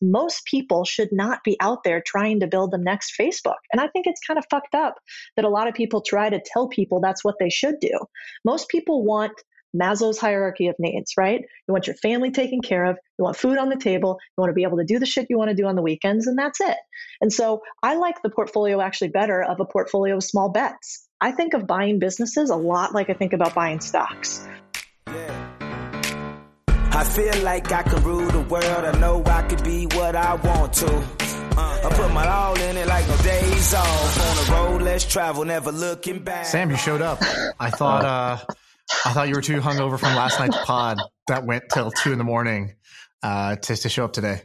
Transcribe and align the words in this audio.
most 0.00 0.44
people 0.46 0.84
should 0.84 1.10
not 1.12 1.44
be 1.44 1.56
out 1.60 1.84
there 1.84 2.02
trying 2.04 2.40
to 2.40 2.46
build 2.46 2.70
the 2.70 2.78
next 2.78 3.14
Facebook. 3.18 3.58
And 3.72 3.80
I 3.80 3.88
think 3.88 4.06
it's 4.06 4.24
kind 4.26 4.38
of 4.38 4.46
fucked 4.50 4.74
up 4.74 4.94
that 5.36 5.44
a 5.44 5.50
lot 5.50 5.68
of 5.68 5.74
people 5.74 6.00
try 6.00 6.30
to 6.30 6.40
tell 6.44 6.68
people 6.68 7.00
that's 7.00 7.24
what 7.24 7.36
they 7.38 7.50
should 7.50 7.80
do. 7.80 7.98
Most 8.44 8.68
people 8.68 9.04
want 9.04 9.32
Maslow's 9.74 10.18
hierarchy 10.18 10.68
of 10.68 10.76
needs, 10.78 11.14
right? 11.16 11.40
You 11.40 11.72
want 11.72 11.86
your 11.86 11.96
family 11.96 12.30
taken 12.30 12.60
care 12.60 12.84
of, 12.84 12.98
you 13.18 13.24
want 13.24 13.36
food 13.36 13.58
on 13.58 13.70
the 13.70 13.76
table, 13.76 14.18
you 14.36 14.40
want 14.40 14.50
to 14.50 14.54
be 14.54 14.64
able 14.64 14.78
to 14.78 14.84
do 14.84 14.98
the 14.98 15.06
shit 15.06 15.28
you 15.30 15.38
want 15.38 15.50
to 15.50 15.56
do 15.56 15.66
on 15.66 15.76
the 15.76 15.82
weekends, 15.82 16.26
and 16.26 16.38
that's 16.38 16.60
it. 16.60 16.76
And 17.20 17.32
so 17.32 17.62
I 17.82 17.94
like 17.94 18.20
the 18.22 18.30
portfolio 18.30 18.80
actually 18.80 19.08
better 19.08 19.42
of 19.42 19.60
a 19.60 19.64
portfolio 19.64 20.16
of 20.16 20.24
small 20.24 20.50
bets. 20.50 21.08
I 21.20 21.32
think 21.32 21.54
of 21.54 21.66
buying 21.66 21.98
businesses 21.98 22.50
a 22.50 22.56
lot 22.56 22.94
like 22.94 23.08
I 23.08 23.14
think 23.14 23.32
about 23.32 23.54
buying 23.54 23.80
stocks. 23.80 24.46
I 26.94 27.04
feel 27.04 27.42
like 27.42 27.72
I 27.72 27.82
can 27.82 28.02
rule 28.04 28.28
the 28.30 28.40
world. 28.40 28.84
I 28.84 28.92
know 28.98 29.22
I 29.24 29.42
could 29.42 29.64
be 29.64 29.86
what 29.86 30.14
I 30.14 30.34
want 30.34 30.72
to. 30.74 30.86
Uh, 31.56 31.80
I 31.84 31.90
put 31.94 32.12
my 32.12 32.26
all 32.28 32.58
in 32.60 32.76
it 32.76 32.86
like 32.86 33.08
no 33.08 33.16
days 33.18 33.74
off. 33.74 34.20
On 34.20 34.36
the 34.36 34.52
road, 34.52 35.00
travel, 35.00 35.44
never 35.44 35.72
looking 35.72 36.22
back. 36.22 36.46
Sam, 36.46 36.70
you 36.70 36.76
showed 36.76 37.02
up. 37.02 37.18
I 37.58 37.70
thought 37.70 38.04
uh, 38.04 38.38
I 39.06 39.12
thought 39.12 39.28
you 39.28 39.34
were 39.34 39.42
too 39.42 39.60
hungover 39.60 39.98
from 39.98 40.14
last 40.14 40.38
night's 40.38 40.56
pod 40.64 40.98
that 41.28 41.44
went 41.46 41.64
till 41.72 41.90
two 41.90 42.12
in 42.12 42.18
the 42.18 42.24
morning 42.24 42.74
uh, 43.22 43.56
to 43.56 43.76
to 43.76 43.88
show 43.88 44.04
up 44.04 44.12
today. 44.12 44.42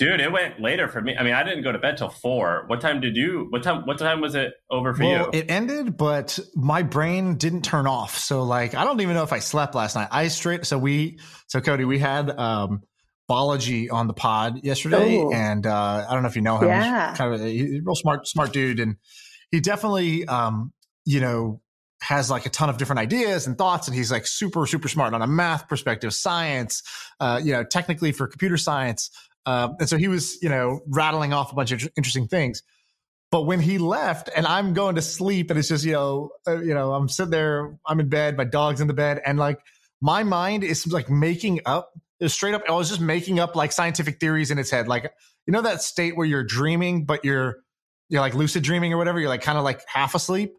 Dude, 0.00 0.18
it 0.18 0.32
went 0.32 0.58
later 0.58 0.88
for 0.88 1.02
me. 1.02 1.14
I 1.14 1.22
mean, 1.22 1.34
I 1.34 1.42
didn't 1.42 1.62
go 1.62 1.72
to 1.72 1.78
bed 1.78 1.98
till 1.98 2.08
four. 2.08 2.64
What 2.68 2.80
time 2.80 3.02
did 3.02 3.16
you? 3.16 3.48
What 3.50 3.62
time? 3.62 3.82
What 3.84 3.98
time 3.98 4.22
was 4.22 4.34
it 4.34 4.54
over 4.70 4.94
for 4.94 5.04
well, 5.04 5.28
you? 5.30 5.40
It 5.40 5.50
ended, 5.50 5.98
but 5.98 6.38
my 6.54 6.82
brain 6.82 7.36
didn't 7.36 7.66
turn 7.66 7.86
off. 7.86 8.16
So, 8.16 8.42
like, 8.42 8.74
I 8.74 8.84
don't 8.84 9.02
even 9.02 9.14
know 9.14 9.24
if 9.24 9.34
I 9.34 9.40
slept 9.40 9.74
last 9.74 9.96
night. 9.96 10.08
I 10.10 10.28
straight. 10.28 10.64
So 10.64 10.78
we. 10.78 11.18
So 11.48 11.60
Codie, 11.60 11.86
we 11.86 11.98
had 11.98 12.30
um, 12.30 12.80
Balaji 13.28 13.92
on 13.92 14.06
the 14.06 14.14
pod 14.14 14.64
yesterday, 14.64 15.16
Ooh. 15.16 15.34
and 15.34 15.66
uh, 15.66 16.06
I 16.08 16.14
don't 16.14 16.22
know 16.22 16.30
if 16.30 16.36
you 16.36 16.42
know 16.42 16.56
him. 16.56 16.68
Yeah. 16.68 17.10
He's 17.10 17.18
kind 17.18 17.34
of 17.34 17.40
a, 17.42 17.44
he's 17.44 17.62
a 17.64 17.82
real 17.84 17.94
smart, 17.94 18.26
smart 18.26 18.54
dude, 18.54 18.80
and 18.80 18.96
he 19.50 19.60
definitely, 19.60 20.26
um, 20.26 20.72
you 21.04 21.20
know, 21.20 21.60
has 22.02 22.30
like 22.30 22.46
a 22.46 22.50
ton 22.50 22.70
of 22.70 22.78
different 22.78 22.98
ideas 22.98 23.46
and 23.46 23.58
thoughts 23.58 23.86
and 23.86 23.94
he's 23.94 24.10
like 24.10 24.26
super 24.26 24.66
super 24.66 24.88
smart 24.88 25.12
on 25.12 25.20
a 25.20 25.26
math 25.26 25.68
perspective 25.68 26.14
science 26.14 26.82
uh, 27.20 27.38
you 27.42 27.52
know 27.52 27.62
technically 27.62 28.10
for 28.10 28.26
computer 28.26 28.56
science 28.56 29.10
um, 29.46 29.76
and 29.80 29.88
so 29.88 29.96
he 29.96 30.08
was, 30.08 30.42
you 30.42 30.48
know, 30.48 30.80
rattling 30.86 31.32
off 31.32 31.52
a 31.52 31.54
bunch 31.54 31.72
of 31.72 31.88
interesting 31.96 32.28
things. 32.28 32.62
But 33.30 33.42
when 33.42 33.60
he 33.60 33.78
left, 33.78 34.28
and 34.34 34.46
I'm 34.46 34.74
going 34.74 34.96
to 34.96 35.02
sleep, 35.02 35.50
and 35.50 35.58
it's 35.58 35.68
just, 35.68 35.84
you 35.84 35.92
know, 35.92 36.30
uh, 36.48 36.60
you 36.60 36.74
know, 36.74 36.92
I'm 36.92 37.08
sitting 37.08 37.30
there, 37.30 37.78
I'm 37.86 38.00
in 38.00 38.08
bed, 38.08 38.36
my 38.36 38.44
dog's 38.44 38.80
in 38.80 38.88
the 38.88 38.94
bed, 38.94 39.20
and 39.24 39.38
like 39.38 39.60
my 40.00 40.24
mind 40.24 40.64
is 40.64 40.86
like 40.86 41.08
making 41.08 41.60
up, 41.64 41.92
straight 42.26 42.54
up. 42.54 42.62
I 42.68 42.72
was 42.72 42.88
just 42.88 43.00
making 43.00 43.38
up 43.38 43.54
like 43.54 43.72
scientific 43.72 44.18
theories 44.18 44.50
in 44.50 44.58
its 44.58 44.70
head, 44.70 44.88
like 44.88 45.12
you 45.46 45.52
know 45.52 45.62
that 45.62 45.80
state 45.80 46.16
where 46.16 46.26
you're 46.26 46.44
dreaming, 46.44 47.04
but 47.04 47.24
you're 47.24 47.58
you're 48.08 48.20
like 48.20 48.34
lucid 48.34 48.62
dreaming 48.62 48.92
or 48.92 48.98
whatever. 48.98 49.20
You're 49.20 49.28
like 49.28 49.42
kind 49.42 49.56
of 49.56 49.64
like 49.64 49.80
half 49.86 50.14
asleep. 50.14 50.52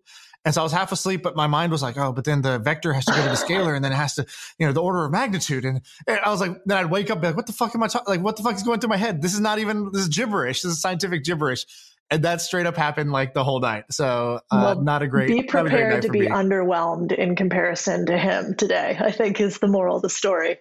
And 0.43 0.55
so 0.55 0.61
I 0.61 0.63
was 0.63 0.71
half 0.71 0.91
asleep, 0.91 1.21
but 1.21 1.35
my 1.35 1.45
mind 1.45 1.71
was 1.71 1.83
like, 1.83 1.97
oh, 1.97 2.11
but 2.11 2.25
then 2.25 2.41
the 2.41 2.57
vector 2.57 2.93
has 2.93 3.05
to 3.05 3.11
go 3.11 3.21
to 3.21 3.29
the 3.29 3.35
scalar 3.35 3.75
and 3.75 3.85
then 3.85 3.91
it 3.91 3.95
has 3.95 4.15
to, 4.15 4.25
you 4.57 4.65
know, 4.65 4.73
the 4.73 4.81
order 4.81 5.05
of 5.05 5.11
magnitude. 5.11 5.65
And, 5.65 5.81
and 6.07 6.19
I 6.19 6.31
was 6.31 6.41
like, 6.41 6.57
then 6.65 6.77
I'd 6.77 6.87
wake 6.87 7.11
up 7.11 7.21
like, 7.21 7.35
what 7.35 7.45
the 7.45 7.53
fuck 7.53 7.75
am 7.75 7.83
I 7.83 7.87
talking? 7.87 8.11
Like, 8.11 8.23
what 8.23 8.37
the 8.37 8.43
fuck 8.43 8.55
is 8.55 8.63
going 8.63 8.79
through 8.79 8.89
my 8.89 8.97
head? 8.97 9.21
This 9.21 9.35
is 9.35 9.39
not 9.39 9.59
even, 9.59 9.91
this 9.91 10.01
is 10.01 10.07
gibberish. 10.07 10.63
This 10.63 10.71
is 10.71 10.81
scientific 10.81 11.23
gibberish. 11.23 11.65
And 12.09 12.23
that 12.23 12.41
straight 12.41 12.65
up 12.65 12.75
happened 12.75 13.11
like 13.11 13.33
the 13.33 13.43
whole 13.43 13.59
night. 13.59 13.85
So 13.91 14.41
uh, 14.51 14.73
well, 14.75 14.81
not 14.81 15.01
a 15.01 15.07
great. 15.07 15.27
Be 15.29 15.43
prepared 15.43 16.01
to 16.01 16.09
be 16.09 16.21
me. 16.21 16.27
underwhelmed 16.27 17.13
in 17.13 17.37
comparison 17.37 18.07
to 18.07 18.17
him 18.17 18.55
today. 18.55 18.97
I 18.99 19.11
think 19.11 19.39
is 19.39 19.59
the 19.59 19.67
moral 19.67 19.95
of 19.95 20.01
the 20.01 20.09
story. 20.09 20.57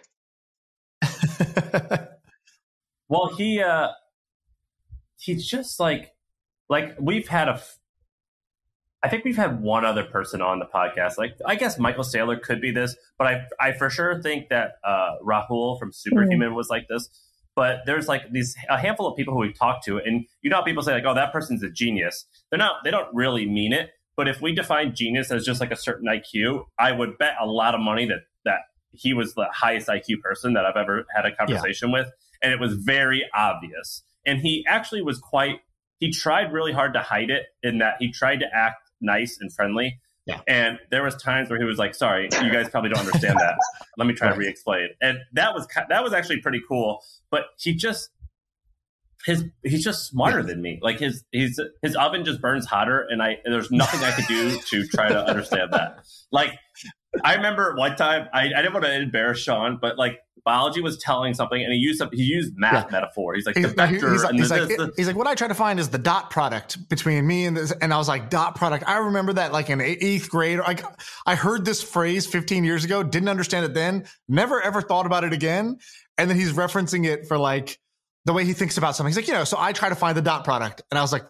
well, 3.08 3.34
he 3.36 3.60
uh, 3.60 3.88
he's 5.18 5.44
just 5.44 5.80
like 5.80 6.12
like 6.68 6.94
we've 7.00 7.26
had 7.26 7.48
a 7.48 7.60
I 9.02 9.08
think 9.08 9.24
we've 9.24 9.36
had 9.36 9.62
one 9.62 9.84
other 9.84 10.04
person 10.04 10.42
on 10.42 10.58
the 10.58 10.66
podcast. 10.66 11.16
Like, 11.16 11.34
I 11.46 11.54
guess 11.54 11.78
Michael 11.78 12.04
Saylor 12.04 12.40
could 12.40 12.60
be 12.60 12.70
this, 12.70 12.96
but 13.16 13.26
I, 13.26 13.42
I 13.58 13.72
for 13.72 13.88
sure 13.88 14.20
think 14.22 14.50
that 14.50 14.72
uh, 14.84 15.12
Rahul 15.24 15.78
from 15.78 15.92
Superhuman 15.92 16.50
mm. 16.50 16.54
was 16.54 16.68
like 16.68 16.86
this. 16.88 17.08
But 17.56 17.80
there's 17.86 18.08
like 18.08 18.30
these 18.30 18.54
a 18.68 18.78
handful 18.78 19.06
of 19.06 19.16
people 19.16 19.34
who 19.34 19.40
we've 19.40 19.58
talked 19.58 19.84
to, 19.86 19.98
and 19.98 20.24
you 20.42 20.50
know, 20.50 20.56
how 20.56 20.62
people 20.62 20.82
say 20.82 20.92
like, 20.92 21.04
"Oh, 21.04 21.14
that 21.14 21.32
person's 21.32 21.62
a 21.62 21.68
genius." 21.68 22.24
They're 22.48 22.58
not. 22.58 22.84
They 22.84 22.90
don't 22.90 23.12
really 23.12 23.44
mean 23.44 23.72
it. 23.72 23.90
But 24.16 24.28
if 24.28 24.40
we 24.40 24.54
define 24.54 24.94
genius 24.94 25.30
as 25.30 25.44
just 25.44 25.60
like 25.60 25.72
a 25.72 25.76
certain 25.76 26.06
IQ, 26.06 26.66
I 26.78 26.92
would 26.92 27.18
bet 27.18 27.34
a 27.40 27.46
lot 27.46 27.74
of 27.74 27.80
money 27.80 28.06
that 28.06 28.20
that 28.44 28.60
he 28.92 29.14
was 29.14 29.34
the 29.34 29.48
highest 29.52 29.88
IQ 29.88 30.20
person 30.22 30.52
that 30.54 30.64
I've 30.64 30.76
ever 30.76 31.06
had 31.14 31.26
a 31.26 31.34
conversation 31.34 31.90
yeah. 31.90 32.00
with, 32.00 32.12
and 32.40 32.52
it 32.52 32.60
was 32.60 32.74
very 32.74 33.24
obvious. 33.34 34.02
And 34.24 34.40
he 34.40 34.64
actually 34.68 35.02
was 35.02 35.18
quite. 35.18 35.60
He 35.98 36.12
tried 36.12 36.52
really 36.52 36.72
hard 36.72 36.94
to 36.94 37.00
hide 37.00 37.30
it 37.30 37.46
in 37.62 37.78
that 37.78 37.96
he 37.98 38.12
tried 38.12 38.40
to 38.40 38.46
act 38.54 38.89
nice 39.00 39.38
and 39.40 39.52
friendly. 39.52 40.00
Yeah. 40.26 40.40
And 40.46 40.78
there 40.90 41.02
was 41.02 41.16
times 41.16 41.50
where 41.50 41.58
he 41.58 41.64
was 41.64 41.78
like, 41.78 41.94
"Sorry, 41.94 42.28
you 42.42 42.52
guys 42.52 42.68
probably 42.68 42.90
don't 42.90 43.00
understand 43.00 43.38
that. 43.38 43.56
Let 43.96 44.06
me 44.06 44.14
try 44.14 44.28
right. 44.28 44.34
to 44.34 44.38
re-explain." 44.38 44.90
And 45.00 45.18
that 45.32 45.54
was 45.54 45.66
that 45.88 46.04
was 46.04 46.12
actually 46.12 46.40
pretty 46.40 46.60
cool. 46.68 47.02
But 47.30 47.46
he 47.58 47.74
just 47.74 48.10
his 49.24 49.44
he's 49.64 49.84
just 49.84 50.06
smarter 50.06 50.40
yeah. 50.40 50.46
than 50.46 50.62
me. 50.62 50.78
Like 50.82 50.98
his 50.98 51.24
his 51.32 51.60
his 51.82 51.96
oven 51.96 52.24
just 52.24 52.40
burns 52.40 52.66
hotter, 52.66 53.06
and 53.08 53.22
I 53.22 53.38
there's 53.44 53.70
nothing 53.70 54.00
I 54.00 54.12
could 54.12 54.26
do 54.26 54.58
to 54.58 54.86
try 54.88 55.08
to 55.08 55.24
understand 55.24 55.72
that. 55.72 56.04
Like 56.30 56.52
I 57.24 57.34
remember 57.34 57.74
one 57.76 57.96
time 57.96 58.28
I, 58.32 58.46
I 58.46 58.62
didn't 58.62 58.72
want 58.72 58.84
to 58.84 58.94
embarrass 58.94 59.44
Shaan, 59.44 59.80
but 59.80 59.98
like 59.98 60.20
Balaji 60.46 60.82
was 60.82 60.98
telling 60.98 61.34
something 61.34 61.62
and 61.62 61.72
he 61.72 61.78
used 61.78 62.02
he 62.12 62.22
used 62.22 62.56
math 62.56 62.86
yeah. 62.86 62.92
metaphor. 62.92 63.34
He's 63.34 63.46
like 63.46 63.56
he's, 63.56 63.68
the 63.68 63.74
vector. 63.74 64.12
He's, 64.12 64.24
like, 64.24 64.34
he's, 64.34 64.50
like, 64.50 64.68
the, 64.68 64.92
he's 64.96 65.06
like, 65.06 65.16
what 65.16 65.26
I 65.26 65.34
try 65.34 65.48
to 65.48 65.54
find 65.54 65.78
is 65.80 65.88
the 65.88 65.98
dot 65.98 66.30
product 66.30 66.88
between 66.88 67.26
me 67.26 67.46
and 67.46 67.56
this. 67.56 67.72
And 67.72 67.92
I 67.92 67.98
was 67.98 68.08
like, 68.08 68.30
dot 68.30 68.54
product. 68.54 68.84
I 68.86 68.98
remember 68.98 69.32
that 69.34 69.52
like 69.52 69.70
in 69.70 69.80
eighth 69.80 70.30
grade. 70.30 70.58
Like 70.60 70.84
I 71.26 71.34
heard 71.34 71.64
this 71.64 71.82
phrase 71.82 72.26
15 72.26 72.64
years 72.64 72.84
ago, 72.84 73.02
didn't 73.02 73.28
understand 73.28 73.64
it 73.64 73.74
then, 73.74 74.04
never 74.28 74.60
ever 74.60 74.80
thought 74.80 75.06
about 75.06 75.24
it 75.24 75.32
again. 75.32 75.78
And 76.16 76.30
then 76.30 76.38
he's 76.38 76.52
referencing 76.52 77.06
it 77.06 77.26
for 77.26 77.38
like 77.38 77.78
the 78.24 78.32
way 78.32 78.44
he 78.44 78.52
thinks 78.52 78.78
about 78.78 78.96
something. 78.96 79.10
He's 79.10 79.16
like, 79.16 79.28
you 79.28 79.34
know, 79.34 79.44
so 79.44 79.56
I 79.58 79.72
try 79.72 79.88
to 79.88 79.94
find 79.94 80.16
the 80.16 80.22
dot 80.22 80.44
product. 80.44 80.82
And 80.90 80.98
I 80.98 81.02
was 81.02 81.12
like, 81.12 81.24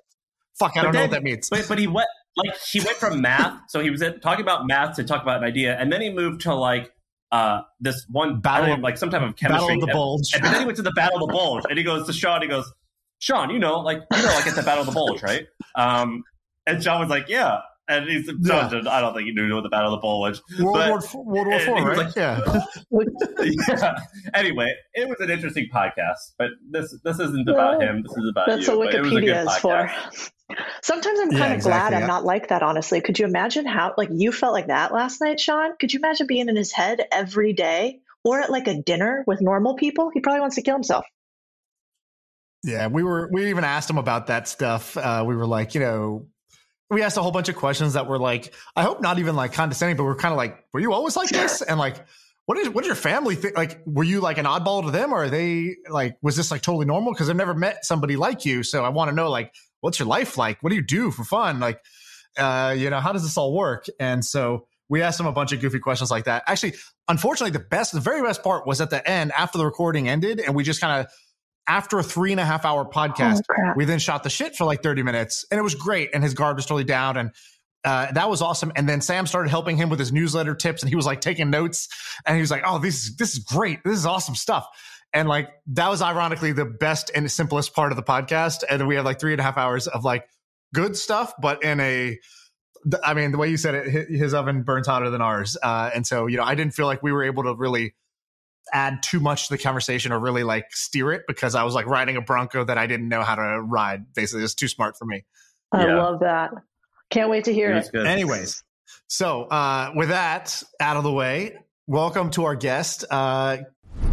fuck, 0.59 0.77
I 0.77 0.83
don't 0.83 0.93
then, 0.93 1.01
know 1.01 1.05
what 1.07 1.11
that 1.13 1.23
means. 1.23 1.49
But, 1.49 1.67
but 1.69 1.79
he 1.79 1.87
went 1.87 2.09
like 2.37 2.57
he 2.71 2.81
went 2.81 2.97
from 2.97 3.21
math. 3.21 3.63
So 3.69 3.81
he 3.81 3.91
was 3.91 4.03
talking 4.23 4.43
about 4.43 4.67
math 4.67 4.97
to 4.97 5.05
talk 5.05 5.23
about 5.23 5.39
an 5.39 5.45
idea. 5.45 5.77
And 5.77 5.93
then 5.93 6.01
he 6.01 6.11
moved 6.11 6.43
to 6.43 6.55
like 6.55 6.93
uh, 7.33 7.63
this 7.81 8.07
one 8.09 8.41
battle, 8.41 8.75
of, 8.75 8.81
like 8.81 8.99
some 8.99 9.11
type 9.11 9.23
of 9.23 9.37
chemistry. 9.37 9.69
Battle 9.69 9.83
of 9.83 9.89
the 9.89 9.93
bulge. 9.93 10.35
And, 10.35 10.45
and, 10.45 10.55
then 10.55 10.61
he 10.61 10.67
went 10.67 10.77
to 10.77 10.83
the 10.83 10.93
battle 10.93 11.23
of 11.23 11.29
the 11.29 11.33
bulge, 11.37 11.65
and 11.69 11.79
he 11.79 11.85
goes 11.85 12.07
to 12.07 12.13
Shaan. 12.13 12.43
He 12.43 12.49
goes, 12.49 12.71
Shaan, 13.21 13.53
you 13.53 13.59
know, 13.59 13.81
like 13.81 13.99
you 14.13 14.23
know, 14.23 14.29
like 14.29 14.47
it's 14.47 14.57
the 14.57 14.63
battle 14.63 14.81
of 14.81 14.87
the 14.87 14.93
bulge, 14.93 15.23
right? 15.23 15.47
Um, 15.75 16.25
and 16.67 16.79
Shaan 16.79 17.01
was 17.01 17.09
like, 17.09 17.29
yeah. 17.29 17.61
And 17.91 18.09
he's 18.09 18.31
Shaan, 18.31 18.85
yeah. 18.85 18.91
I 18.91 19.01
don't 19.01 19.15
think 19.15 19.27
he 19.27 19.33
knew 19.33 19.53
what 19.53 19.65
the 19.65 19.69
battle 19.69 19.93
of 19.93 19.99
the 19.99 20.03
bulge. 20.03 20.41
World 20.61 20.75
but, 20.75 20.91
War 20.91 21.01
Four, 21.01 21.25
World 21.25 21.47
War 21.49 21.59
Four, 21.59 21.83
right? 21.83 21.99
Like, 21.99 22.15
yeah. 22.15 22.41
yeah. 23.69 23.95
Anyway, 24.33 24.73
it 24.95 25.09
was 25.09 25.19
an 25.19 25.29
interesting 25.29 25.69
podcast, 25.75 26.35
but 26.39 26.51
this 26.71 26.95
this 27.03 27.19
isn't 27.19 27.49
about 27.49 27.79
well, 27.79 27.89
him. 27.89 28.05
This 28.05 28.17
is 28.17 28.31
about 28.31 28.47
that's 28.47 28.69
you. 28.69 28.79
what 28.79 28.95
Wikipedia 28.95 29.45
is 29.45 29.57
for. 29.57 29.91
Sometimes 30.83 31.19
I'm 31.19 31.31
kind 31.31 31.39
yeah, 31.41 31.47
of 31.47 31.53
exactly, 31.53 31.91
glad 31.91 31.95
I'm 32.01 32.07
not 32.07 32.25
like 32.25 32.49
that, 32.49 32.63
honestly. 32.63 33.01
Could 33.01 33.19
you 33.19 33.25
imagine 33.25 33.67
how, 33.67 33.95
like, 33.97 34.09
you 34.13 34.31
felt 34.31 34.53
like 34.53 34.69
that 34.69 34.93
last 34.93 35.21
night, 35.21 35.39
Shaan? 35.39 35.77
Could 35.79 35.93
you 35.93 35.99
imagine 35.99 36.29
being 36.29 36.49
in 36.49 36.57
his 36.57 36.71
head 36.71 37.01
every 37.11 37.53
day 37.53 38.01
or 38.25 38.41
at 38.41 38.51
like 38.51 38.69
a 38.69 38.81
dinner 38.81 39.25
with 39.27 39.41
normal 39.41 39.75
people? 39.75 40.11
He 40.15 40.21
probably 40.21 40.41
wants 40.41 40.57
to 40.57 40.63
kill 40.63 40.77
himself. 40.77 41.05
Yeah, 42.63 42.87
we 42.87 43.03
were, 43.03 43.29
we 43.33 43.51
even 43.51 43.65
asked 43.65 43.91
him 43.91 43.99
about 43.99 44.29
that 44.29 44.47
stuff. 44.47 44.97
Uh, 44.97 45.25
we 45.27 45.35
were 45.35 45.47
like, 45.47 45.75
you 45.75 45.81
know, 45.81 46.27
we 46.91 47.03
asked 47.03 47.17
a 47.17 47.23
whole 47.23 47.31
bunch 47.31 47.49
of 47.49 47.57
questions 47.57 47.95
that 47.95 48.07
were 48.07 48.19
like, 48.19 48.53
I 48.75 48.83
hope 48.83 49.01
not 49.01 49.19
even 49.19 49.37
like 49.37 49.53
condescending, 49.53 49.97
but 49.97 50.05
we're 50.05 50.17
kind 50.17 50.33
of 50.33 50.39
like, 50.39 50.65
were 50.73 50.81
you 50.81 50.93
always 50.93 51.17
like 51.17 51.31
this? 51.31 51.63
And 51.63 51.79
like, 51.79 52.05
what 52.47 52.59
is 52.59 52.69
what 52.69 52.83
did 52.83 52.89
your 52.89 52.97
family 52.97 53.37
think? 53.37 53.57
Like, 53.57 53.81
were 53.87 54.03
you 54.03 54.21
like 54.21 54.39
an 54.39 54.45
oddball 54.45 54.85
to 54.85 54.91
them, 54.91 55.13
or 55.13 55.25
are 55.25 55.31
they 55.31 55.77
like, 55.89 56.17
was 56.21 56.37
this 56.37 56.51
like 56.51 56.63
totally 56.63 56.87
normal? 56.87 57.13
Because 57.13 57.31
I've 57.31 57.37
never 57.37 57.55
met 57.55 57.85
somebody 57.85 58.17
like 58.17 58.45
you, 58.45 58.65
so 58.65 58.85
I 58.85 58.89
want 58.89 59.09
to 59.09 59.15
know 59.15 59.31
like, 59.31 59.55
what's 59.83 60.01
your 60.01 60.09
life 60.09 60.37
like? 60.37 60.61
What 60.63 60.71
do 60.71 60.77
you 60.77 60.83
do 60.83 61.13
for 61.13 61.23
fun? 61.23 61.61
Like, 61.61 61.81
uh, 62.37 62.75
you 62.77 62.91
know, 62.91 62.99
how 62.99 63.13
does 63.13 63.23
this 63.23 63.37
all 63.37 63.55
work? 63.55 63.87
And 64.01 64.25
so 64.25 64.67
we 64.89 65.03
asked 65.03 65.21
him 65.21 65.27
a 65.27 65.33
bunch 65.33 65.53
of 65.53 65.61
goofy 65.61 65.79
questions 65.79 66.11
like 66.11 66.25
that. 66.25 66.43
Actually, 66.49 66.75
unfortunately, 67.07 67.53
the 67.53 67.65
best, 67.65 67.93
the 67.93 68.01
very 68.01 68.21
best 68.21 68.43
part 68.43 68.67
was 68.67 68.81
at 68.81 68.91
the 68.91 69.09
end 69.09 69.31
after 69.39 69.57
the 69.57 69.65
recording 69.65 70.09
ended, 70.09 70.41
and 70.41 70.57
we 70.57 70.65
just 70.65 70.81
kind 70.81 71.01
of 71.01 71.13
after 71.71 72.01
a 72.01 72.03
three 72.03 72.33
and 72.33 72.41
a 72.41 72.45
half 72.45 72.65
hour 72.65 72.85
podcast, 72.85 73.43
oh, 73.49 73.73
we 73.77 73.85
then 73.85 74.01
shot 74.01 74.25
the 74.25 74.29
shit 74.29 74.57
for 74.57 74.65
like 74.65 74.83
30 74.83 75.05
minutes 75.05 75.45
and 75.53 75.59
it 75.59 75.63
was 75.63 75.77
great. 75.77 76.11
And 76.13 76.23
his 76.23 76.35
guard 76.35 76.57
was 76.57 76.67
totally 76.67 76.83
down. 76.83 77.17
And 77.17 77.31
uh, 77.85 78.11
that 78.11 78.29
was 78.29 78.43
awesome. 78.43 78.73
And 78.75 78.89
then 78.89 79.01
Sam 79.01 79.25
started 79.25 79.51
helping 79.51 79.77
him 79.77 79.89
with 79.89 80.01
his 80.01 80.13
newsletter 80.13 80.57
tips 80.57 80.83
and 80.83 80.89
he 80.89 80.97
was 80.97 81.07
like 81.07 81.21
taking 81.21 81.49
notes 81.49 81.89
and 82.27 82.35
he 82.35 82.41
was 82.41 82.51
like, 82.51 82.65
Oh, 82.67 82.81
this 82.81 83.05
is, 83.05 83.17
this 83.17 83.35
is 83.35 83.39
great. 83.45 83.79
This 83.85 83.97
is 83.97 84.05
awesome 84.05 84.35
stuff. 84.35 84.67
And 85.13 85.29
like 85.29 85.49
that 85.69 85.89
was 85.89 86.03
ironically 86.03 86.51
the 86.51 86.65
best 86.65 87.13
and 87.15 87.31
simplest 87.31 87.73
part 87.73 87.93
of 87.93 87.97
the 87.97 88.03
podcast. 88.03 88.65
And 88.69 88.89
we 88.89 88.97
had 88.97 89.05
like 89.05 89.21
three 89.21 89.33
and 89.33 89.41
a 89.41 89.45
half 89.45 89.57
hours 89.57 89.87
of 89.87 90.05
like 90.05 90.25
good 90.75 90.97
stuff, 90.97 91.33
but 91.41 91.63
in 91.63 91.79
a, 91.79 92.19
I 93.05 93.15
mean, 93.15 93.31
the 93.31 93.39
way 93.39 93.49
you 93.49 93.57
said 93.57 93.77
it, 93.77 94.09
his 94.09 94.35
oven 94.35 94.65
burns 94.65 94.89
hotter 94.89 95.11
than 95.11 95.21
ours. 95.21 95.57
Uh, 95.63 95.91
and 95.95 96.05
so, 96.05 96.27
you 96.27 96.37
know, 96.37 96.45
I 96.45 96.57
didn't 96.57 96.75
feel 96.75 96.87
like 96.87 97.01
we 97.01 97.13
were 97.13 97.23
able 97.23 97.45
to 97.45 97.55
really 97.55 97.95
add 98.73 99.03
too 99.03 99.21
much 99.21 99.49
to 99.49 99.55
the 99.55 99.63
conversation 99.63 100.13
or 100.13 100.19
really 100.19 100.45
like 100.45 100.67
steer 100.71 101.13
it 101.13 101.23
because 101.27 101.55
I 101.55 101.65
was 101.65 101.75
like 101.75 101.87
riding 101.87 102.17
a 102.17 102.21
Bronco 102.21 102.65
that 102.65 102.79
I 102.79 102.87
didn't 102.87 103.09
know 103.09 103.23
how 103.23 103.35
to 103.35 103.61
ride. 103.61 104.13
Basically, 104.15 104.45
it's 104.45 104.55
too 104.55 104.69
smart 104.69 104.97
for 104.97 105.05
me. 105.05 105.25
I 105.73 105.87
yeah. 105.87 105.97
love 105.97 106.21
that. 106.21 106.53
Can't 107.11 107.31
wait 107.31 107.45
to 107.45 107.53
hear 107.53 107.73
it. 107.73 107.91
it. 107.93 108.07
Anyways, 108.07 108.63
so 109.09 109.45
uh, 109.45 109.93
with 109.95 110.11
that 110.11 110.63
out 110.81 110.97
of 110.97 111.03
the 111.03 111.13
way, 111.13 111.57
welcome 111.87 112.31
to 112.31 112.45
our 112.45 112.55
guest. 112.55 113.05
Uh, 113.11 113.59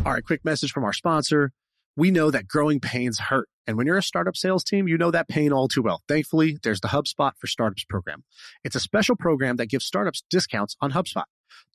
All 0.06 0.14
right, 0.14 0.24
quick 0.24 0.44
message 0.44 0.72
from 0.72 0.84
our 0.84 0.94
sponsor. 0.94 1.52
We 1.96 2.12
know 2.12 2.32
that 2.32 2.48
growing 2.48 2.80
pains 2.80 3.20
hurt. 3.20 3.50
And 3.66 3.76
when 3.76 3.86
you're 3.86 3.98
a 3.98 4.04
startup 4.04 4.38
sales 4.38 4.64
team, 4.64 4.88
you 4.88 4.98
know 4.98 5.12
that 5.12 5.28
pain 5.28 5.52
all 5.52 5.68
too 5.68 5.82
well. 5.82 6.02
Thankfully, 6.08 6.58
there's 6.64 6.80
the 6.80 6.88
HubSpot 6.88 7.32
for 7.38 7.48
Startups 7.48 7.84
program. 7.84 8.24
It's 8.64 8.76
a 8.76 8.80
special 8.80 9.16
program 9.16 9.58
that 9.58 9.68
gives 9.68 9.86
startups 9.86 10.24
discounts 10.30 10.76
on 10.80 10.92
HubSpot. 10.92 11.26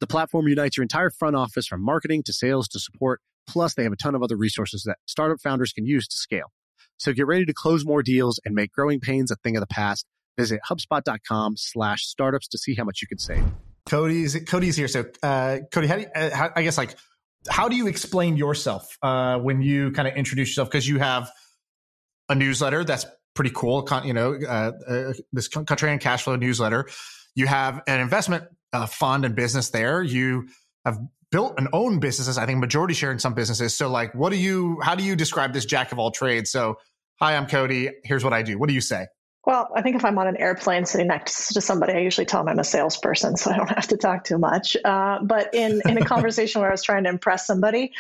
The 0.00 0.06
platform 0.06 0.48
unites 0.48 0.76
your 0.76 0.82
entire 0.82 1.10
front 1.10 1.36
office 1.36 1.66
from 1.66 1.82
marketing 1.82 2.22
to 2.24 2.32
sales 2.32 2.68
to 2.68 2.78
support. 2.80 3.20
Plus, 3.46 3.74
they 3.74 3.82
have 3.82 3.92
a 3.92 3.96
ton 3.96 4.14
of 4.14 4.22
other 4.22 4.36
resources 4.36 4.84
that 4.84 4.98
startup 5.06 5.40
founders 5.40 5.72
can 5.72 5.84
use 5.84 6.06
to 6.08 6.16
scale. 6.16 6.52
So 6.98 7.12
get 7.12 7.26
ready 7.26 7.44
to 7.44 7.52
close 7.52 7.84
more 7.84 8.02
deals 8.02 8.40
and 8.44 8.54
make 8.54 8.72
growing 8.72 9.00
pains 9.00 9.30
a 9.30 9.36
thing 9.36 9.56
of 9.56 9.60
the 9.60 9.66
past. 9.66 10.06
Visit 10.38 10.60
HubSpot.com 10.70 11.56
slash 11.56 12.04
startups 12.04 12.48
to 12.48 12.58
see 12.58 12.74
how 12.74 12.84
much 12.84 13.02
you 13.02 13.08
can 13.08 13.18
save. 13.18 13.44
Codie's 13.88 14.36
Codie's 14.36 14.76
here. 14.76 14.88
So, 14.88 15.04
uh, 15.22 15.58
Codie, 15.72 15.88
how, 15.88 15.96
do 15.96 16.02
you, 16.02 16.08
uh, 16.14 16.34
how, 16.34 16.50
I 16.54 16.62
guess 16.62 16.78
like 16.78 16.96
how 17.48 17.68
do 17.68 17.76
you 17.76 17.86
explain 17.86 18.36
yourself 18.36 18.96
uh, 19.02 19.38
when 19.38 19.62
you 19.62 19.90
kind 19.92 20.06
of 20.06 20.14
introduce 20.14 20.50
yourself? 20.50 20.70
Because 20.70 20.88
you 20.88 20.98
have 20.98 21.30
a 22.28 22.34
newsletter 22.34 22.84
that's 22.84 23.04
pretty 23.34 23.50
cool. 23.54 23.82
Con, 23.82 24.06
You 24.06 24.12
know, 24.12 24.34
uh, 24.34 24.72
uh, 24.88 25.12
this 25.32 25.48
Contrarian 25.48 26.00
Cash 26.00 26.22
Flow 26.22 26.36
newsletter. 26.36 26.88
You 27.34 27.46
have 27.46 27.82
an 27.86 28.00
investment 28.00 28.44
uh, 28.72 28.86
fund 28.86 29.24
and 29.24 29.34
business 29.34 29.70
there. 29.70 30.02
You 30.02 30.48
have 30.84 30.98
built 31.30 31.54
and 31.58 31.68
own 31.72 31.98
businesses. 31.98 32.38
I 32.38 32.46
think 32.46 32.58
majority 32.58 32.94
share 32.94 33.12
in 33.12 33.18
some 33.18 33.34
businesses. 33.34 33.76
So, 33.76 33.88
like, 33.88 34.14
what 34.14 34.30
do 34.30 34.36
you? 34.36 34.80
How 34.82 34.94
do 34.94 35.02
you 35.02 35.16
describe 35.16 35.52
this 35.52 35.64
jack 35.64 35.92
of 35.92 35.98
all 35.98 36.10
trades? 36.10 36.50
So, 36.50 36.78
hi, 37.20 37.36
I'm 37.36 37.46
Codie. 37.46 37.90
Here's 38.04 38.24
what 38.24 38.32
I 38.32 38.42
do. 38.42 38.58
What 38.58 38.68
do 38.68 38.74
you 38.74 38.80
say? 38.80 39.06
Well, 39.44 39.70
I 39.74 39.82
think 39.82 39.96
if 39.96 40.04
I'm 40.04 40.16
on 40.18 40.28
an 40.28 40.36
airplane 40.36 40.84
sitting 40.84 41.08
next 41.08 41.54
to 41.54 41.60
somebody, 41.60 41.94
I 41.94 41.98
usually 41.98 42.26
tell 42.26 42.40
them 42.40 42.48
I'm 42.48 42.58
a 42.60 42.64
salesperson, 42.64 43.36
so 43.38 43.50
I 43.50 43.56
don't 43.56 43.70
have 43.70 43.88
to 43.88 43.96
talk 43.96 44.24
too 44.24 44.38
much. 44.38 44.76
Uh, 44.84 45.18
but 45.22 45.54
in 45.54 45.82
in 45.88 45.98
a 45.98 46.04
conversation 46.04 46.60
where 46.60 46.70
I 46.70 46.72
was 46.72 46.82
trying 46.82 47.04
to 47.04 47.10
impress 47.10 47.46
somebody, 47.46 47.92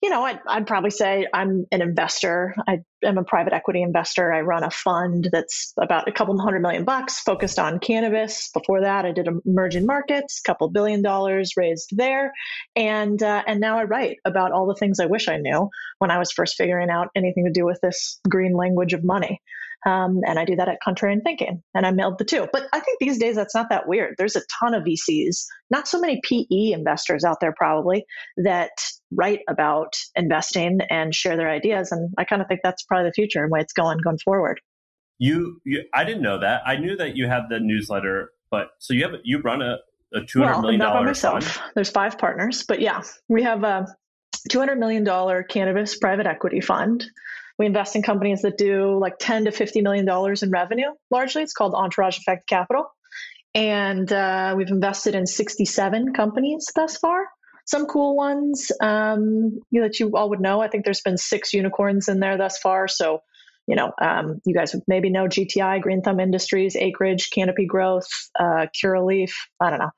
you 0.00 0.10
know, 0.10 0.24
I'd, 0.24 0.38
I'd, 0.46 0.66
probably 0.66 0.90
say 0.90 1.26
I'm 1.34 1.66
an 1.72 1.82
investor. 1.82 2.54
I 2.68 2.78
am 3.02 3.18
a 3.18 3.24
private 3.24 3.52
equity 3.52 3.82
investor. 3.82 4.32
I 4.32 4.42
run 4.42 4.62
a 4.62 4.70
fund 4.70 5.28
that's 5.32 5.72
about 5.80 6.06
a 6.06 6.12
couple 6.12 6.38
hundred 6.40 6.62
million 6.62 6.84
bucks 6.84 7.18
focused 7.18 7.58
on 7.58 7.80
cannabis. 7.80 8.50
Before 8.54 8.82
that, 8.82 9.04
I 9.04 9.12
did 9.12 9.28
emerging 9.44 9.86
markets, 9.86 10.40
couple 10.40 10.68
billion 10.70 11.02
dollars 11.02 11.54
raised 11.56 11.96
there, 11.96 12.32
and 12.76 13.20
uh, 13.20 13.42
and 13.46 13.60
now 13.60 13.78
I 13.78 13.84
write 13.84 14.18
about 14.24 14.52
all 14.52 14.66
the 14.66 14.76
things 14.76 15.00
I 15.00 15.06
wish 15.06 15.28
I 15.28 15.36
knew 15.36 15.68
when 15.98 16.12
I 16.12 16.18
was 16.18 16.30
first 16.30 16.56
figuring 16.56 16.90
out 16.90 17.08
anything 17.16 17.44
to 17.46 17.52
do 17.52 17.66
with 17.66 17.80
this 17.82 18.20
green 18.28 18.52
language 18.52 18.92
of 18.92 19.02
money. 19.02 19.40
Um, 19.86 20.20
and 20.26 20.38
I 20.38 20.44
do 20.44 20.56
that 20.56 20.68
at 20.68 20.78
Contrarian 20.86 21.22
Thinking, 21.22 21.62
and 21.74 21.86
I 21.86 21.90
mailed 21.90 22.18
the 22.18 22.24
two. 22.24 22.48
But 22.52 22.64
I 22.72 22.80
think 22.80 22.98
these 22.98 23.18
days 23.18 23.36
that's 23.36 23.54
not 23.54 23.70
that 23.70 23.88
weird. 23.88 24.16
There's 24.18 24.36
a 24.36 24.42
ton 24.60 24.74
of 24.74 24.84
VCs, 24.84 25.44
not 25.70 25.86
so 25.86 26.00
many 26.00 26.20
PE 26.24 26.72
investors 26.72 27.24
out 27.24 27.38
there 27.40 27.54
probably 27.56 28.04
that 28.38 28.70
write 29.12 29.40
about 29.48 29.94
investing 30.16 30.80
and 30.90 31.14
share 31.14 31.36
their 31.36 31.50
ideas. 31.50 31.92
And 31.92 32.12
I 32.18 32.24
kind 32.24 32.42
of 32.42 32.48
think 32.48 32.60
that's 32.64 32.82
probably 32.82 33.08
the 33.08 33.14
future 33.14 33.42
and 33.42 33.50
way 33.50 33.60
it's 33.60 33.72
going 33.72 33.98
going 33.98 34.18
forward. 34.18 34.60
You, 35.18 35.60
you, 35.64 35.84
I 35.94 36.04
didn't 36.04 36.22
know 36.22 36.40
that. 36.40 36.62
I 36.66 36.76
knew 36.76 36.96
that 36.96 37.16
you 37.16 37.26
have 37.26 37.48
the 37.48 37.58
newsletter, 37.60 38.32
but 38.50 38.70
so 38.78 38.94
you 38.94 39.04
have 39.04 39.14
you 39.24 39.40
run 39.40 39.62
a 39.62 39.78
a 40.14 40.24
two 40.24 40.40
hundred 40.40 40.52
well, 40.52 40.62
million 40.62 40.80
dollar 40.80 41.04
myself. 41.04 41.44
Fund. 41.44 41.72
There's 41.74 41.90
five 41.90 42.18
partners, 42.18 42.64
but 42.66 42.80
yeah, 42.80 43.02
we 43.28 43.42
have 43.42 43.64
a 43.64 43.86
two 44.48 44.58
hundred 44.58 44.78
million 44.78 45.04
dollar 45.04 45.42
cannabis 45.42 45.96
private 45.98 46.26
equity 46.26 46.60
fund. 46.60 47.04
We 47.58 47.66
invest 47.66 47.96
in 47.96 48.02
companies 48.02 48.42
that 48.42 48.56
do 48.56 48.98
like 48.98 49.18
10 49.18 49.46
to 49.46 49.50
50 49.50 49.82
million 49.82 50.04
dollars 50.04 50.42
in 50.42 50.50
revenue. 50.50 50.90
Largely, 51.10 51.42
it's 51.42 51.52
called 51.52 51.74
Entourage 51.74 52.18
Effect 52.18 52.48
Capital, 52.48 52.84
and 53.54 54.10
uh, 54.12 54.54
we've 54.56 54.68
invested 54.68 55.14
in 55.14 55.26
67 55.26 56.12
companies 56.12 56.66
thus 56.74 56.96
far. 56.96 57.26
Some 57.66 57.86
cool 57.86 58.16
ones 58.16 58.70
um, 58.80 59.58
that 59.72 60.00
you 60.00 60.12
all 60.14 60.30
would 60.30 60.40
know. 60.40 60.60
I 60.60 60.68
think 60.68 60.84
there's 60.84 61.02
been 61.02 61.18
six 61.18 61.52
unicorns 61.52 62.08
in 62.08 62.20
there 62.20 62.38
thus 62.38 62.58
far. 62.58 62.88
So 62.88 63.20
you 63.68 63.76
know, 63.76 63.92
um, 64.00 64.40
you 64.46 64.54
guys 64.54 64.74
maybe 64.88 65.10
know 65.10 65.26
GTI, 65.26 65.82
Green 65.82 66.00
Thumb 66.00 66.20
Industries, 66.20 66.74
Acreage, 66.74 67.28
Canopy 67.30 67.66
Growth, 67.66 68.08
uh, 68.40 68.66
Curaleaf. 68.74 69.30
I 69.60 69.68
don't 69.68 69.78
know. 69.78 69.90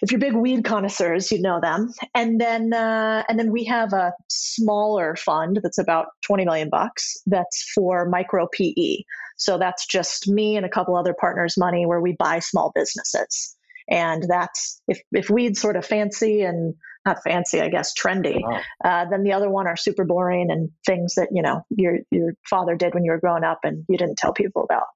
If 0.00 0.12
you're 0.12 0.20
big 0.20 0.34
weed 0.34 0.64
connoisseurs, 0.64 1.32
you 1.32 1.42
know 1.42 1.60
them. 1.60 1.92
And 2.14 2.40
then, 2.40 2.72
uh, 2.72 3.24
and 3.28 3.36
then 3.36 3.50
we 3.50 3.64
have 3.64 3.92
a 3.92 4.12
smaller 4.28 5.16
fund 5.16 5.58
that's 5.60 5.76
about 5.76 6.06
20 6.24 6.44
million 6.44 6.70
bucks. 6.70 7.16
That's 7.26 7.68
for 7.74 8.08
micro 8.08 8.46
PE. 8.46 9.02
So 9.36 9.58
that's 9.58 9.86
just 9.86 10.28
me 10.28 10.56
and 10.56 10.64
a 10.64 10.70
couple 10.70 10.96
other 10.96 11.14
partners' 11.18 11.58
money 11.58 11.86
where 11.86 12.00
we 12.00 12.14
buy 12.16 12.38
small 12.38 12.70
businesses. 12.76 13.56
And 13.88 14.24
that's 14.28 14.80
if 14.86 15.00
if 15.10 15.28
weed's 15.28 15.60
sort 15.60 15.74
of 15.74 15.84
fancy 15.84 16.42
and 16.42 16.74
not 17.06 17.22
fancy, 17.22 17.60
I 17.60 17.68
guess, 17.68 17.94
trendy. 17.94 18.40
Wow. 18.42 18.60
Uh, 18.84 19.04
then 19.10 19.22
the 19.22 19.32
other 19.32 19.48
one 19.48 19.66
are 19.66 19.76
super 19.76 20.04
boring 20.04 20.50
and 20.50 20.70
things 20.86 21.14
that 21.14 21.28
you 21.32 21.42
know 21.42 21.62
your 21.70 21.98
your 22.10 22.34
father 22.48 22.76
did 22.76 22.94
when 22.94 23.04
you 23.04 23.12
were 23.12 23.20
growing 23.20 23.44
up 23.44 23.60
and 23.64 23.84
you 23.88 23.96
didn't 23.96 24.18
tell 24.18 24.32
people 24.32 24.62
about. 24.62 24.86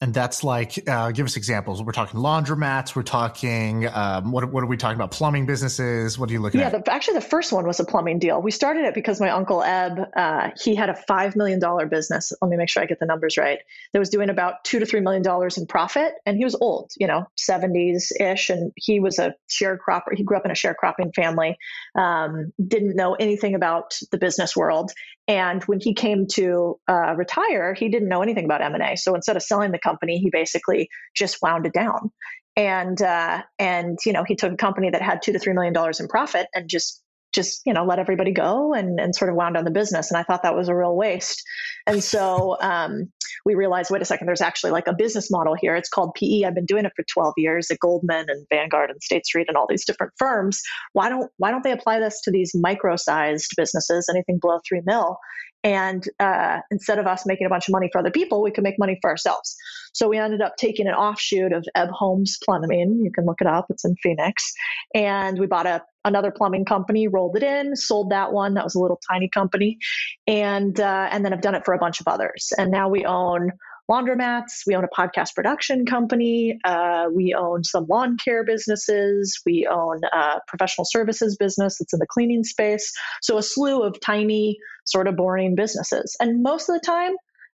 And 0.00 0.12
that's 0.12 0.44
like, 0.44 0.86
uh, 0.88 1.12
give 1.12 1.24
us 1.24 1.36
examples. 1.36 1.82
We're 1.82 1.92
talking 1.92 2.20
laundromats. 2.20 2.96
We're 2.96 3.04
talking, 3.04 3.86
um, 3.86 4.32
what, 4.32 4.52
what 4.52 4.62
are 4.62 4.66
we 4.66 4.76
talking 4.76 4.96
about? 4.96 5.12
Plumbing 5.12 5.46
businesses. 5.46 6.18
What 6.18 6.28
are 6.28 6.32
you 6.32 6.40
looking 6.40 6.60
yeah, 6.60 6.66
at? 6.66 6.72
Yeah, 6.72 6.94
actually, 6.94 7.14
the 7.14 7.22
first 7.22 7.52
one 7.52 7.66
was 7.66 7.78
a 7.80 7.84
plumbing 7.84 8.18
deal. 8.18 8.42
We 8.42 8.50
started 8.50 8.84
it 8.84 8.94
because 8.94 9.20
my 9.20 9.30
uncle 9.30 9.62
Eb, 9.62 10.00
uh, 10.14 10.50
he 10.60 10.74
had 10.74 10.90
a 10.90 10.96
$5 11.08 11.36
million 11.36 11.60
business. 11.88 12.32
Let 12.42 12.50
me 12.50 12.56
make 12.56 12.68
sure 12.68 12.82
I 12.82 12.86
get 12.86 12.98
the 12.98 13.06
numbers 13.06 13.38
right. 13.38 13.60
That 13.92 13.98
was 13.98 14.10
doing 14.10 14.30
about 14.30 14.64
two 14.64 14.80
to 14.80 14.84
$3 14.84 15.02
million 15.02 15.22
in 15.56 15.66
profit. 15.66 16.12
And 16.26 16.36
he 16.36 16.44
was 16.44 16.56
old, 16.56 16.90
you 16.98 17.06
know, 17.06 17.26
70s 17.38 18.10
ish. 18.20 18.50
And 18.50 18.72
he 18.76 18.98
was 19.00 19.18
a 19.18 19.34
sharecropper. 19.48 20.14
He 20.14 20.24
grew 20.24 20.36
up 20.36 20.44
in 20.44 20.50
a 20.50 20.54
sharecropping 20.54 21.14
family, 21.14 21.56
um, 21.94 22.52
didn't 22.66 22.96
know 22.96 23.14
anything 23.14 23.54
about 23.54 23.98
the 24.10 24.18
business 24.18 24.56
world. 24.56 24.90
And 25.26 25.62
when 25.64 25.80
he 25.80 25.94
came 25.94 26.26
to 26.32 26.78
uh, 26.88 27.14
retire, 27.16 27.72
he 27.72 27.88
didn't 27.88 28.08
know 28.08 28.22
anything 28.22 28.44
about 28.44 28.60
M&A. 28.60 28.96
So 28.96 29.14
instead 29.14 29.36
of 29.36 29.42
selling 29.42 29.72
the 29.72 29.78
company, 29.78 30.18
he 30.18 30.28
basically 30.30 30.88
just 31.16 31.38
wound 31.40 31.66
it 31.66 31.72
down. 31.72 32.10
And 32.56 33.00
uh, 33.02 33.42
and 33.58 33.98
you 34.06 34.12
know 34.12 34.22
he 34.22 34.36
took 34.36 34.52
a 34.52 34.56
company 34.56 34.90
that 34.90 35.02
had 35.02 35.22
two 35.22 35.32
to 35.32 35.40
three 35.40 35.54
million 35.54 35.72
dollars 35.72 35.98
in 35.98 36.06
profit 36.06 36.46
and 36.54 36.68
just 36.68 37.02
just 37.34 37.62
you 37.66 37.74
know 37.74 37.84
let 37.84 37.98
everybody 37.98 38.32
go 38.32 38.72
and 38.72 39.00
and 39.00 39.14
sort 39.14 39.30
of 39.30 39.36
wound 39.36 39.54
down 39.54 39.64
the 39.64 39.70
business. 39.70 40.10
And 40.10 40.18
I 40.18 40.22
thought 40.22 40.42
that 40.44 40.54
was 40.54 40.68
a 40.68 40.74
real 40.74 40.96
waste. 40.96 41.42
And 41.86 42.02
so 42.02 42.56
um, 42.60 43.12
we 43.44 43.54
realized, 43.54 43.90
wait 43.90 44.02
a 44.02 44.04
second, 44.04 44.26
there's 44.26 44.40
actually 44.40 44.70
like 44.70 44.86
a 44.86 44.94
business 44.94 45.30
model 45.30 45.54
here. 45.58 45.74
It's 45.74 45.88
called 45.88 46.14
PE. 46.14 46.44
I've 46.44 46.54
been 46.54 46.66
doing 46.66 46.84
it 46.84 46.92
for 46.96 47.04
12 47.12 47.34
years 47.36 47.70
at 47.70 47.78
Goldman 47.80 48.26
and 48.28 48.46
Vanguard 48.48 48.90
and 48.90 49.02
State 49.02 49.26
Street 49.26 49.46
and 49.48 49.56
all 49.56 49.66
these 49.68 49.84
different 49.84 50.12
firms. 50.18 50.62
Why 50.92 51.08
don't 51.08 51.30
why 51.38 51.50
don't 51.50 51.64
they 51.64 51.72
apply 51.72 51.98
this 51.98 52.20
to 52.22 52.30
these 52.30 52.52
micro-sized 52.54 53.52
businesses, 53.56 54.08
anything 54.08 54.38
below 54.40 54.60
three 54.66 54.82
mil? 54.84 55.18
And 55.64 56.06
uh, 56.20 56.58
instead 56.70 56.98
of 56.98 57.06
us 57.06 57.24
making 57.24 57.46
a 57.46 57.50
bunch 57.50 57.68
of 57.68 57.72
money 57.72 57.88
for 57.90 57.98
other 57.98 58.10
people, 58.10 58.42
we 58.42 58.50
could 58.50 58.64
make 58.64 58.78
money 58.78 58.98
for 59.00 59.08
ourselves. 59.08 59.56
So 59.94 60.08
we 60.08 60.18
ended 60.18 60.42
up 60.42 60.56
taking 60.58 60.86
an 60.86 60.92
offshoot 60.92 61.54
of 61.54 61.64
Ebb 61.74 61.88
Homes 61.88 62.36
Plumbing. 62.44 63.00
You 63.02 63.10
can 63.10 63.24
look 63.24 63.40
it 63.40 63.46
up; 63.46 63.66
it's 63.70 63.84
in 63.84 63.96
Phoenix. 64.02 64.52
And 64.94 65.38
we 65.38 65.46
bought 65.46 65.66
a 65.66 65.82
another 66.04 66.30
plumbing 66.30 66.64
company, 66.64 67.08
rolled 67.08 67.36
it 67.36 67.42
in, 67.42 67.76
sold 67.76 68.10
that 68.10 68.32
one. 68.32 68.54
That 68.54 68.64
was 68.64 68.74
a 68.74 68.80
little 68.80 69.00
tiny 69.10 69.28
company, 69.28 69.78
and 70.26 70.78
uh, 70.78 71.08
and 71.10 71.24
then 71.24 71.32
I've 71.32 71.42
done 71.42 71.54
it 71.54 71.64
for 71.64 71.74
a 71.74 71.78
bunch 71.78 72.00
of 72.00 72.08
others. 72.08 72.52
And 72.58 72.70
now 72.70 72.88
we 72.88 73.04
own 73.04 73.50
laundromats. 73.90 74.62
We 74.66 74.74
own 74.74 74.84
a 74.84 74.88
podcast 74.88 75.34
production 75.34 75.86
company. 75.86 76.58
Uh, 76.64 77.06
we 77.14 77.34
own 77.34 77.64
some 77.64 77.86
lawn 77.88 78.16
care 78.16 78.44
businesses. 78.44 79.40
We 79.44 79.68
own 79.70 80.00
a 80.12 80.40
professional 80.46 80.86
services 80.88 81.36
business 81.36 81.78
that's 81.78 81.92
in 81.92 81.98
the 81.98 82.06
cleaning 82.06 82.44
space. 82.44 82.92
So 83.22 83.36
a 83.38 83.42
slew 83.42 83.82
of 83.82 84.00
tiny, 84.00 84.56
sort 84.84 85.06
of 85.06 85.16
boring 85.16 85.54
businesses. 85.54 86.16
And 86.20 86.42
most 86.42 86.68
of 86.68 86.74
the 86.74 86.86
time, 86.86 87.12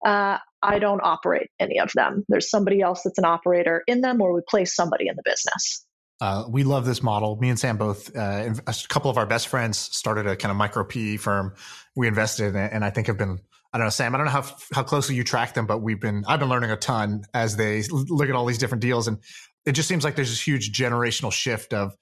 uh, 0.05 0.37
I 0.61 0.79
don't 0.79 1.01
operate 1.03 1.49
any 1.59 1.79
of 1.79 1.91
them. 1.93 2.25
There's 2.27 2.49
somebody 2.49 2.81
else 2.81 3.03
that's 3.03 3.17
an 3.17 3.25
operator 3.25 3.83
in 3.87 4.01
them, 4.01 4.21
or 4.21 4.33
we 4.33 4.41
place 4.47 4.75
somebody 4.75 5.07
in 5.07 5.15
the 5.15 5.23
business. 5.23 5.86
Uh, 6.19 6.45
we 6.49 6.63
love 6.63 6.85
this 6.85 7.03
model. 7.03 7.35
Me 7.37 7.49
and 7.49 7.59
Sam 7.59 7.77
both, 7.77 8.15
uh, 8.15 8.53
a 8.65 8.75
couple 8.89 9.11
of 9.11 9.17
our 9.17 9.25
best 9.25 9.47
friends 9.47 9.77
started 9.77 10.25
a 10.25 10.35
kind 10.35 10.49
of 10.49 10.57
micro 10.57 10.83
PE 10.83 11.17
firm. 11.17 11.53
We 11.95 12.07
invested 12.07 12.47
in 12.47 12.55
it, 12.55 12.71
and 12.73 12.83
I 12.83 12.89
think 12.89 13.07
have 13.07 13.17
been. 13.17 13.39
I 13.73 13.77
don't 13.77 13.85
know, 13.85 13.91
Sam. 13.91 14.15
I 14.15 14.17
don't 14.17 14.25
know 14.25 14.31
how 14.31 14.45
how 14.73 14.83
closely 14.83 15.15
you 15.15 15.23
track 15.23 15.53
them, 15.53 15.67
but 15.67 15.79
we've 15.79 15.99
been. 15.99 16.23
I've 16.27 16.39
been 16.39 16.49
learning 16.49 16.71
a 16.71 16.77
ton 16.77 17.23
as 17.33 17.57
they 17.57 17.83
look 17.89 18.29
at 18.29 18.35
all 18.35 18.45
these 18.45 18.57
different 18.57 18.81
deals, 18.81 19.07
and 19.07 19.19
it 19.65 19.73
just 19.73 19.87
seems 19.87 20.03
like 20.03 20.15
there's 20.15 20.29
this 20.29 20.45
huge 20.45 20.71
generational 20.71 21.31
shift 21.31 21.73
of 21.73 21.95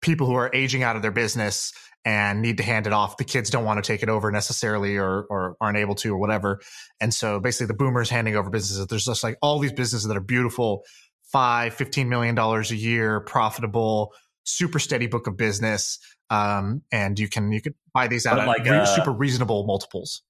people 0.00 0.26
who 0.26 0.34
are 0.34 0.50
aging 0.54 0.82
out 0.82 0.96
of 0.96 1.02
their 1.02 1.12
business 1.12 1.72
and 2.04 2.40
need 2.42 2.56
to 2.56 2.62
hand 2.62 2.86
it 2.86 2.92
off. 2.92 3.16
The 3.16 3.24
kids 3.24 3.50
don't 3.50 3.64
want 3.64 3.82
to 3.82 3.86
take 3.86 4.02
it 4.02 4.08
over 4.08 4.30
necessarily, 4.30 4.96
or 4.96 5.26
or 5.28 5.56
aren't 5.60 5.76
able 5.76 5.96
to, 5.96 6.14
or 6.14 6.18
whatever. 6.18 6.60
And 7.00 7.12
so 7.12 7.38
basically, 7.40 7.66
the 7.66 7.74
boomers 7.74 8.08
handing 8.08 8.36
over 8.36 8.48
businesses. 8.48 8.86
There's 8.86 9.04
just 9.04 9.22
like 9.22 9.36
all 9.42 9.58
these 9.58 9.72
businesses 9.72 10.08
that 10.08 10.16
are 10.16 10.20
beautiful 10.20 10.84
five, 11.32 11.74
$15 11.76 12.06
million 12.08 12.38
a 12.38 12.60
year, 12.74 13.20
profitable, 13.20 14.12
super 14.44 14.78
steady 14.78 15.06
book 15.06 15.26
of 15.26 15.36
business, 15.36 15.98
um, 16.30 16.82
and 16.92 17.18
you 17.18 17.28
can 17.28 17.52
you 17.52 17.60
can 17.60 17.74
buy 17.92 18.06
these 18.08 18.26
out 18.26 18.36
But 18.36 18.42
at 18.42 18.46
like, 18.48 18.64
re- 18.64 18.78
uh, 18.78 18.84
super 18.84 19.12
reasonable 19.12 19.66
multiples. 19.66 20.22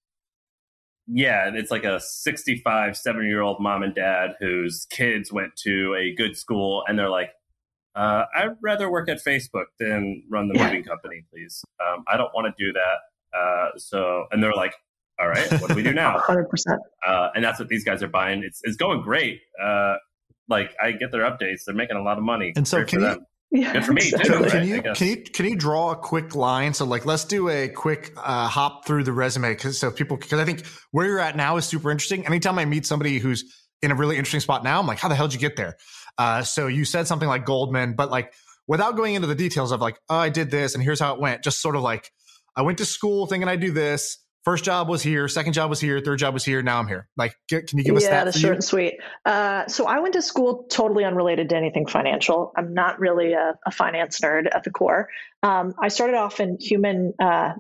Yeah, 1.09 1.51
it's 1.53 1.71
like 1.71 1.85
a 1.85 1.99
65, 2.01 2.97
70 2.97 3.27
year 3.29 3.43
old 3.43 3.61
mom 3.61 3.83
and 3.83 3.95
dad 3.95 4.31
whose 4.41 4.87
kids 4.91 5.33
went 5.33 5.57
to 5.65 5.95
a 5.97 6.15
good 6.15 6.37
school 6.37 6.85
and 6.87 6.99
they're 6.99 7.11
like, 7.11 7.31
uh, 7.95 8.25
I'd 8.35 8.57
rather 8.63 8.91
work 8.91 9.09
at 9.09 9.19
Facebook 9.23 9.67
than 9.79 10.23
run 10.31 10.49
the 10.49 10.55
Yeah. 10.57 10.67
moving 10.67 10.85
company, 10.85 11.25
please. 11.33 11.63
Um, 11.85 12.05
I 12.11 12.17
don't 12.17 12.33
want 12.35 12.55
to 12.57 12.65
do 12.65 12.73
that. 12.73 13.37
Uh, 13.39 13.71
so, 13.79 14.27
and 14.31 14.43
they're 14.43 14.55
like, 14.55 14.75
all 15.21 15.29
right, 15.29 15.51
what 15.61 15.69
do 15.69 15.75
we 15.75 15.83
do 15.83 15.93
now? 15.93 16.19
100%. 16.27 16.45
Uh, 17.07 17.29
and 17.35 17.45
that's 17.45 17.59
what 17.59 17.69
these 17.69 17.85
guys 17.85 18.03
are 18.03 18.09
buying. 18.09 18.43
It's, 18.45 18.61
it's 18.63 18.77
going 18.77 19.03
great. 19.03 19.41
Like 20.53 20.71
I 20.81 20.93
get 20.93 21.11
their 21.11 21.23
updates. 21.23 21.65
They're 21.67 21.75
making 21.75 21.97
a 21.97 22.03
lot 22.03 22.19
of 22.19 22.25
money. 22.25 22.53
And 22.55 22.69
so 22.69 22.79
Great 22.79 22.89
can 22.89 23.01
for 23.01 23.05
you- 23.07 23.15
them. 23.15 23.27
Yeah, 23.55 23.73
Good 23.75 23.85
for 23.85 23.93
me, 23.93 24.01
too. 24.01 24.17
exactly. 24.17 24.29
Joe, 24.35 24.41
right, 24.41 24.51
can 24.51 24.67
you 24.67 24.83
can 24.95 25.07
you 25.09 25.17
can 25.19 25.45
you 25.47 25.57
draw 25.57 25.91
a 25.91 25.97
quick 25.97 26.35
line? 26.35 26.73
So 26.73 26.87
like, 26.87 27.05
let's 27.05 27.25
do 27.27 27.51
a 27.51 27.69
quick 27.69 28.11
uh, 28.17 28.49
hop 28.49 28.87
through 28.87 29.05
the 29.05 29.13
resume 29.13 29.51
because 29.51 29.79
so 29.79 29.91
people 29.91 30.17
because 30.17 30.39
I 30.41 30.47
think 30.47 30.65
where 30.91 31.07
you're 31.07 31.19
at 31.19 31.37
now 31.37 31.59
is 31.59 31.67
super 31.67 31.91
interesting. 31.91 32.25
Anytime 32.27 32.59
I 32.59 32.65
meet 32.65 32.87
somebody 32.87 33.19
who's 33.19 33.45
in 33.83 33.91
a 33.91 33.95
really 33.95 34.17
interesting 34.17 34.41
spot 34.41 34.65
now, 34.65 34.81
I'm 34.81 34.87
like, 34.87 34.99
how 35.01 35.09
the 35.09 35.15
hell 35.15 35.29
did 35.29 35.35
you 35.35 35.41
get 35.41 35.57
there? 35.57 35.77
Uh, 36.17 36.43
so 36.43 36.67
you 36.67 36.87
said 36.87 37.07
something 37.07 37.29
like 37.29 37.45
Goldman, 37.45 37.95
but 37.95 38.11
like 38.11 38.33
without 38.69 38.97
going 38.97 39.17
into 39.17 39.29
the 39.29 39.35
details 39.35 39.71
of 39.71 39.83
like, 39.83 39.99
oh, 40.09 40.17
I 40.17 40.31
did 40.31 40.51
this 40.51 40.75
and 40.75 40.83
here's 40.83 41.01
how 41.01 41.13
it 41.15 41.21
went. 41.21 41.45
Just 41.45 41.61
sort 41.61 41.77
of 41.77 41.83
like, 41.83 42.11
I 42.57 42.63
went 42.63 42.79
to 42.79 42.87
school 42.87 43.27
thinking 43.27 43.49
I 43.49 43.57
do 43.57 43.71
this. 43.71 44.17
First 44.45 44.65
job 44.65 44.89
was 44.89 45.03
here. 45.03 45.29
Second 45.29 45.53
job 45.53 45.71
was 45.71 45.81
here. 45.81 46.01
Third 46.01 46.19
job 46.19 46.35
was 46.35 46.45
here. 46.45 46.63
Now 46.63 46.81
I'm 46.81 46.89
here. 46.89 47.07
Like, 47.17 47.37
can 47.49 47.63
you 47.75 47.85
give 47.85 47.95
us 47.95 48.03
yeah, 48.03 48.25
that? 48.25 48.33
for 48.33 48.39
short 48.39 48.51
you? 48.51 48.55
and 48.55 48.65
sweet. 48.65 48.95
Uh, 49.25 49.67
so 49.69 49.87
I 49.87 50.01
went 50.01 50.15
to 50.15 50.23
school 50.23 50.67
totally 50.69 51.05
unrelated 51.05 51.51
to 51.51 51.57
anything 51.57 51.87
financial. 51.87 52.53
I'm 52.57 52.75
not 52.75 52.99
really 52.99 53.35
a, 53.35 53.55
a 53.65 53.71
finance 53.71 54.19
nerd 54.21 54.47
at 54.53 54.65
the 54.65 54.71
core. 54.71 55.09
Um, 55.45 55.75
I 55.81 55.89
started 55.89 56.17
off 56.17 56.41
in 56.41 56.59
human 56.61 57.15
uh, 57.23 57.53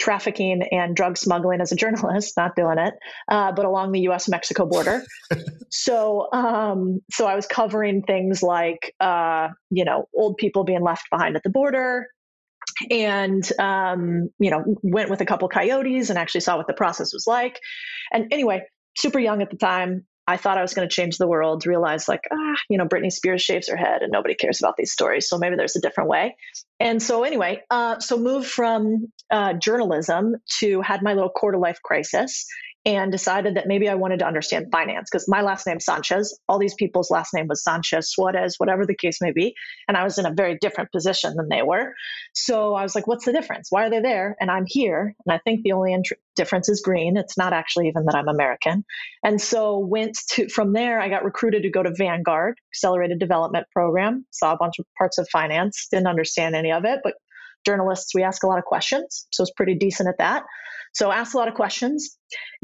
trafficking 0.00 0.62
and 0.72 0.96
drug 0.96 1.18
smuggling 1.18 1.60
as 1.60 1.72
a 1.72 1.76
journalist, 1.76 2.34
not 2.38 2.56
doing 2.56 2.78
it, 2.78 2.94
uh, 3.28 3.52
but 3.52 3.66
along 3.66 3.92
the 3.92 4.00
U.S. 4.00 4.28
Mexico 4.28 4.66
border. 4.66 5.04
so, 5.70 6.32
um, 6.32 7.00
so 7.10 7.26
I 7.26 7.36
was 7.36 7.46
covering 7.46 8.02
things 8.02 8.42
like, 8.42 8.94
uh, 8.98 9.48
you 9.70 9.84
know, 9.84 10.08
old 10.14 10.38
people 10.38 10.64
being 10.64 10.82
left 10.82 11.04
behind 11.10 11.36
at 11.36 11.42
the 11.42 11.50
border, 11.50 12.08
and 12.90 13.50
um, 13.58 14.30
you 14.38 14.50
know 14.50 14.64
went 14.82 15.10
with 15.10 15.20
a 15.20 15.26
couple 15.26 15.48
coyotes 15.48 16.10
and 16.10 16.18
actually 16.18 16.40
saw 16.40 16.56
what 16.56 16.66
the 16.66 16.74
process 16.74 17.12
was 17.12 17.26
like. 17.26 17.58
And 18.12 18.32
anyway 18.32 18.62
super 18.96 19.18
young 19.18 19.40
at 19.40 19.50
the 19.50 19.56
time 19.56 20.04
i 20.26 20.36
thought 20.36 20.58
i 20.58 20.62
was 20.62 20.74
going 20.74 20.86
to 20.86 20.92
change 20.92 21.16
the 21.16 21.28
world 21.28 21.64
realized 21.66 22.08
like 22.08 22.22
ah 22.32 22.56
you 22.68 22.76
know 22.76 22.86
britney 22.86 23.10
spears 23.10 23.40
shaves 23.40 23.68
her 23.68 23.76
head 23.76 24.02
and 24.02 24.10
nobody 24.10 24.34
cares 24.34 24.60
about 24.60 24.76
these 24.76 24.92
stories 24.92 25.28
so 25.28 25.38
maybe 25.38 25.56
there's 25.56 25.76
a 25.76 25.80
different 25.80 26.10
way. 26.10 26.36
And 26.80 27.02
so 27.02 27.24
anyway 27.24 27.62
uh, 27.70 28.00
so 28.00 28.18
moved 28.18 28.48
from 28.48 29.12
uh, 29.30 29.54
journalism 29.54 30.36
to 30.58 30.80
had 30.80 31.02
my 31.02 31.14
little 31.14 31.30
quarter 31.30 31.58
life 31.58 31.80
crisis 31.82 32.46
and 32.86 33.12
decided 33.12 33.56
that 33.56 33.66
maybe 33.66 33.88
I 33.88 33.94
wanted 33.94 34.20
to 34.20 34.26
understand 34.26 34.68
finance 34.72 35.10
because 35.10 35.28
my 35.28 35.42
last 35.42 35.66
name's 35.66 35.84
Sanchez. 35.84 36.38
All 36.48 36.58
these 36.58 36.74
people's 36.74 37.10
last 37.10 37.34
name 37.34 37.46
was 37.46 37.62
Sanchez, 37.62 38.10
Suarez, 38.10 38.54
whatever 38.56 38.86
the 38.86 38.94
case 38.94 39.18
may 39.20 39.32
be. 39.32 39.54
And 39.86 39.98
I 39.98 40.04
was 40.04 40.16
in 40.16 40.24
a 40.24 40.32
very 40.32 40.56
different 40.60 40.90
position 40.90 41.34
than 41.36 41.48
they 41.48 41.62
were. 41.62 41.92
So 42.34 42.74
I 42.74 42.82
was 42.82 42.94
like, 42.94 43.06
what's 43.06 43.26
the 43.26 43.32
difference? 43.32 43.66
Why 43.70 43.86
are 43.86 43.90
they 43.90 44.00
there? 44.00 44.34
And 44.40 44.50
I'm 44.50 44.64
here. 44.66 45.14
And 45.26 45.34
I 45.34 45.38
think 45.44 45.62
the 45.62 45.72
only 45.72 45.92
int- 45.92 46.08
difference 46.36 46.70
is 46.70 46.80
green. 46.80 47.18
It's 47.18 47.36
not 47.36 47.52
actually 47.52 47.88
even 47.88 48.06
that 48.06 48.14
I'm 48.14 48.28
American. 48.28 48.84
And 49.22 49.38
so 49.40 49.78
went 49.78 50.16
to, 50.30 50.48
from 50.48 50.72
there, 50.72 51.00
I 51.00 51.10
got 51.10 51.24
recruited 51.24 51.64
to 51.64 51.70
go 51.70 51.82
to 51.82 51.92
Vanguard, 51.94 52.58
Accelerated 52.72 53.18
Development 53.18 53.66
Program, 53.74 54.24
saw 54.30 54.54
a 54.54 54.56
bunch 54.56 54.78
of 54.78 54.86
parts 54.96 55.18
of 55.18 55.28
finance, 55.30 55.88
didn't 55.90 56.06
understand 56.06 56.56
any 56.56 56.72
of 56.72 56.86
it, 56.86 57.00
but 57.04 57.14
journalists, 57.66 58.14
we 58.14 58.22
ask 58.22 58.42
a 58.42 58.46
lot 58.46 58.58
of 58.58 58.64
questions. 58.64 59.26
So 59.32 59.42
it's 59.42 59.52
pretty 59.52 59.74
decent 59.74 60.08
at 60.08 60.16
that. 60.16 60.44
So 60.92 61.12
asked 61.12 61.34
a 61.34 61.36
lot 61.36 61.48
of 61.48 61.54
questions. 61.54 62.16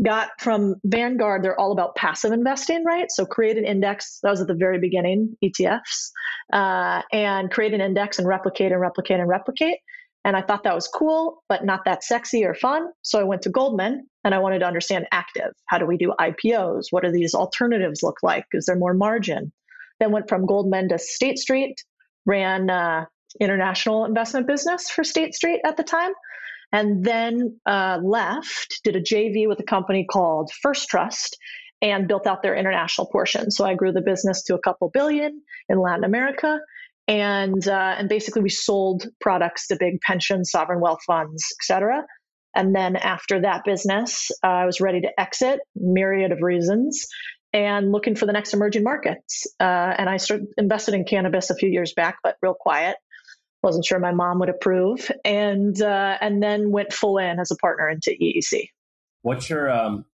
Got 0.04 0.30
from 0.40 0.76
Vanguard, 0.84 1.42
they're 1.42 1.58
all 1.58 1.72
about 1.72 1.94
passive 1.94 2.32
investing, 2.32 2.84
right? 2.84 3.10
So 3.10 3.24
create 3.24 3.56
an 3.56 3.64
index. 3.64 4.18
That 4.22 4.30
was 4.30 4.40
at 4.40 4.46
the 4.46 4.54
very 4.54 4.78
beginning, 4.78 5.36
ETFs, 5.44 6.10
uh, 6.52 7.02
and 7.12 7.50
create 7.50 7.72
an 7.72 7.80
index 7.80 8.18
and 8.18 8.26
replicate 8.26 8.72
and 8.72 8.80
replicate 8.80 9.20
and 9.20 9.28
replicate. 9.28 9.78
And 10.24 10.36
I 10.36 10.42
thought 10.42 10.64
that 10.64 10.74
was 10.74 10.88
cool, 10.88 11.44
but 11.48 11.64
not 11.64 11.84
that 11.84 12.02
sexy 12.02 12.44
or 12.44 12.52
fun. 12.52 12.88
So 13.02 13.20
I 13.20 13.22
went 13.22 13.42
to 13.42 13.48
Goldman 13.48 14.08
and 14.24 14.34
I 14.34 14.38
wanted 14.38 14.58
to 14.58 14.66
understand 14.66 15.06
active. 15.12 15.52
How 15.66 15.78
do 15.78 15.86
we 15.86 15.96
do 15.96 16.12
IPOs? 16.20 16.86
What 16.90 17.04
do 17.04 17.12
these 17.12 17.32
alternatives 17.32 18.02
look 18.02 18.16
like? 18.24 18.44
Is 18.52 18.66
there 18.66 18.76
more 18.76 18.92
margin? 18.92 19.52
Then 20.00 20.10
went 20.10 20.28
from 20.28 20.44
Goldman 20.44 20.88
to 20.88 20.98
State 20.98 21.38
Street, 21.38 21.76
ran 22.26 22.68
uh, 22.68 23.04
international 23.40 24.04
investment 24.04 24.48
business 24.48 24.90
for 24.90 25.04
State 25.04 25.34
Street 25.34 25.60
at 25.64 25.76
the 25.76 25.84
time 25.84 26.12
and 26.72 27.04
then 27.04 27.60
uh, 27.66 27.98
left, 28.02 28.80
did 28.84 28.96
a 28.96 29.00
JV 29.00 29.48
with 29.48 29.60
a 29.60 29.64
company 29.64 30.06
called 30.10 30.50
First 30.62 30.88
Trust 30.88 31.36
and 31.82 32.08
built 32.08 32.26
out 32.26 32.42
their 32.42 32.56
international 32.56 33.06
portion. 33.06 33.50
So 33.50 33.64
I 33.64 33.74
grew 33.74 33.92
the 33.92 34.00
business 34.00 34.42
to 34.44 34.54
a 34.54 34.58
couple 34.58 34.90
billion 34.92 35.42
in 35.68 35.78
Latin 35.78 36.04
America. 36.04 36.58
And, 37.08 37.66
uh, 37.68 37.94
and 37.98 38.08
basically, 38.08 38.42
we 38.42 38.48
sold 38.48 39.06
products 39.20 39.68
to 39.68 39.76
big 39.78 40.00
pensions, 40.00 40.50
sovereign 40.50 40.80
wealth 40.80 41.02
funds, 41.06 41.44
et 41.60 41.64
cetera. 41.64 42.04
And 42.54 42.74
then 42.74 42.96
after 42.96 43.42
that 43.42 43.64
business, 43.64 44.30
uh, 44.42 44.46
I 44.46 44.66
was 44.66 44.80
ready 44.80 45.02
to 45.02 45.20
exit, 45.20 45.60
myriad 45.76 46.32
of 46.32 46.42
reasons, 46.42 47.06
and 47.52 47.92
looking 47.92 48.16
for 48.16 48.26
the 48.26 48.32
next 48.32 48.54
emerging 48.54 48.82
markets. 48.82 49.46
Uh, 49.60 49.94
and 49.98 50.08
I 50.08 50.16
started 50.16 50.48
invested 50.56 50.94
in 50.94 51.04
cannabis 51.04 51.50
a 51.50 51.54
few 51.54 51.68
years 51.68 51.92
back, 51.92 52.16
but 52.24 52.36
real 52.42 52.56
quiet 52.58 52.96
wasn't 53.66 53.84
sure 53.84 53.98
my 53.98 54.12
mom 54.12 54.38
would 54.38 54.48
approve 54.48 55.10
and 55.24 55.82
uh, 55.82 56.16
and 56.20 56.40
then 56.40 56.70
went 56.70 56.92
full 56.92 57.18
in 57.18 57.40
as 57.40 57.50
a 57.50 57.56
partner 57.56 57.90
into 57.90 58.10
EEC. 58.12 58.68
What's 59.22 59.50
your 59.50 59.68
um 59.70 60.04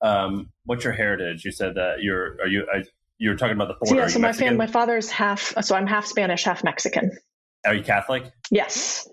um 0.00 0.50
what's 0.64 0.82
your 0.82 0.94
heritage? 0.94 1.44
You 1.44 1.52
said 1.52 1.74
that 1.74 2.02
you're 2.02 2.38
are 2.40 2.48
you 2.48 2.66
I, 2.74 2.84
you 3.18 3.28
were 3.28 3.36
talking 3.36 3.54
about 3.54 3.68
the 3.68 3.74
border. 3.74 4.00
yeah, 4.00 4.08
so 4.08 4.18
my 4.18 4.28
Mexican? 4.28 4.48
fam- 4.48 4.56
my 4.56 4.66
father's 4.66 5.10
half 5.10 5.54
so 5.62 5.76
I'm 5.76 5.86
half 5.86 6.06
Spanish, 6.06 6.42
half 6.44 6.64
Mexican. 6.64 7.12
Are 7.66 7.74
you 7.74 7.84
Catholic? 7.84 8.32
Yes. 8.50 9.06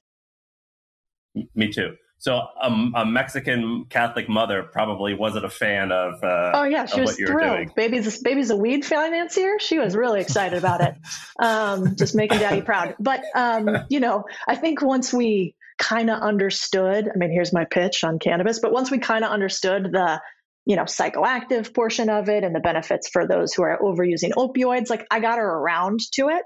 Me 1.53 1.71
too. 1.71 1.95
So 2.23 2.39
um, 2.61 2.93
a 2.95 3.05
Mexican 3.05 3.83
Catholic 3.89 4.29
mother 4.29 4.63
probably 4.63 5.13
wasn't 5.13 5.43
a 5.43 5.49
fan 5.49 5.91
of. 5.91 6.23
Uh, 6.23 6.51
Oh 6.53 6.63
yeah, 6.63 6.85
she 6.85 7.01
was 7.01 7.09
what 7.09 7.19
you 7.19 7.25
were 7.25 7.33
thrilled. 7.33 7.75
Baby's 7.75 8.17
baby's 8.21 8.49
a 8.49 8.55
weed 8.55 8.85
financier. 8.85 9.59
She 9.59 9.77
was 9.77 9.93
really 9.93 10.21
excited 10.21 10.57
about 10.57 10.79
it. 10.79 10.95
Um, 11.37 11.97
just 11.97 12.15
making 12.15 12.39
daddy 12.39 12.61
proud. 12.61 12.95
But 12.97 13.25
um, 13.35 13.67
you 13.89 13.99
know, 13.99 14.23
I 14.47 14.55
think 14.55 14.81
once 14.81 15.11
we 15.11 15.53
kind 15.77 16.09
of 16.09 16.21
understood, 16.21 17.09
I 17.13 17.17
mean, 17.17 17.29
here's 17.29 17.51
my 17.51 17.65
pitch 17.65 18.05
on 18.05 18.19
cannabis, 18.19 18.59
but 18.59 18.71
once 18.71 18.89
we 18.89 18.99
kind 18.99 19.25
of 19.25 19.31
understood 19.31 19.91
the 19.91 20.21
you 20.65 20.77
know 20.77 20.83
psychoactive 20.83 21.73
portion 21.73 22.09
of 22.09 22.29
it 22.29 22.45
and 22.45 22.55
the 22.55 22.61
benefits 22.61 23.09
for 23.09 23.27
those 23.27 23.53
who 23.53 23.63
are 23.63 23.77
overusing 23.81 24.31
opioids, 24.37 24.89
like 24.89 25.05
I 25.11 25.19
got 25.19 25.39
her 25.39 25.45
around 25.45 25.99
to 26.13 26.29
it. 26.29 26.43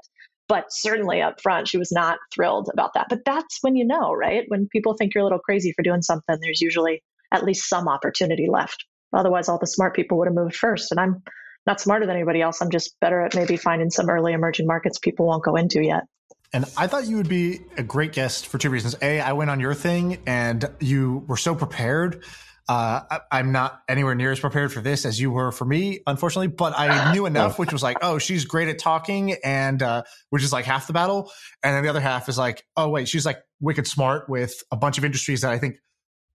But 0.48 0.66
certainly 0.70 1.22
up 1.22 1.42
front, 1.42 1.68
she 1.68 1.78
was 1.78 1.92
not 1.92 2.20
thrilled 2.34 2.70
about 2.72 2.94
that. 2.94 3.08
But 3.10 3.26
that's 3.26 3.58
when 3.62 3.76
you 3.76 3.86
know, 3.86 4.14
right? 4.14 4.46
When 4.48 4.68
people 4.68 4.96
think 4.96 5.14
you're 5.14 5.22
a 5.22 5.26
little 5.26 5.40
crazy 5.40 5.74
for 5.74 5.84
doing 5.84 6.02
something, 6.02 6.38
there's 6.42 6.62
usually 6.62 7.04
at 7.32 7.44
least 7.44 7.68
some 7.68 7.88
opportunity 7.88 8.48
left. 8.50 8.86
Otherwise, 9.14 9.50
all 9.50 9.58
the 9.58 9.68
smart 9.68 9.96
people 9.96 10.18
would 10.18 10.28
have 10.28 10.36
moved 10.36 10.56
first. 10.56 10.92
And 10.92 11.00
I'm 11.00 11.24
not 11.66 11.82
smarter 11.82 12.06
than 12.06 12.16
anybody 12.16 12.42
else. 12.42 12.62
I'm 12.62 12.72
just 12.72 12.96
better 13.02 13.22
at 13.22 13.36
maybe 13.36 13.58
finding 13.58 13.90
some 13.90 14.10
early 14.10 14.34
emerging 14.34 14.68
markets 14.68 15.00
people 15.00 15.28
won't 15.28 15.44
go 15.44 15.56
into 15.56 15.84
yet. 15.84 16.04
And 16.54 16.64
I 16.78 16.88
thought 16.88 17.08
you 17.08 17.18
would 17.18 17.28
be 17.28 17.60
a 17.78 17.84
great 17.84 18.14
guest 18.14 18.48
for 18.48 18.58
two 18.58 18.70
reasons. 18.70 18.96
A, 19.02 19.20
I 19.20 19.34
went 19.34 19.50
on 19.50 19.60
your 19.60 19.74
thing 19.74 20.20
and 20.26 20.70
you 20.80 21.26
were 21.28 21.36
so 21.36 21.56
prepared. 21.56 22.24
Uh, 22.68 23.02
I, 23.10 23.20
I'm 23.32 23.54
not 23.54 23.82
anywhere 23.88 24.14
near 24.14 24.32
as 24.32 24.40
prepared 24.40 24.74
for 24.74 24.82
this 24.82 25.06
as 25.06 25.20
you 25.20 25.32
were 25.32 25.52
for 25.52 25.64
me, 25.64 26.02
unfortunately, 26.06 26.48
but 26.50 26.74
I 26.78 27.12
knew 27.14 27.26
enough, 27.26 27.58
which 27.58 27.72
was 27.72 27.82
like, 27.82 27.98
oh, 28.02 28.18
she's 28.18 28.44
great 28.46 28.68
at 28.68 28.78
talking, 28.78 29.36
and 29.44 29.82
uh, 29.82 30.04
which 30.32 30.44
is 30.44 30.52
like 30.52 30.66
half 30.66 30.88
the 30.88 30.94
battle. 30.94 31.32
And 31.64 31.76
then 31.76 31.84
the 31.84 31.90
other 31.90 32.02
half 32.02 32.28
is 32.28 32.38
like, 32.38 32.66
oh, 32.76 32.90
wait, 32.90 33.08
she's 33.08 33.26
like 33.26 33.40
wicked 33.62 33.88
smart 33.88 34.30
with 34.30 34.62
a 34.72 34.76
bunch 34.76 34.98
of 34.98 35.06
industries 35.06 35.42
that 35.42 35.52
I 35.52 35.60
think 35.60 35.78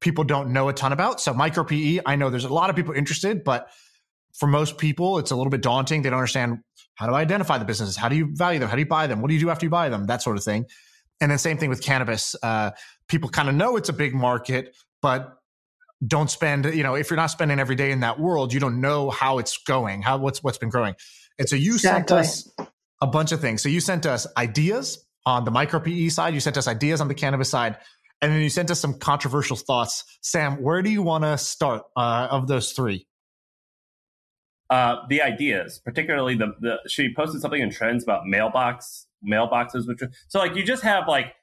people 0.01 0.25
don't 0.25 0.53
know 0.53 0.69
a 0.69 0.73
ton 0.73 0.93
about. 0.93 1.21
So 1.21 1.35
micro 1.35 1.65
PE, 1.65 2.01
I 2.07 2.17
know 2.17 2.31
there's 2.31 2.45
a 2.45 2.53
lot 2.53 2.71
of 2.71 2.77
people 2.77 2.95
interested, 2.95 3.45
but 3.45 3.69
for 4.35 4.47
most 4.47 4.79
people, 4.79 5.19
it's 5.19 5.31
a 5.31 5.37
little 5.37 5.51
bit 5.51 5.63
daunting. 5.63 6.03
They 6.03 6.11
don't 6.11 6.19
understand 6.19 6.59
how 6.95 7.07
do 7.07 7.15
I 7.15 7.21
identify 7.21 7.59
the 7.59 7.65
businesses, 7.65 7.97
how 7.97 8.09
do 8.09 8.17
you 8.17 8.31
value 8.35 8.59
them, 8.59 8.69
how 8.69 8.75
do 8.75 8.81
you 8.81 8.87
buy 8.87 9.07
them, 9.07 9.21
what 9.21 9.29
do 9.29 9.35
you 9.35 9.41
do 9.41 9.51
after 9.51 9.67
you 9.67 9.71
buy 9.71 9.89
them, 9.89 10.07
that 10.07 10.23
sort 10.23 10.37
of 10.37 10.45
thing. 10.45 10.67
And 11.21 11.31
then 11.31 11.39
same 11.39 11.59
thing 11.59 11.71
with 11.71 11.83
cannabis. 11.83 12.35
Uh, 12.43 12.73
people 13.09 13.29
kind 13.29 13.49
of 13.49 13.55
know 13.55 13.77
it's 13.77 13.89
a 13.89 13.93
big 13.93 14.15
market, 14.15 14.75
but 15.01 15.37
don't 16.07 16.31
spend. 16.31 16.65
You 16.67 16.83
know, 16.83 16.95
if 16.95 17.11
you're 17.11 17.17
not 17.17 17.29
spending 17.29 17.59
every 17.59 17.77
day 17.77 17.91
in 17.91 18.01
that 18.01 18.19
world, 18.19 18.53
you 18.53 18.61
don't 18.61 18.81
know 18.81 19.11
how 19.11 19.39
it's 19.39 19.57
going, 19.59 20.03
how 20.03 20.19
what's 20.19 20.43
what's 20.43 20.59
been 20.59 20.71
growing. 20.71 20.95
And 21.39 21.49
so 21.49 21.57
you 21.57 21.75
Exactly. 21.75 22.25
sent 22.25 22.59
us 22.59 22.69
a 23.01 23.07
bunch 23.07 23.33
of 23.33 23.41
things. 23.41 23.63
So 23.63 23.69
you 23.69 23.81
sent 23.81 24.07
us 24.07 24.27
ideas 24.37 25.05
on 25.25 25.45
the 25.45 25.51
micro 25.51 25.81
PE 25.81 26.09
side, 26.09 26.35
you 26.35 26.41
sent 26.41 26.57
us 26.57 26.67
ideas 26.67 27.01
on 27.01 27.09
the 27.09 27.15
cannabis 27.15 27.51
side, 27.51 27.77
and 28.21 28.33
then 28.33 28.41
you 28.41 28.51
sent 28.51 28.71
us 28.71 28.81
some 28.81 28.95
controversial 28.95 29.57
thoughts. 29.57 30.05
Sam, 30.21 30.63
where 30.63 30.83
do 30.83 30.91
you 30.91 31.03
want 31.03 31.25
to 31.25 31.39
start 31.39 31.83
uh, 31.97 32.29
of 32.31 32.49
those 32.49 32.73
three? 32.73 33.07
Uh, 34.71 35.07
the 35.09 35.21
ideas, 35.21 35.81
particularly 35.85 36.35
the, 36.35 36.55
the 36.61 36.79
she 36.89 37.13
posted 37.15 37.41
something 37.41 37.61
in 37.61 37.71
trends 37.71 38.03
about 38.03 38.27
mailbox 38.27 39.07
mailboxes, 39.27 39.87
which 39.87 40.01
so 40.29 40.39
like 40.39 40.57
you 40.57 40.65
just 40.65 40.83
have 40.83 41.07
like 41.07 41.35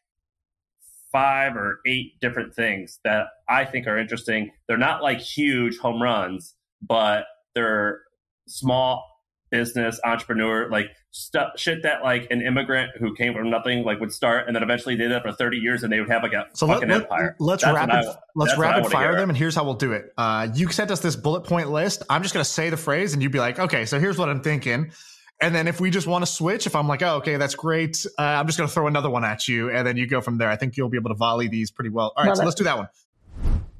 five 1.12 1.56
or 1.56 1.80
eight 1.86 2.20
different 2.22 2.54
things 2.54 3.00
that 3.04 3.28
I 3.48 3.66
think 3.66 3.88
are 3.88 3.98
interesting. 3.98 4.52
They're 4.68 4.78
not 4.78 5.02
like 5.02 5.20
huge 5.20 5.78
home 5.78 6.02
runs, 6.02 6.56
but 6.82 7.26
they're 7.56 8.02
small 8.48 9.06
business 9.52 10.00
entrepreneur 10.04 10.70
like 10.70 10.92
stuff 11.12 11.54
shit 11.58 11.82
that 11.84 12.04
like 12.04 12.28
an 12.30 12.42
immigrant 12.42 12.92
who 13.00 13.16
came 13.16 13.34
from 13.34 13.50
nothing 13.50 13.84
like 13.84 14.00
would 14.00 14.14
start 14.14 14.46
and 14.46 14.56
then 14.56 14.62
eventually 14.62 14.96
did 14.96 15.12
that 15.12 15.24
for 15.24 15.32
30 15.32 15.58
years 15.58 15.82
and 15.82 15.92
they 15.92 16.00
would 16.00 16.10
have 16.10 16.22
like 16.22 16.34
a 16.34 16.46
so 16.54 16.68
fucking 16.68 16.88
let, 16.88 17.02
empire. 17.02 17.36
let's 17.40 17.64
that's 17.64 17.76
rapid 17.76 17.96
I, 17.96 18.16
let's 18.36 18.58
rapid 18.58 18.92
fire 18.92 19.16
them 19.16 19.30
and 19.30 19.38
here's 19.38 19.56
how 19.56 19.64
we'll 19.64 19.74
do 19.74 19.94
it. 19.94 20.14
Uh, 20.18 20.48
you 20.54 20.70
sent 20.72 20.92
us 20.92 21.00
this 21.00 21.16
bullet 21.16 21.42
point 21.42 21.72
list. 21.72 22.04
I'm 22.10 22.22
just 22.22 22.34
going 22.36 22.44
to 22.44 22.50
say 22.50 22.70
the 22.70 22.78
phrase 22.78 23.14
and 23.14 23.24
you'd 23.24 23.32
be 23.32 23.40
like 23.40 23.58
okay 23.60 23.86
so 23.86 24.00
here's 24.00 24.18
what 24.18 24.30
i'm 24.30 24.42
thinking 24.42 24.92
and 25.42 25.56
then 25.56 25.68
if 25.68 25.80
we 25.80 25.90
just 25.90 26.08
want 26.08 26.26
to 26.26 26.32
switch 26.32 26.68
if 26.68 26.76
i'm 26.76 26.88
like 26.88 27.02
oh 27.02 27.16
okay 27.16 27.38
that's 27.38 27.56
great 27.56 28.06
uh, 28.18 28.22
i'm 28.22 28.46
just 28.46 28.58
going 28.58 28.68
to 28.68 28.74
throw 28.74 28.88
another 28.88 29.10
one 29.10 29.24
at 29.24 29.48
you 29.48 29.70
and 29.70 29.86
then 29.86 29.98
you 29.98 30.08
go 30.08 30.22
from 30.22 30.38
there 30.38 30.50
i 30.50 30.56
think 30.56 30.78
you'll 30.78 30.90
be 30.90 30.98
able 30.98 31.10
to 31.10 31.16
volley 31.16 31.48
these 31.48 31.72
pretty 31.72 31.90
well 31.90 32.14
all 32.16 32.24
right 32.24 32.30
Love 32.30 32.38
so 32.38 32.44
it. 32.44 32.46
let's 32.46 32.56
do 32.56 32.64
that 32.64 32.78
one 32.78 32.88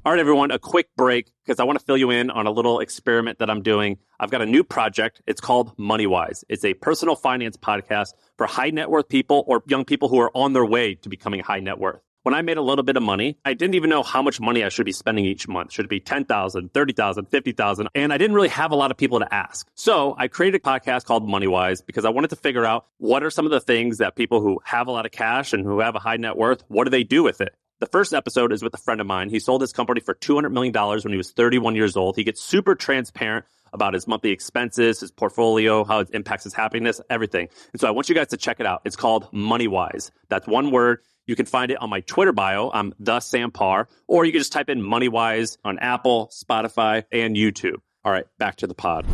all 0.02 0.12
right, 0.12 0.18
everyone, 0.18 0.50
a 0.50 0.58
quick 0.58 0.88
break 0.96 1.30
because 1.44 1.60
I 1.60 1.64
want 1.64 1.78
to 1.78 1.84
fill 1.84 1.98
you 1.98 2.10
in 2.10 2.30
on 2.30 2.46
a 2.46 2.50
little 2.50 2.80
experiment 2.80 3.38
that 3.38 3.50
I'm 3.50 3.60
doing. 3.60 3.98
I've 4.18 4.30
got 4.30 4.40
a 4.40 4.46
new 4.46 4.64
project. 4.64 5.20
It's 5.26 5.42
called 5.42 5.76
MoneyWise. 5.76 6.42
It's 6.48 6.64
a 6.64 6.72
personal 6.72 7.14
finance 7.14 7.58
podcast 7.58 8.14
for 8.38 8.46
high 8.46 8.70
net 8.70 8.88
worth 8.88 9.10
people 9.10 9.44
or 9.46 9.62
young 9.66 9.84
people 9.84 10.08
who 10.08 10.18
are 10.18 10.30
on 10.34 10.54
their 10.54 10.64
way 10.64 10.94
to 10.94 11.10
becoming 11.10 11.40
high 11.40 11.60
net 11.60 11.78
worth. 11.78 12.00
When 12.22 12.34
I 12.34 12.42
made 12.42 12.58
a 12.58 12.62
little 12.62 12.82
bit 12.82 12.98
of 12.98 13.02
money, 13.02 13.38
I 13.46 13.54
didn't 13.54 13.76
even 13.76 13.88
know 13.88 14.02
how 14.02 14.20
much 14.20 14.40
money 14.40 14.62
I 14.62 14.68
should 14.68 14.84
be 14.84 14.92
spending 14.92 15.24
each 15.24 15.48
month. 15.48 15.72
Should 15.72 15.86
it 15.86 15.88
be 15.88 16.00
10,000, 16.00 16.74
30,000, 16.74 17.24
50,000? 17.24 17.88
And 17.94 18.12
I 18.12 18.18
didn't 18.18 18.36
really 18.36 18.48
have 18.48 18.72
a 18.72 18.76
lot 18.76 18.90
of 18.90 18.98
people 18.98 19.20
to 19.20 19.34
ask. 19.34 19.66
So 19.74 20.14
I 20.18 20.28
created 20.28 20.60
a 20.60 20.62
podcast 20.62 21.06
called 21.06 21.26
MoneyWise 21.26 21.86
because 21.86 22.04
I 22.04 22.10
wanted 22.10 22.28
to 22.28 22.36
figure 22.36 22.66
out 22.66 22.84
what 22.98 23.22
are 23.22 23.30
some 23.30 23.46
of 23.46 23.50
the 23.50 23.60
things 23.60 23.98
that 23.98 24.16
people 24.16 24.42
who 24.42 24.60
have 24.64 24.86
a 24.86 24.90
lot 24.90 25.06
of 25.06 25.12
cash 25.12 25.54
and 25.54 25.64
who 25.64 25.80
have 25.80 25.94
a 25.94 25.98
high 25.98 26.18
net 26.18 26.36
worth, 26.36 26.62
what 26.68 26.84
do 26.84 26.90
they 26.90 27.04
do 27.04 27.22
with 27.22 27.40
it? 27.40 27.54
The 27.78 27.86
first 27.86 28.12
episode 28.12 28.52
is 28.52 28.62
with 28.62 28.74
a 28.74 28.78
friend 28.78 29.00
of 29.00 29.06
mine. 29.06 29.30
He 29.30 29.38
sold 29.38 29.62
his 29.62 29.72
company 29.72 30.02
for 30.02 30.14
$200 30.14 30.52
million 30.52 30.74
when 30.74 31.12
he 31.12 31.16
was 31.16 31.30
31 31.30 31.74
years 31.74 31.96
old. 31.96 32.16
He 32.16 32.24
gets 32.24 32.42
super 32.42 32.74
transparent 32.74 33.46
about 33.72 33.94
his 33.94 34.06
monthly 34.06 34.32
expenses, 34.32 35.00
his 35.00 35.10
portfolio, 35.10 35.84
how 35.84 36.00
it 36.00 36.10
impacts 36.12 36.44
his 36.44 36.52
happiness, 36.52 37.00
everything. 37.08 37.48
And 37.72 37.80
so 37.80 37.88
I 37.88 37.92
want 37.92 38.10
you 38.10 38.14
guys 38.14 38.28
to 38.28 38.36
check 38.36 38.60
it 38.60 38.66
out. 38.66 38.82
It's 38.84 38.96
called 38.96 39.32
MoneyWise. 39.32 40.10
That's 40.28 40.46
one 40.46 40.70
word. 40.70 41.00
You 41.30 41.36
can 41.36 41.46
find 41.46 41.70
it 41.70 41.80
on 41.80 41.88
my 41.88 42.00
Twitter 42.00 42.32
bio. 42.32 42.72
I'm 42.74 42.92
the 42.98 43.20
Sam 43.20 43.52
Parr, 43.52 43.86
or 44.08 44.24
you 44.24 44.32
can 44.32 44.40
just 44.40 44.50
type 44.50 44.68
in 44.68 44.82
MoneyWise 44.82 45.58
on 45.64 45.78
Apple, 45.78 46.28
Spotify, 46.34 47.04
and 47.12 47.36
YouTube. 47.36 47.76
All 48.04 48.10
right, 48.10 48.24
back 48.38 48.56
to 48.56 48.66
the 48.66 48.74
pod. 48.74 49.06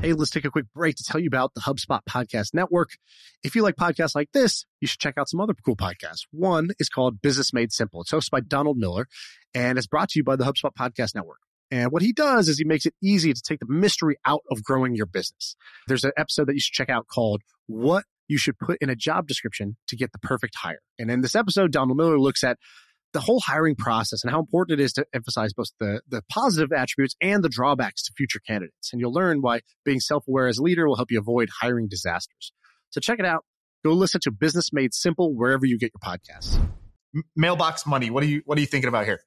Hey, 0.00 0.14
let's 0.14 0.30
take 0.30 0.46
a 0.46 0.50
quick 0.50 0.64
break 0.74 0.96
to 0.96 1.04
tell 1.04 1.20
you 1.20 1.26
about 1.26 1.52
the 1.52 1.60
HubSpot 1.60 2.00
Podcast 2.08 2.54
Network. 2.54 2.92
If 3.44 3.54
you 3.54 3.62
like 3.62 3.76
podcasts 3.76 4.14
like 4.14 4.32
this, 4.32 4.64
you 4.80 4.88
should 4.88 5.00
check 5.00 5.18
out 5.18 5.28
some 5.28 5.38
other 5.38 5.52
cool 5.52 5.76
podcasts. 5.76 6.22
One 6.30 6.70
is 6.78 6.88
called 6.88 7.20
Business 7.20 7.52
Made 7.52 7.72
Simple. 7.72 8.00
It's 8.00 8.10
hosted 8.10 8.30
by 8.30 8.40
Donald 8.40 8.78
Miller 8.78 9.06
and 9.52 9.76
it's 9.76 9.86
brought 9.86 10.08
to 10.08 10.18
you 10.18 10.24
by 10.24 10.36
the 10.36 10.44
HubSpot 10.44 10.72
Podcast 10.74 11.14
Network. 11.14 11.40
And 11.70 11.92
what 11.92 12.00
he 12.00 12.14
does 12.14 12.48
is 12.48 12.56
he 12.56 12.64
makes 12.64 12.86
it 12.86 12.94
easy 13.02 13.34
to 13.34 13.42
take 13.42 13.60
the 13.60 13.66
mystery 13.68 14.16
out 14.24 14.44
of 14.50 14.64
growing 14.64 14.94
your 14.94 15.04
business. 15.04 15.56
There's 15.88 16.04
an 16.04 16.12
episode 16.16 16.46
that 16.46 16.54
you 16.54 16.60
should 16.60 16.72
check 16.72 16.88
out 16.88 17.06
called 17.06 17.42
What 17.66 18.04
You 18.28 18.38
Should 18.38 18.58
Put 18.58 18.78
in 18.80 18.90
a 18.90 18.96
Job 18.96 19.26
Description 19.26 19.76
to 19.88 19.96
Get 19.96 20.12
the 20.12 20.18
Perfect 20.18 20.54
Hire. 20.56 20.80
And 20.98 21.10
in 21.10 21.22
this 21.22 21.34
episode, 21.34 21.72
Donald 21.72 21.96
Miller 21.96 22.18
looks 22.18 22.44
at 22.44 22.58
the 23.12 23.20
whole 23.20 23.40
hiring 23.40 23.74
process 23.74 24.22
and 24.22 24.30
how 24.30 24.38
important 24.38 24.80
it 24.80 24.84
is 24.84 24.92
to 24.92 25.06
emphasize 25.14 25.52
both 25.54 25.68
the, 25.80 26.02
the 26.08 26.22
positive 26.30 26.72
attributes 26.72 27.14
and 27.22 27.42
the 27.42 27.48
drawbacks 27.48 28.02
to 28.04 28.12
future 28.16 28.40
candidates. 28.46 28.92
And 28.92 29.00
you'll 29.00 29.14
learn 29.14 29.40
why 29.40 29.60
being 29.84 30.00
self 30.00 30.24
aware 30.28 30.46
as 30.46 30.58
a 30.58 30.62
leader 30.62 30.86
will 30.86 30.96
help 30.96 31.10
you 31.10 31.18
avoid 31.18 31.48
hiring 31.60 31.88
disasters. 31.88 32.52
So 32.90 33.00
check 33.00 33.18
it 33.18 33.24
out. 33.24 33.44
Go 33.84 33.92
listen 33.92 34.20
to 34.22 34.30
Business 34.30 34.72
Made 34.72 34.92
Simple 34.92 35.34
wherever 35.34 35.64
you 35.64 35.78
get 35.78 35.92
your 35.94 36.16
podcasts. 36.16 36.60
Mailbox 37.34 37.86
money. 37.86 38.10
What 38.10 38.22
are 38.22 38.26
you 38.26 38.42
What 38.44 38.58
are 38.58 38.60
you 38.60 38.66
thinking 38.66 38.88
about 38.88 39.06
here? 39.06 39.20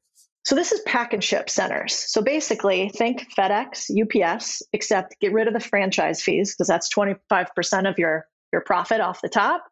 So 0.43 0.55
this 0.55 0.71
is 0.71 0.81
pack 0.81 1.13
and 1.13 1.23
ship 1.23 1.49
centers. 1.49 1.93
So 1.93 2.21
basically, 2.21 2.89
think 2.89 3.27
FedEx, 3.37 3.91
UPS, 3.91 4.63
except 4.73 5.19
get 5.19 5.33
rid 5.33 5.47
of 5.47 5.53
the 5.53 5.59
franchise 5.59 6.21
fees 6.21 6.53
because 6.53 6.67
that's 6.67 6.89
twenty 6.89 7.15
five 7.29 7.47
percent 7.55 7.87
of 7.87 7.97
your 7.97 8.27
your 8.51 8.61
profit 8.61 9.01
off 9.01 9.21
the 9.21 9.29
top, 9.29 9.63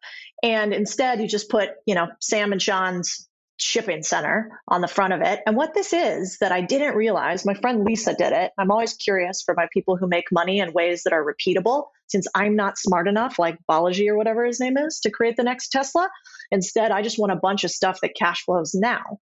and 0.44 0.74
instead 0.74 1.20
you 1.20 1.28
just 1.28 1.50
put 1.50 1.70
you 1.86 1.96
know 1.96 2.08
Sam 2.20 2.52
and 2.52 2.62
Shaan's 2.62 3.30
shipping 3.60 4.02
center 4.04 4.50
on 4.68 4.82
the 4.82 4.88
front 4.88 5.14
of 5.14 5.22
it. 5.22 5.42
And 5.46 5.56
what 5.56 5.74
this 5.74 5.92
is 5.92 6.38
that 6.40 6.52
I 6.52 6.62
didn't 6.62 6.96
realize, 6.96 7.46
my 7.46 7.54
friend 7.54 7.84
Lisa 7.84 8.14
did 8.14 8.32
it. 8.32 8.52
I'm 8.58 8.72
always 8.72 8.94
curious 8.94 9.42
for 9.42 9.54
my 9.54 9.68
people 9.74 9.98
who 9.98 10.08
make 10.08 10.32
money 10.32 10.60
in 10.60 10.72
ways 10.72 11.04
that 11.04 11.14
are 11.14 11.24
repeatable, 11.24 11.88
since 12.08 12.26
I'm 12.34 12.56
not 12.56 12.78
smart 12.78 13.08
enough, 13.08 13.38
like 13.38 13.58
Balaji 13.70 14.08
or 14.08 14.18
whatever 14.18 14.46
his 14.46 14.60
name 14.60 14.78
is, 14.78 15.02
to 15.02 15.12
create 15.12 15.36
the 15.36 15.44
next 15.44 15.70
Tesla. 15.70 16.10
Instead, 16.52 16.92
I 16.92 17.02
just 17.02 17.20
want 17.20 17.34
a 17.34 17.36
bunch 17.36 17.64
of 17.64 17.72
stuff 17.72 18.00
that 18.02 18.16
cash 18.18 18.44
flows 18.46 18.74
now. 18.74 19.20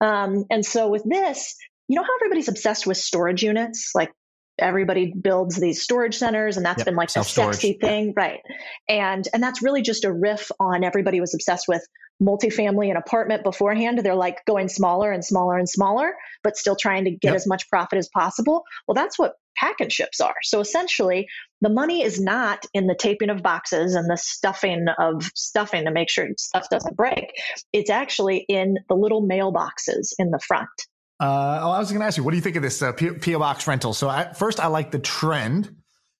Um, 0.00 0.44
and 0.50 0.66
so 0.66 0.88
with 0.88 1.04
this, 1.04 1.54
you 1.88 1.96
know 1.96 2.02
how 2.02 2.16
everybody's 2.20 2.48
obsessed 2.48 2.86
with 2.86 2.96
storage 2.96 3.42
units? 3.42 3.92
Like 3.94 4.12
everybody 4.58 5.12
builds 5.12 5.56
these 5.56 5.82
storage 5.82 6.16
centers 6.16 6.56
and 6.56 6.64
that's 6.64 6.78
yep, 6.78 6.86
been 6.86 6.96
like 6.96 7.12
the 7.12 7.22
sexy 7.22 7.74
thing 7.74 8.12
right. 8.16 8.40
And 8.88 9.26
and 9.32 9.42
that's 9.42 9.62
really 9.62 9.82
just 9.82 10.04
a 10.04 10.12
riff 10.12 10.50
on 10.58 10.84
everybody 10.84 11.20
was 11.20 11.34
obsessed 11.34 11.66
with 11.68 11.86
multifamily 12.22 12.88
and 12.88 12.96
apartment 12.96 13.44
beforehand. 13.44 13.98
They're 13.98 14.14
like 14.14 14.44
going 14.46 14.68
smaller 14.68 15.12
and 15.12 15.24
smaller 15.24 15.58
and 15.58 15.68
smaller 15.68 16.14
but 16.42 16.56
still 16.56 16.76
trying 16.76 17.04
to 17.04 17.10
get 17.10 17.28
yep. 17.28 17.34
as 17.36 17.46
much 17.46 17.68
profit 17.68 17.98
as 17.98 18.08
possible. 18.08 18.64
Well 18.86 18.94
that's 18.94 19.18
what 19.18 19.34
pack 19.56 19.80
and 19.80 19.92
ships 19.92 20.20
are. 20.20 20.34
So 20.42 20.60
essentially 20.60 21.28
the 21.60 21.70
money 21.70 22.02
is 22.02 22.20
not 22.20 22.64
in 22.74 22.86
the 22.86 22.96
taping 22.98 23.30
of 23.30 23.42
boxes 23.42 23.94
and 23.94 24.10
the 24.10 24.16
stuffing 24.16 24.86
of 24.98 25.30
stuffing 25.34 25.84
to 25.84 25.90
make 25.90 26.10
sure 26.10 26.28
stuff 26.38 26.68
doesn't 26.70 26.96
break. 26.96 27.32
It's 27.72 27.90
actually 27.90 28.44
in 28.48 28.76
the 28.88 28.94
little 28.94 29.26
mailboxes 29.26 30.12
in 30.18 30.30
the 30.30 30.40
front 30.40 30.68
uh, 31.18 31.60
oh, 31.62 31.70
I 31.70 31.78
was 31.78 31.90
going 31.90 32.00
to 32.00 32.06
ask 32.06 32.16
you, 32.16 32.24
what 32.24 32.32
do 32.32 32.36
you 32.36 32.42
think 32.42 32.56
of 32.56 32.62
this 32.62 32.82
uh, 32.82 32.92
PO 32.92 33.38
box 33.38 33.66
rental? 33.66 33.94
So, 33.94 34.08
I, 34.08 34.32
first, 34.32 34.60
I 34.60 34.66
like 34.66 34.90
the 34.90 34.98
trend, 34.98 35.74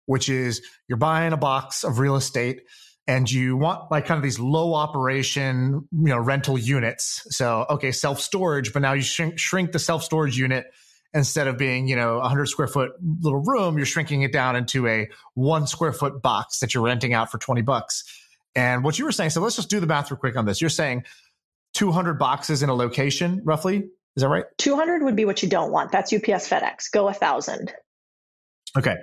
which 0.07 0.29
is 0.29 0.63
you're 0.89 0.99
buying 0.99 1.33
a 1.33 1.37
box 1.37 1.85
of 1.85 1.99
real 1.99 2.17
estate 2.17 2.63
and 3.07 3.31
you 3.31 3.57
want 3.57 3.91
like 3.91 4.07
kind 4.07 4.17
of 4.17 4.23
these 4.23 4.41
low 4.41 4.75
operation, 4.75 5.87
you 5.93 6.09
know, 6.09 6.19
rental 6.19 6.59
units. 6.59 7.27
So, 7.31 7.67
okay, 7.71 7.93
self 7.93 8.21
storage, 8.21 8.73
but 8.73 8.83
now 8.83 8.95
you 8.95 9.03
shrink, 9.03 9.39
shrink 9.39 9.73
the 9.73 9.79
self 9.79 10.03
storage 10.03 10.39
unit 10.39 10.67
instead 11.15 11.47
of 11.47 11.57
being, 11.57 11.89
you 11.89 11.97
know, 11.97 12.17
a 12.17 12.21
100 12.21 12.47
square 12.47 12.69
foot 12.69 12.93
little 13.21 13.43
room, 13.43 13.77
you're 13.77 13.87
shrinking 13.87 14.23
it 14.23 14.33
down 14.33 14.57
into 14.57 14.87
a 14.87 15.09
one 15.35 15.67
square 15.67 15.93
foot 15.93 16.21
box 16.21 16.61
that 16.61 16.75
you're 16.75 16.83
renting 16.85 17.15
out 17.15 17.31
for 17.31 17.39
20 17.39 17.63
bucks. 17.63 18.05
And 18.55 18.83
what 18.83 18.99
you 18.99 19.05
were 19.05 19.13
saying, 19.13 19.31
so 19.31 19.41
let's 19.41 19.57
just 19.57 19.71
do 19.71 19.81
the 19.81 19.87
math 19.87 20.11
real 20.11 20.19
quick 20.19 20.37
on 20.37 20.47
this. 20.47 20.61
You're 20.61 20.71
saying 20.71 21.05
200 21.75 22.19
boxes 22.19 22.63
in 22.63 22.69
a 22.69 22.75
location, 22.75 23.43
roughly. 23.45 23.89
Is 24.17 24.23
that 24.23 24.29
right? 24.29 24.45
200 24.59 25.03
would 25.03 25.17
be 25.17 25.25
what 25.25 25.43
you 25.43 25.49
don't 25.49 25.71
want. 25.71 25.93
That's 25.93 26.13
UPS 26.13 26.49
FedEx. 26.49 26.91
Go 26.91 27.09
a 27.09 27.13
thousand. 27.13 27.73
Okay. 28.77 28.97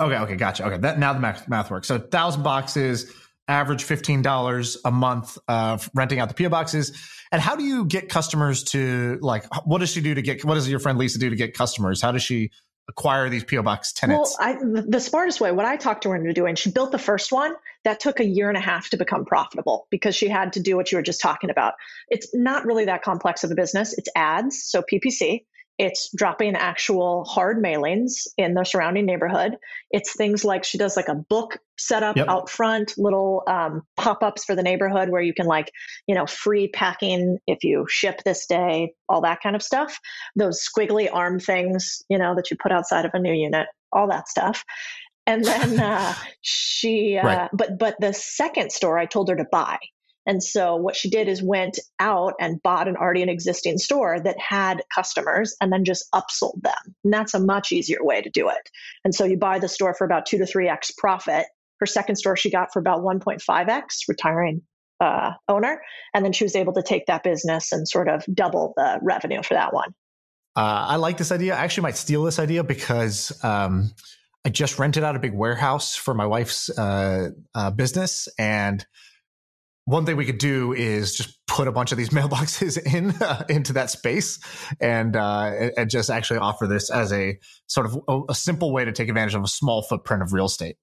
Okay. 0.00 0.16
Okay. 0.16 0.36
Gotcha. 0.36 0.66
Okay. 0.66 0.78
That 0.78 0.98
now 0.98 1.12
the 1.14 1.20
math, 1.20 1.48
math 1.48 1.70
works. 1.70 1.88
So 1.88 1.98
thousand 1.98 2.42
boxes, 2.42 3.12
average 3.48 3.84
$15 3.84 4.76
a 4.84 4.90
month 4.90 5.38
of 5.48 5.88
renting 5.94 6.20
out 6.20 6.28
the 6.28 6.34
PO 6.34 6.50
boxes. 6.50 6.92
And 7.32 7.40
how 7.40 7.56
do 7.56 7.64
you 7.64 7.86
get 7.86 8.08
customers 8.08 8.62
to 8.64 9.18
like, 9.22 9.46
what 9.66 9.78
does 9.78 9.90
she 9.90 10.02
do 10.02 10.14
to 10.14 10.22
get, 10.22 10.44
what 10.44 10.54
does 10.54 10.68
your 10.68 10.80
friend 10.80 10.98
Lisa 10.98 11.18
do 11.18 11.30
to 11.30 11.36
get 11.36 11.54
customers? 11.54 12.02
How 12.02 12.12
does 12.12 12.22
she 12.22 12.50
acquire 12.88 13.28
these 13.28 13.44
PO 13.44 13.62
box 13.62 13.92
tenants? 13.92 14.36
Well, 14.38 14.48
I, 14.48 14.82
the 14.86 15.00
smartest 15.00 15.40
way, 15.40 15.52
what 15.52 15.66
I 15.66 15.76
talked 15.76 16.02
to 16.04 16.10
her 16.10 16.16
into 16.16 16.32
doing, 16.32 16.54
she 16.54 16.70
built 16.70 16.90
the 16.90 16.98
first 16.98 17.30
one. 17.30 17.54
That 17.84 18.00
took 18.00 18.18
a 18.18 18.24
year 18.24 18.48
and 18.48 18.58
a 18.58 18.60
half 18.60 18.90
to 18.90 18.96
become 18.96 19.24
profitable 19.24 19.86
because 19.90 20.14
she 20.14 20.28
had 20.28 20.52
to 20.54 20.60
do 20.60 20.76
what 20.76 20.90
you 20.90 20.98
were 20.98 21.02
just 21.02 21.20
talking 21.20 21.48
about. 21.48 21.74
It's 22.08 22.34
not 22.34 22.66
really 22.66 22.86
that 22.86 23.02
complex 23.02 23.44
of 23.44 23.50
a 23.50 23.54
business. 23.54 23.96
It's 23.96 24.08
ads, 24.16 24.64
so 24.64 24.82
PPC. 24.82 25.44
It's 25.78 26.10
dropping 26.14 26.56
actual 26.56 27.24
hard 27.24 27.62
mailings 27.62 28.26
in 28.36 28.54
the 28.54 28.64
surrounding 28.64 29.06
neighborhood. 29.06 29.56
It's 29.90 30.16
things 30.16 30.44
like 30.44 30.64
she 30.64 30.76
does 30.76 30.96
like 30.96 31.08
a 31.08 31.14
book 31.14 31.58
setup 31.78 32.16
yep. 32.16 32.26
out 32.28 32.50
front, 32.50 32.94
little 32.98 33.44
um, 33.46 33.82
pop 33.96 34.22
ups 34.22 34.44
for 34.44 34.56
the 34.56 34.62
neighborhood 34.62 35.08
where 35.08 35.22
you 35.22 35.32
can 35.32 35.46
like, 35.46 35.70
you 36.08 36.14
know, 36.14 36.26
free 36.26 36.68
packing 36.68 37.38
if 37.46 37.62
you 37.62 37.86
ship 37.88 38.22
this 38.24 38.46
day, 38.46 38.92
all 39.08 39.20
that 39.20 39.40
kind 39.40 39.54
of 39.54 39.62
stuff. 39.62 40.00
Those 40.34 40.60
squiggly 40.60 41.08
arm 41.12 41.38
things, 41.38 42.02
you 42.08 42.18
know, 42.18 42.34
that 42.34 42.50
you 42.50 42.56
put 42.60 42.72
outside 42.72 43.04
of 43.04 43.12
a 43.14 43.20
new 43.20 43.32
unit, 43.32 43.68
all 43.92 44.08
that 44.08 44.28
stuff. 44.28 44.64
And 45.26 45.44
then 45.44 45.78
uh, 45.80 46.14
she, 46.40 47.16
uh, 47.16 47.26
right. 47.26 47.50
but 47.52 47.78
but 47.78 47.94
the 48.00 48.12
second 48.12 48.72
store 48.72 48.98
I 48.98 49.06
told 49.06 49.28
her 49.28 49.36
to 49.36 49.46
buy 49.50 49.78
and 50.28 50.42
so 50.42 50.76
what 50.76 50.94
she 50.94 51.08
did 51.08 51.26
is 51.26 51.42
went 51.42 51.78
out 51.98 52.34
and 52.38 52.62
bought 52.62 52.86
an 52.86 52.96
already 52.96 53.22
an 53.22 53.30
existing 53.30 53.78
store 53.78 54.20
that 54.20 54.38
had 54.38 54.82
customers 54.94 55.56
and 55.58 55.72
then 55.72 55.86
just 55.86 56.06
upsold 56.14 56.60
them. 56.62 56.94
And 57.02 57.12
that's 57.12 57.32
a 57.32 57.40
much 57.40 57.72
easier 57.72 58.04
way 58.04 58.20
to 58.20 58.28
do 58.28 58.50
it. 58.50 58.70
And 59.06 59.14
so 59.14 59.24
you 59.24 59.38
buy 59.38 59.58
the 59.58 59.68
store 59.68 59.94
for 59.94 60.04
about 60.04 60.26
two 60.26 60.36
to 60.36 60.44
three 60.44 60.68
X 60.68 60.90
profit. 60.90 61.46
Her 61.80 61.86
second 61.86 62.16
store 62.16 62.36
she 62.36 62.50
got 62.50 62.74
for 62.74 62.78
about 62.78 63.00
1.5X, 63.00 63.84
retiring 64.06 64.60
uh, 65.00 65.32
owner. 65.48 65.80
And 66.12 66.22
then 66.22 66.34
she 66.34 66.44
was 66.44 66.54
able 66.54 66.74
to 66.74 66.82
take 66.82 67.06
that 67.06 67.22
business 67.22 67.72
and 67.72 67.88
sort 67.88 68.08
of 68.08 68.22
double 68.32 68.74
the 68.76 68.98
revenue 69.00 69.42
for 69.42 69.54
that 69.54 69.72
one. 69.72 69.94
Uh, 70.54 70.88
I 70.88 70.96
like 70.96 71.16
this 71.16 71.32
idea. 71.32 71.54
I 71.54 71.60
actually 71.60 71.84
might 71.84 71.96
steal 71.96 72.24
this 72.24 72.38
idea 72.38 72.64
because 72.64 73.32
um, 73.42 73.92
I 74.44 74.50
just 74.50 74.78
rented 74.78 75.04
out 75.04 75.16
a 75.16 75.20
big 75.20 75.32
warehouse 75.32 75.96
for 75.96 76.12
my 76.12 76.26
wife's 76.26 76.68
uh, 76.76 77.30
uh 77.54 77.70
business. 77.70 78.28
And 78.38 78.84
one 79.88 80.04
thing 80.04 80.16
we 80.16 80.26
could 80.26 80.38
do 80.38 80.74
is 80.74 81.14
just 81.14 81.38
put 81.46 81.66
a 81.66 81.72
bunch 81.72 81.92
of 81.92 81.98
these 81.98 82.08
mailboxes 82.18 82.78
in 82.94 83.10
uh, 83.22 83.44
into 83.48 83.72
that 83.72 83.90
space 83.90 84.38
and 84.80 85.16
uh, 85.16 85.70
and 85.76 85.88
just 85.88 86.10
actually 86.10 86.38
offer 86.38 86.66
this 86.66 86.90
as 86.90 87.12
a 87.12 87.38
sort 87.66 87.86
of 87.86 87.98
a, 88.06 88.20
a, 88.28 88.34
simple 88.34 88.72
way 88.72 88.84
to 88.84 88.92
take 88.92 89.08
advantage 89.08 89.34
of 89.34 89.42
a 89.42 89.48
small 89.48 89.82
footprint 89.82 90.22
of 90.22 90.32
real 90.34 90.44
estate. 90.44 90.76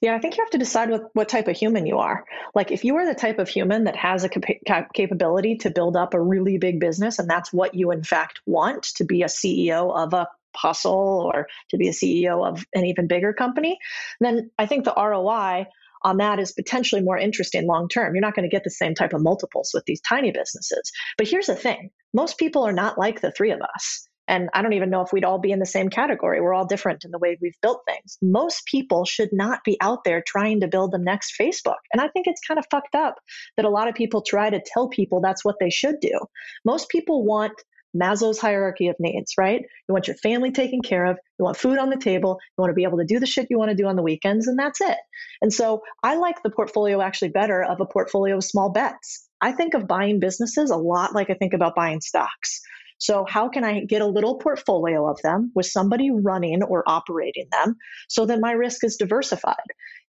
Yeah, 0.00 0.14
I 0.14 0.18
think 0.18 0.36
you 0.36 0.44
have 0.44 0.50
to 0.50 0.58
decide 0.58 0.90
what, 0.90 1.02
what 1.14 1.28
type 1.28 1.48
of 1.48 1.56
human 1.56 1.86
you 1.86 1.98
are. 1.98 2.24
Like, 2.54 2.70
if 2.70 2.84
you 2.84 2.96
are 2.96 3.06
the 3.06 3.18
type 3.18 3.38
of 3.38 3.48
human 3.48 3.84
that 3.84 3.96
has 3.96 4.22
a 4.22 4.28
cap- 4.28 4.92
capability 4.94 5.56
to 5.56 5.70
build 5.70 5.96
up 5.96 6.14
a 6.14 6.20
really 6.20 6.56
big 6.56 6.78
business, 6.78 7.18
and 7.18 7.28
that's 7.28 7.52
what 7.52 7.74
you 7.74 7.90
in 7.90 8.04
fact 8.04 8.40
want 8.46 8.84
to 8.96 9.04
be 9.04 9.22
a 9.22 9.26
CEO 9.26 9.94
of 9.96 10.12
a 10.12 10.28
hustle 10.54 11.30
or 11.34 11.48
to 11.70 11.76
be 11.76 11.88
a 11.88 11.92
CEO 11.92 12.46
of 12.46 12.64
an 12.74 12.84
even 12.84 13.06
bigger 13.06 13.32
company, 13.32 13.78
then 14.20 14.50
I 14.58 14.66
think 14.66 14.84
the 14.84 14.94
ROI 14.96 15.66
on 16.06 16.18
that 16.18 16.38
is 16.38 16.52
potentially 16.52 17.02
more 17.02 17.18
interesting 17.18 17.66
long 17.66 17.88
term. 17.88 18.14
You're 18.14 18.22
not 18.22 18.36
going 18.36 18.48
to 18.48 18.54
get 18.54 18.62
the 18.62 18.70
same 18.70 18.94
type 18.94 19.12
of 19.12 19.22
multiples 19.22 19.72
with 19.74 19.84
these 19.86 20.00
tiny 20.00 20.30
businesses. 20.30 20.92
But 21.18 21.28
here's 21.28 21.46
the 21.46 21.56
thing 21.56 21.90
most 22.14 22.38
people 22.38 22.62
are 22.62 22.72
not 22.72 22.96
like 22.96 23.20
the 23.20 23.32
three 23.32 23.50
of 23.50 23.60
us. 23.60 24.08
And 24.28 24.48
I 24.54 24.62
don't 24.62 24.72
even 24.72 24.90
know 24.90 25.02
if 25.02 25.12
we'd 25.12 25.24
all 25.24 25.38
be 25.38 25.52
in 25.52 25.58
the 25.58 25.66
same 25.66 25.88
category. 25.88 26.40
We're 26.40 26.54
all 26.54 26.66
different 26.66 27.04
in 27.04 27.10
the 27.10 27.18
way 27.18 27.36
we've 27.40 27.60
built 27.60 27.82
things. 27.86 28.18
Most 28.22 28.66
people 28.66 29.04
should 29.04 29.28
not 29.32 29.62
be 29.64 29.76
out 29.80 30.04
there 30.04 30.22
trying 30.24 30.60
to 30.60 30.68
build 30.68 30.92
the 30.92 30.98
next 30.98 31.34
Facebook. 31.40 31.82
And 31.92 32.00
I 32.00 32.08
think 32.08 32.26
it's 32.26 32.40
kind 32.46 32.58
of 32.58 32.66
fucked 32.70 32.94
up 32.94 33.16
that 33.56 33.66
a 33.66 33.70
lot 33.70 33.88
of 33.88 33.94
people 33.94 34.22
try 34.22 34.50
to 34.50 34.62
tell 34.64 34.88
people 34.88 35.20
that's 35.20 35.44
what 35.44 35.56
they 35.60 35.70
should 35.70 35.96
do. 36.00 36.18
Most 36.64 36.88
people 36.88 37.24
want 37.24 37.52
Maslow's 38.00 38.38
hierarchy 38.38 38.88
of 38.88 38.96
needs, 38.98 39.32
right? 39.38 39.62
You 39.88 39.92
want 39.92 40.06
your 40.06 40.16
family 40.16 40.52
taken 40.52 40.82
care 40.82 41.06
of, 41.06 41.18
you 41.38 41.44
want 41.44 41.56
food 41.56 41.78
on 41.78 41.90
the 41.90 41.96
table, 41.96 42.38
you 42.56 42.62
want 42.62 42.70
to 42.70 42.74
be 42.74 42.84
able 42.84 42.98
to 42.98 43.04
do 43.04 43.18
the 43.18 43.26
shit 43.26 43.48
you 43.50 43.58
want 43.58 43.70
to 43.70 43.76
do 43.76 43.86
on 43.86 43.96
the 43.96 44.02
weekends, 44.02 44.46
and 44.46 44.58
that's 44.58 44.80
it. 44.80 44.98
And 45.42 45.52
so 45.52 45.82
I 46.02 46.16
like 46.16 46.42
the 46.42 46.50
portfolio 46.50 47.00
actually 47.00 47.30
better 47.30 47.62
of 47.62 47.80
a 47.80 47.86
portfolio 47.86 48.36
of 48.36 48.44
small 48.44 48.70
bets. 48.70 49.26
I 49.40 49.52
think 49.52 49.74
of 49.74 49.86
buying 49.86 50.20
businesses 50.20 50.70
a 50.70 50.76
lot 50.76 51.14
like 51.14 51.30
I 51.30 51.34
think 51.34 51.52
about 51.52 51.74
buying 51.74 52.00
stocks. 52.00 52.60
So, 52.98 53.26
how 53.28 53.48
can 53.48 53.62
I 53.62 53.84
get 53.84 54.00
a 54.00 54.06
little 54.06 54.38
portfolio 54.38 55.08
of 55.10 55.20
them 55.22 55.52
with 55.54 55.66
somebody 55.66 56.10
running 56.10 56.62
or 56.62 56.82
operating 56.86 57.46
them 57.50 57.76
so 58.08 58.24
that 58.26 58.40
my 58.40 58.52
risk 58.52 58.84
is 58.84 58.96
diversified? 58.96 59.54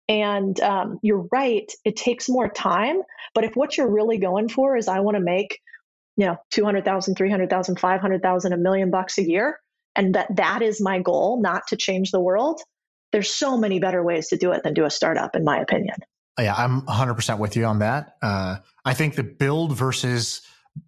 And 0.08 0.60
um, 0.60 1.00
you're 1.02 1.28
right, 1.32 1.70
it 1.84 1.96
takes 1.96 2.30
more 2.30 2.48
time. 2.48 3.02
But 3.34 3.44
if 3.44 3.56
what 3.56 3.76
you're 3.78 3.90
really 3.90 4.20
going 4.20 4.50
for 4.50 4.78
is, 4.78 4.88
I 4.88 5.00
want 5.00 5.16
to 5.16 5.24
make 5.24 5.60
you 6.18 6.26
know 6.26 6.38
200,000 6.52 7.16
300,000 7.16 7.80
500,000 7.80 8.54
a 8.54 8.58
million 8.58 8.92
bucks 8.92 9.18
a 9.18 9.24
year. 9.24 9.60
And 9.96 10.16
that 10.16 10.36
that 10.36 10.62
is 10.62 10.82
my 10.82 11.00
goal 11.00 11.42
not 11.42 11.68
to 11.68 11.78
change 11.78 12.12
the 12.12 12.20
world. 12.20 12.62
There's 13.12 13.34
so 13.34 13.58
many 13.58 13.80
better 13.80 14.04
ways 14.04 14.30
to 14.30 14.38
do 14.38 14.52
it 14.52 14.64
than 14.64 14.74
do 14.74 14.86
a 14.86 14.90
startup 14.90 15.36
in 15.36 15.44
my 15.44 15.60
opinion. 15.60 15.96
Yeah 16.40 16.54
i'm 16.56 16.82
100% 16.82 17.40
with 17.40 17.56
you 17.56 17.66
on 17.66 17.80
that. 17.80 18.16
Uh, 18.22 18.58
i 18.84 18.94
think 18.94 19.16
the 19.16 19.24
build 19.24 19.76
versus 19.76 20.42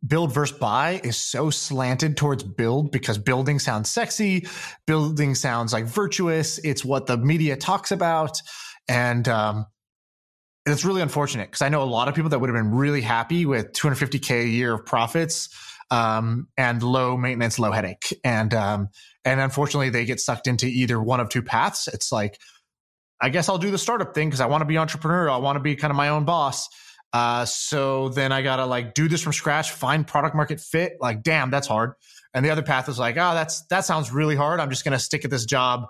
build 0.05 0.33
versus 0.33 0.57
buy 0.57 0.99
is 1.03 1.17
so 1.17 1.49
slanted 1.49 2.17
towards 2.17 2.43
build 2.43 2.91
because 2.91 3.17
building 3.17 3.59
sounds 3.59 3.89
sexy 3.89 4.45
building 4.85 5.35
sounds 5.35 5.73
like 5.73 5.85
virtuous. 5.85 6.57
It's 6.59 6.83
what 6.83 7.07
the 7.07 7.17
media 7.17 7.55
talks 7.55 7.91
about. 7.91 8.41
And 8.89 9.27
um, 9.27 9.65
it's 10.71 10.85
really 10.85 11.01
unfortunate 11.01 11.49
because 11.49 11.61
I 11.61 11.69
know 11.69 11.81
a 11.81 11.85
lot 11.85 12.07
of 12.07 12.15
people 12.15 12.29
that 12.31 12.39
would 12.39 12.49
have 12.49 12.55
been 12.55 12.71
really 12.71 13.01
happy 13.01 13.45
with 13.45 13.71
250k 13.73 14.43
a 14.43 14.47
year 14.47 14.73
of 14.73 14.85
profits 14.85 15.49
um, 15.89 16.47
and 16.57 16.83
low 16.83 17.17
maintenance, 17.17 17.59
low 17.59 17.71
headache, 17.71 18.19
and 18.23 18.53
um, 18.53 18.89
and 19.23 19.39
unfortunately 19.39 19.89
they 19.89 20.05
get 20.05 20.19
sucked 20.19 20.47
into 20.47 20.65
either 20.67 21.01
one 21.01 21.19
of 21.19 21.29
two 21.29 21.41
paths. 21.41 21.87
It's 21.87 22.11
like, 22.11 22.39
I 23.21 23.29
guess 23.29 23.49
I'll 23.49 23.57
do 23.57 23.71
the 23.71 23.77
startup 23.77 24.13
thing 24.13 24.27
because 24.27 24.41
I 24.41 24.47
want 24.47 24.61
to 24.61 24.65
be 24.65 24.75
entrepreneurial. 24.75 25.31
I 25.31 25.37
want 25.37 25.55
to 25.55 25.61
be 25.61 25.75
kind 25.75 25.91
of 25.91 25.97
my 25.97 26.09
own 26.09 26.25
boss. 26.25 26.67
Uh, 27.13 27.45
so 27.45 28.09
then 28.09 28.31
I 28.31 28.41
gotta 28.41 28.65
like 28.65 28.93
do 28.93 29.07
this 29.07 29.21
from 29.21 29.33
scratch, 29.33 29.71
find 29.71 30.05
product 30.05 30.35
market 30.35 30.59
fit. 30.59 30.97
Like, 30.99 31.23
damn, 31.23 31.49
that's 31.49 31.67
hard. 31.67 31.93
And 32.33 32.45
the 32.45 32.49
other 32.49 32.61
path 32.61 32.89
is 32.89 32.99
like, 32.99 33.15
oh, 33.15 33.33
that's 33.33 33.61
that 33.67 33.85
sounds 33.85 34.11
really 34.11 34.35
hard. 34.35 34.59
I'm 34.59 34.69
just 34.69 34.83
gonna 34.83 34.99
stick 34.99 35.23
at 35.23 35.31
this 35.31 35.45
job 35.45 35.87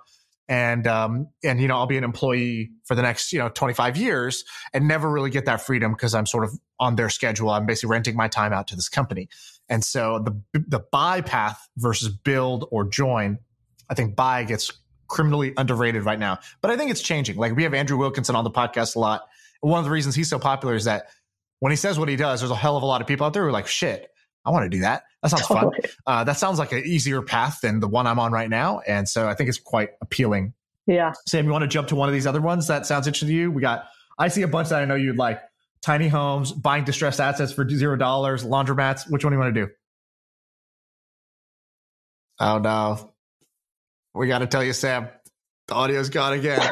and 0.47 0.87
um, 0.87 1.27
and 1.43 1.59
you 1.59 1.67
know 1.67 1.75
I'll 1.75 1.87
be 1.87 1.97
an 1.97 2.03
employee 2.03 2.71
for 2.85 2.95
the 2.95 3.01
next 3.01 3.33
you 3.33 3.39
know 3.39 3.49
25 3.49 3.97
years 3.97 4.43
and 4.73 4.87
never 4.87 5.09
really 5.09 5.29
get 5.29 5.45
that 5.45 5.61
freedom 5.61 5.91
because 5.91 6.13
I'm 6.13 6.25
sort 6.25 6.43
of 6.43 6.51
on 6.79 6.95
their 6.95 7.09
schedule. 7.09 7.49
I'm 7.49 7.65
basically 7.65 7.91
renting 7.91 8.15
my 8.15 8.27
time 8.27 8.53
out 8.53 8.67
to 8.67 8.75
this 8.75 8.89
company, 8.89 9.29
and 9.69 9.83
so 9.83 10.19
the 10.19 10.63
the 10.67 10.79
buy 10.91 11.21
path 11.21 11.67
versus 11.77 12.09
build 12.09 12.67
or 12.71 12.87
join, 12.87 13.39
I 13.89 13.93
think 13.93 14.15
buy 14.15 14.43
gets 14.43 14.71
criminally 15.07 15.53
underrated 15.57 16.03
right 16.03 16.19
now, 16.19 16.39
but 16.61 16.69
I 16.71 16.77
think 16.77 16.91
it's 16.91 17.01
changing. 17.01 17.37
Like 17.37 17.55
we 17.55 17.63
have 17.63 17.73
Andrew 17.73 17.97
Wilkinson 17.97 18.35
on 18.35 18.43
the 18.43 18.51
podcast 18.51 18.95
a 18.95 18.99
lot. 18.99 19.21
One 19.61 19.79
of 19.79 19.85
the 19.85 19.91
reasons 19.91 20.15
he's 20.15 20.29
so 20.29 20.37
popular 20.37 20.75
is 20.75 20.83
that 20.83 21.07
when 21.59 21.71
he 21.71 21.75
says 21.75 21.97
what 21.97 22.09
he 22.09 22.15
does, 22.15 22.41
there's 22.41 22.51
a 22.51 22.55
hell 22.55 22.77
of 22.77 22.83
a 22.83 22.85
lot 22.85 23.01
of 23.01 23.07
people 23.07 23.25
out 23.25 23.33
there 23.33 23.43
who 23.43 23.49
are 23.49 23.53
like, 23.53 23.67
shit, 23.67 24.11
I 24.47 24.51
want 24.51 24.63
to 24.63 24.69
do 24.69 24.79
that. 24.79 25.03
That 25.21 25.29
sounds 25.31 25.45
fun. 25.45 25.71
Uh, 26.05 26.23
that 26.23 26.37
sounds 26.37 26.57
like 26.57 26.71
an 26.71 26.83
easier 26.85 27.21
path 27.21 27.59
than 27.61 27.81
the 27.81 27.87
one 27.87 28.07
I'm 28.07 28.17
on 28.17 28.31
right 28.31 28.49
now. 28.49 28.79
And 28.87 29.09
so 29.09 29.27
I 29.27 29.33
think 29.33 29.49
it's 29.49 29.59
quite 29.59 29.89
appealing. 29.99 30.53
Yeah. 30.85 31.11
Sam, 31.27 31.45
you 31.45 31.51
want 31.51 31.63
to 31.63 31.67
jump 31.67 31.89
to 31.89 31.97
one 31.97 32.07
of 32.07 32.13
these 32.13 32.25
other 32.25 32.39
ones 32.39 32.67
that 32.67 32.85
sounds 32.85 33.07
interesting 33.07 33.27
to 33.27 33.35
you? 33.35 33.51
We 33.51 33.61
got, 33.61 33.89
I 34.17 34.29
see 34.29 34.43
a 34.43 34.47
bunch 34.47 34.69
that 34.69 34.81
I 34.81 34.85
know 34.85 34.95
you'd 34.95 35.17
like 35.17 35.41
tiny 35.81 36.07
homes, 36.07 36.53
buying 36.53 36.85
distressed 36.85 37.19
assets 37.19 37.51
for 37.51 37.67
zero 37.67 37.97
dollars, 37.97 38.45
laundromats. 38.45 39.09
Which 39.11 39.25
one 39.25 39.31
do 39.31 39.35
you 39.35 39.41
want 39.41 39.53
to 39.53 39.65
do? 39.65 39.71
Oh 42.39 42.59
no. 42.59 43.13
We 44.15 44.29
got 44.29 44.39
to 44.39 44.47
tell 44.47 44.63
you, 44.63 44.71
Sam, 44.71 45.09
the 45.67 45.75
audio's 45.75 46.09
gone 46.09 46.33
again. 46.33 46.61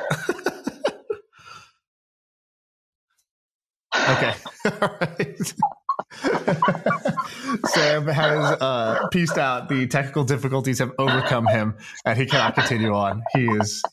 okay. 4.10 4.34
All 4.82 4.98
right. 5.02 5.54
Sam 7.68 8.08
has 8.08 8.62
uh, 8.62 9.08
pieced 9.12 9.38
out. 9.38 9.70
The 9.70 9.88
technical 9.88 10.24
difficulties 10.24 10.80
have 10.80 10.92
overcome 10.98 11.48
him, 11.48 11.76
and 12.06 12.18
he 12.18 12.26
cannot 12.26 12.56
continue 12.56 12.94
on. 12.94 13.24
He 13.34 13.46
is 13.46 13.84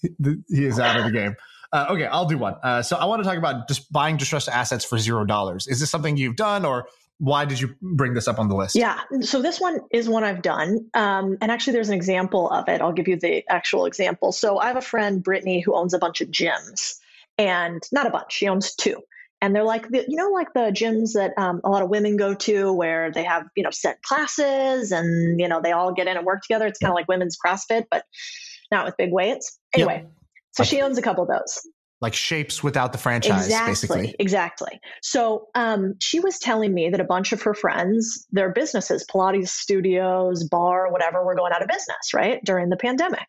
he 0.49 0.65
is 0.65 0.79
out 0.79 0.97
of 0.97 1.05
the 1.05 1.13
game. 1.13 1.37
Uh, 1.73 1.87
okay, 1.91 2.05
I'll 2.05 2.27
do 2.27 2.37
one. 2.37 2.55
Uh, 2.63 2.83
so 2.83 2.97
I 2.97 3.07
want 3.07 3.23
to 3.23 3.29
talk 3.29 3.39
about 3.39 3.67
just 3.67 3.91
buying 3.91 4.17
distressed 4.17 4.49
assets 4.49 4.85
for 4.85 4.99
zero 4.99 5.25
dollars. 5.25 5.67
Is 5.67 5.81
this 5.81 5.91
something 5.91 6.17
you've 6.17 6.37
done, 6.37 6.65
or 6.65 6.87
why 7.19 7.45
did 7.45 7.61
you 7.61 7.75
bring 7.81 8.15
this 8.15 8.29
up 8.29 8.39
on 8.39 8.49
the 8.49 8.57
list? 8.57 8.77
Yeah, 8.77 9.01
so 9.21 9.41
this 9.41 9.61
one 9.61 9.79
is 9.91 10.09
one 10.09 10.25
I've 10.25 10.43
done, 10.43 10.87
um, 10.95 11.39
and 11.41 11.51
actually, 11.51 11.75
there's 11.75 11.89
an 11.89 11.95
example 11.95 12.51
of 12.51 12.69
it. 12.69 12.81
I'll 12.81 12.93
give 12.93 13.09
you 13.09 13.19
the 13.19 13.45
actual 13.49 13.87
example. 13.87 14.33
So 14.33 14.59
I 14.59 14.67
have 14.67 14.77
a 14.77 14.83
friend, 14.83 15.23
Brittany, 15.23 15.61
who 15.61 15.75
owns 15.75 15.95
a 15.95 15.99
bunch 15.99 16.21
of 16.21 16.29
gyms, 16.29 16.99
and 17.39 17.83
not 17.91 18.07
a 18.07 18.11
bunch. 18.11 18.33
She 18.33 18.49
owns 18.49 18.75
two 18.75 19.03
and 19.43 19.55
they're 19.55 19.65
like 19.65 19.89
the, 19.89 20.07
you 20.09 20.17
know 20.17 20.31
like 20.31 20.55
the 20.55 20.71
gyms 20.71 21.13
that 21.15 21.33
um, 21.37 21.61
a 21.65 21.69
lot 21.69 21.83
of 21.83 21.91
women 21.91 22.17
go 22.17 22.33
to 22.33 22.73
where 22.73 23.11
they 23.11 23.25
have 23.25 23.45
you 23.57 23.63
know 23.63 23.71
set 23.71 24.01
classes 24.03 24.93
and 24.93 25.39
you 25.39 25.49
know 25.49 25.61
they 25.61 25.73
all 25.73 25.93
get 25.93 26.07
in 26.07 26.17
and 26.17 26.25
work 26.25 26.43
together. 26.43 26.67
It's 26.67 26.79
kind 26.79 26.93
of 26.93 26.95
like 26.95 27.09
women's 27.09 27.37
crossfit 27.45 27.85
but 27.91 28.05
not 28.71 28.87
with 28.87 28.97
big 28.97 29.13
weights. 29.13 29.59
Anyway 29.75 30.05
yep. 30.05 30.13
so 30.53 30.63
she 30.63 30.81
owns 30.81 30.97
a 30.97 31.03
couple 31.03 31.25
of 31.25 31.29
those. 31.29 31.61
Like 32.01 32.15
shapes 32.15 32.65
without 32.65 32.91
the 32.91 32.99
franchise 32.99 33.45
exactly, 33.45 33.71
basically. 33.71 34.17
exactly. 34.19 34.81
So 35.03 35.47
um, 35.55 35.95
she 36.01 36.19
was 36.19 36.41
telling 36.41 36.75
me 36.75 36.91
that 36.91 36.99
a 37.01 37.05
bunch 37.05 37.33
of 37.33 37.43
her 37.43 37.55
friends 37.55 38.27
their 38.31 38.53
businesses 38.53 39.05
pilates 39.13 39.49
studios 39.49 40.45
barre 40.49 40.91
whatever 40.91 41.25
were 41.25 41.35
going 41.35 41.53
out 41.53 41.63
of 41.63 41.69
business 41.69 42.15
right 42.15 42.41
during 42.45 42.71
the 42.71 42.77
pandemic 42.77 43.27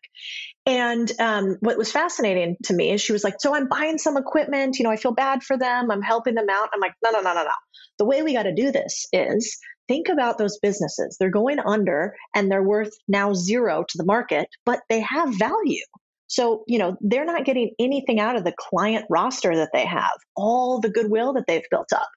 and 0.66 1.10
um, 1.20 1.56
what 1.60 1.76
was 1.76 1.92
fascinating 1.92 2.56
to 2.64 2.74
me 2.74 2.90
is 2.90 3.00
she 3.00 3.12
was 3.12 3.24
like, 3.24 3.34
So 3.38 3.54
I'm 3.54 3.68
buying 3.68 3.98
some 3.98 4.16
equipment. 4.16 4.78
You 4.78 4.84
know, 4.84 4.90
I 4.90 4.96
feel 4.96 5.12
bad 5.12 5.42
for 5.42 5.58
them. 5.58 5.90
I'm 5.90 6.02
helping 6.02 6.34
them 6.34 6.48
out. 6.50 6.70
I'm 6.72 6.80
like, 6.80 6.94
No, 7.02 7.10
no, 7.10 7.20
no, 7.20 7.34
no, 7.34 7.44
no. 7.44 7.50
The 7.98 8.06
way 8.06 8.22
we 8.22 8.32
got 8.32 8.44
to 8.44 8.54
do 8.54 8.72
this 8.72 9.06
is 9.12 9.58
think 9.88 10.08
about 10.08 10.38
those 10.38 10.58
businesses. 10.58 11.16
They're 11.18 11.30
going 11.30 11.60
under 11.60 12.14
and 12.34 12.50
they're 12.50 12.62
worth 12.62 12.92
now 13.06 13.34
zero 13.34 13.84
to 13.86 13.98
the 13.98 14.04
market, 14.04 14.48
but 14.64 14.80
they 14.88 15.00
have 15.00 15.36
value. 15.38 15.84
So, 16.26 16.64
you 16.66 16.78
know, 16.78 16.96
they're 17.00 17.24
not 17.24 17.44
getting 17.44 17.70
anything 17.78 18.18
out 18.18 18.36
of 18.36 18.44
the 18.44 18.54
client 18.56 19.04
roster 19.10 19.54
that 19.56 19.70
they 19.72 19.84
have, 19.84 20.16
all 20.36 20.80
the 20.80 20.90
goodwill 20.90 21.34
that 21.34 21.44
they've 21.46 21.68
built 21.70 21.92
up. 21.92 22.08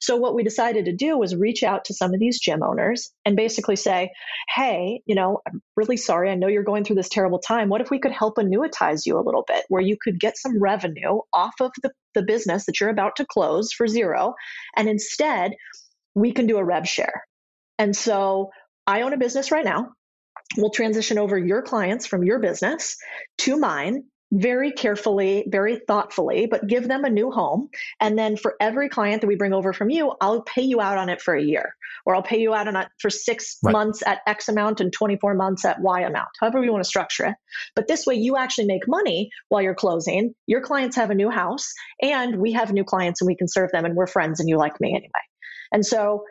So, 0.00 0.16
what 0.16 0.34
we 0.34 0.42
decided 0.42 0.86
to 0.86 0.96
do 0.96 1.18
was 1.18 1.36
reach 1.36 1.62
out 1.62 1.84
to 1.84 1.94
some 1.94 2.14
of 2.14 2.20
these 2.20 2.40
gym 2.40 2.62
owners 2.62 3.12
and 3.24 3.36
basically 3.36 3.76
say, 3.76 4.10
hey, 4.54 5.02
you 5.04 5.14
know, 5.14 5.40
I'm 5.46 5.62
really 5.76 5.98
sorry. 5.98 6.30
I 6.30 6.34
know 6.36 6.48
you're 6.48 6.62
going 6.62 6.84
through 6.84 6.96
this 6.96 7.10
terrible 7.10 7.38
time. 7.38 7.68
What 7.68 7.82
if 7.82 7.90
we 7.90 7.98
could 7.98 8.12
help 8.12 8.36
annuitize 8.36 9.04
you 9.04 9.18
a 9.18 9.22
little 9.24 9.44
bit 9.46 9.64
where 9.68 9.82
you 9.82 9.96
could 10.00 10.18
get 10.18 10.38
some 10.38 10.60
revenue 10.60 11.20
off 11.32 11.54
of 11.60 11.72
the, 11.82 11.90
the 12.14 12.22
business 12.22 12.64
that 12.66 12.80
you're 12.80 12.88
about 12.88 13.16
to 13.16 13.26
close 13.26 13.72
for 13.72 13.86
zero? 13.86 14.34
And 14.74 14.88
instead, 14.88 15.52
we 16.14 16.32
can 16.32 16.46
do 16.46 16.56
a 16.56 16.64
rev 16.64 16.88
share. 16.88 17.24
And 17.78 17.94
so, 17.94 18.50
I 18.86 19.02
own 19.02 19.12
a 19.12 19.18
business 19.18 19.52
right 19.52 19.64
now 19.64 19.90
we'll 20.56 20.70
transition 20.70 21.18
over 21.18 21.38
your 21.38 21.62
clients 21.62 22.06
from 22.06 22.24
your 22.24 22.38
business 22.38 22.96
to 23.38 23.56
mine 23.56 24.04
very 24.32 24.70
carefully, 24.70 25.44
very 25.48 25.80
thoughtfully, 25.88 26.46
but 26.46 26.66
give 26.66 26.86
them 26.86 27.04
a 27.04 27.10
new 27.10 27.30
home. 27.30 27.68
And 27.98 28.16
then 28.18 28.36
for 28.36 28.54
every 28.60 28.88
client 28.88 29.22
that 29.22 29.26
we 29.26 29.34
bring 29.34 29.52
over 29.52 29.72
from 29.72 29.90
you, 29.90 30.12
I'll 30.20 30.42
pay 30.42 30.62
you 30.62 30.80
out 30.80 30.98
on 30.98 31.08
it 31.08 31.20
for 31.20 31.34
a 31.34 31.42
year, 31.42 31.74
or 32.06 32.14
I'll 32.14 32.22
pay 32.22 32.40
you 32.40 32.54
out 32.54 32.68
on 32.68 32.76
it 32.76 32.88
for 33.00 33.10
six 33.10 33.58
right. 33.62 33.72
months 33.72 34.02
at 34.06 34.20
X 34.26 34.48
amount 34.48 34.80
and 34.80 34.92
24 34.92 35.34
months 35.34 35.64
at 35.64 35.80
Y 35.80 36.02
amount, 36.02 36.28
however 36.38 36.62
you 36.62 36.70
want 36.70 36.84
to 36.84 36.88
structure 36.88 37.26
it. 37.26 37.34
But 37.74 37.88
this 37.88 38.06
way, 38.06 38.14
you 38.14 38.36
actually 38.36 38.66
make 38.66 38.86
money 38.86 39.30
while 39.48 39.62
you're 39.62 39.74
closing. 39.74 40.34
Your 40.46 40.60
clients 40.60 40.96
have 40.96 41.10
a 41.10 41.14
new 41.14 41.30
house, 41.30 41.72
and 42.00 42.36
we 42.36 42.52
have 42.52 42.72
new 42.72 42.84
clients 42.84 43.20
and 43.20 43.26
we 43.26 43.36
can 43.36 43.48
serve 43.48 43.72
them, 43.72 43.84
and 43.84 43.96
we're 43.96 44.06
friends 44.06 44.38
and 44.38 44.48
you 44.48 44.58
like 44.58 44.80
me 44.80 44.90
anyway. 44.90 45.10
And 45.72 45.84
so 45.84 46.24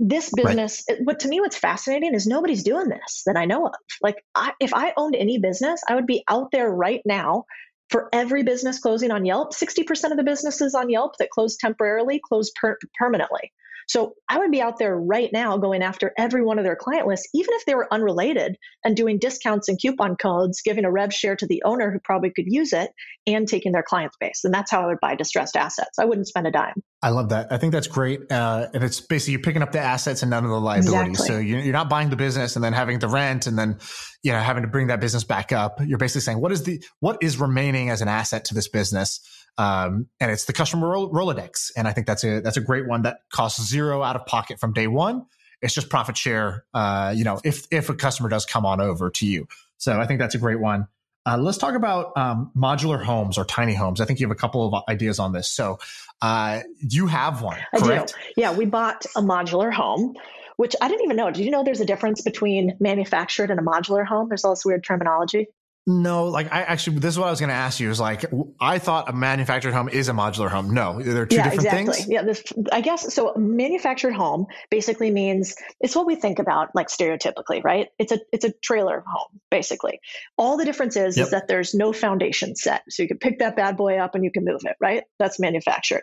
this 0.00 0.30
business 0.34 0.82
right. 0.88 0.98
what 1.04 1.20
to 1.20 1.28
me 1.28 1.40
what's 1.40 1.56
fascinating 1.56 2.14
is 2.14 2.26
nobody's 2.26 2.64
doing 2.64 2.88
this 2.88 3.22
that 3.26 3.36
i 3.36 3.44
know 3.44 3.66
of. 3.66 3.74
Like 4.02 4.24
I, 4.34 4.52
if 4.60 4.74
i 4.74 4.92
owned 4.96 5.14
any 5.14 5.38
business 5.38 5.82
i 5.88 5.94
would 5.94 6.06
be 6.06 6.24
out 6.28 6.50
there 6.50 6.68
right 6.68 7.00
now 7.04 7.44
for 7.90 8.08
every 8.12 8.42
business 8.42 8.78
closing 8.78 9.10
on 9.10 9.24
yelp. 9.24 9.52
60% 9.52 10.10
of 10.10 10.16
the 10.16 10.24
businesses 10.24 10.74
on 10.74 10.90
yelp 10.90 11.16
that 11.18 11.30
close 11.30 11.56
temporarily 11.56 12.20
close 12.26 12.50
per- 12.60 12.78
permanently 12.98 13.52
so 13.88 14.14
I 14.28 14.38
would 14.38 14.50
be 14.50 14.60
out 14.60 14.78
there 14.78 14.96
right 14.96 15.30
now 15.32 15.56
going 15.56 15.82
after 15.82 16.12
every 16.18 16.42
one 16.42 16.58
of 16.58 16.64
their 16.64 16.76
client 16.76 17.06
lists, 17.06 17.28
even 17.34 17.54
if 17.54 17.64
they 17.66 17.74
were 17.74 17.92
unrelated, 17.92 18.56
and 18.84 18.96
doing 18.96 19.18
discounts 19.18 19.68
and 19.68 19.78
coupon 19.80 20.16
codes, 20.16 20.62
giving 20.64 20.84
a 20.84 20.90
rev 20.90 21.12
share 21.12 21.36
to 21.36 21.46
the 21.46 21.62
owner 21.64 21.90
who 21.90 21.98
probably 22.00 22.30
could 22.34 22.46
use 22.46 22.72
it, 22.72 22.90
and 23.26 23.48
taking 23.48 23.72
their 23.72 23.82
client 23.82 24.12
base. 24.20 24.40
And 24.44 24.52
that's 24.52 24.70
how 24.70 24.82
I 24.82 24.86
would 24.86 25.00
buy 25.00 25.14
distressed 25.14 25.56
assets. 25.56 25.98
I 25.98 26.04
wouldn't 26.04 26.28
spend 26.28 26.46
a 26.46 26.50
dime. 26.50 26.82
I 27.02 27.10
love 27.10 27.28
that. 27.30 27.52
I 27.52 27.58
think 27.58 27.72
that's 27.72 27.86
great. 27.86 28.32
Uh, 28.32 28.68
and 28.72 28.82
it's 28.82 29.00
basically 29.00 29.32
you're 29.32 29.42
picking 29.42 29.62
up 29.62 29.72
the 29.72 29.80
assets 29.80 30.22
and 30.22 30.30
none 30.30 30.44
of 30.44 30.50
the 30.50 30.60
liabilities. 30.60 31.20
Exactly. 31.20 31.26
So 31.26 31.38
you're 31.38 31.72
not 31.72 31.90
buying 31.90 32.08
the 32.08 32.16
business 32.16 32.56
and 32.56 32.64
then 32.64 32.72
having 32.72 33.00
to 33.00 33.08
rent 33.08 33.46
and 33.46 33.58
then 33.58 33.78
you 34.22 34.32
know 34.32 34.38
having 34.38 34.62
to 34.62 34.68
bring 34.68 34.86
that 34.86 35.00
business 35.00 35.22
back 35.22 35.52
up. 35.52 35.80
You're 35.84 35.98
basically 35.98 36.22
saying 36.22 36.40
what 36.40 36.52
is 36.52 36.62
the 36.62 36.82
what 37.00 37.18
is 37.20 37.38
remaining 37.38 37.90
as 37.90 38.00
an 38.00 38.08
asset 38.08 38.46
to 38.46 38.54
this 38.54 38.68
business 38.68 39.20
um, 39.58 40.08
and 40.20 40.30
it's 40.30 40.46
the 40.46 40.52
customer 40.52 40.88
Rolodex. 40.88 41.70
And 41.76 41.86
I 41.86 41.92
think 41.92 42.06
that's 42.06 42.24
a 42.24 42.40
that's 42.40 42.56
a 42.56 42.60
great 42.60 42.86
one 42.86 43.02
that 43.02 43.18
costs 43.30 43.62
zero 43.66 44.02
out 44.02 44.16
of 44.16 44.26
pocket 44.26 44.58
from 44.58 44.72
day 44.72 44.86
one. 44.86 45.26
It's 45.62 45.74
just 45.74 45.88
profit 45.88 46.16
share. 46.16 46.64
Uh, 46.74 47.14
you 47.16 47.24
know, 47.24 47.40
if 47.44 47.66
if 47.70 47.88
a 47.88 47.94
customer 47.94 48.28
does 48.28 48.44
come 48.44 48.66
on 48.66 48.80
over 48.80 49.10
to 49.10 49.26
you, 49.26 49.46
so 49.78 49.98
I 49.98 50.06
think 50.06 50.20
that's 50.20 50.34
a 50.34 50.38
great 50.38 50.60
one. 50.60 50.88
Uh, 51.26 51.38
let's 51.38 51.56
talk 51.56 51.74
about 51.74 52.12
um, 52.16 52.50
modular 52.54 53.02
homes 53.02 53.38
or 53.38 53.46
tiny 53.46 53.74
homes. 53.74 54.00
I 54.00 54.04
think 54.04 54.20
you 54.20 54.26
have 54.26 54.36
a 54.36 54.38
couple 54.38 54.66
of 54.66 54.84
ideas 54.90 55.18
on 55.18 55.32
this. 55.32 55.48
So 55.48 55.78
uh, 56.20 56.60
you 56.80 57.06
have 57.06 57.40
one, 57.40 57.58
correct? 57.74 58.14
I 58.14 58.22
do. 58.22 58.32
Yeah, 58.36 58.52
we 58.54 58.66
bought 58.66 59.06
a 59.16 59.22
modular 59.22 59.72
home, 59.72 60.16
which 60.56 60.76
I 60.82 60.88
didn't 60.88 61.04
even 61.04 61.16
know. 61.16 61.30
Did 61.30 61.46
you 61.46 61.50
know 61.50 61.64
there's 61.64 61.80
a 61.80 61.86
difference 61.86 62.20
between 62.20 62.76
manufactured 62.78 63.50
and 63.50 63.58
a 63.58 63.62
modular 63.62 64.04
home? 64.04 64.28
There's 64.28 64.44
all 64.44 64.52
this 64.52 64.66
weird 64.66 64.84
terminology. 64.84 65.48
No, 65.86 66.28
like 66.28 66.50
I 66.50 66.62
actually, 66.62 66.98
this 67.00 67.12
is 67.12 67.18
what 67.18 67.28
I 67.28 67.30
was 67.30 67.40
going 67.40 67.50
to 67.50 67.54
ask 67.54 67.78
you. 67.78 67.90
Is 67.90 68.00
like 68.00 68.24
I 68.58 68.78
thought 68.78 69.10
a 69.10 69.12
manufactured 69.12 69.74
home 69.74 69.90
is 69.90 70.08
a 70.08 70.12
modular 70.12 70.48
home. 70.48 70.72
No, 70.72 71.02
they're 71.02 71.26
two 71.26 71.36
yeah, 71.36 71.44
different 71.44 71.66
exactly. 71.66 71.94
things. 71.94 72.08
Yeah, 72.08 72.22
this, 72.22 72.42
I 72.72 72.80
guess 72.80 73.12
so. 73.12 73.34
Manufactured 73.36 74.12
home 74.12 74.46
basically 74.70 75.10
means 75.10 75.56
it's 75.80 75.94
what 75.94 76.06
we 76.06 76.16
think 76.16 76.38
about 76.38 76.70
like 76.74 76.88
stereotypically, 76.88 77.62
right? 77.62 77.88
It's 77.98 78.12
a 78.12 78.20
it's 78.32 78.46
a 78.46 78.52
trailer 78.62 79.04
home 79.06 79.40
basically. 79.50 80.00
All 80.38 80.56
the 80.56 80.64
difference 80.64 80.96
is 80.96 81.18
yep. 81.18 81.26
is 81.26 81.30
that 81.32 81.48
there's 81.48 81.74
no 81.74 81.92
foundation 81.92 82.56
set, 82.56 82.82
so 82.88 83.02
you 83.02 83.08
can 83.08 83.18
pick 83.18 83.40
that 83.40 83.54
bad 83.54 83.76
boy 83.76 83.98
up 83.98 84.14
and 84.14 84.24
you 84.24 84.30
can 84.30 84.46
move 84.46 84.62
it, 84.64 84.76
right? 84.80 85.04
That's 85.18 85.38
manufactured. 85.38 86.02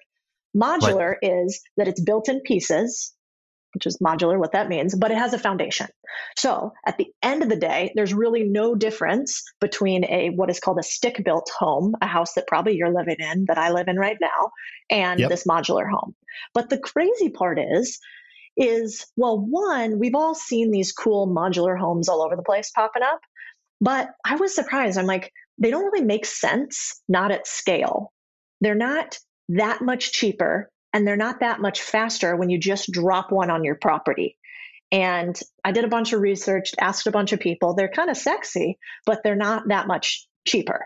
Modular 0.56 1.16
right. 1.24 1.46
is 1.46 1.60
that 1.78 1.88
it's 1.88 2.02
built 2.02 2.30
in 2.30 2.42
pieces 2.42 3.14
which 3.74 3.86
is 3.86 3.98
modular, 4.00 4.38
what 4.38 4.54
that 4.54 4.70
means, 4.70 4.96
but 4.96 5.12
it 5.12 5.18
has 5.18 5.34
a 5.34 5.40
foundation. 5.40 5.88
So 6.38 6.74
at 6.86 6.98
the 6.98 7.08
end 7.22 7.44
of 7.44 7.50
the 7.50 7.56
day, 7.56 7.92
there's 7.96 8.14
really 8.14 8.44
no 8.44 8.76
difference 8.76 9.44
between 9.60 10.06
a 10.06 10.30
what 10.30 10.50
is 10.50 10.60
called 10.60 10.80
a 10.80 10.84
stick 10.84 11.22
built 11.24 11.50
home, 11.58 11.96
a 12.02 12.08
house 12.08 12.34
that 12.34 12.48
probably 12.48 12.76
you're 12.76 12.94
living 12.94 13.18
in, 13.20 13.46
that 13.48 13.58
I 13.58 13.72
live 13.72 13.88
in 13.88 13.98
right 13.98 14.18
now, 14.20 14.52
and 14.90 15.20
yep. 15.20 15.30
this 15.30 15.46
modular 15.46 15.90
home. 15.90 16.16
But 16.54 16.70
the 16.70 16.80
crazy 16.80 17.30
part 17.30 17.60
is, 17.60 18.00
is 18.58 19.06
well, 19.16 19.40
one, 19.40 20.00
we've 20.00 20.16
all 20.16 20.36
seen 20.36 20.72
these 20.72 20.92
cool 20.92 21.28
modular 21.28 21.78
homes 21.78 22.10
all 22.10 22.22
over 22.22 22.36
the 22.36 22.44
place 22.44 22.72
popping 22.72 23.04
up, 23.04 23.22
but 23.80 24.10
I 24.26 24.36
was 24.36 24.54
surprised. 24.54 24.98
I'm 24.98 25.06
like, 25.06 25.32
they 25.58 25.72
don't 25.72 25.86
really 25.86 26.06
make 26.06 26.26
sense, 26.26 27.02
not 27.08 27.32
at 27.32 27.48
scale. 27.48 28.12
They're 28.60 28.76
not 28.76 29.18
that 29.50 29.82
much 29.82 30.12
cheaper 30.12 30.70
and 30.94 31.08
they're 31.08 31.18
not 31.18 31.40
that 31.40 31.62
much 31.62 31.82
faster 31.82 32.36
when 32.36 32.50
you 32.50 32.58
just 32.58 32.92
drop 32.92 33.32
one 33.32 33.50
on 33.50 33.64
your 33.64 33.76
property. 33.76 34.38
And 34.92 35.40
I 35.64 35.72
did 35.72 35.86
a 35.86 35.90
bunch 35.90 36.12
of 36.12 36.22
research, 36.22 36.72
asked 36.80 37.08
a 37.08 37.12
bunch 37.12 37.32
of 37.32 37.40
people. 37.40 37.74
They're 37.74 37.90
kind 37.90 38.10
of 38.10 38.18
sexy, 38.18 38.78
but 39.06 39.22
they're 39.24 39.36
not 39.36 39.70
that 39.70 39.88
much 39.88 40.28
cheaper. 40.46 40.86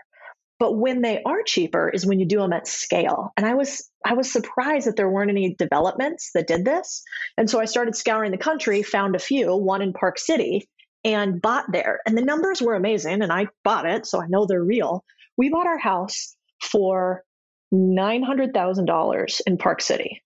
But 0.58 0.74
when 0.74 1.02
they 1.02 1.22
are 1.22 1.42
cheaper 1.42 1.90
is 1.90 2.06
when 2.06 2.18
you 2.18 2.26
do 2.26 2.38
them 2.38 2.52
at 2.52 2.66
scale. 2.66 3.32
And 3.36 3.44
I 3.44 3.54
was 3.54 3.90
I 4.04 4.14
was 4.14 4.32
surprised 4.32 4.86
that 4.86 4.96
there 4.96 5.10
weren't 5.10 5.30
any 5.30 5.54
developments 5.58 6.30
that 6.34 6.46
did 6.46 6.64
this. 6.64 7.02
And 7.36 7.50
so 7.50 7.60
I 7.60 7.66
started 7.66 7.96
scouring 7.96 8.30
the 8.30 8.38
country, 8.38 8.82
found 8.82 9.16
a 9.16 9.18
few, 9.20 9.54
one 9.54 9.82
in 9.82 9.92
Park 9.92 10.18
City, 10.18 10.68
and 11.04 11.42
bought 11.42 11.66
there. 11.72 12.00
And 12.06 12.16
the 12.16 12.22
numbers 12.22 12.62
were 12.62 12.74
amazing 12.74 13.22
and 13.22 13.32
I 13.32 13.48
bought 13.64 13.86
it, 13.86 14.06
so 14.06 14.22
I 14.22 14.28
know 14.28 14.46
they're 14.46 14.62
real. 14.62 15.04
We 15.36 15.50
bought 15.50 15.66
our 15.66 15.78
house 15.78 16.34
for 16.62 17.22
$900,000 17.72 19.40
in 19.46 19.58
Park 19.58 19.80
City 19.80 20.22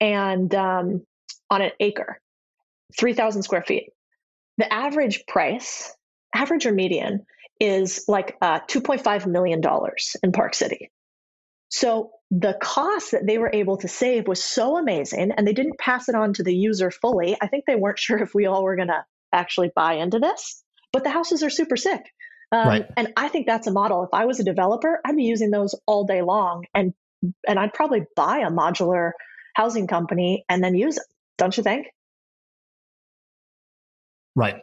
and 0.00 0.54
um, 0.54 1.06
on 1.50 1.62
an 1.62 1.70
acre, 1.80 2.20
3,000 2.98 3.42
square 3.42 3.62
feet. 3.62 3.90
The 4.58 4.72
average 4.72 5.24
price, 5.26 5.94
average 6.34 6.66
or 6.66 6.72
median, 6.72 7.26
is 7.60 8.04
like 8.08 8.36
uh, 8.40 8.60
$2.5 8.60 9.26
million 9.26 9.60
in 10.22 10.32
Park 10.32 10.54
City. 10.54 10.90
So 11.70 12.12
the 12.30 12.56
cost 12.60 13.12
that 13.12 13.26
they 13.26 13.38
were 13.38 13.50
able 13.52 13.76
to 13.78 13.88
save 13.88 14.26
was 14.26 14.42
so 14.42 14.76
amazing, 14.76 15.32
and 15.32 15.46
they 15.46 15.52
didn't 15.52 15.78
pass 15.78 16.08
it 16.08 16.14
on 16.14 16.32
to 16.34 16.42
the 16.42 16.54
user 16.54 16.90
fully. 16.90 17.36
I 17.40 17.46
think 17.46 17.64
they 17.66 17.76
weren't 17.76 17.98
sure 17.98 18.18
if 18.18 18.34
we 18.34 18.46
all 18.46 18.62
were 18.62 18.76
going 18.76 18.88
to 18.88 19.04
actually 19.32 19.70
buy 19.74 19.94
into 19.94 20.18
this, 20.18 20.62
but 20.92 21.04
the 21.04 21.10
houses 21.10 21.42
are 21.42 21.50
super 21.50 21.76
sick. 21.76 22.02
Um, 22.50 22.66
right. 22.66 22.86
And 22.96 23.12
I 23.16 23.28
think 23.28 23.46
that's 23.46 23.66
a 23.66 23.72
model. 23.72 24.04
If 24.04 24.10
I 24.12 24.24
was 24.24 24.40
a 24.40 24.44
developer, 24.44 25.00
I'd 25.04 25.16
be 25.16 25.24
using 25.24 25.50
those 25.50 25.74
all 25.86 26.04
day 26.04 26.22
long, 26.22 26.64
and 26.74 26.94
and 27.46 27.58
I'd 27.58 27.74
probably 27.74 28.06
buy 28.16 28.38
a 28.38 28.50
modular 28.50 29.12
housing 29.54 29.86
company 29.86 30.44
and 30.48 30.62
then 30.62 30.74
use 30.74 30.96
it. 30.96 31.04
Don't 31.36 31.56
you 31.56 31.62
think? 31.62 31.88
Right. 34.34 34.62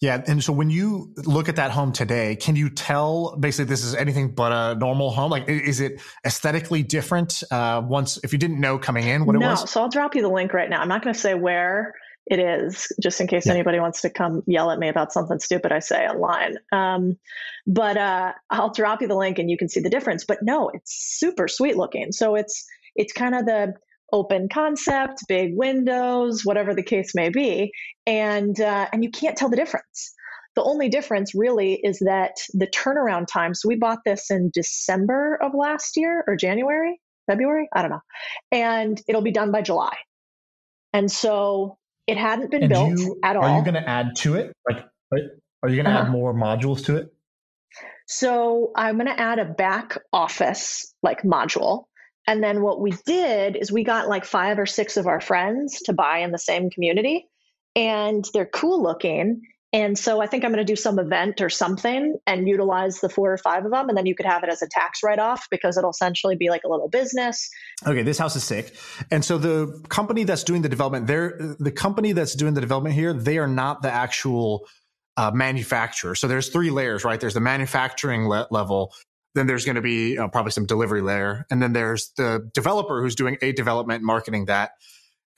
Yeah. 0.00 0.22
And 0.26 0.42
so 0.42 0.52
when 0.52 0.68
you 0.68 1.12
look 1.24 1.48
at 1.48 1.56
that 1.56 1.70
home 1.70 1.92
today, 1.92 2.36
can 2.36 2.56
you 2.56 2.68
tell 2.68 3.36
basically 3.36 3.66
this 3.66 3.84
is 3.84 3.94
anything 3.94 4.34
but 4.34 4.52
a 4.52 4.78
normal 4.78 5.10
home? 5.10 5.30
Like, 5.30 5.48
is 5.48 5.80
it 5.80 6.00
aesthetically 6.24 6.82
different 6.82 7.42
uh, 7.50 7.82
once, 7.84 8.18
if 8.22 8.32
you 8.32 8.38
didn't 8.38 8.60
know 8.60 8.78
coming 8.78 9.06
in 9.06 9.24
what 9.24 9.36
no, 9.36 9.46
it 9.46 9.50
was? 9.50 9.70
So 9.70 9.80
I'll 9.80 9.88
drop 9.88 10.14
you 10.14 10.22
the 10.22 10.28
link 10.28 10.52
right 10.52 10.68
now. 10.68 10.80
I'm 10.80 10.88
not 10.88 11.02
going 11.02 11.14
to 11.14 11.20
say 11.20 11.34
where 11.34 11.94
it 12.26 12.40
is, 12.40 12.92
just 13.00 13.20
in 13.20 13.28
case 13.28 13.46
yeah. 13.46 13.52
anybody 13.52 13.78
wants 13.78 14.00
to 14.02 14.10
come 14.10 14.42
yell 14.46 14.70
at 14.70 14.78
me 14.78 14.88
about 14.88 15.12
something 15.12 15.38
stupid 15.38 15.70
I 15.70 15.78
say 15.78 16.06
online. 16.06 16.56
Um, 16.72 17.18
but 17.66 17.96
uh, 17.96 18.32
I'll 18.50 18.72
drop 18.72 19.00
you 19.00 19.08
the 19.08 19.14
link 19.16 19.38
and 19.38 19.48
you 19.48 19.56
can 19.56 19.68
see 19.68 19.80
the 19.80 19.90
difference. 19.90 20.24
But 20.24 20.38
no, 20.42 20.70
it's 20.70 20.92
super 21.18 21.46
sweet 21.46 21.76
looking. 21.76 22.12
So 22.12 22.34
it's 22.34 22.66
it's 22.96 23.12
kind 23.12 23.34
of 23.34 23.46
the 23.46 23.74
open 24.12 24.48
concept, 24.48 25.24
big 25.28 25.56
windows, 25.56 26.44
whatever 26.44 26.74
the 26.74 26.82
case 26.82 27.14
may 27.14 27.28
be, 27.28 27.72
and 28.06 28.60
uh, 28.60 28.88
and 28.92 29.04
you 29.04 29.10
can't 29.10 29.36
tell 29.36 29.48
the 29.48 29.56
difference. 29.56 30.12
The 30.56 30.64
only 30.64 30.88
difference 30.88 31.32
really 31.34 31.74
is 31.74 31.98
that 32.00 32.38
the 32.54 32.66
turnaround 32.66 33.26
time. 33.26 33.54
So 33.54 33.68
we 33.68 33.76
bought 33.76 33.98
this 34.04 34.30
in 34.30 34.50
December 34.52 35.38
of 35.40 35.52
last 35.54 35.96
year 35.96 36.24
or 36.26 36.34
January, 36.34 36.98
February, 37.26 37.68
I 37.72 37.82
don't 37.82 37.90
know, 37.90 38.02
and 38.50 39.00
it'll 39.06 39.22
be 39.22 39.32
done 39.32 39.52
by 39.52 39.62
July. 39.62 39.94
And 40.92 41.12
so 41.12 41.78
it 42.06 42.16
hadn't 42.16 42.50
been 42.50 42.62
and 42.62 42.70
built 42.70 42.98
you, 42.98 43.18
at 43.22 43.36
all. 43.36 43.44
Are 43.44 43.58
you 43.58 43.64
going 43.64 43.74
to 43.74 43.88
add 43.88 44.16
to 44.16 44.34
it? 44.34 44.52
Like, 44.68 44.84
are 45.62 45.68
you 45.68 45.76
going 45.76 45.86
to 45.86 45.90
uh-huh. 45.90 46.06
add 46.06 46.10
more 46.10 46.34
modules 46.34 46.84
to 46.86 46.96
it? 46.96 47.12
So 48.06 48.70
I'm 48.76 48.96
going 48.96 49.06
to 49.06 49.20
add 49.20 49.38
a 49.38 49.44
back 49.44 49.98
office 50.12 50.94
like 51.02 51.22
module. 51.22 51.84
And 52.28 52.42
then 52.42 52.62
what 52.62 52.80
we 52.80 52.94
did 53.04 53.56
is 53.56 53.70
we 53.70 53.84
got 53.84 54.08
like 54.08 54.24
five 54.24 54.58
or 54.58 54.66
six 54.66 54.96
of 54.96 55.06
our 55.06 55.20
friends 55.20 55.82
to 55.82 55.92
buy 55.92 56.18
in 56.18 56.32
the 56.32 56.38
same 56.38 56.70
community. 56.70 57.26
And 57.74 58.24
they're 58.32 58.46
cool 58.46 58.82
looking. 58.82 59.42
And 59.76 59.98
so 59.98 60.22
I 60.22 60.26
think 60.26 60.42
I'm 60.42 60.52
going 60.52 60.64
to 60.64 60.72
do 60.72 60.74
some 60.74 60.98
event 60.98 61.42
or 61.42 61.50
something 61.50 62.16
and 62.26 62.48
utilize 62.48 63.00
the 63.00 63.10
four 63.10 63.30
or 63.30 63.36
five 63.36 63.66
of 63.66 63.70
them. 63.70 63.90
And 63.90 63.98
then 63.98 64.06
you 64.06 64.14
could 64.14 64.24
have 64.24 64.42
it 64.42 64.48
as 64.48 64.62
a 64.62 64.66
tax 64.66 65.02
write 65.02 65.18
off 65.18 65.48
because 65.50 65.76
it'll 65.76 65.90
essentially 65.90 66.34
be 66.34 66.48
like 66.48 66.62
a 66.64 66.68
little 66.68 66.88
business. 66.88 67.50
Okay, 67.86 68.02
this 68.02 68.16
house 68.16 68.34
is 68.36 68.42
sick. 68.42 68.74
And 69.10 69.22
so 69.22 69.36
the 69.36 69.84
company 69.90 70.24
that's 70.24 70.44
doing 70.44 70.62
the 70.62 70.70
development, 70.70 71.06
they're 71.06 71.36
the 71.60 71.70
company 71.70 72.12
that's 72.12 72.34
doing 72.34 72.54
the 72.54 72.62
development 72.62 72.94
here, 72.94 73.12
they 73.12 73.36
are 73.36 73.46
not 73.46 73.82
the 73.82 73.90
actual 73.90 74.66
uh, 75.18 75.30
manufacturer. 75.34 76.14
So 76.14 76.26
there's 76.26 76.48
three 76.48 76.70
layers, 76.70 77.04
right? 77.04 77.20
There's 77.20 77.34
the 77.34 77.40
manufacturing 77.40 78.28
le- 78.28 78.48
level. 78.50 78.94
Then 79.34 79.46
there's 79.46 79.66
going 79.66 79.76
to 79.76 79.82
be 79.82 80.16
uh, 80.16 80.28
probably 80.28 80.52
some 80.52 80.64
delivery 80.64 81.02
layer. 81.02 81.44
And 81.50 81.60
then 81.60 81.74
there's 81.74 82.12
the 82.16 82.48
developer 82.54 83.02
who's 83.02 83.14
doing 83.14 83.36
a 83.42 83.52
development 83.52 84.02
marketing 84.02 84.46
that 84.46 84.70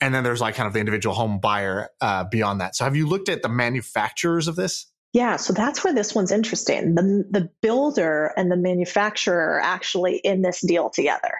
and 0.01 0.13
then 0.13 0.23
there's 0.23 0.41
like 0.41 0.55
kind 0.55 0.67
of 0.67 0.73
the 0.73 0.79
individual 0.79 1.15
home 1.15 1.39
buyer 1.39 1.89
uh, 2.01 2.23
beyond 2.25 2.61
that. 2.61 2.75
So 2.75 2.85
have 2.85 2.95
you 2.95 3.07
looked 3.07 3.29
at 3.29 3.41
the 3.41 3.49
manufacturers 3.49 4.47
of 4.47 4.55
this? 4.55 4.87
Yeah, 5.11 5.37
so 5.37 5.53
that's 5.53 5.83
where 5.83 5.93
this 5.93 6.13
one's 6.13 6.31
interesting. 6.31 6.93
The 6.95 7.25
the 7.29 7.49
builder 7.61 8.31
and 8.37 8.51
the 8.51 8.57
manufacturer 8.57 9.55
are 9.55 9.59
actually 9.59 10.17
in 10.17 10.41
this 10.41 10.61
deal 10.61 10.89
together. 10.89 11.33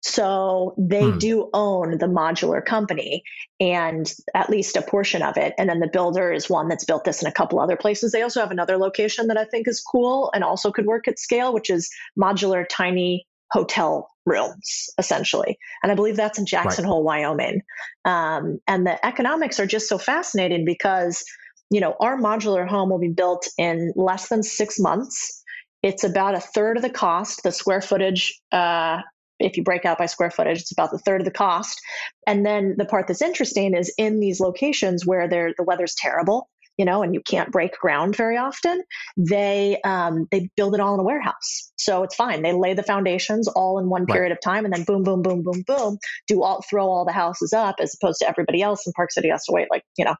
So 0.00 0.74
they 0.78 1.10
hmm. 1.10 1.18
do 1.18 1.50
own 1.52 1.98
the 1.98 2.06
modular 2.06 2.64
company 2.64 3.24
and 3.58 4.10
at 4.34 4.48
least 4.48 4.76
a 4.76 4.82
portion 4.82 5.20
of 5.20 5.36
it. 5.36 5.52
And 5.58 5.68
then 5.68 5.80
the 5.80 5.88
builder 5.88 6.32
is 6.32 6.48
one 6.48 6.68
that's 6.68 6.84
built 6.84 7.04
this 7.04 7.22
in 7.22 7.28
a 7.28 7.32
couple 7.32 7.58
other 7.58 7.76
places. 7.76 8.12
They 8.12 8.22
also 8.22 8.40
have 8.40 8.52
another 8.52 8.76
location 8.76 9.26
that 9.26 9.36
I 9.36 9.44
think 9.44 9.66
is 9.66 9.80
cool 9.80 10.30
and 10.32 10.44
also 10.44 10.70
could 10.70 10.86
work 10.86 11.08
at 11.08 11.18
scale, 11.18 11.52
which 11.52 11.70
is 11.70 11.90
modular 12.16 12.64
tiny 12.70 13.26
hotel 13.50 14.10
rooms, 14.24 14.88
essentially. 14.98 15.58
And 15.82 15.92
I 15.92 15.94
believe 15.94 16.16
that's 16.16 16.38
in 16.38 16.46
Jackson 16.46 16.84
right. 16.84 16.90
Hole, 16.90 17.04
Wyoming. 17.04 17.62
Um, 18.04 18.58
and 18.66 18.86
the 18.86 19.04
economics 19.06 19.60
are 19.60 19.66
just 19.66 19.88
so 19.88 19.98
fascinating 19.98 20.64
because, 20.64 21.24
you 21.70 21.80
know, 21.80 21.94
our 22.00 22.18
modular 22.18 22.66
home 22.66 22.90
will 22.90 22.98
be 22.98 23.08
built 23.08 23.46
in 23.56 23.92
less 23.94 24.28
than 24.28 24.42
six 24.42 24.78
months. 24.78 25.42
It's 25.82 26.02
about 26.02 26.34
a 26.34 26.40
third 26.40 26.76
of 26.76 26.82
the 26.82 26.90
cost. 26.90 27.42
The 27.44 27.52
square 27.52 27.80
footage 27.80 28.40
uh, 28.50 28.98
if 29.38 29.56
you 29.56 29.62
break 29.62 29.84
out 29.84 29.98
by 29.98 30.06
square 30.06 30.30
footage, 30.30 30.60
it's 30.60 30.72
about 30.72 30.90
the 30.90 30.98
third 30.98 31.20
of 31.20 31.24
the 31.24 31.30
cost. 31.30 31.80
And 32.26 32.44
then 32.44 32.74
the 32.78 32.84
part 32.84 33.06
that's 33.06 33.22
interesting 33.22 33.74
is 33.74 33.92
in 33.98 34.20
these 34.20 34.40
locations 34.40 35.04
where 35.04 35.28
the 35.28 35.54
weather's 35.58 35.94
terrible, 35.94 36.48
you 36.76 36.84
know, 36.84 37.02
and 37.02 37.14
you 37.14 37.20
can't 37.20 37.50
break 37.50 37.78
ground 37.78 38.16
very 38.16 38.36
often, 38.36 38.82
they 39.16 39.78
um, 39.84 40.26
they 40.30 40.48
build 40.56 40.74
it 40.74 40.80
all 40.80 40.94
in 40.94 41.00
a 41.00 41.04
warehouse. 41.04 41.72
So 41.78 42.02
it's 42.02 42.14
fine. 42.14 42.42
They 42.42 42.52
lay 42.52 42.74
the 42.74 42.82
foundations 42.82 43.48
all 43.48 43.78
in 43.78 43.88
one 43.88 44.06
period 44.06 44.30
right. 44.30 44.32
of 44.32 44.40
time, 44.40 44.64
and 44.64 44.74
then 44.74 44.84
boom, 44.84 45.02
boom, 45.02 45.22
boom, 45.22 45.42
boom, 45.42 45.62
boom, 45.66 45.98
do 46.26 46.42
all 46.42 46.62
throw 46.68 46.86
all 46.88 47.04
the 47.04 47.12
houses 47.12 47.52
up, 47.52 47.76
as 47.80 47.96
opposed 48.00 48.20
to 48.20 48.28
everybody 48.28 48.62
else 48.62 48.86
in 48.86 48.92
Park 48.92 49.12
City 49.12 49.28
has 49.28 49.44
to 49.44 49.52
wait 49.52 49.68
like 49.70 49.84
you 49.96 50.04
know 50.04 50.14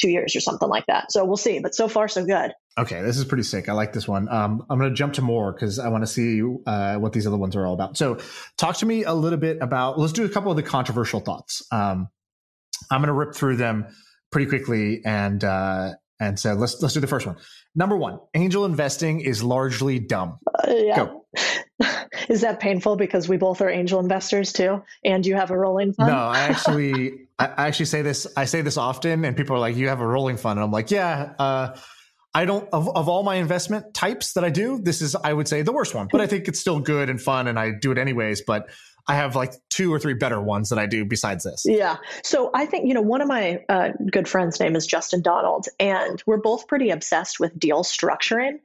two 0.00 0.10
years 0.10 0.34
or 0.34 0.40
something 0.40 0.68
like 0.68 0.86
that. 0.86 1.12
So 1.12 1.24
we'll 1.24 1.36
see. 1.36 1.58
But 1.60 1.74
so 1.74 1.88
far, 1.88 2.08
so 2.08 2.24
good. 2.24 2.52
Okay, 2.78 3.02
this 3.02 3.18
is 3.18 3.24
pretty 3.24 3.42
sick. 3.42 3.68
I 3.68 3.72
like 3.72 3.92
this 3.92 4.08
one. 4.08 4.28
Um, 4.28 4.64
I'm 4.70 4.78
going 4.78 4.90
to 4.90 4.96
jump 4.96 5.14
to 5.14 5.22
more 5.22 5.52
because 5.52 5.78
I 5.78 5.88
want 5.88 6.02
to 6.02 6.06
see 6.06 6.40
uh, 6.66 6.96
what 6.96 7.12
these 7.12 7.26
other 7.26 7.36
ones 7.36 7.56
are 7.56 7.66
all 7.66 7.74
about. 7.74 7.96
So, 7.96 8.18
talk 8.56 8.76
to 8.78 8.86
me 8.86 9.04
a 9.04 9.12
little 9.12 9.38
bit 9.38 9.58
about. 9.60 9.98
Let's 9.98 10.12
do 10.12 10.24
a 10.24 10.28
couple 10.28 10.50
of 10.50 10.56
the 10.56 10.62
controversial 10.62 11.20
thoughts. 11.20 11.62
Um, 11.72 12.08
I'm 12.90 13.00
going 13.00 13.08
to 13.08 13.12
rip 13.12 13.34
through 13.34 13.56
them 13.56 13.86
pretty 14.30 14.46
quickly 14.46 15.02
and 15.04 15.42
uh, 15.44 15.92
and 16.20 16.38
so 16.38 16.52
let's 16.52 16.80
let's 16.82 16.94
do 16.94 17.00
the 17.00 17.06
first 17.06 17.26
one. 17.26 17.36
Number 17.74 17.96
one, 17.96 18.20
angel 18.34 18.64
investing 18.64 19.20
is 19.20 19.42
largely 19.42 19.98
dumb. 19.98 20.38
Uh, 20.46 20.72
yeah. 20.72 20.96
Go. 20.96 21.24
is 22.28 22.42
that 22.42 22.60
painful 22.60 22.96
because 22.96 23.28
we 23.28 23.38
both 23.38 23.60
are 23.62 23.70
angel 23.70 24.00
investors 24.00 24.52
too, 24.52 24.82
and 25.04 25.24
you 25.24 25.34
have 25.34 25.50
a 25.50 25.56
rolling 25.56 25.94
fund? 25.94 26.12
No, 26.12 26.18
I 26.18 26.40
actually 26.40 27.28
I 27.38 27.68
actually 27.68 27.86
say 27.86 28.02
this. 28.02 28.26
I 28.36 28.44
say 28.44 28.60
this 28.60 28.76
often, 28.76 29.24
and 29.24 29.36
people 29.36 29.56
are 29.56 29.60
like, 29.60 29.76
"You 29.76 29.88
have 29.88 30.00
a 30.00 30.06
rolling 30.06 30.36
fund," 30.36 30.58
and 30.58 30.64
I'm 30.64 30.72
like, 30.72 30.90
"Yeah." 30.90 31.32
Uh, 31.38 31.76
I 32.32 32.44
don't 32.44 32.68
of, 32.72 32.88
of 32.96 33.08
all 33.08 33.24
my 33.24 33.36
investment 33.36 33.92
types 33.92 34.34
that 34.34 34.44
I 34.44 34.50
do, 34.50 34.78
this 34.80 35.02
is 35.02 35.16
I 35.16 35.32
would 35.32 35.48
say 35.48 35.62
the 35.62 35.72
worst 35.72 35.94
one, 35.94 36.08
but 36.12 36.20
I 36.20 36.28
think 36.28 36.46
it's 36.46 36.60
still 36.60 36.78
good 36.78 37.10
and 37.10 37.20
fun 37.20 37.48
and 37.48 37.58
I 37.58 37.72
do 37.72 37.90
it 37.90 37.98
anyways, 37.98 38.42
but 38.42 38.68
I 39.06 39.16
have 39.16 39.36
like 39.36 39.54
two 39.68 39.92
or 39.92 39.98
three 39.98 40.14
better 40.14 40.40
ones 40.40 40.68
that 40.70 40.78
I 40.78 40.86
do 40.86 41.04
besides 41.04 41.44
this. 41.44 41.64
Yeah. 41.66 41.96
So 42.22 42.50
I 42.54 42.66
think, 42.66 42.86
you 42.86 42.94
know, 42.94 43.00
one 43.00 43.20
of 43.20 43.28
my 43.28 43.64
uh, 43.68 43.90
good 44.10 44.28
friends' 44.28 44.60
name 44.60 44.76
is 44.76 44.86
Justin 44.86 45.22
Donald, 45.22 45.66
and 45.78 46.22
we're 46.26 46.36
both 46.40 46.66
pretty 46.68 46.90
obsessed 46.90 47.40
with 47.40 47.58
deal 47.58 47.82
structuring 47.82 48.60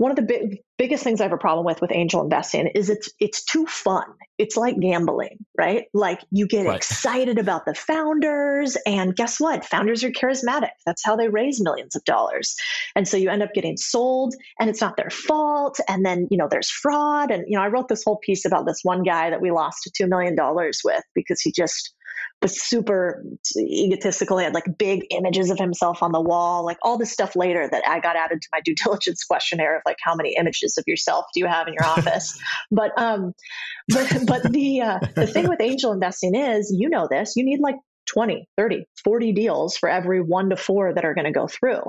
one 0.00 0.10
of 0.10 0.16
the 0.16 0.22
big, 0.22 0.62
biggest 0.78 1.04
things 1.04 1.20
I 1.20 1.24
have 1.24 1.32
a 1.34 1.36
problem 1.36 1.66
with 1.66 1.82
with 1.82 1.92
angel 1.92 2.22
investing 2.22 2.68
is 2.68 2.88
it's 2.88 3.10
it's 3.20 3.44
too 3.44 3.66
fun. 3.66 4.06
It's 4.38 4.56
like 4.56 4.80
gambling, 4.80 5.44
right? 5.58 5.84
Like 5.92 6.22
you 6.30 6.46
get 6.46 6.64
right. 6.64 6.74
excited 6.74 7.36
about 7.36 7.66
the 7.66 7.74
founders, 7.74 8.78
and 8.86 9.14
guess 9.14 9.38
what? 9.38 9.66
Founders 9.66 10.02
are 10.02 10.10
charismatic. 10.10 10.70
That's 10.86 11.04
how 11.04 11.16
they 11.16 11.28
raise 11.28 11.60
millions 11.60 11.96
of 11.96 12.04
dollars, 12.04 12.56
and 12.96 13.06
so 13.06 13.18
you 13.18 13.28
end 13.28 13.42
up 13.42 13.52
getting 13.52 13.76
sold, 13.76 14.34
and 14.58 14.70
it's 14.70 14.80
not 14.80 14.96
their 14.96 15.10
fault. 15.10 15.78
And 15.86 16.02
then 16.02 16.28
you 16.30 16.38
know 16.38 16.48
there's 16.50 16.70
fraud, 16.70 17.30
and 17.30 17.44
you 17.46 17.58
know 17.58 17.62
I 17.62 17.68
wrote 17.68 17.88
this 17.88 18.02
whole 18.02 18.16
piece 18.16 18.46
about 18.46 18.64
this 18.64 18.80
one 18.82 19.02
guy 19.02 19.28
that 19.28 19.42
we 19.42 19.50
lost 19.50 19.86
two 19.94 20.06
million 20.06 20.34
dollars 20.34 20.80
with 20.82 21.04
because 21.14 21.42
he 21.42 21.52
just 21.52 21.92
was 22.42 22.62
super 22.62 23.22
egotistical. 23.56 24.38
He 24.38 24.44
had 24.44 24.54
like 24.54 24.78
big 24.78 25.06
images 25.10 25.50
of 25.50 25.58
himself 25.58 26.02
on 26.02 26.12
the 26.12 26.20
wall, 26.20 26.64
like 26.64 26.78
all 26.82 26.96
this 26.96 27.12
stuff 27.12 27.36
later 27.36 27.68
that 27.70 27.86
I 27.86 28.00
got 28.00 28.16
added 28.16 28.40
to 28.40 28.48
my 28.52 28.60
due 28.60 28.74
diligence 28.84 29.24
questionnaire 29.24 29.76
of 29.76 29.82
like 29.84 29.98
how 30.02 30.14
many 30.14 30.36
images 30.38 30.78
of 30.78 30.84
yourself 30.86 31.26
do 31.34 31.40
you 31.40 31.46
have 31.46 31.68
in 31.68 31.74
your 31.74 31.84
office? 31.86 32.38
but 32.70 32.92
um, 32.96 33.34
but 33.88 34.26
but 34.26 34.52
the 34.52 34.80
uh, 34.80 34.98
the 35.14 35.26
thing 35.26 35.48
with 35.48 35.60
angel 35.60 35.92
investing 35.92 36.34
is, 36.34 36.74
you 36.76 36.88
know 36.88 37.08
this, 37.10 37.34
you 37.36 37.44
need 37.44 37.60
like 37.60 37.76
20, 38.06 38.48
30, 38.56 38.86
40 39.04 39.32
deals 39.32 39.76
for 39.76 39.88
every 39.88 40.20
one 40.20 40.50
to 40.50 40.56
four 40.56 40.92
that 40.94 41.04
are 41.04 41.14
going 41.14 41.26
to 41.26 41.32
go 41.32 41.46
through. 41.46 41.82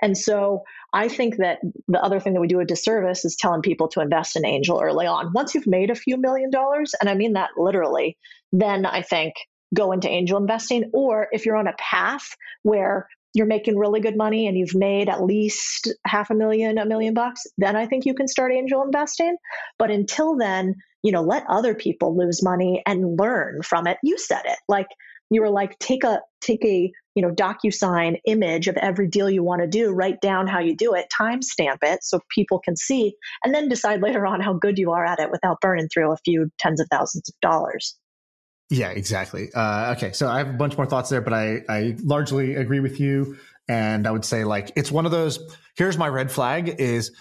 And 0.00 0.16
so 0.16 0.62
I 0.92 1.08
think 1.08 1.36
that 1.38 1.58
the 1.88 2.02
other 2.02 2.20
thing 2.20 2.32
that 2.34 2.40
we 2.40 2.46
do 2.46 2.60
a 2.60 2.64
disservice 2.64 3.24
is 3.24 3.36
telling 3.36 3.62
people 3.62 3.88
to 3.88 4.00
invest 4.00 4.36
in 4.36 4.46
angel 4.46 4.80
early 4.82 5.06
on. 5.06 5.32
Once 5.34 5.54
you've 5.54 5.66
made 5.66 5.90
a 5.90 5.94
few 5.94 6.16
million 6.16 6.50
dollars, 6.50 6.94
and 6.98 7.10
I 7.10 7.14
mean 7.14 7.34
that 7.34 7.50
literally, 7.58 8.16
then 8.52 8.86
I 8.86 9.02
think 9.02 9.34
go 9.74 9.92
into 9.92 10.08
angel 10.08 10.38
investing. 10.38 10.90
Or 10.92 11.28
if 11.32 11.46
you're 11.46 11.56
on 11.56 11.68
a 11.68 11.74
path 11.78 12.36
where 12.62 13.08
you're 13.34 13.46
making 13.46 13.76
really 13.76 14.00
good 14.00 14.16
money 14.16 14.46
and 14.46 14.56
you've 14.56 14.74
made 14.74 15.08
at 15.08 15.22
least 15.22 15.92
half 16.06 16.30
a 16.30 16.34
million, 16.34 16.78
a 16.78 16.86
million 16.86 17.12
bucks, 17.12 17.46
then 17.58 17.76
I 17.76 17.86
think 17.86 18.06
you 18.06 18.14
can 18.14 18.28
start 18.28 18.52
angel 18.52 18.82
investing. 18.82 19.36
But 19.78 19.90
until 19.90 20.36
then, 20.36 20.76
you 21.02 21.12
know, 21.12 21.22
let 21.22 21.44
other 21.48 21.74
people 21.74 22.16
lose 22.16 22.42
money 22.42 22.82
and 22.86 23.18
learn 23.18 23.62
from 23.62 23.86
it. 23.86 23.98
You 24.02 24.18
said 24.18 24.42
it. 24.46 24.58
Like 24.68 24.86
you 25.30 25.42
were 25.42 25.50
like, 25.50 25.78
take 25.78 26.04
a 26.04 26.20
take 26.40 26.64
a 26.64 26.90
you 27.14 27.22
know 27.22 27.30
DocuSign 27.30 28.20
image 28.26 28.68
of 28.68 28.76
every 28.76 29.08
deal 29.08 29.28
you 29.28 29.42
want 29.42 29.60
to 29.62 29.68
do, 29.68 29.90
write 29.90 30.20
down 30.20 30.46
how 30.46 30.60
you 30.60 30.76
do 30.76 30.94
it, 30.94 31.06
timestamp 31.20 31.78
it 31.82 32.02
so 32.02 32.20
people 32.34 32.60
can 32.60 32.76
see, 32.76 33.14
and 33.44 33.54
then 33.54 33.68
decide 33.68 34.02
later 34.02 34.26
on 34.26 34.40
how 34.40 34.54
good 34.54 34.78
you 34.78 34.92
are 34.92 35.04
at 35.04 35.20
it 35.20 35.30
without 35.30 35.60
burning 35.60 35.88
through 35.92 36.12
a 36.12 36.18
few 36.24 36.50
tens 36.58 36.80
of 36.80 36.86
thousands 36.90 37.28
of 37.28 37.34
dollars. 37.40 37.96
Yeah, 38.68 38.90
exactly. 38.90 39.50
Uh, 39.54 39.94
okay, 39.96 40.12
so 40.12 40.28
I 40.28 40.38
have 40.38 40.48
a 40.48 40.54
bunch 40.54 40.76
more 40.76 40.86
thoughts 40.86 41.08
there, 41.08 41.20
but 41.20 41.32
I 41.32 41.62
I 41.68 41.96
largely 42.02 42.56
agree 42.56 42.80
with 42.80 42.98
you, 42.98 43.36
and 43.68 44.06
I 44.06 44.10
would 44.10 44.24
say 44.24 44.44
like 44.44 44.72
it's 44.74 44.90
one 44.90 45.06
of 45.06 45.12
those. 45.12 45.38
Here's 45.76 45.96
my 45.96 46.08
red 46.08 46.32
flag: 46.32 46.68
is 46.80 47.12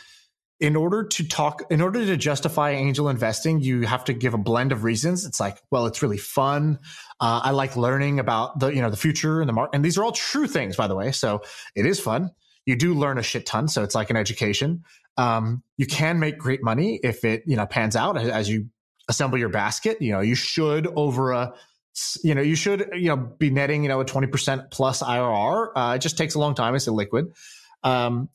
in 0.60 0.76
order 0.76 1.04
to 1.04 1.28
talk, 1.28 1.62
in 1.70 1.82
order 1.82 2.04
to 2.06 2.18
justify 2.18 2.72
angel 2.72 3.10
investing, 3.10 3.60
you 3.60 3.82
have 3.82 4.06
to 4.06 4.14
give 4.14 4.34
a 4.34 4.38
blend 4.40 4.72
of 4.72 4.84
reasons. 4.84 5.26
It's 5.26 5.40
like, 5.40 5.62
well, 5.70 5.86
it's 5.86 6.02
really 6.02 6.18
fun. 6.18 6.80
Uh, 7.20 7.42
I 7.44 7.52
like 7.52 7.76
learning 7.76 8.20
about 8.20 8.60
the 8.60 8.70
you 8.70 8.82
know 8.82 8.90
the 8.90 8.98
future 8.98 9.40
and 9.40 9.48
the 9.48 9.54
market, 9.54 9.76
and 9.76 9.86
these 9.86 10.00
are 10.00 10.04
all 10.04 10.14
true 10.14 10.48
things, 10.48 10.76
by 10.76 10.88
the 10.88 10.96
way. 10.96 11.12
So 11.12 11.42
it 11.76 11.86
is 11.86 12.00
fun. 12.00 12.32
You 12.66 12.76
do 12.76 12.96
learn 12.96 13.20
a 13.20 13.24
shit 13.24 13.46
ton, 13.46 13.68
so 13.68 13.84
it's 13.84 13.94
like 13.94 14.10
an 14.10 14.18
education. 14.18 14.84
Um, 15.18 15.62
you 15.78 15.86
can 15.86 16.20
make 16.20 16.40
great 16.40 16.64
money 16.64 17.00
if 17.04 17.24
it 17.24 17.44
you 17.46 17.56
know 17.56 17.68
pans 17.68 17.96
out 17.96 18.18
as 18.18 18.50
you 18.50 18.70
assemble 19.08 19.38
your 19.38 19.50
basket. 19.50 20.02
You 20.02 20.12
know, 20.14 20.22
you 20.22 20.36
should 20.36 20.88
over 20.96 21.32
a 21.32 21.54
you 22.24 22.36
know, 22.36 22.42
you 22.42 22.56
should, 22.56 22.90
you 22.94 23.08
know, 23.08 23.16
be 23.16 23.50
netting, 23.50 23.84
you 23.84 23.90
know, 23.90 24.02
a 24.02 24.06
20% 24.06 24.70
plus 24.70 25.02
IRR. 25.02 25.70
Uh, 25.76 25.94
it 25.96 26.00
just 26.00 26.18
takes 26.18 26.36
a 26.36 26.40
long 26.40 26.54
time. 26.54 26.76
It's 26.76 26.88
illiquid. 26.88 27.34
Um, 27.84 28.30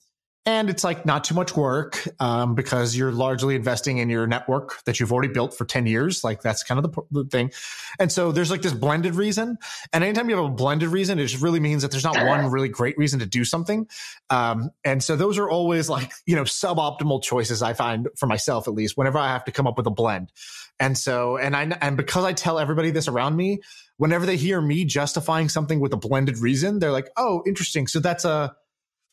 and 0.47 0.71
it's 0.71 0.83
like 0.83 1.05
not 1.05 1.25
too 1.25 1.35
much 1.35 1.55
work 1.55 2.03
um, 2.19 2.55
because 2.55 2.97
you're 2.97 3.13
largely 3.13 3.55
investing 3.55 3.99
in 3.99 4.09
your 4.09 4.27
network 4.27 4.83
that 4.85 4.99
you've 4.99 5.13
already 5.13 5.33
built 5.33 5.55
for 5.55 5.67
10 5.67 5.87
years. 5.87 6.25
Like 6.25 6.41
that's 6.41 6.63
kind 6.63 6.83
of 6.83 6.91
the, 6.91 7.03
the, 7.11 7.25
thing. 7.29 7.53
And 7.99 8.11
so 8.11 8.33
there's 8.33 8.51
like 8.51 8.63
this 8.63 8.73
blended 8.73 9.17
reason. 9.17 9.59
And 9.93 10.03
anytime 10.03 10.31
you 10.31 10.37
have 10.37 10.47
a 10.47 10.49
blended 10.49 10.89
reason 10.89 11.19
it 11.19 11.27
just 11.27 11.43
really 11.43 11.61
means 11.61 11.83
that 11.83 11.91
there's 11.91 12.05
not 12.05 12.17
one 12.25 12.47
really 12.51 12.71
great 12.71 12.97
reason 12.97 13.19
to 13.19 13.27
do 13.27 13.45
something. 13.45 13.87
Um, 14.31 14.71
and 14.83 15.03
so 15.05 15.15
those 15.15 15.37
are 15.37 15.49
always 15.49 15.91
like 15.91 16.11
you 16.25 16.37
know 16.37 16.45
suboptimal 16.45 17.23
choices 17.23 17.63
i 17.63 17.75
find 17.75 18.09
for 18.17 18.27
myself 18.27 18.67
at 18.67 18.75
least 18.75 18.97
whenever 18.97 19.19
i 19.19 19.29
have 19.29 19.45
to 19.45 19.53
come 19.53 19.67
up 19.67 19.77
with 19.77 19.87
a 19.87 19.91
blend. 19.91 20.33
And 20.79 20.97
so 20.97 21.37
and 21.37 21.55
i 21.55 21.65
and 21.83 21.99
because 21.99 22.25
i 22.25 22.33
tell 22.33 22.59
everybody 22.59 22.91
this 22.91 23.09
around 23.09 23.37
me 23.37 23.61
whenever 23.99 24.25
they 24.25 24.39
hear 24.39 24.63
me 24.63 24.87
justifying 24.87 25.51
something 25.51 25.81
with 25.81 25.93
a 25.93 25.99
blended 25.99 26.39
reason 26.39 26.79
they're 26.79 26.93
like 26.93 27.11
oh 27.19 27.43
interesting. 27.47 27.87
So 27.87 28.01
that's 28.01 28.25
a 28.25 28.57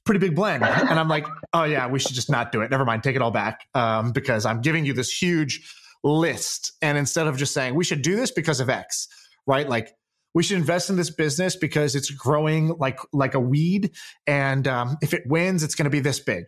pretty 0.08 0.20
big 0.20 0.36
blend. 0.36 0.64
And 0.64 1.00
I'm 1.00 1.08
like, 1.08 1.28
oh 1.54 1.66
yeah, 1.66 1.88
we 1.88 2.00
should 2.00 2.16
just 2.16 2.32
not 2.32 2.52
do 2.52 2.62
it. 2.62 2.72
Never 2.72 2.86
mind, 2.86 3.04
take 3.04 3.16
it 3.16 3.22
all 3.22 3.32
back. 3.32 3.68
Um, 3.76 4.12
because 4.12 4.46
I'm 4.46 4.62
giving 4.62 4.86
you 4.86 4.94
this 4.94 5.12
huge 5.12 5.72
list. 6.04 6.72
And 6.82 6.98
instead 6.98 7.28
of 7.28 7.38
just 7.38 7.54
saying 7.54 7.76
we 7.76 7.84
should 7.84 8.02
do 8.02 8.16
this 8.16 8.32
because 8.32 8.60
of 8.60 8.70
X, 8.70 9.08
right? 9.46 9.70
Like 9.70 9.94
we 10.34 10.44
should 10.44 10.58
invest 10.58 10.90
in 10.90 10.98
this 10.98 11.10
business 11.10 11.56
because 11.56 11.96
it's 11.96 12.12
growing 12.12 12.70
like 12.78 13.00
like 13.12 13.34
a 13.34 13.40
weed, 13.40 13.92
and 14.28 14.68
um, 14.68 14.98
if 15.02 15.14
it 15.16 15.24
wins, 15.26 15.64
it's 15.64 15.74
going 15.74 15.86
to 15.86 15.90
be 15.90 16.00
this 16.00 16.20
big. 16.20 16.44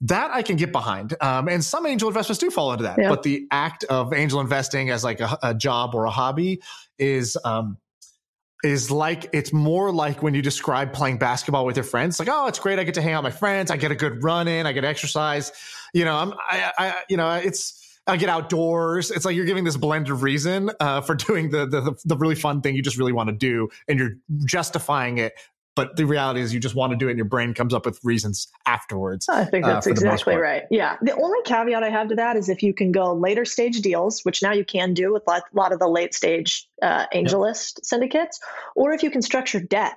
That 0.00 0.30
I 0.32 0.40
can 0.40 0.56
get 0.56 0.72
behind. 0.72 1.14
Um, 1.20 1.48
and 1.48 1.62
some 1.62 1.84
angel 1.84 2.08
investments 2.08 2.38
do 2.38 2.50
fall 2.50 2.72
into 2.72 2.84
that. 2.84 2.96
Yeah. 2.98 3.10
But 3.10 3.22
the 3.22 3.46
act 3.50 3.84
of 3.84 4.14
angel 4.14 4.40
investing 4.40 4.88
as 4.88 5.04
like 5.04 5.20
a, 5.20 5.36
a 5.42 5.54
job 5.54 5.94
or 5.94 6.06
a 6.06 6.10
hobby 6.10 6.62
is 6.98 7.36
um, 7.44 7.76
is 8.64 8.90
like 8.90 9.28
it's 9.32 9.52
more 9.52 9.92
like 9.92 10.22
when 10.22 10.34
you 10.34 10.42
describe 10.42 10.92
playing 10.92 11.18
basketball 11.18 11.66
with 11.66 11.76
your 11.76 11.84
friends. 11.84 12.18
Like 12.18 12.28
oh 12.30 12.46
it's 12.46 12.58
great. 12.58 12.78
I 12.78 12.84
get 12.84 12.94
to 12.94 13.02
hang 13.02 13.12
out 13.12 13.22
with 13.22 13.34
my 13.34 13.38
friends. 13.38 13.70
I 13.70 13.76
get 13.76 13.90
a 13.90 13.94
good 13.94 14.22
run 14.24 14.48
in. 14.48 14.66
I 14.66 14.72
get 14.72 14.84
exercise. 14.84 15.52
You 15.92 16.04
know 16.04 16.16
i'm 16.16 16.32
i, 16.50 16.72
I 16.76 16.94
you 17.08 17.16
know 17.16 17.30
it's 17.34 17.80
I 18.06 18.16
get 18.18 18.28
outdoors. 18.28 19.10
It's 19.10 19.24
like 19.24 19.34
you're 19.34 19.46
giving 19.46 19.64
this 19.64 19.76
blend 19.76 20.10
of 20.10 20.22
reason 20.22 20.70
uh, 20.78 21.00
for 21.00 21.14
doing 21.14 21.50
the, 21.50 21.66
the 21.66 21.94
the 22.04 22.16
really 22.16 22.34
fun 22.34 22.60
thing 22.60 22.76
you 22.76 22.82
just 22.82 22.98
really 22.98 23.12
want 23.12 23.28
to 23.28 23.34
do, 23.34 23.68
and 23.88 23.98
you're 23.98 24.16
justifying 24.44 25.18
it 25.18 25.34
but 25.74 25.96
the 25.96 26.04
reality 26.04 26.40
is 26.40 26.54
you 26.54 26.60
just 26.60 26.74
want 26.74 26.92
to 26.92 26.96
do 26.96 27.08
it 27.08 27.12
and 27.12 27.18
your 27.18 27.24
brain 27.24 27.52
comes 27.52 27.74
up 27.74 27.84
with 27.84 27.98
reasons 28.04 28.48
afterwards. 28.66 29.28
I 29.28 29.44
think 29.44 29.64
uh, 29.64 29.68
that's 29.68 29.86
most 29.86 29.98
exactly 29.98 30.36
right. 30.36 30.62
Yeah. 30.70 30.96
The 31.02 31.14
only 31.14 31.38
caveat 31.44 31.82
I 31.82 31.90
have 31.90 32.08
to 32.08 32.14
that 32.16 32.36
is 32.36 32.48
if 32.48 32.62
you 32.62 32.72
can 32.72 32.92
go 32.92 33.12
later 33.12 33.44
stage 33.44 33.80
deals, 33.80 34.20
which 34.22 34.42
now 34.42 34.52
you 34.52 34.64
can 34.64 34.94
do 34.94 35.12
with 35.12 35.24
a 35.26 35.42
lot, 35.52 35.72
of 35.72 35.78
the 35.78 35.88
late 35.88 36.14
stage 36.14 36.68
uh, 36.82 37.06
AngelList 37.12 37.84
syndicates, 37.84 38.38
or 38.76 38.92
if 38.92 39.02
you 39.02 39.10
can 39.10 39.22
structure 39.22 39.60
debt. 39.60 39.96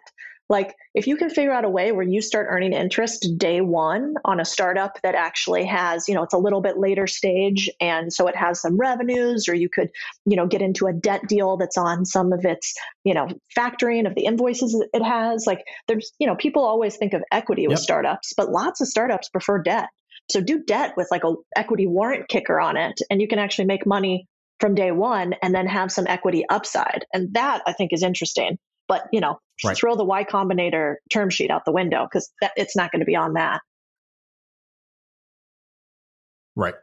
Like 0.50 0.76
if 0.94 1.08
you 1.08 1.18
can 1.18 1.30
figure 1.30 1.52
out 1.52 1.66
a 1.66 1.70
way 1.70 1.92
where 1.92 2.08
you 2.08 2.22
start 2.22 2.48
earning 2.50 2.74
interest 2.74 3.28
day 3.38 3.62
one 3.62 4.16
on 4.24 4.40
a 4.40 4.46
startup 4.46 4.98
that 5.04 5.16
actually 5.16 5.66
has, 5.66 6.08
you 6.08 6.16
know, 6.16 6.24
it's 6.24 6.34
a 6.34 6.38
little 6.38 6.62
bit 6.62 6.78
later 6.78 7.06
stage 7.06 7.70
and 7.82 8.14
so 8.14 8.28
it 8.28 8.36
has 8.36 8.62
some 8.62 8.78
revenues, 8.78 9.50
or 9.50 9.54
you 9.54 9.70
could, 9.70 9.90
you 10.26 10.38
know, 10.38 10.48
get 10.48 10.62
into 10.62 10.88
a 10.88 10.94
debt 10.94 11.22
deal 11.28 11.58
that's 11.58 11.78
on 11.78 12.06
some 12.06 12.32
of 12.32 12.46
its, 12.46 12.74
you 13.04 13.14
know, 13.14 13.28
factoring 13.58 14.08
of 14.08 14.16
the 14.16 14.26
invoices 14.26 14.82
it 14.94 15.04
has. 15.04 15.46
Like 15.46 15.64
there's, 15.88 16.14
you 16.20 16.28
know, 16.28 16.36
people 16.36 16.64
always 16.64 16.96
think 16.96 17.14
of 17.14 17.24
equity 17.32 17.68
with 17.68 17.78
Yep. 17.78 17.84
startups, 17.84 18.34
but 18.38 18.50
lots 18.50 18.80
of 18.82 18.88
startups 18.88 19.30
prefer 19.30 19.62
debt. 19.62 19.90
So 20.32 20.42
do 20.42 20.64
debt 20.64 20.94
with 20.98 21.08
like 21.12 21.24
a 21.24 21.34
equity 21.56 21.88
warrant 21.88 22.28
kicker 22.28 22.60
on 22.60 22.78
it, 22.78 23.00
and 23.10 23.22
you 23.22 23.28
can 23.28 23.40
actually 23.40 23.66
make 23.66 23.86
money 23.86 24.28
from 24.60 24.76
day 24.76 24.92
one 24.92 25.36
and 25.42 25.54
then 25.54 25.68
have 25.68 25.92
some 25.92 26.08
equity 26.08 26.44
upside. 26.50 27.06
And 27.14 27.34
that 27.34 27.62
I 27.68 27.74
think 27.74 27.94
is 27.94 28.04
interesting. 28.04 28.58
But 28.88 29.04
you 29.12 29.22
know, 29.22 29.40
Right. 29.64 29.76
throw 29.76 29.96
the 29.96 30.06
Y 30.06 30.24
Combinator 30.24 30.96
term 31.12 31.30
sheet 31.30 31.50
out 31.50 31.66
the 31.66 31.72
window 31.72 32.06
because 32.06 32.32
it's 32.56 32.76
not 32.76 32.92
going 32.92 33.00
to 33.00 33.06
be 33.06 33.16
on 33.16 33.34
that. 33.34 33.62
Right. 36.56 36.76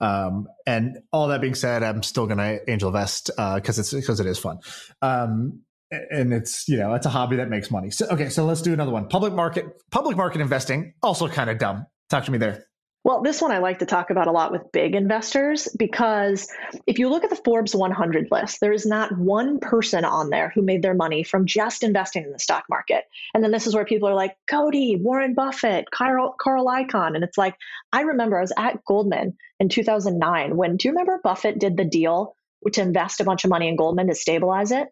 Um, 0.00 0.48
and 0.66 0.98
all 1.12 1.28
that 1.28 1.40
being 1.40 1.54
said, 1.54 1.82
I'm 1.82 2.02
still 2.02 2.26
gonna 2.26 2.58
angel 2.66 2.88
invest 2.88 3.30
because 3.36 3.78
it's 3.78 3.92
because 3.92 4.18
it 4.18 4.26
is 4.26 4.38
fun. 4.38 4.58
Um, 5.02 5.60
and 5.90 6.32
it's 6.32 6.68
you 6.68 6.78
know 6.78 6.94
it's 6.94 7.06
a 7.06 7.10
hobby 7.10 7.36
that 7.36 7.50
makes 7.50 7.70
money. 7.70 7.90
So 7.90 8.06
okay, 8.06 8.30
so 8.30 8.44
let's 8.44 8.62
do 8.62 8.72
another 8.72 8.92
one. 8.92 9.08
Public 9.08 9.32
market 9.32 9.66
public 9.90 10.16
market 10.16 10.40
investing 10.40 10.94
also 11.02 11.28
kind 11.28 11.50
of 11.50 11.58
dumb. 11.58 11.86
Talk 12.08 12.24
to 12.24 12.30
me 12.32 12.38
there. 12.38 12.64
Well, 13.02 13.22
this 13.22 13.40
one 13.40 13.50
I 13.50 13.58
like 13.58 13.78
to 13.78 13.86
talk 13.86 14.10
about 14.10 14.26
a 14.26 14.32
lot 14.32 14.52
with 14.52 14.72
big 14.72 14.94
investors 14.94 15.68
because 15.78 16.48
if 16.86 16.98
you 16.98 17.08
look 17.08 17.24
at 17.24 17.30
the 17.30 17.36
Forbes 17.36 17.74
100 17.74 18.28
list, 18.30 18.60
there 18.60 18.74
is 18.74 18.84
not 18.84 19.16
one 19.16 19.58
person 19.58 20.04
on 20.04 20.28
there 20.28 20.52
who 20.54 20.60
made 20.60 20.82
their 20.82 20.94
money 20.94 21.22
from 21.22 21.46
just 21.46 21.82
investing 21.82 22.24
in 22.24 22.32
the 22.32 22.38
stock 22.38 22.64
market. 22.68 23.04
And 23.32 23.42
then 23.42 23.52
this 23.52 23.66
is 23.66 23.74
where 23.74 23.86
people 23.86 24.06
are 24.10 24.14
like, 24.14 24.36
Codie, 24.50 25.00
Warren 25.00 25.32
Buffett, 25.32 25.90
Carl, 25.90 26.34
Carl 26.38 26.66
Icahn. 26.66 27.14
And 27.14 27.24
it's 27.24 27.38
like, 27.38 27.56
I 27.90 28.02
remember 28.02 28.36
I 28.36 28.42
was 28.42 28.52
at 28.58 28.84
Goldman 28.84 29.38
in 29.58 29.70
2009 29.70 30.54
when, 30.54 30.76
do 30.76 30.88
you 30.88 30.92
remember 30.92 31.20
Buffett 31.24 31.58
did 31.58 31.78
the 31.78 31.86
deal 31.86 32.34
to 32.70 32.82
invest 32.82 33.20
a 33.20 33.24
bunch 33.24 33.44
of 33.44 33.50
money 33.50 33.68
in 33.68 33.76
Goldman 33.76 34.08
to 34.08 34.14
stabilize 34.14 34.72
it? 34.72 34.88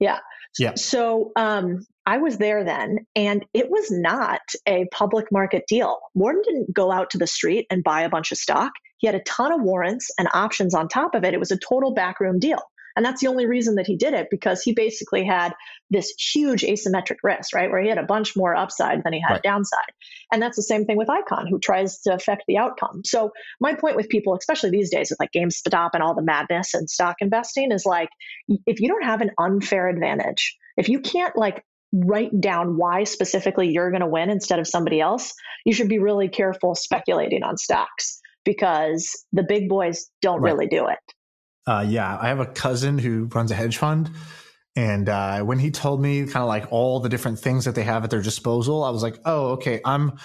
Yeah. 0.00 0.18
Yeah. 0.58 0.74
So 0.76 1.32
um, 1.36 1.86
I 2.06 2.18
was 2.18 2.38
there 2.38 2.64
then, 2.64 3.06
and 3.16 3.44
it 3.54 3.70
was 3.70 3.90
not 3.90 4.40
a 4.66 4.86
public 4.92 5.32
market 5.32 5.64
deal. 5.66 5.98
Warren 6.14 6.42
didn't 6.44 6.72
go 6.72 6.92
out 6.92 7.10
to 7.10 7.18
the 7.18 7.26
street 7.26 7.66
and 7.70 7.82
buy 7.82 8.02
a 8.02 8.08
bunch 8.08 8.30
of 8.32 8.38
stock. 8.38 8.72
He 8.98 9.06
had 9.06 9.16
a 9.16 9.22
ton 9.22 9.52
of 9.52 9.62
warrants 9.62 10.10
and 10.18 10.28
options 10.32 10.74
on 10.74 10.88
top 10.88 11.14
of 11.14 11.24
it. 11.24 11.34
It 11.34 11.40
was 11.40 11.50
a 11.50 11.58
total 11.58 11.92
backroom 11.92 12.38
deal. 12.38 12.62
And 12.96 13.04
that's 13.04 13.20
the 13.20 13.26
only 13.28 13.46
reason 13.46 13.74
that 13.76 13.86
he 13.86 13.96
did 13.96 14.14
it 14.14 14.28
because 14.30 14.62
he 14.62 14.72
basically 14.72 15.24
had 15.24 15.52
this 15.90 16.14
huge 16.32 16.62
asymmetric 16.62 17.16
risk, 17.22 17.54
right? 17.54 17.70
Where 17.70 17.82
he 17.82 17.88
had 17.88 17.98
a 17.98 18.04
bunch 18.04 18.36
more 18.36 18.54
upside 18.56 19.02
than 19.02 19.12
he 19.12 19.20
had 19.20 19.34
Right. 19.34 19.42
downside. 19.42 19.80
And 20.32 20.40
that's 20.40 20.56
the 20.56 20.62
same 20.62 20.84
thing 20.84 20.96
with 20.96 21.08
Icahn, 21.08 21.48
who 21.48 21.58
tries 21.58 22.00
to 22.02 22.14
affect 22.14 22.44
the 22.46 22.58
outcome. 22.58 23.02
So 23.04 23.32
my 23.60 23.74
point 23.74 23.96
with 23.96 24.08
people, 24.08 24.36
especially 24.36 24.70
these 24.70 24.90
days 24.90 25.10
with 25.10 25.20
like 25.20 25.32
GameStop 25.32 25.90
and 25.94 26.02
all 26.02 26.14
the 26.14 26.22
madness 26.22 26.74
and 26.74 26.88
stock 26.88 27.16
investing, 27.20 27.72
is 27.72 27.84
like 27.84 28.08
if 28.66 28.80
you 28.80 28.88
don't 28.88 29.04
have 29.04 29.20
an 29.20 29.30
unfair 29.38 29.88
advantage, 29.88 30.56
if 30.76 30.88
you 30.88 31.00
can't 31.00 31.36
like 31.36 31.64
write 31.92 32.40
down 32.40 32.76
why 32.76 33.04
specifically 33.04 33.70
you're 33.70 33.90
going 33.90 34.00
to 34.00 34.06
win 34.08 34.30
instead 34.30 34.58
of 34.58 34.66
somebody 34.66 35.00
else, 35.00 35.32
you 35.64 35.72
should 35.72 35.88
be 35.88 35.98
really 35.98 36.28
careful 36.28 36.74
speculating 36.74 37.42
on 37.42 37.56
stocks 37.56 38.20
because 38.44 39.24
the 39.32 39.44
big 39.48 39.68
boys 39.68 40.10
don't 40.20 40.40
Right. 40.40 40.52
really 40.52 40.66
do 40.66 40.86
it. 40.88 40.98
Uh, 41.66 41.84
yeah, 41.86 42.18
I 42.20 42.28
have 42.28 42.40
a 42.40 42.46
cousin 42.46 42.98
who 42.98 43.24
runs 43.26 43.50
a 43.50 43.54
hedge 43.54 43.78
fund. 43.78 44.10
And 44.76 45.08
uh, 45.08 45.42
when 45.42 45.58
he 45.58 45.70
told 45.70 46.00
me 46.00 46.22
kind 46.22 46.42
of 46.42 46.48
like 46.48 46.72
all 46.72 47.00
the 47.00 47.08
different 47.08 47.38
things 47.38 47.64
that 47.64 47.74
they 47.74 47.84
have 47.84 48.04
at 48.04 48.10
their 48.10 48.22
disposal, 48.22 48.82
I 48.82 48.90
was 48.90 49.02
like, 49.02 49.18
oh, 49.24 49.52
okay, 49.52 49.80
I'm 49.84 50.18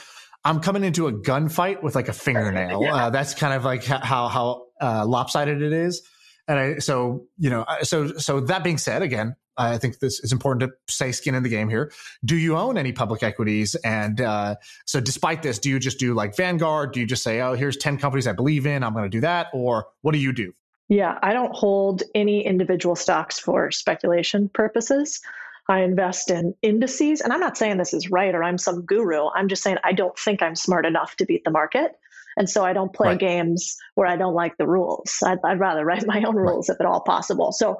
I'm 0.44 0.62
coming 0.62 0.84
into 0.84 1.08
a 1.08 1.14
gunfight 1.14 1.84
with 1.84 1.96
like 1.96 2.08
a 2.08 2.14
fingernail. 2.26 2.82
Yeah. 2.84 2.96
Uh, 2.96 3.10
that's 3.10 3.34
kind 3.34 3.54
of 3.54 3.64
like 3.64 3.84
how 3.86 4.28
how 4.28 4.66
uh, 4.82 5.06
lopsided 5.06 5.62
it 5.62 5.74
is. 5.74 6.02
And 6.48 6.60
I, 6.60 6.80
so 6.80 7.28
you 7.38 7.52
know, 7.52 7.66
so 7.84 8.18
so 8.18 8.40
that 8.42 8.64
being 8.64 8.80
said, 8.80 9.04
again, 9.04 9.36
I 9.60 9.78
think 9.78 10.00
this 10.00 10.20
is 10.22 10.32
important 10.32 10.72
to 10.72 10.94
say 10.94 11.12
skin 11.12 11.36
in 11.36 11.44
the 11.44 11.50
game 11.50 11.70
here. 11.70 11.92
Do 12.24 12.36
you 12.36 12.58
own 12.58 12.78
any 12.78 12.94
public 12.94 13.22
equities? 13.22 13.76
And 13.76 14.20
uh, 14.22 14.56
so, 14.86 15.00
despite 15.02 15.44
this, 15.44 15.60
do 15.60 15.70
you 15.70 15.80
just 15.80 16.00
do 16.00 16.14
like 16.14 16.36
Vanguard? 16.36 16.94
Do 16.94 17.02
you 17.02 17.06
just 17.06 17.24
say, 17.24 17.42
oh, 17.42 17.54
here's 17.54 17.78
ten 17.78 17.98
companies 17.98 18.26
I 18.26 18.32
believe 18.32 18.66
in, 18.66 18.84
I'm 18.84 18.94
going 18.94 19.04
to 19.04 19.10
do 19.10 19.22
that, 19.22 19.48
or 19.54 19.88
what 20.02 20.14
do 20.14 20.18
you 20.18 20.34
do? 20.34 20.54
Yeah, 20.90 21.18
I 21.22 21.34
don't 21.34 21.56
hold 21.56 22.04
any 22.16 22.46
individual 22.46 22.96
stocks 22.96 23.40
for 23.40 23.72
speculation 23.72 24.50
purposes. 24.50 25.22
I 25.68 25.82
invest 25.82 26.32
in 26.32 26.56
indices, 26.64 27.22
and 27.22 27.32
I'm 27.32 27.40
not 27.40 27.58
saying 27.58 27.78
this 27.78 27.94
is 27.94 28.10
right 28.10 28.34
or 28.34 28.44
I'm 28.44 28.58
some 28.58 28.86
guru. 28.86 29.30
I'm 29.30 29.48
just 29.50 29.62
saying 29.62 29.78
I 29.84 29.94
don't 29.94 30.18
think 30.18 30.42
I'm 30.42 30.56
smart 30.56 30.86
enough 30.88 31.16
to 31.18 31.26
beat 31.26 31.44
the 31.44 31.52
market. 31.52 31.92
And 32.38 32.50
so 32.50 32.64
I 32.64 32.74
don't 32.74 32.94
play 32.94 33.10
Right. 33.10 33.20
games 33.20 33.76
where 33.96 34.08
I 34.08 34.16
don't 34.16 34.34
like 34.34 34.58
the 34.58 34.68
rules. 34.68 35.18
I'd, 35.24 35.40
I'd 35.44 35.60
rather 35.60 35.84
write 35.86 36.06
my 36.08 36.24
own 36.24 36.36
rules 36.36 36.70
if 36.70 36.80
at 36.80 36.86
all 36.86 37.02
possible. 37.02 37.52
So 37.52 37.78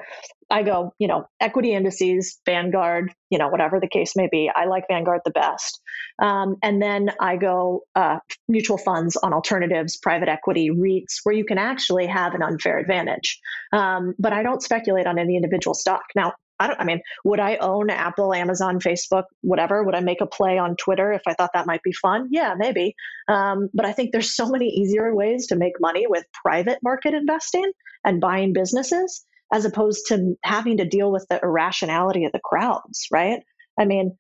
I 0.50 0.64
go, 0.64 0.94
you 1.00 1.08
know, 1.08 1.26
equity 1.40 1.74
indices, 1.74 2.40
Vanguard, 2.46 3.14
you 3.30 3.38
know, 3.38 3.50
whatever 3.50 3.80
the 3.80 3.88
case 3.88 4.16
may 4.16 4.28
be. 4.32 4.50
I 4.54 4.66
like 4.66 4.86
Vanguard 4.90 5.22
the 5.24 5.32
best. 5.32 5.80
Um, 6.22 6.56
and 6.64 6.82
then 6.82 7.12
I 7.20 7.38
go 7.38 7.82
uh, 7.96 8.18
mutual 8.48 8.78
funds 8.78 9.16
on 9.16 9.34
alternatives, 9.34 9.98
private 9.98 10.28
equity, 10.28 10.72
REITs, 10.72 11.20
where 11.24 11.36
you 11.36 11.46
can 11.46 11.58
actually 11.60 12.08
have 12.08 12.34
an 12.34 12.42
unfair 12.42 12.80
advantage. 12.80 13.40
Um, 13.72 14.16
but 14.18 14.34
I 14.34 14.42
don't 14.44 14.64
speculate 14.64 15.06
on 15.06 15.20
any 15.20 15.36
individual 15.36 15.76
stock. 15.76 16.04
Now, 16.16 16.34
I 16.60 16.68
don't, 16.68 16.80
I 16.80 16.84
mean, 16.84 17.02
would 17.24 17.40
I 17.40 17.56
own 17.58 17.90
Apple, 17.90 18.34
Amazon, 18.34 18.80
Facebook, 18.80 19.24
whatever? 19.42 19.84
Would 19.84 19.96
I 19.96 20.02
make 20.02 20.22
a 20.22 20.28
play 20.28 20.58
on 20.58 20.76
Twitter 20.76 21.14
if 21.14 21.22
I 21.26 21.34
thought 21.34 21.52
that 21.54 21.68
might 21.68 21.84
be 21.84 21.94
fun? 21.94 22.28
Yeah, 22.32 22.56
maybe. 22.58 22.96
Um, 23.28 23.70
but 23.74 23.86
I 23.86 23.94
think 23.94 24.12
there's 24.12 24.36
so 24.36 24.50
many 24.50 24.68
easier 24.68 25.14
ways 25.16 25.48
to 25.48 25.56
make 25.56 25.80
money 25.80 26.06
with 26.08 26.26
private 26.44 26.80
market 26.84 27.14
investing 27.14 27.72
and 28.04 28.20
buying 28.20 28.54
businesses 28.54 29.26
as 29.52 29.66
opposed 29.66 30.08
to 30.08 30.36
having 30.44 30.78
to 30.78 30.86
deal 30.86 31.12
with 31.12 31.26
the 31.30 31.40
irrationality 31.42 32.26
of 32.26 32.32
the 32.32 32.40
crowds, 32.44 33.08
right? 33.12 33.42
I 33.80 33.86
mean, 33.86 34.18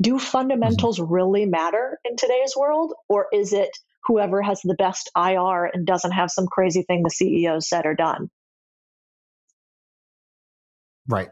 do 0.00 0.18
fundamentals 0.18 0.98
really 0.98 1.44
matter 1.44 1.98
in 2.04 2.16
today's 2.16 2.54
world, 2.56 2.94
or 3.08 3.26
is 3.32 3.52
it 3.52 3.70
whoever 4.04 4.40
has 4.40 4.60
the 4.62 4.74
best 4.74 5.10
IR 5.16 5.66
and 5.66 5.86
doesn't 5.86 6.12
have 6.12 6.30
some 6.30 6.46
crazy 6.46 6.82
thing 6.82 7.02
the 7.02 7.10
CEO 7.10 7.62
said 7.62 7.84
or 7.84 7.94
done? 7.94 8.30
Right. 11.06 11.30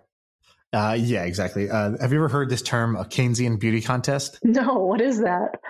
Uh, 0.73 0.97
yeah, 0.99 1.25
exactly. 1.25 1.71
Uh, 1.71 1.93
have 2.01 2.13
you 2.13 2.19
ever 2.19 2.29
heard 2.29 2.51
this 2.51 2.63
term, 2.63 2.97
a 2.97 3.05
Keynesian 3.05 3.59
beauty 3.59 3.81
contest? 3.81 4.39
No, 4.45 4.79
what 4.79 5.01
is 5.01 5.21
that? 5.21 5.61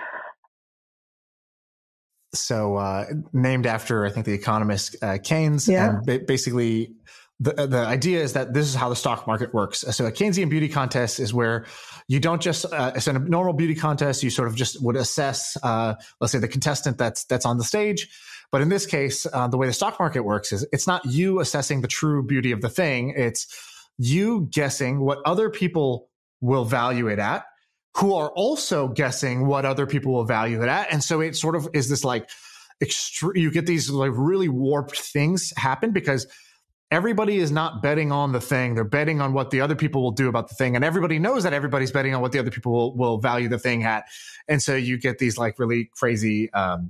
So, 2.33 2.75
uh, 2.75 3.05
named 3.33 3.65
after, 3.65 4.05
I 4.05 4.11
think, 4.11 4.25
the 4.25 4.33
economist 4.33 4.95
uh, 5.01 5.17
Keynes. 5.23 5.67
Yeah. 5.67 5.89
And 5.89 6.05
ba- 6.05 6.19
basically, 6.19 6.93
the, 7.39 7.53
the 7.67 7.79
idea 7.79 8.21
is 8.21 8.33
that 8.33 8.53
this 8.53 8.67
is 8.67 8.75
how 8.75 8.89
the 8.89 8.95
stock 8.95 9.25
market 9.25 9.53
works. 9.53 9.79
So, 9.79 10.05
a 10.05 10.11
Keynesian 10.11 10.49
beauty 10.49 10.69
contest 10.69 11.19
is 11.19 11.33
where 11.33 11.65
you 12.07 12.19
don't 12.19 12.41
just, 12.41 12.65
uh, 12.71 12.91
it's 12.95 13.07
a 13.07 13.13
normal 13.13 13.53
beauty 13.53 13.75
contest. 13.75 14.21
You 14.21 14.29
sort 14.29 14.47
of 14.47 14.55
just 14.55 14.81
would 14.83 14.95
assess, 14.95 15.57
uh, 15.63 15.95
let's 16.19 16.31
say, 16.31 16.39
the 16.39 16.47
contestant 16.47 16.97
that's 16.97 17.23
that's 17.25 17.45
on 17.45 17.57
the 17.57 17.63
stage. 17.63 18.09
But 18.51 18.61
in 18.61 18.69
this 18.69 18.85
case, 18.85 19.25
uh, 19.31 19.47
the 19.47 19.57
way 19.57 19.67
the 19.67 19.73
stock 19.73 19.99
market 19.99 20.21
works 20.21 20.51
is 20.51 20.65
it's 20.71 20.87
not 20.87 21.05
you 21.05 21.39
assessing 21.39 21.81
the 21.81 21.87
true 21.87 22.23
beauty 22.23 22.51
of 22.51 22.61
the 22.61 22.69
thing. 22.69 23.13
It's 23.15 23.47
you 23.99 24.47
guessing 24.51 25.01
what 25.01 25.19
other 25.25 25.49
people 25.49 26.09
will 26.41 26.65
value 26.65 27.07
it 27.07 27.19
at, 27.19 27.43
who 27.97 28.15
are 28.15 28.29
also 28.29 28.87
guessing 28.87 29.45
what 29.45 29.65
other 29.65 29.85
people 29.85 30.13
will 30.13 30.23
value 30.23 30.63
it 30.63 30.69
at. 30.69 30.91
And 30.91 31.03
so 31.03 31.19
it 31.19 31.35
sort 31.35 31.55
of 31.55 31.67
is 31.73 31.89
this 31.89 32.03
like 32.03 32.29
extreme, 32.81 33.35
you 33.35 33.51
get 33.51 33.65
these 33.65 33.89
like 33.89 34.11
really 34.15 34.47
warped 34.47 34.97
things 34.97 35.53
happen 35.57 35.91
because 35.91 36.25
everybody 36.91 37.37
is 37.37 37.51
not 37.51 37.81
betting 37.83 38.11
on 38.11 38.31
the 38.31 38.39
thing. 38.39 38.73
They're 38.73 38.85
betting 38.85 39.19
on 39.19 39.33
what 39.33 39.51
the 39.51 39.59
other 39.59 39.75
people 39.75 40.01
will 40.01 40.11
do 40.11 40.29
about 40.29 40.47
the 40.47 40.55
thing. 40.55 40.75
And 40.75 40.85
everybody 40.85 41.19
knows 41.19 41.43
that 41.43 41.51
everybody's 41.51 41.91
betting 41.91 42.15
on 42.15 42.21
what 42.21 42.31
the 42.31 42.39
other 42.39 42.51
people 42.51 42.71
will, 42.71 42.95
will 42.95 43.17
value 43.19 43.49
the 43.49 43.59
thing 43.59 43.83
at. 43.83 44.05
And 44.47 44.61
so 44.63 44.75
you 44.75 44.97
get 44.97 45.19
these 45.19 45.37
like 45.37 45.59
really 45.59 45.91
crazy, 45.93 46.51
um, 46.53 46.89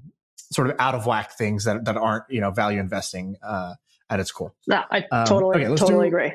sort 0.51 0.69
of 0.69 0.75
out 0.79 0.93
of 0.95 1.05
whack 1.07 1.37
things 1.37 1.65
that, 1.65 1.85
that 1.85 1.97
aren't, 1.97 2.25
you 2.29 2.39
know, 2.39 2.51
value 2.51 2.79
investing, 2.79 3.35
uh, 3.43 3.73
at 4.11 4.19
its 4.19 4.31
core. 4.31 4.53
No, 4.67 4.83
I 4.89 5.05
Um, 5.11 5.25
totally, 5.27 5.65
okay, 5.65 5.75
totally 5.75 6.09
do- 6.09 6.15
agree. 6.15 6.33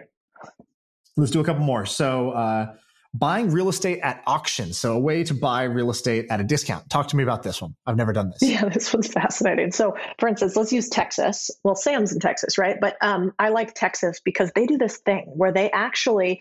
Let's 1.16 1.30
do 1.30 1.40
a 1.40 1.44
couple 1.44 1.64
more. 1.64 1.86
So, 1.86 2.30
uh, 2.30 2.74
buying 3.14 3.50
real 3.50 3.68
estate 3.68 4.00
at 4.02 4.22
auction. 4.26 4.72
So 4.72 4.94
a 4.94 4.98
way 4.98 5.22
to 5.24 5.34
buy 5.34 5.62
real 5.62 5.90
estate 5.90 6.26
at 6.30 6.40
a 6.40 6.44
discount. 6.44 6.90
Talk 6.90 7.08
to 7.08 7.16
me 7.16 7.22
about 7.22 7.44
this 7.44 7.62
one. 7.62 7.74
I've 7.86 7.96
never 7.96 8.12
done 8.12 8.30
this. 8.30 8.42
Yeah, 8.54 8.68
this 8.68 8.92
one's 8.92 9.08
fascinating. 9.08 9.72
So, 9.72 9.96
for 10.18 10.28
instance, 10.28 10.56
let's 10.56 10.72
use 10.72 10.88
Texas. 10.88 11.50
Well, 11.62 11.74
Sam's 11.74 12.12
in 12.12 12.20
Texas, 12.20 12.58
right? 12.58 12.76
But 12.80 12.96
um, 13.00 13.32
I 13.38 13.48
like 13.48 13.74
Texas 13.74 14.20
because 14.24 14.50
they 14.54 14.66
do 14.66 14.76
this 14.76 14.98
thing 14.98 15.24
where 15.26 15.52
they 15.52 15.70
actually 15.70 16.40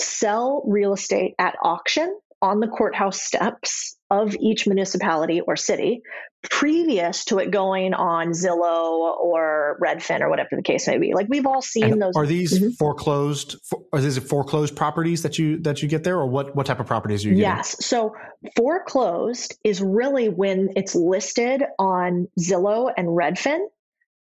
sell 0.00 0.62
real 0.66 0.92
estate 0.92 1.34
at 1.38 1.56
auction 1.62 2.18
on 2.42 2.60
the 2.60 2.66
courthouse 2.66 3.22
steps 3.22 3.96
of 4.10 4.36
each 4.36 4.66
municipality 4.66 5.40
or 5.40 5.56
city 5.56 6.02
previous 6.50 7.24
to 7.26 7.38
it 7.38 7.50
going 7.50 7.94
on 7.94 8.32
Zillow 8.32 9.16
or 9.16 9.78
Redfin 9.82 10.20
or 10.20 10.28
whatever 10.28 10.50
the 10.52 10.62
case 10.62 10.88
may 10.88 10.98
be. 10.98 11.14
Like 11.14 11.28
we've 11.28 11.46
all 11.46 11.62
seen 11.62 11.84
And 11.84 12.02
those. 12.02 12.14
Are 12.16 12.26
these 12.26 12.58
mm-hmm. 12.58 12.70
foreclosed? 12.70 13.56
For, 13.64 13.82
are 13.92 14.00
these 14.00 14.18
foreclosed 14.18 14.74
properties 14.74 15.22
that 15.22 15.38
you 15.38 15.60
that 15.60 15.82
you 15.82 15.88
get 15.88 16.04
there, 16.04 16.18
or 16.18 16.26
what 16.26 16.54
what 16.56 16.66
type 16.66 16.80
of 16.80 16.86
properties 16.86 17.24
are 17.24 17.28
you 17.28 17.36
getting? 17.36 17.56
Yes. 17.56 17.76
So 17.84 18.14
foreclosed 18.56 19.56
is 19.64 19.80
really 19.80 20.28
when 20.28 20.70
it's 20.76 20.94
listed 20.94 21.62
on 21.78 22.28
Zillow 22.40 22.92
and 22.96 23.08
Redfin. 23.08 23.60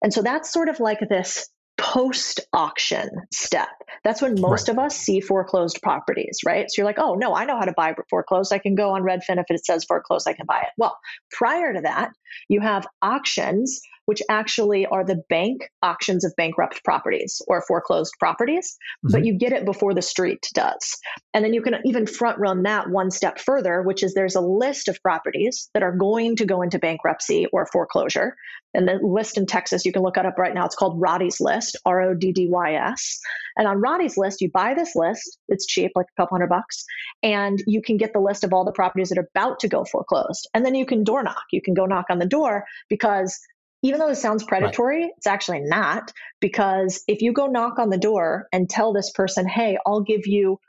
And 0.03 0.13
so 0.13 0.21
that's 0.21 0.51
sort 0.51 0.69
of 0.69 0.79
like 0.79 0.99
this 1.09 1.49
post 1.81 2.39
auction 2.53 3.09
step. 3.33 3.69
That's 4.03 4.21
when 4.21 4.39
most 4.39 4.67
Right. 4.67 4.77
of 4.77 4.79
us 4.79 4.97
see 4.97 5.19
foreclosed 5.19 5.81
properties, 5.81 6.39
right? 6.45 6.67
So 6.69 6.81
you're 6.81 6.85
like, 6.85 6.99
oh, 6.99 7.15
no, 7.15 7.35
I 7.35 7.45
know 7.45 7.57
how 7.57 7.65
to 7.65 7.73
buy 7.75 7.95
foreclosed. 8.09 8.53
I 8.53 8.59
can 8.59 8.75
go 8.75 8.91
on 8.91 9.01
Redfin. 9.01 9.39
If 9.39 9.45
it 9.49 9.65
says 9.65 9.83
foreclosed, 9.83 10.27
I 10.27 10.33
can 10.33 10.45
buy 10.45 10.59
it. 10.61 10.69
Well, 10.77 10.97
prior 11.31 11.73
to 11.73 11.81
that, 11.81 12.11
you 12.49 12.61
have 12.61 12.87
auctions, 13.01 13.81
which 14.11 14.21
actually 14.27 14.85
are 14.85 15.05
the 15.05 15.23
bank 15.29 15.69
auctions 15.81 16.25
of 16.25 16.33
bankrupt 16.35 16.83
properties 16.83 17.41
or 17.47 17.61
foreclosed 17.61 18.11
properties, 18.19 18.77
but 19.01 19.19
mm-hmm. 19.19 19.23
you 19.23 19.37
get 19.37 19.53
it 19.53 19.63
before 19.63 19.93
the 19.93 20.01
street 20.01 20.49
does. 20.53 20.97
And 21.33 21.45
then 21.45 21.53
you 21.53 21.61
can 21.61 21.75
even 21.85 22.05
front 22.05 22.37
run 22.37 22.63
that 22.63 22.89
one 22.89 23.09
step 23.09 23.39
further, 23.39 23.83
which 23.83 24.03
is 24.03 24.13
there's 24.13 24.35
a 24.35 24.41
list 24.41 24.89
of 24.89 25.01
properties 25.01 25.69
that 25.73 25.81
are 25.81 25.95
going 25.95 26.35
to 26.35 26.45
go 26.45 26.61
into 26.61 26.77
bankruptcy 26.77 27.45
or 27.53 27.65
foreclosure. 27.67 28.35
And 28.73 28.85
the 28.85 28.99
list 29.01 29.37
in 29.37 29.45
Texas, 29.45 29.85
you 29.85 29.93
can 29.93 30.01
look 30.01 30.17
it 30.17 30.25
up 30.25 30.37
right 30.37 30.53
now. 30.53 30.65
It's 30.65 30.75
called 30.75 30.99
Roddy's 30.99 31.39
List, 31.39 31.77
R 31.85 32.01
O 32.01 32.13
D 32.13 32.33
D 32.33 32.49
Y 32.49 32.73
S. 32.73 33.17
And 33.57 33.65
on 33.65 33.79
Roddy's 33.79 34.17
List, 34.17 34.41
you 34.41 34.49
buy 34.51 34.73
this 34.73 34.93
list. 34.93 35.37
It's 35.47 35.65
cheap, 35.65 35.91
like 35.95 36.07
a 36.17 36.21
couple 36.21 36.35
hundred 36.35 36.49
bucks. 36.49 36.83
And 37.23 37.61
you 37.65 37.81
can 37.81 37.95
get 37.95 38.11
the 38.11 38.19
list 38.19 38.43
of 38.43 38.51
all 38.51 38.65
the 38.65 38.71
properties 38.71 39.09
that 39.09 39.17
are 39.17 39.29
about 39.35 39.59
to 39.59 39.69
go 39.69 39.85
foreclosed. 39.85 40.49
And 40.53 40.65
then 40.65 40.75
you 40.75 40.85
can 40.85 41.03
door 41.03 41.23
knock. 41.23 41.43
You 41.51 41.61
can 41.61 41.73
go 41.73 41.85
knock 41.85 42.05
on 42.09 42.19
the 42.19 42.25
door 42.25 42.65
because 42.89 43.39
even 43.81 43.99
though 43.99 44.09
this 44.09 44.21
sounds 44.21 44.43
predatory, 44.43 45.11
it's 45.17 45.27
actually 45.27 45.61
not. 45.61 46.11
Because 46.39 47.03
if 47.07 47.21
you 47.21 47.33
go 47.33 47.47
knock 47.47 47.79
on 47.79 47.89
the 47.89 47.97
door 47.97 48.47
and 48.51 48.69
tell 48.69 48.93
this 48.93 49.11
person, 49.11 49.47
hey, 49.47 49.77
I'll 49.85 50.01
give 50.01 50.27
you 50.27 50.59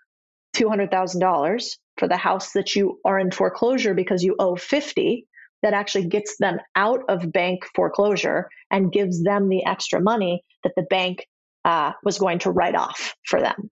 $200,000 0.56 1.76
for 1.98 2.08
the 2.08 2.16
house 2.16 2.52
that 2.52 2.74
you 2.74 2.98
are 3.04 3.18
in 3.18 3.30
foreclosure 3.30 3.94
because 3.94 4.22
you 4.22 4.36
owe 4.38 4.56
50, 4.56 5.26
that 5.62 5.74
actually 5.74 6.08
gets 6.08 6.36
them 6.38 6.58
out 6.74 7.02
of 7.08 7.32
bank 7.32 7.64
foreclosure 7.74 8.48
and 8.70 8.92
gives 8.92 9.22
them 9.22 9.48
the 9.48 9.64
extra 9.64 10.00
money 10.00 10.42
that 10.64 10.72
the 10.76 10.82
bank 10.82 11.26
uh, 11.64 11.92
was 12.02 12.18
going 12.18 12.40
to 12.40 12.50
write 12.50 12.74
off 12.74 13.14
for 13.24 13.40
them. 13.40 13.70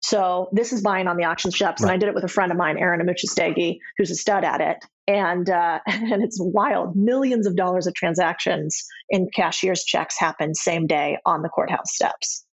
So 0.00 0.48
this 0.52 0.72
is 0.72 0.80
buying 0.82 1.08
on 1.08 1.16
the 1.16 1.24
auction 1.24 1.50
steps, 1.50 1.82
and 1.82 1.90
I 1.90 1.96
did 1.96 2.08
it 2.08 2.14
with 2.14 2.24
a 2.24 2.28
friend 2.28 2.52
of 2.52 2.58
mine, 2.58 2.78
Aaron 2.78 3.00
Amuchastegui, 3.00 3.78
who's 3.96 4.10
a 4.10 4.14
stud 4.14 4.44
at 4.44 4.60
it, 4.60 4.84
and 5.06 5.48
uh, 5.50 5.80
and 5.86 6.22
it's 6.22 6.38
wild. 6.40 6.94
Millions 6.96 7.46
of 7.46 7.56
dollars 7.56 7.86
of 7.86 7.94
transactions 7.94 8.84
in 9.08 9.28
cashier's 9.34 9.82
checks 9.84 10.18
happen 10.18 10.54
same 10.54 10.86
day 10.86 11.18
on 11.26 11.42
the 11.42 11.48
courthouse 11.48 11.94
steps. 11.94 12.44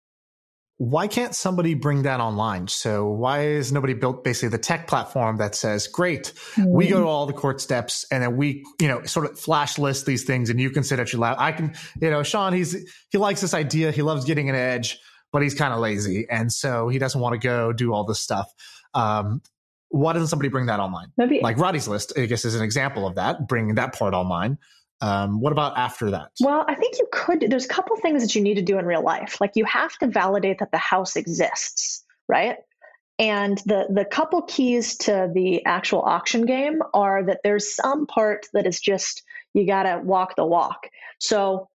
Why 0.78 1.08
can't 1.08 1.34
somebody 1.34 1.74
bring 1.74 2.02
that 2.02 2.20
online? 2.20 2.68
So 2.68 3.08
why 3.08 3.46
is 3.46 3.72
nobody 3.72 3.94
built 3.94 4.26
basically 4.26 4.50
the 4.50 4.58
tech 4.58 4.88
platform 4.88 5.38
that 5.38 5.56
says, 5.56 5.88
great, 5.88 6.34
we 6.58 6.88
go 6.88 7.00
to 7.00 7.08
all 7.08 7.26
the 7.26 7.32
court 7.32 7.62
steps 7.62 8.06
and 8.12 8.22
then 8.22 8.36
we, 8.36 8.66
you 8.82 8.90
know, 8.90 9.02
sort 9.06 9.26
of 9.26 9.40
flash 9.40 9.78
list 9.78 10.06
these 10.06 10.26
things 10.26 10.50
and 10.50 10.60
you 10.60 10.70
can 10.70 10.84
sit 10.84 11.00
at 11.00 11.14
your 11.14 11.22
lap. 11.22 11.38
I 11.40 11.54
can, 11.54 11.76
you 12.02 12.10
know, 12.10 12.20
Shaan, 12.20 12.54
he's, 12.54 12.76
he 13.10 13.18
likes 13.18 13.40
this 13.40 13.54
idea. 13.54 13.94
He 13.94 14.02
loves 14.02 14.26
getting 14.26 14.50
an 14.50 14.56
edge, 14.56 15.00
but 15.36 15.44
he's 15.44 15.54
kind 15.54 15.74
of 15.74 15.82
lazy. 15.82 16.26
And 16.30 16.50
so 16.50 16.88
he 16.88 16.98
doesn't 16.98 17.20
want 17.20 17.34
to 17.34 17.46
go 17.46 17.74
do 17.74 17.94
all 17.94 18.06
this 18.06 18.22
stuff. 18.22 18.54
Um, 18.94 19.42
why 19.90 20.14
doesn't 20.14 20.30
somebody 20.30 20.48
bring 20.48 20.68
that 20.68 20.80
online? 20.80 21.08
Maybe 21.18 21.42
Like 21.44 21.58
Roddy's 21.58 21.90
list, 21.90 22.14
I 22.18 22.26
guess, 22.26 22.46
is 22.46 22.56
an 22.56 22.64
example 22.64 23.06
of 23.06 23.16
that, 23.16 23.46
bringing 23.46 23.76
that 23.76 23.94
part 23.94 24.14
online. 24.14 24.58
Um, 25.02 25.42
what 25.42 25.52
about 25.52 25.78
after 25.78 26.12
that? 26.12 26.32
Well, 26.40 26.64
I 26.70 26.76
think 26.76 27.00
you 27.00 27.10
could. 27.12 27.48
There's 27.50 27.66
a 27.66 27.68
couple 27.68 27.98
things 27.98 28.22
that 28.22 28.34
you 28.34 28.42
need 28.42 28.54
to 28.54 28.62
do 28.62 28.80
in 28.80 28.86
real 28.86 29.04
life. 29.04 29.42
Like 29.42 29.52
you 29.56 29.66
have 29.66 29.98
to 29.98 30.08
validate 30.08 30.60
that 30.60 30.72
the 30.72 30.78
house 30.78 31.18
exists, 31.18 32.06
right? 32.30 32.56
And 33.20 33.58
the 33.66 33.88
the 33.90 34.06
couple 34.06 34.42
keys 34.44 34.96
to 35.00 35.30
the 35.34 35.66
actual 35.66 36.02
auction 36.02 36.46
game 36.46 36.80
are 36.94 37.26
that 37.26 37.42
there's 37.44 37.76
some 37.76 38.08
part 38.08 38.46
that 38.54 38.66
is 38.66 38.80
just 38.80 39.22
you 39.54 39.68
got 39.68 39.84
to 39.84 40.00
walk 40.02 40.38
the 40.38 40.46
walk. 40.46 40.88
So 41.20 41.68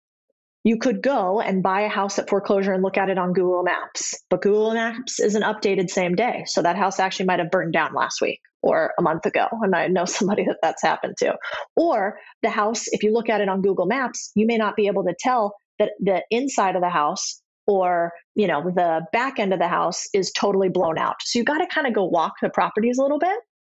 you 0.65 0.77
could 0.79 1.03
go 1.03 1.41
and 1.41 1.63
buy 1.63 1.83
a 1.83 1.89
house 1.89 2.19
at 2.19 2.29
foreclosure 2.29 2.73
and 2.73 2.83
look 2.83 2.99
at 2.99 3.09
it 3.09 3.19
on 3.19 3.33
Google 3.33 3.63
Maps, 3.63 4.15
but 4.29 4.43
Google 4.43 4.75
Maps 4.75 5.19
isn't 5.19 5.43
updated 5.43 5.89
same 5.89 6.15
day. 6.15 6.45
So 6.47 6.63
that 6.63 6.77
house 6.77 7.01
actually 7.01 7.27
might 7.27 7.39
have 7.39 7.51
burned 7.51 7.73
down 7.73 7.95
last 7.95 8.21
week 8.21 8.41
or 8.63 8.93
a 8.99 9.03
month 9.03 9.25
ago, 9.25 9.47
and 9.63 9.75
I 9.75 9.87
know 9.89 10.05
somebody 10.07 10.45
that 10.45 10.59
that's 10.63 10.83
happened 10.83 11.15
to. 11.19 11.35
Or 11.77 12.19
the 12.43 12.51
house, 12.51 12.85
if 12.89 13.03
you 13.03 13.13
look 13.13 13.29
at 13.31 13.41
it 13.41 13.49
on 13.49 13.63
Google 13.63 13.87
Maps, 13.87 14.33
you 14.35 14.47
may 14.47 14.59
not 14.59 14.77
be 14.77 14.87
able 14.87 15.05
to 15.05 15.15
tell 15.19 15.55
that 15.79 15.93
the 15.99 16.23
inside 16.31 16.77
of 16.77 16.83
the 16.83 16.91
house 16.91 17.41
or 17.67 18.13
you 18.35 18.47
know 18.47 18.63
the 18.75 19.03
back 19.13 19.39
end 19.39 19.53
of 19.53 19.59
the 19.61 19.69
house 19.69 20.07
is 20.13 20.31
totally 20.33 20.69
blown 20.69 20.99
out. 20.99 21.17
So 21.23 21.39
you 21.39 21.45
got 21.45 21.59
to 21.59 21.67
kind 21.67 21.87
of 21.87 21.95
go 21.95 22.05
walk 22.05 22.35
the 22.43 22.51
properties 22.51 22.99
a 22.99 23.03
little 23.03 23.19
bit. 23.19 23.37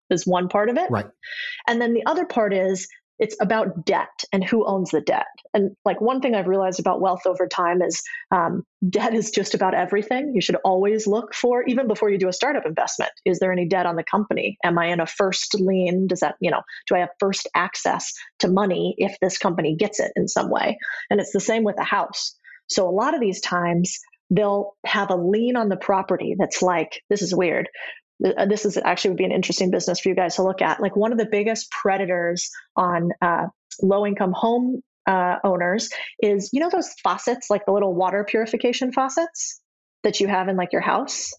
Is 0.09 0.27
one 0.27 0.49
part 0.49 0.69
of 0.69 0.77
it, 0.77 0.91
Right. 0.91 1.05
and 1.67 1.81
then 1.81 1.93
the 1.93 2.05
other 2.05 2.25
part 2.25 2.53
is 2.53 2.87
it's 3.23 3.37
about 3.39 3.85
debt 3.85 4.25
and 4.33 4.43
who 4.43 4.67
owns 4.67 4.91
the 4.91 4.99
debt. 4.99 5.27
And 5.53 5.77
like 5.85 6.01
one 6.01 6.19
thing 6.19 6.35
I've 6.35 6.47
realized 6.47 6.81
about 6.81 6.99
wealth 6.99 7.25
over 7.25 7.47
time 7.47 7.81
is 7.81 8.01
um, 8.31 8.63
debt 8.87 9.13
is 9.13 9.31
just 9.31 9.53
about 9.53 9.73
everything. 9.73 10.33
You 10.35 10.41
should 10.41 10.57
always 10.65 11.07
look 11.07 11.33
for, 11.33 11.63
even 11.63 11.87
before 11.87 12.09
you 12.09 12.17
do 12.17 12.27
a 12.27 12.33
startup 12.33 12.65
investment, 12.65 13.11
is 13.23 13.39
there 13.39 13.53
any 13.53 13.65
debt 13.65 13.85
on 13.85 13.95
the 13.95 14.03
company? 14.03 14.57
Am 14.61 14.77
I 14.77 14.87
in 14.87 14.99
a 14.99 15.05
first 15.05 15.55
lien? 15.55 16.07
Does 16.07 16.19
that, 16.19 16.35
you 16.41 16.51
know, 16.51 16.63
do 16.87 16.95
I 16.95 16.99
have 16.99 17.11
first 17.17 17.47
access 17.55 18.11
to 18.39 18.49
money 18.49 18.95
if 18.97 19.15
this 19.21 19.37
company 19.37 19.77
gets 19.77 20.01
it 20.01 20.11
in 20.17 20.27
some 20.27 20.49
way? 20.49 20.77
And 21.09 21.21
it's 21.21 21.31
the 21.31 21.39
same 21.39 21.63
with 21.63 21.79
a 21.79 21.83
house. 21.85 22.35
So 22.67 22.89
a 22.89 22.91
lot 22.91 23.13
of 23.13 23.21
these 23.21 23.39
times 23.39 23.99
they'll 24.29 24.75
have 24.85 25.11
a 25.11 25.15
lien 25.15 25.55
on 25.55 25.69
the 25.69 25.77
property 25.77 26.35
that's 26.37 26.61
like, 26.61 27.01
this 27.09 27.21
is 27.21 27.33
weird. 27.33 27.69
Uh, 28.25 28.45
This 28.45 28.65
is 28.65 28.77
actually 28.77 29.11
would 29.11 29.17
be 29.17 29.25
an 29.25 29.31
interesting 29.31 29.71
business 29.71 29.99
for 29.99 30.09
you 30.09 30.15
guys 30.15 30.35
to 30.35 30.43
look 30.43 30.61
at. 30.61 30.81
Like 30.81 30.95
one 30.95 31.11
of 31.11 31.17
the 31.17 31.25
biggest 31.25 31.71
predators 31.71 32.49
on 32.75 33.11
uh, 33.21 33.47
low 33.81 34.05
income 34.05 34.33
home 34.33 34.81
uh, 35.05 35.37
owners 35.43 35.89
is, 36.21 36.49
you 36.53 36.59
know, 36.59 36.69
those 36.69 36.93
faucets, 37.03 37.49
like 37.49 37.65
the 37.65 37.71
little 37.71 37.93
water 37.93 38.23
purification 38.23 38.91
faucets 38.91 39.61
that 40.03 40.19
you 40.19 40.27
have 40.27 40.47
in 40.47 40.55
like 40.55 40.71
your 40.71 40.81
house. 40.81 41.31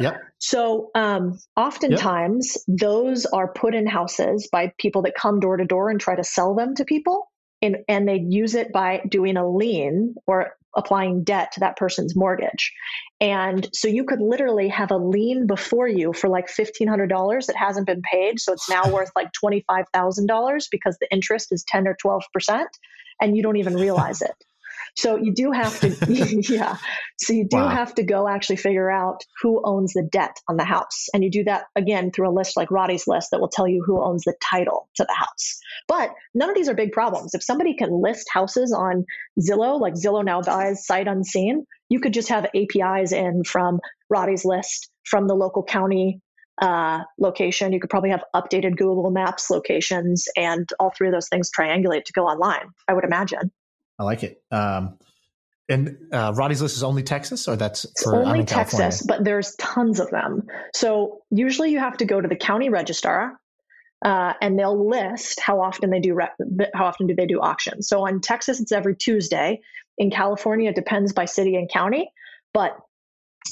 Yep. 0.00 0.20
So, 0.38 0.90
um, 0.94 1.38
oftentimes 1.56 2.56
those 2.68 3.26
are 3.26 3.52
put 3.52 3.74
in 3.74 3.86
houses 3.86 4.48
by 4.50 4.72
people 4.78 5.02
that 5.02 5.14
come 5.16 5.40
door 5.40 5.56
to 5.56 5.64
door 5.64 5.90
and 5.90 6.00
try 6.00 6.14
to 6.14 6.22
sell 6.22 6.54
them 6.54 6.74
to 6.76 6.84
people. 6.84 7.28
And, 7.60 7.78
and 7.88 8.08
they 8.08 8.24
use 8.24 8.54
it 8.54 8.72
by 8.72 9.02
doing 9.08 9.36
a 9.36 9.48
lien 9.48 10.14
or 10.28 10.52
applying 10.78 11.24
debt 11.24 11.52
to 11.52 11.60
that 11.60 11.76
person's 11.76 12.16
mortgage. 12.16 12.72
And 13.20 13.68
so 13.74 13.88
you 13.88 14.04
could 14.04 14.20
literally 14.20 14.68
have 14.68 14.92
a 14.92 14.96
lien 14.96 15.46
before 15.46 15.88
you 15.88 16.12
for 16.12 16.28
like 16.28 16.46
$1,500 16.46 17.46
that 17.46 17.56
hasn't 17.56 17.86
been 17.86 18.00
paid. 18.00 18.40
So 18.40 18.52
it's 18.52 18.70
now 18.70 18.90
worth 18.90 19.10
like 19.16 19.28
$25,000 19.44 20.62
because 20.70 20.96
the 21.00 21.08
interest 21.10 21.48
is 21.50 21.64
10 21.68 21.88
or 21.88 21.96
12%, 22.02 22.64
and 23.20 23.36
you 23.36 23.42
don't 23.42 23.56
even 23.56 23.74
realize 23.74 24.22
it. 24.22 24.34
So 24.98 25.14
you 25.16 25.32
do 25.32 25.52
have 25.52 25.78
to, 25.80 25.96
yeah. 26.52 26.76
So 27.18 27.32
you 27.32 27.46
do 27.48 27.56
Wow. 27.58 27.68
have 27.68 27.94
to 27.94 28.02
go 28.02 28.26
actually 28.28 28.56
figure 28.56 28.90
out 28.90 29.20
who 29.40 29.62
owns 29.64 29.92
the 29.92 30.02
debt 30.02 30.36
on 30.48 30.56
the 30.56 30.64
house. 30.64 31.06
And 31.14 31.22
you 31.22 31.30
do 31.30 31.44
that 31.44 31.66
again 31.76 32.10
through 32.10 32.28
a 32.28 32.34
list 32.34 32.56
like 32.56 32.72
Roddy's 32.72 33.06
list 33.06 33.28
that 33.30 33.40
will 33.40 33.48
tell 33.48 33.68
you 33.68 33.84
who 33.86 34.02
owns 34.02 34.24
the 34.24 34.34
title 34.42 34.88
to 34.96 35.04
the 35.04 35.14
house. 35.14 35.60
But 35.86 36.10
none 36.34 36.50
of 36.50 36.56
these 36.56 36.68
are 36.68 36.74
big 36.74 36.90
problems. 36.90 37.32
If 37.34 37.44
somebody 37.44 37.74
can 37.74 37.90
list 38.02 38.26
houses 38.32 38.72
on 38.72 39.04
Zillow, 39.40 39.80
like 39.80 39.94
Zillow 39.94 40.24
now 40.24 40.42
buys 40.42 40.84
sight 40.84 41.06
unseen, 41.06 41.64
you 41.88 42.00
could 42.00 42.12
just 42.12 42.28
have 42.30 42.46
APIs 42.56 43.12
in 43.12 43.44
from 43.44 43.78
Roddy's 44.10 44.44
list, 44.44 44.90
from 45.04 45.28
the 45.28 45.34
local 45.34 45.62
county 45.62 46.20
uh, 46.60 47.04
location. 47.20 47.72
You 47.72 47.78
could 47.78 47.90
probably 47.90 48.10
have 48.10 48.24
updated 48.34 48.76
Google 48.76 49.12
Maps 49.12 49.48
locations, 49.48 50.26
and 50.36 50.68
all 50.80 50.90
three 50.90 51.06
of 51.06 51.14
those 51.14 51.28
things 51.28 51.50
triangulate 51.56 52.04
to 52.06 52.12
go 52.12 52.24
online, 52.26 52.66
I 52.88 52.94
would 52.94 53.04
imagine. 53.04 53.52
I 53.98 54.04
like 54.04 54.22
it. 54.22 54.42
Um, 54.50 54.98
and 55.68 55.98
uh, 56.12 56.32
Roddy's 56.34 56.62
list 56.62 56.76
is 56.76 56.82
only 56.82 57.02
Texas, 57.02 57.46
or 57.46 57.56
that's 57.56 57.84
for 58.02 58.16
only. 58.16 58.44
Texas, 58.44 59.02
but 59.02 59.22
there's 59.22 59.54
tons 59.56 60.00
of 60.00 60.10
them. 60.10 60.46
So 60.74 61.22
usually 61.30 61.72
you 61.72 61.78
have 61.78 61.98
to 61.98 62.06
go 62.06 62.20
to 62.20 62.26
the 62.26 62.36
county 62.36 62.70
registrar, 62.70 63.38
uh, 64.02 64.32
and 64.40 64.58
they'll 64.58 64.88
list 64.88 65.40
how 65.40 65.60
often 65.60 65.90
they 65.90 66.00
do 66.00 66.14
re- 66.14 66.68
how 66.72 66.86
often 66.86 67.06
do 67.06 67.14
they 67.14 67.26
do 67.26 67.40
auctions. 67.40 67.88
So 67.88 68.06
in 68.06 68.20
Texas, 68.20 68.60
it's 68.60 68.72
every 68.72 68.96
Tuesday. 68.96 69.60
In 69.98 70.10
California, 70.10 70.70
it 70.70 70.76
depends 70.76 71.12
by 71.12 71.26
city 71.26 71.56
and 71.56 71.68
county, 71.68 72.10
but 72.54 72.78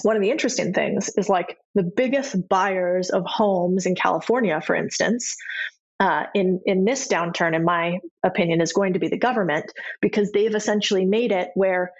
one 0.03 0.17
of 0.17 0.23
the 0.23 0.31
interesting 0.31 0.73
things 0.73 1.11
is 1.17 1.29
like 1.29 1.59
the 1.75 1.83
biggest 1.83 2.49
buyers 2.49 3.11
of 3.11 3.25
homes 3.27 3.87
in 3.87 3.95
California, 3.95 4.61
for 4.61 4.75
instance, 4.75 5.37
uh, 5.99 6.25
in 6.35 6.61
in 6.67 6.85
this 6.85 7.09
downturn, 7.09 7.55
in 7.55 7.65
my 7.65 7.99
opinion, 8.23 8.61
is 8.61 8.73
going 8.73 8.93
to 8.95 8.99
be 8.99 9.09
the 9.09 9.19
government 9.19 9.73
because 10.01 10.31
they've 10.33 10.55
essentially 10.55 11.05
made 11.05 11.33
it 11.33 11.51
where 11.55 11.93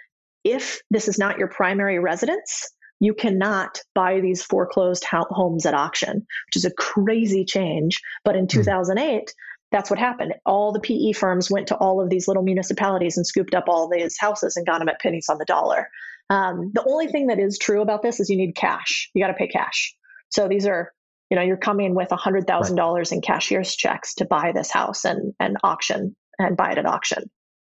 if 0.43 0.81
this 0.91 1.07
is 1.07 1.17
not 1.17 1.37
your 1.37 1.47
primary 1.47 1.99
residence, 1.99 2.69
you 2.99 3.13
cannot 3.13 3.79
buy 3.93 4.21
these 4.21 4.43
foreclosed 4.43 5.03
homes 5.09 5.65
at 5.65 5.73
auction, 5.73 6.25
which 6.47 6.55
is 6.55 6.65
a 6.65 6.73
crazy 6.73 7.45
change. 7.45 8.01
But 8.23 8.35
in 8.35 8.47
2008, 8.47 9.33
that's 9.71 9.89
what 9.89 9.99
happened. 9.99 10.33
All 10.45 10.71
the 10.71 10.79
PE 10.79 11.11
firms 11.11 11.51
went 11.51 11.67
to 11.67 11.75
all 11.75 12.01
of 12.01 12.09
these 12.09 12.27
little 12.27 12.43
municipalities 12.43 13.17
and 13.17 13.27
scooped 13.27 13.53
up 13.53 13.65
all 13.67 13.89
these 13.89 14.17
houses 14.17 14.55
and 14.55 14.65
got 14.65 14.79
them 14.79 14.89
at 14.89 15.01
pennies 15.01 15.27
on 15.29 15.37
the 15.37 15.45
dollar. 15.45 15.89
Um, 16.29 16.71
the 16.73 16.85
only 16.87 17.07
thing 17.07 17.27
that 17.27 17.39
is 17.39 17.57
true 17.57 17.81
about 17.81 18.01
this 18.01 18.19
is 18.19 18.29
you 18.29 18.37
need 18.37 18.55
cash. 18.55 19.09
You 19.13 19.23
got 19.23 19.27
to 19.27 19.33
pay 19.33 19.47
cash. 19.47 19.95
So 20.29 20.47
these 20.47 20.65
are, 20.65 20.93
you 21.29 21.35
know, 21.35 21.43
you're 21.43 21.57
coming 21.57 21.95
with 21.95 22.11
a 22.11 22.15
hundred 22.15 22.47
thousand 22.47 22.75
dollars 22.75 23.11
in 23.11 23.21
cashier's 23.21 23.75
checks 23.75 24.15
to 24.15 24.25
buy 24.25 24.51
this 24.53 24.71
house 24.71 25.05
and 25.05 25.33
and 25.39 25.57
auction 25.63 26.15
and 26.39 26.55
buy 26.55 26.71
it 26.71 26.77
at 26.77 26.85
auction. 26.85 27.23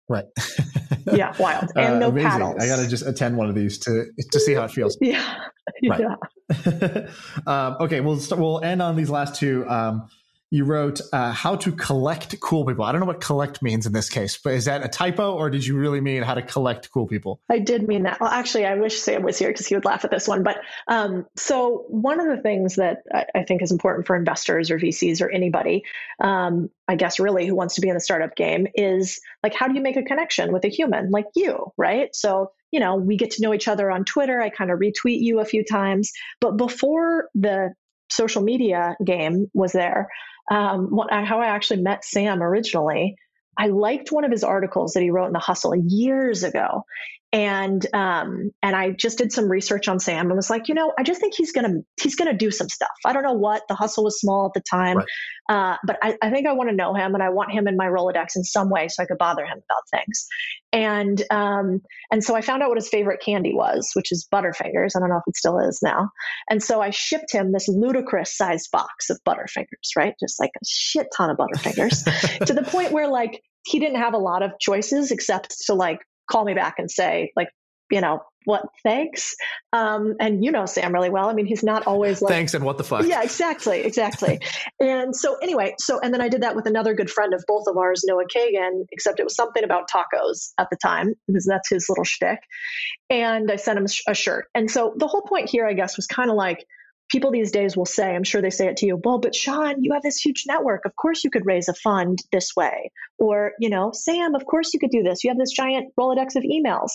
Right. 0.07 0.25
yeah, 1.13 1.33
wild. 1.39 1.71
And 1.75 1.95
uh, 1.95 1.99
no 1.99 2.09
amazing. 2.09 2.29
paddles. 2.29 2.55
I 2.59 2.67
got 2.67 2.77
to 2.77 2.87
just 2.87 3.05
attend 3.05 3.37
one 3.37 3.49
of 3.49 3.55
these 3.55 3.79
to 3.79 4.05
to 4.31 4.39
see 4.39 4.53
how 4.53 4.65
it 4.65 4.71
feels. 4.71 4.97
yeah. 5.01 5.37
Right. 5.87 6.01
Yeah. 6.01 7.07
um, 7.47 7.77
okay, 7.81 8.01
we'll 8.01 8.19
we'll 8.31 8.61
end 8.61 8.81
on 8.81 8.95
these 8.95 9.09
last 9.09 9.35
two. 9.35 9.65
Um, 9.67 10.07
you 10.51 10.65
wrote 10.65 10.99
uh, 11.13 11.31
how 11.31 11.55
to 11.55 11.71
collect 11.71 12.37
cool 12.41 12.65
people. 12.65 12.83
I 12.83 12.91
don't 12.91 12.99
know 12.99 13.07
what 13.07 13.21
collect 13.21 13.61
means 13.61 13.85
in 13.85 13.93
this 13.93 14.09
case, 14.09 14.37
but 14.37 14.53
is 14.53 14.65
that 14.65 14.83
a 14.83 14.89
typo 14.89 15.33
or 15.33 15.49
did 15.49 15.65
you 15.65 15.77
really 15.77 16.01
mean 16.01 16.23
how 16.23 16.33
to 16.33 16.41
collect 16.41 16.91
cool 16.91 17.07
people? 17.07 17.39
I 17.49 17.59
did 17.59 17.87
mean 17.87 18.03
that. 18.03 18.19
Well, 18.19 18.29
actually, 18.29 18.65
I 18.65 18.75
wish 18.75 18.99
Sam 18.99 19.23
was 19.23 19.39
here 19.39 19.47
because 19.47 19.65
he 19.65 19.75
would 19.75 19.85
laugh 19.85 20.03
at 20.03 20.11
this 20.11 20.27
one. 20.27 20.43
But 20.43 20.57
um, 20.89 21.25
so, 21.37 21.85
one 21.87 22.19
of 22.19 22.27
the 22.27 22.41
things 22.41 22.75
that 22.75 22.97
I, 23.13 23.25
I, 23.33 23.43
think 23.43 23.61
is 23.61 23.71
important 23.71 24.07
for 24.07 24.15
investors 24.17 24.71
or 24.71 24.77
VCs 24.77 25.21
or 25.21 25.29
anybody, 25.29 25.85
um, 26.19 26.69
I 26.85 26.95
guess, 26.95 27.17
really, 27.17 27.47
who 27.47 27.55
wants 27.55 27.75
to 27.75 27.81
be 27.81 27.87
in 27.87 27.93
the 27.93 28.01
startup 28.01 28.35
game 28.35 28.67
is 28.75 29.21
like, 29.43 29.53
how 29.53 29.69
do 29.69 29.75
you 29.75 29.81
make 29.81 29.95
a 29.95 30.03
connection 30.03 30.51
with 30.51 30.65
a 30.65 30.69
human 30.69 31.11
like 31.11 31.27
you, 31.33 31.71
right? 31.77 32.13
So, 32.13 32.51
you 32.71 32.81
know, 32.81 32.97
we 32.97 33.15
get 33.15 33.31
to 33.31 33.41
know 33.41 33.53
each 33.53 33.69
other 33.69 33.89
on 33.89 34.03
Twitter. 34.03 34.41
I 34.41 34.49
kind 34.49 34.69
of 34.69 34.79
retweet 34.79 35.21
you 35.21 35.39
a 35.39 35.45
few 35.45 35.63
times. 35.63 36.11
But 36.41 36.57
before 36.57 37.29
the 37.35 37.73
social 38.09 38.41
media 38.41 38.97
game 39.05 39.49
was 39.53 39.71
there, 39.71 40.09
um, 40.49 40.87
what, 40.87 41.11
how 41.11 41.39
I 41.41 41.47
actually 41.47 41.81
met 41.81 42.03
Sam 42.03 42.41
originally. 42.41 43.15
I 43.57 43.67
liked 43.67 44.11
one 44.11 44.23
of 44.23 44.31
his 44.31 44.43
articles 44.43 44.93
that 44.93 45.03
he 45.03 45.11
wrote 45.11 45.27
in 45.27 45.33
the 45.33 45.39
Hustle 45.39 45.75
years 45.75 46.43
ago, 46.43 46.85
and 47.33 47.85
um, 47.93 48.51
and 48.61 48.75
I 48.75 48.91
just 48.91 49.17
did 49.17 49.31
some 49.31 49.49
research 49.49 49.87
on 49.87 49.99
Sam 49.99 50.27
and 50.27 50.35
was 50.35 50.49
like, 50.49 50.67
you 50.67 50.75
know, 50.75 50.91
I 50.99 51.03
just 51.03 51.21
think 51.21 51.33
he's 51.33 51.53
gonna 51.53 51.75
he's 52.01 52.15
gonna 52.15 52.37
do 52.37 52.51
some 52.51 52.67
stuff. 52.67 52.89
I 53.05 53.13
don't 53.13 53.23
know 53.23 53.33
what 53.33 53.63
the 53.69 53.75
hustle 53.75 54.03
was 54.03 54.19
small 54.19 54.47
at 54.47 54.53
the 54.53 54.63
time, 54.69 54.97
right. 54.97 55.07
uh, 55.49 55.77
but 55.85 55.97
I, 56.01 56.17
I 56.21 56.29
think 56.29 56.45
I 56.45 56.53
want 56.53 56.69
to 56.69 56.75
know 56.75 56.93
him 56.93 57.13
and 57.13 57.23
I 57.23 57.29
want 57.29 57.51
him 57.51 57.67
in 57.67 57.77
my 57.77 57.87
Rolodex 57.87 58.35
in 58.35 58.43
some 58.43 58.69
way 58.69 58.89
so 58.89 59.01
I 59.01 59.05
could 59.05 59.17
bother 59.17 59.45
him 59.45 59.59
about 59.59 59.83
things. 59.91 60.27
And 60.73 61.23
um, 61.31 61.81
and 62.11 62.21
so 62.21 62.35
I 62.35 62.41
found 62.41 62.63
out 62.63 62.69
what 62.69 62.77
his 62.77 62.89
favorite 62.89 63.21
candy 63.23 63.53
was, 63.53 63.91
which 63.93 64.11
is 64.11 64.27
Butterfingers. 64.33 64.91
I 64.95 64.99
don't 64.99 65.09
know 65.09 65.17
if 65.17 65.27
it 65.27 65.37
still 65.37 65.57
is 65.59 65.79
now. 65.81 66.09
And 66.49 66.61
so 66.61 66.81
I 66.81 66.89
shipped 66.89 67.31
him 67.31 67.53
this 67.53 67.69
ludicrous 67.69 68.35
sized 68.35 68.71
box 68.71 69.09
of 69.09 69.19
Butterfingers, 69.25 69.95
right? 69.95 70.15
Just 70.19 70.37
like 70.37 70.51
a 70.61 70.65
shit 70.67 71.07
ton 71.15 71.29
of 71.29 71.37
Butterfingers, 71.37 72.45
to 72.45 72.53
the 72.53 72.63
point 72.63 72.91
where 72.91 73.07
like 73.07 73.41
he 73.65 73.79
didn't 73.79 74.01
have 74.01 74.13
a 74.13 74.17
lot 74.17 74.43
of 74.43 74.51
choices 74.59 75.11
except 75.11 75.55
to 75.67 75.73
like 75.73 75.99
call 76.29 76.43
me 76.45 76.53
back 76.53 76.75
and 76.77 76.89
say 76.89 77.31
like 77.35 77.49
you 77.89 78.01
know 78.01 78.21
what 78.45 78.63
thanks? 78.81 79.35
Um, 79.71 80.15
and 80.19 80.43
you 80.43 80.51
know 80.51 80.65
sam 80.65 80.93
really 80.93 81.09
well. 81.11 81.29
I 81.29 81.33
mean 81.33 81.45
he's 81.45 81.63
not 81.63 81.85
always 81.85 82.21
like 82.21 82.31
thanks 82.31 82.53
and 82.53 82.65
what 82.65 82.77
the 82.77 82.83
fuck. 82.83 83.05
Yeah 83.05 83.21
exactly 83.21 83.81
exactly. 83.81 84.39
And 84.79 85.15
so 85.15 85.37
anyway 85.43 85.75
so 85.77 85.99
and 85.99 86.11
then 86.11 86.21
i 86.21 86.27
did 86.27 86.41
that 86.41 86.55
with 86.55 86.65
another 86.65 86.95
good 86.95 87.09
friend 87.09 87.35
of 87.35 87.43
both 87.47 87.65
of 87.67 87.77
ours 87.77 88.03
noah 88.03 88.23
kagan 88.25 88.85
except 88.91 89.19
it 89.19 89.23
was 89.23 89.35
something 89.35 89.63
about 89.63 89.89
tacos 89.89 90.53
at 90.57 90.69
the 90.71 90.77
time 90.77 91.13
because 91.27 91.45
that's 91.45 91.69
his 91.69 91.87
little 91.87 92.03
shtick. 92.03 92.39
And 93.09 93.51
i 93.51 93.57
sent 93.57 93.77
him 93.77 93.85
a 94.07 94.15
shirt. 94.15 94.47
And 94.55 94.71
so 94.71 94.93
the 94.97 95.07
whole 95.07 95.21
point 95.21 95.49
here 95.49 95.67
i 95.67 95.73
guess 95.73 95.97
was 95.97 96.07
kind 96.07 96.31
of 96.31 96.35
like 96.35 96.65
people 97.11 97.31
these 97.31 97.51
days 97.51 97.75
will 97.75 97.85
say, 97.85 98.15
I'm 98.15 98.23
sure 98.23 98.41
they 98.41 98.49
say 98.49 98.67
it 98.67 98.77
to 98.77 98.85
you, 98.85 98.99
well, 99.03 99.19
but 99.19 99.33
Shaan, 99.33 99.75
you 99.79 99.93
have 99.93 100.01
this 100.01 100.19
huge 100.19 100.45
network. 100.47 100.85
Of 100.85 100.95
course 100.95 101.23
you 101.23 101.29
could 101.29 101.45
raise 101.45 101.67
a 101.67 101.73
fund 101.73 102.19
this 102.31 102.55
way. 102.55 102.91
Or, 103.19 103.51
you 103.59 103.69
know, 103.69 103.91
Sam, 103.93 104.33
of 104.33 104.45
course 104.45 104.73
you 104.73 104.79
could 104.79 104.91
do 104.91 105.03
this. 105.03 105.23
You 105.23 105.29
have 105.29 105.37
this 105.37 105.51
giant 105.51 105.93
Rolodex 105.99 106.35
of 106.35 106.43
emails. 106.43 106.91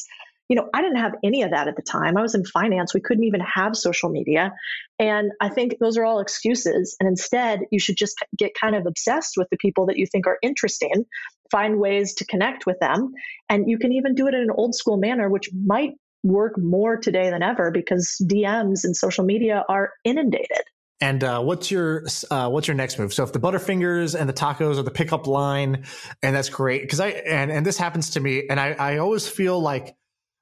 You 0.49 0.57
know, 0.57 0.69
I 0.73 0.81
didn't 0.81 0.99
have 0.99 1.15
any 1.25 1.43
of 1.43 1.51
that 1.51 1.67
at 1.67 1.75
the 1.77 1.83
time. 1.83 2.17
I 2.17 2.23
was 2.23 2.35
in 2.35 2.45
finance. 2.45 2.95
We 2.95 3.01
couldn't 3.01 3.25
even 3.25 3.41
have 3.41 3.77
social 3.77 4.11
media. 4.11 4.53
And 4.99 5.33
I 5.41 5.49
think 5.49 5.79
those 5.81 5.99
are 5.99 6.05
all 6.05 6.21
excuses. 6.21 6.97
And 7.01 7.09
instead, 7.09 7.61
you 7.73 7.81
should 7.81 7.97
just 7.97 8.17
get 8.39 8.53
kind 8.59 8.77
of 8.77 8.87
obsessed 8.87 9.35
with 9.37 9.49
the 9.51 9.57
people 9.57 9.87
that 9.87 9.97
you 9.97 10.07
think 10.07 10.27
are 10.27 10.39
interesting, 10.43 11.05
find 11.51 11.81
ways 11.81 12.15
to 12.15 12.25
connect 12.25 12.65
with 12.65 12.79
them. 12.79 13.13
And 13.49 13.69
you 13.69 13.77
can 13.79 13.93
even 13.93 14.15
do 14.15 14.29
it 14.29 14.35
in 14.35 14.43
an 14.43 14.51
old 14.51 14.77
school 14.77 14.99
manner, 14.99 15.29
which 15.29 15.51
might 15.53 15.95
work 16.27 16.59
more 16.59 16.97
today 16.97 17.31
than 17.31 17.43
ever 17.43 17.71
because 17.71 18.21
DMs 18.23 18.85
and 18.85 18.97
social 18.97 19.25
media 19.25 19.65
are 19.69 19.93
inundated. 20.05 20.63
And 21.01 21.23
uh, 21.23 21.43
what's 21.43 21.71
your 21.71 22.07
uh, 22.31 22.49
what's 22.49 22.67
your 22.67 22.75
next 22.75 22.99
move? 22.99 23.13
So 23.13 23.23
if 23.23 23.33
the 23.33 23.39
Butterfingers 23.39 24.19
and 24.19 24.29
the 24.29 24.33
tacos 24.33 24.79
are 24.79 24.83
the 24.83 24.91
pickup 24.91 25.27
line, 25.27 25.85
and 26.23 26.35
that's 26.35 26.49
great 26.49 26.83
because 26.83 27.01
I 27.01 27.09
and 27.09 27.53
and 27.53 27.67
this 27.67 27.77
happens 27.77 28.11
to 28.11 28.21
me, 28.21 28.47
and 28.49 28.59
I 28.59 28.73
I 28.73 28.99
always 28.99 29.29
feel 29.29 29.61
like, 29.61 29.95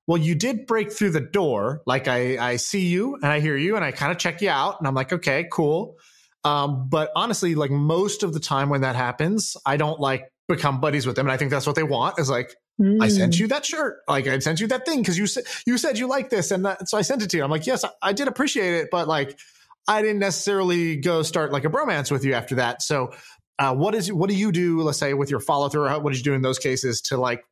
well, 0.07 0.17
you 0.17 0.37
did 0.37 0.67
break 0.67 0.93
through 0.93 1.11
the 1.11 1.21
door. 1.21 1.83
Like 1.87 2.07
I 2.07 2.39
I 2.39 2.57
see 2.57 2.87
you 2.87 3.17
and 3.17 3.27
I 3.27 3.41
hear 3.41 3.57
you 3.57 3.75
and 3.75 3.85
I 3.85 3.91
kind 3.91 4.13
of 4.13 4.19
check 4.19 4.43
you 4.43 4.51
out, 4.51 4.79
and 4.79 4.87
I'm 4.87 4.95
like, 4.95 5.13
okay, 5.13 5.47
cool. 5.51 5.97
Um, 6.45 6.89
but 6.89 7.11
honestly, 7.17 7.57
like 7.57 7.73
most 7.73 8.23
of 8.23 8.33
the 8.33 8.41
time 8.41 8.69
when 8.69 8.83
that 8.83 8.95
happens, 8.95 9.57
I 9.67 9.77
don't 9.77 9.99
like 9.99 10.31
become 10.47 10.81
buddies 10.81 11.05
with 11.05 11.17
them, 11.17 11.27
and 11.27 11.33
I 11.33 11.37
think 11.37 11.51
that's 11.51 11.67
what 11.67 11.75
they 11.75 11.83
want 11.83 12.21
is 12.21 12.31
like, 12.31 12.55
Mm. 12.81 13.03
I 13.03 13.09
sent 13.09 13.35
mm. 13.35 13.41
you 13.41 13.49
that 13.49 13.65
shirt. 13.65 13.99
Like 14.09 14.27
I 14.27 14.39
sent 14.41 14.61
you 14.61 14.67
that 14.69 14.85
thing 14.85 15.01
because 15.01 15.17
you 15.17 15.27
said 15.27 15.45
you 15.67 15.79
said 15.79 15.99
you 15.99 16.09
like 16.09 16.31
this, 16.31 16.51
and 16.51 16.65
that, 16.65 16.89
so 16.89 16.99
I 16.99 17.03
sent 17.03 17.23
it 17.23 17.31
to 17.31 17.37
you. 17.37 17.45
I'm 17.45 17.51
like, 17.51 17.67
yes, 17.67 17.85
I, 17.85 17.91
I 18.03 18.13
did 18.13 18.29
appreciate 18.29 18.75
it, 18.75 18.89
but 18.91 19.07
like 19.07 19.39
I 19.87 20.03
didn't 20.03 20.19
necessarily 20.19 20.97
go 20.97 21.23
start 21.23 21.53
like 21.53 21.65
a 21.65 21.71
bromance 21.71 22.11
with 22.11 22.25
you 22.25 22.35
after 22.35 22.57
that. 22.57 22.83
So, 22.83 23.13
uh, 23.59 23.75
what 23.75 23.95
is 23.95 24.13
what 24.13 24.29
do 24.29 24.37
you 24.37 24.51
do? 24.51 24.83
Let's 24.83 24.99
say 24.99 25.15
with 25.15 25.31
your 25.31 25.41
follow 25.41 25.69
through, 25.69 25.89
what 26.01 26.13
did 26.13 26.19
you 26.19 26.25
do 26.25 26.35
in 26.35 26.43
those 26.43 26.59
cases 26.59 27.01
to 27.03 27.17
like 27.17 27.45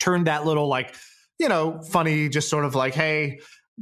turn 0.00 0.24
that 0.24 0.44
little 0.44 0.66
like 0.66 0.94
you 1.38 1.48
know 1.48 1.80
funny, 1.82 2.28
just 2.28 2.48
sort 2.48 2.64
of 2.64 2.74
like, 2.74 2.94
hey, 2.94 3.38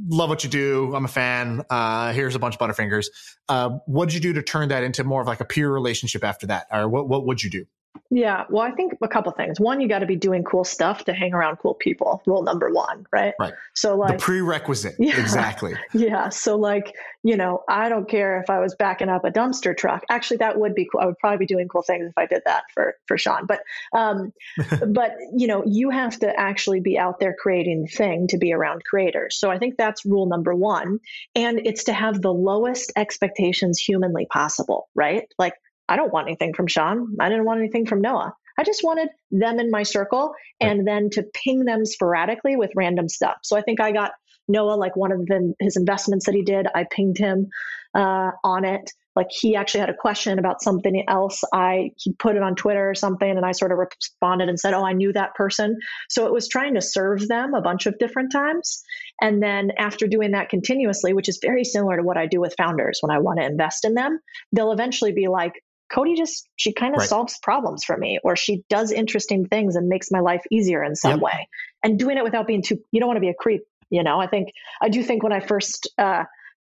love 0.07 0.29
what 0.29 0.43
you 0.43 0.49
do. 0.49 0.93
I'm 0.95 1.05
a 1.05 1.09
fan. 1.09 1.63
Uh, 1.69 2.13
here's 2.13 2.35
a 2.35 2.39
bunch 2.39 2.55
of 2.55 2.59
Butterfingers. 2.59 3.07
Uh, 3.49 3.79
what 3.85 4.09
did 4.09 4.15
you 4.15 4.21
do 4.21 4.33
to 4.33 4.43
turn 4.43 4.69
that 4.69 4.83
into 4.83 5.03
more 5.03 5.21
of 5.21 5.27
like 5.27 5.39
a 5.39 5.45
peer 5.45 5.71
relationship 5.71 6.23
after 6.23 6.47
that, 6.47 6.67
or 6.71 6.87
what 6.87 7.07
what 7.07 7.25
would 7.25 7.43
you 7.43 7.49
do? 7.49 7.65
Yeah, 8.09 8.45
well, 8.49 8.61
I 8.61 8.71
think 8.71 8.93
a 9.01 9.07
couple 9.07 9.31
things. 9.31 9.59
One, 9.59 9.81
you 9.81 9.87
got 9.87 9.99
to 9.99 10.05
be 10.05 10.15
doing 10.15 10.43
cool 10.43 10.63
stuff 10.63 11.05
to 11.05 11.13
hang 11.13 11.33
around 11.33 11.57
cool 11.57 11.73
people. 11.73 12.21
Rule 12.27 12.43
number 12.43 12.71
one, 12.71 13.07
right? 13.11 13.33
Right. 13.39 13.53
So, 13.73 13.95
like, 13.95 14.19
the 14.19 14.23
prerequisite. 14.23 14.95
Yeah, 14.99 15.19
exactly. 15.19 15.73
Yeah. 15.93 16.29
So, 16.29 16.57
like, 16.57 16.95
you 17.23 17.37
know, 17.37 17.63
I 17.69 17.89
don't 17.89 18.09
care 18.09 18.39
if 18.41 18.49
I 18.49 18.59
was 18.59 18.75
backing 18.75 19.09
up 19.09 19.25
a 19.25 19.31
dumpster 19.31 19.75
truck. 19.75 20.03
Actually, 20.09 20.37
that 20.37 20.59
would 20.59 20.75
be 20.75 20.87
cool. 20.91 21.01
I 21.01 21.05
would 21.05 21.17
probably 21.17 21.39
be 21.39 21.45
doing 21.45 21.67
cool 21.67 21.81
things 21.81 22.07
if 22.07 22.17
I 22.17 22.25
did 22.25 22.41
that 22.45 22.63
for 22.73 22.95
for 23.07 23.17
Shaan. 23.17 23.47
But, 23.47 23.61
um, 23.93 24.33
but 24.87 25.15
you 25.35 25.47
know, 25.47 25.63
you 25.65 25.89
have 25.89 26.19
to 26.19 26.39
actually 26.39 26.81
be 26.81 26.97
out 26.97 27.19
there 27.19 27.35
creating 27.39 27.83
the 27.83 27.87
thing 27.87 28.27
to 28.27 28.37
be 28.37 28.53
around 28.53 28.83
creators. 28.83 29.37
So, 29.37 29.49
I 29.49 29.59
think 29.59 29.75
that's 29.77 30.05
rule 30.05 30.25
number 30.25 30.53
one, 30.53 30.99
and 31.35 31.59
it's 31.59 31.85
to 31.85 31.93
have 31.93 32.21
the 32.21 32.33
lowest 32.33 32.91
expectations 32.95 33.79
humanly 33.79 34.25
possible, 34.25 34.89
right? 34.95 35.31
Like 35.37 35.53
I 35.87 35.95
don't 35.95 36.13
want 36.13 36.27
anything 36.27 36.53
from 36.53 36.67
Shaan. 36.67 37.05
I 37.19 37.29
didn't 37.29 37.45
want 37.45 37.59
anything 37.59 37.85
from 37.85 38.01
Noah. 38.01 38.33
I 38.57 38.63
just 38.63 38.83
wanted 38.83 39.09
them 39.31 39.59
in 39.59 39.71
my 39.71 39.83
circle 39.83 40.33
and 40.59 40.87
then 40.87 41.09
to 41.11 41.23
ping 41.33 41.65
them 41.65 41.85
sporadically 41.85 42.55
with 42.55 42.71
random 42.75 43.09
stuff. 43.09 43.37
So 43.43 43.57
I 43.57 43.61
think 43.61 43.81
I 43.81 43.91
got 43.91 44.11
Noah, 44.47 44.75
like 44.75 44.95
one 44.95 45.11
of 45.11 45.25
the, 45.25 45.53
his 45.59 45.77
investments 45.77 46.25
that 46.25 46.35
he 46.35 46.43
did, 46.43 46.67
I 46.73 46.85
pinged 46.89 47.17
him 47.17 47.49
uh, 47.95 48.31
on 48.43 48.65
it. 48.65 48.91
Like 49.15 49.27
he 49.29 49.55
actually 49.55 49.81
had 49.81 49.91
a 49.91 49.95
question 49.95 50.39
about 50.39 50.63
something 50.63 51.03
else. 51.07 51.43
I 51.53 51.91
he 51.97 52.13
put 52.13 52.35
it 52.35 52.41
on 52.41 52.55
Twitter 52.55 52.89
or 52.89 52.95
something, 52.95 53.29
and 53.29 53.45
I 53.45 53.51
sort 53.51 53.71
of 53.71 53.77
responded 53.77 54.49
and 54.49 54.59
said, 54.59 54.73
"Oh, 54.73 54.83
I 54.83 54.93
knew 54.93 55.13
that 55.13 55.35
person." 55.35 55.77
So 56.09 56.25
it 56.25 56.33
was 56.33 56.47
trying 56.47 56.73
to 56.73 56.81
serve 56.81 57.27
them 57.27 57.53
a 57.53 57.61
bunch 57.61 57.85
of 57.85 57.99
different 57.99 58.31
times, 58.31 58.81
and 59.21 59.43
then 59.43 59.69
after 59.77 60.07
doing 60.07 60.31
that 60.31 60.49
continuously, 60.49 61.13
which 61.13 61.29
is 61.29 61.37
very 61.39 61.63
similar 61.63 61.97
to 61.97 62.03
what 62.03 62.17
I 62.17 62.25
do 62.25 62.41
with 62.41 62.55
founders 62.57 62.97
when 63.01 63.15
I 63.15 63.19
want 63.19 63.39
to 63.39 63.45
invest 63.45 63.85
in 63.85 63.93
them, 63.93 64.19
they'll 64.51 64.71
eventually 64.71 65.11
be 65.11 65.27
like, 65.27 65.53
Codie 65.91 66.15
just 66.15 66.47
she 66.55 66.73
kind 66.73 66.93
of 66.93 66.99
right. 66.99 67.09
solves 67.09 67.37
problems 67.41 67.83
for 67.83 67.97
me 67.97 68.19
or 68.23 68.35
she 68.35 68.63
does 68.69 68.91
interesting 68.91 69.47
things 69.47 69.75
and 69.75 69.87
makes 69.87 70.11
my 70.11 70.19
life 70.19 70.43
easier 70.51 70.83
in 70.83 70.95
some 70.95 71.11
yep. 71.11 71.21
way. 71.21 71.47
And 71.83 71.99
doing 71.99 72.17
it 72.17 72.23
without 72.23 72.47
being 72.47 72.61
too 72.61 72.79
you 72.91 72.99
don't 72.99 73.07
want 73.07 73.17
to 73.17 73.21
be 73.21 73.29
a 73.29 73.33
creep, 73.33 73.63
you 73.89 74.03
know. 74.03 74.19
I 74.19 74.27
think 74.27 74.53
I 74.81 74.89
do 74.89 75.03
think 75.03 75.23
when 75.23 75.33
I 75.33 75.39
first 75.39 75.89
uh 75.97 76.23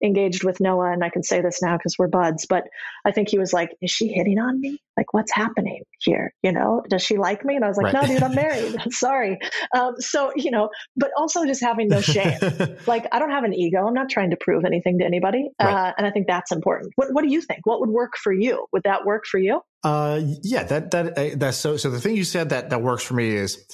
engaged 0.06 0.44
with 0.44 0.60
Noah, 0.60 0.92
and 0.92 1.04
I 1.04 1.10
can 1.10 1.24
say 1.24 1.42
this 1.42 1.62
now 1.62 1.78
because 1.78 1.96
we're 1.98 2.08
buds, 2.08 2.46
but 2.46 2.64
I 3.06 3.12
think 3.12 3.30
he 3.30 3.38
was 3.38 3.52
like, 3.54 3.76
Is 3.82 3.92
she 3.92 4.08
hitting 4.08 4.40
on 4.40 4.60
me? 4.60 4.80
Like, 4.98 5.14
what's 5.14 5.34
happening 5.34 5.84
here? 6.00 6.34
You 6.42 6.54
know, 6.54 6.84
does 6.90 7.02
she 7.02 7.18
like 7.18 7.44
me? 7.44 7.56
And 7.56 7.66
I 7.66 7.68
was 7.68 7.78
like, 7.78 7.94
right. 7.94 8.08
No, 8.08 8.14
dude, 8.14 8.24
I'm 8.24 8.36
married. 8.36 8.76
Sorry. 8.92 9.38
Um, 9.76 9.96
so, 10.00 10.32
you 10.36 10.52
know, 10.52 10.70
but 10.96 11.12
also 11.18 11.46
just 11.46 11.62
having 11.62 11.90
no 11.90 12.00
shame. 12.00 12.38
like, 12.88 13.06
I 13.12 13.20
don't 13.20 13.32
have 13.32 13.44
an 13.44 13.54
ego. 13.54 13.86
I'm 13.86 13.94
not 13.94 14.10
trying 14.10 14.30
to 14.30 14.38
prove 14.40 14.64
anything 14.64 15.00
to 15.00 15.06
anybody. 15.06 15.50
Right. 15.62 15.90
Uh, 15.90 15.94
and 15.98 16.08
I 16.08 16.12
think 16.12 16.28
that's 16.28 16.52
important. 16.52 16.94
What, 16.96 17.10
what 17.12 17.24
do 17.24 17.30
you 17.30 17.42
think? 17.42 17.66
What 17.66 17.82
would 17.82 17.90
work 17.90 18.14
for 18.16 18.32
you? 18.32 18.68
Would 18.72 18.84
that 18.84 19.06
work 19.06 19.26
for 19.26 19.38
you? 19.38 19.62
Uh, 19.84 20.22
yeah, 20.44 20.64
that, 20.64 20.92
that, 20.92 21.18
uh, 21.18 21.30
that's 21.36 21.58
so, 21.58 21.76
so 21.76 21.90
the 21.90 22.00
thing 22.00 22.16
you 22.16 22.24
said 22.24 22.50
that, 22.50 22.70
that 22.70 22.82
works 22.82 23.04
for 23.04 23.16
me 23.16 23.36
is, 23.36 23.66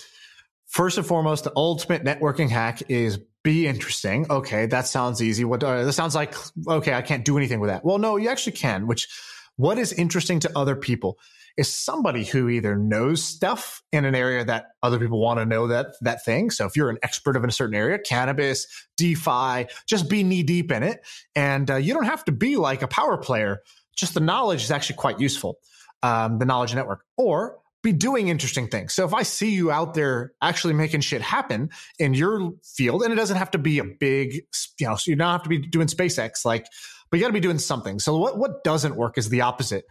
First 0.71 0.97
and 0.97 1.05
foremost, 1.05 1.43
the 1.43 1.51
ultimate 1.53 2.05
networking 2.05 2.49
hack 2.49 2.81
is 2.87 3.19
be 3.43 3.67
interesting. 3.67 4.29
Okay, 4.29 4.65
that 4.67 4.87
sounds 4.87 5.21
easy. 5.21 5.43
What 5.45 5.63
uh, 5.63 5.83
that 5.83 5.93
sounds 5.93 6.15
like? 6.15 6.35
Okay, 6.67 6.93
I 6.93 7.01
can't 7.01 7.25
do 7.25 7.37
anything 7.37 7.59
with 7.59 7.69
that. 7.69 7.83
Well, 7.83 7.97
no, 7.97 8.17
you 8.17 8.29
actually 8.29 8.53
can. 8.53 8.87
Which, 8.87 9.07
what 9.55 9.77
is 9.77 9.93
interesting 9.93 10.39
to 10.41 10.51
other 10.55 10.75
people 10.75 11.17
is 11.57 11.71
somebody 11.71 12.23
who 12.23 12.49
either 12.49 12.75
knows 12.75 13.23
stuff 13.23 13.83
in 13.91 14.05
an 14.05 14.15
area 14.15 14.45
that 14.45 14.67
other 14.81 14.99
people 14.99 15.19
want 15.19 15.39
to 15.39 15.45
know 15.45 15.67
that 15.67 15.87
that 16.01 16.23
thing. 16.23 16.49
So 16.49 16.65
if 16.65 16.75
you're 16.75 16.89
an 16.89 16.99
expert 17.03 17.35
of 17.35 17.43
a 17.43 17.51
certain 17.51 17.75
area, 17.75 17.99
cannabis, 17.99 18.67
DeFi, 18.97 19.67
just 19.87 20.09
be 20.09 20.23
knee 20.23 20.43
deep 20.43 20.71
in 20.71 20.83
it, 20.83 21.05
and 21.35 21.69
uh, 21.69 21.75
you 21.75 21.93
don't 21.93 22.05
have 22.05 22.23
to 22.25 22.31
be 22.31 22.57
like 22.57 22.81
a 22.81 22.87
power 22.87 23.17
player. 23.17 23.61
Just 23.95 24.13
the 24.13 24.19
knowledge 24.19 24.63
is 24.63 24.71
actually 24.71 24.95
quite 24.95 25.19
useful. 25.19 25.59
Um, 26.03 26.39
the 26.39 26.45
knowledge 26.45 26.73
network, 26.73 27.05
or 27.17 27.59
be 27.83 27.91
doing 27.91 28.27
interesting 28.27 28.67
things. 28.67 28.93
So 28.93 29.05
if 29.05 29.13
I 29.13 29.23
see 29.23 29.51
you 29.51 29.71
out 29.71 29.93
there 29.93 30.33
actually 30.41 30.73
making 30.73 31.01
shit 31.01 31.21
happen 31.21 31.69
in 31.97 32.13
your 32.13 32.51
field, 32.63 33.01
and 33.03 33.11
it 33.11 33.15
doesn't 33.15 33.37
have 33.37 33.51
to 33.51 33.57
be 33.57 33.79
a 33.79 33.83
big, 33.83 34.43
you 34.79 34.87
know, 34.87 34.95
so 34.95 35.09
you 35.09 35.15
don't 35.15 35.31
have 35.31 35.43
to 35.43 35.49
be 35.49 35.57
doing 35.57 35.87
SpaceX, 35.87 36.45
like, 36.45 36.67
but 37.09 37.17
you 37.17 37.23
got 37.23 37.29
to 37.29 37.33
be 37.33 37.39
doing 37.39 37.59
something. 37.59 37.99
So 37.99 38.17
what 38.17 38.37
what 38.37 38.63
doesn't 38.63 38.95
work 38.95 39.17
is 39.17 39.29
the 39.29 39.41
opposite. 39.41 39.85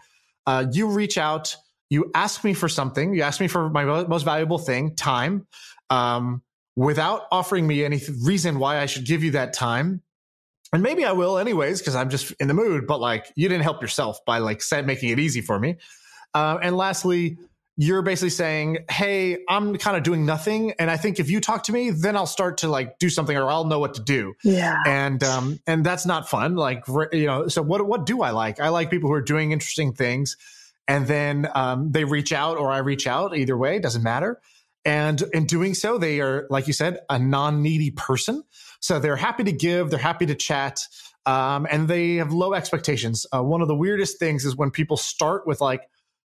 Uh, 0.47 0.67
you 0.73 0.89
reach 0.89 1.19
out, 1.19 1.57
you 1.91 2.11
ask 2.15 2.45
me 2.45 2.55
for 2.55 2.69
something, 2.69 3.15
you 3.15 3.23
ask 3.23 3.41
me 3.41 3.49
for 3.49 3.69
my 3.69 3.85
most 3.85 4.23
valuable 4.23 4.59
thing, 4.59 4.95
time, 4.95 5.47
um, 5.91 6.43
without 6.77 7.23
offering 7.31 7.67
me 7.67 7.85
any 7.85 8.01
reason 8.23 8.59
why 8.59 8.79
I 8.79 8.87
should 8.87 9.05
give 9.05 9.23
you 9.23 9.33
that 9.33 9.53
time. 9.53 10.03
And 10.73 10.83
maybe 10.83 11.05
I 11.05 11.13
will 11.13 11.37
anyways, 11.37 11.81
because 11.81 11.97
I'm 11.97 12.09
just 12.09 12.33
in 12.39 12.47
the 12.47 12.55
mood, 12.55 12.87
but 12.87 13.01
like 13.01 13.33
you 13.35 13.49
didn't 13.49 13.65
help 13.65 13.83
yourself 13.83 14.25
by 14.25 14.39
like 14.39 14.63
making 14.85 15.11
it 15.11 15.19
easy 15.19 15.41
for 15.41 15.59
me. 15.59 15.77
Uh, 16.33 16.59
and 16.63 16.77
lastly, 16.77 17.37
you're 17.81 18.03
basically 18.03 18.29
saying, 18.29 18.77
Hey, 18.91 19.39
I'm 19.49 19.79
kind 19.79 19.97
of 19.97 20.03
doing 20.03 20.27
nothing. 20.27 20.73
And 20.79 20.91
I 20.91 20.99
think 20.99 21.19
if 21.19 21.31
you 21.31 21.41
talk 21.41 21.63
to 21.65 21.73
me, 21.73 21.89
then 21.89 22.15
I'll 22.15 22.27
start 22.27 22.59
to 22.59 22.69
like 22.69 22.99
do 22.99 23.09
something 23.09 23.35
or 23.35 23.49
I'll 23.49 23.65
know 23.65 23.79
what 23.79 23.95
to 23.95 24.03
do. 24.03 24.35
Yeah. 24.45 24.77
And, 24.87 25.25
um, 25.25 25.61
and 25.67 25.83
that's 25.83 26.05
not 26.05 26.29
fun. 26.29 26.57
Like, 26.57 26.85
you 27.11 27.25
know, 27.25 27.49
so 27.49 27.63
what, 27.63 27.87
what 27.87 28.05
do 28.05 28.21
I 28.21 28.33
like? 28.33 28.61
I 28.61 28.69
like 28.69 28.91
people 28.91 29.09
who 29.09 29.15
are 29.15 29.23
doing 29.23 29.53
interesting 29.53 29.95
things 29.95 30.37
and 30.87 31.07
then, 31.07 31.49
um, 31.55 31.91
they 31.91 32.05
reach 32.05 32.35
out 32.35 32.59
or 32.59 32.71
I 32.71 32.79
reach 32.79 33.07
out 33.07 33.35
either 33.35 33.57
way, 33.57 33.79
doesn't 33.79 34.03
matter. 34.03 34.43
And 34.85 35.23
in 35.33 35.47
doing 35.47 35.73
so, 35.73 35.97
they 35.97 36.21
are, 36.21 36.47
like 36.51 36.67
you 36.67 36.75
said, 36.75 36.99
a 37.09 37.19
non 37.19 37.63
needy 37.63 37.93
person. 37.93 38.45
So 38.81 38.99
they're 38.99 39.17
happy 39.17 39.45
to 39.45 39.53
give, 39.53 39.89
they're 39.89 39.99
happy 39.99 40.27
to 40.27 40.35
chat. 40.35 40.81
Um, 41.25 41.67
and 41.71 41.89
they 41.89 42.17
have 42.17 42.31
low 42.31 42.53
expectations. 42.53 43.25
Uh, 43.35 43.43
one 43.43 43.63
of 43.63 43.69
the 43.69 43.75
weirdest 43.75 44.19
things 44.19 44.45
is 44.45 44.55
when 44.55 44.71
people 44.71 44.99
start 44.99 45.47
with 45.47 45.63
like, 45.63 45.81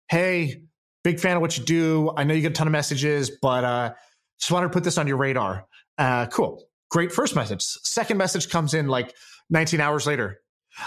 Hey, 0.09 0.63
big 1.05 1.21
fan 1.21 1.37
of 1.37 1.43
what 1.43 1.57
you 1.57 1.65
do. 1.65 2.13
I 2.17 2.25
know 2.25 2.35
you 2.35 2.41
get 2.41 2.53
a 2.53 2.55
ton 2.55 2.67
of 2.67 2.73
messages, 2.73 3.31
but 3.31 3.63
uh, 3.63 3.93
just 4.41 4.51
wanted 4.51 4.69
to 4.69 4.73
put 4.73 4.83
this 4.83 4.99
on 4.99 5.07
your 5.07 5.19
radar. 5.19 5.67
Uh, 5.97 6.27
cool. 6.27 6.65
Great 6.91 7.13
first 7.13 7.37
message. 7.37 7.63
Second 7.63 8.17
message 8.17 8.49
comes 8.49 8.75
in 8.75 8.89
like 8.89 9.15
19 9.51 9.81
hours 9.81 10.07
later. 10.07 10.41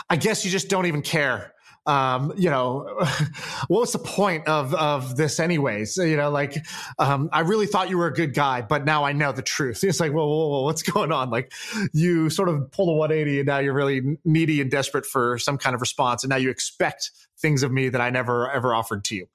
I 0.09 0.17
guess 0.17 0.43
you 0.43 0.51
just 0.51 0.69
don't 0.69 0.85
even 0.85 1.01
care. 1.01 1.53
Um, 1.87 2.33
you 2.37 2.49
know, 2.49 2.85
what 3.67 3.79
was 3.79 3.93
the 3.93 3.99
point 3.99 4.47
of 4.47 4.73
of 4.75 5.15
this 5.15 5.39
anyways? 5.39 5.97
You 5.97 6.17
know, 6.17 6.29
like 6.29 6.57
um, 6.99 7.29
I 7.31 7.39
really 7.39 7.65
thought 7.65 7.89
you 7.89 7.97
were 7.97 8.07
a 8.07 8.13
good 8.13 8.33
guy, 8.33 8.61
but 8.61 8.85
now 8.85 9.03
I 9.05 9.13
know 9.13 9.31
the 9.31 9.41
truth. 9.41 9.83
It's 9.87 10.01
like, 10.01 10.11
whoa, 10.11 10.27
whoa, 10.27 10.47
whoa, 10.49 10.61
what's 10.63 10.83
going 10.83 11.13
on? 11.13 11.29
Like 11.29 11.53
you 11.93 12.29
sort 12.29 12.49
of 12.49 12.69
pull 12.71 12.89
a 12.89 12.97
180 12.97 13.39
and 13.39 13.47
now 13.47 13.59
you're 13.59 13.73
really 13.73 14.17
needy 14.25 14.59
and 14.59 14.69
desperate 14.69 15.05
for 15.05 15.39
some 15.39 15.57
kind 15.57 15.73
of 15.73 15.81
response, 15.81 16.23
and 16.23 16.29
now 16.29 16.35
you 16.35 16.49
expect 16.49 17.11
things 17.39 17.63
of 17.63 17.71
me 17.71 17.89
that 17.89 18.01
I 18.01 18.09
never 18.09 18.51
ever 18.51 18.73
offered 18.73 19.03
to 19.05 19.15
you. 19.15 19.27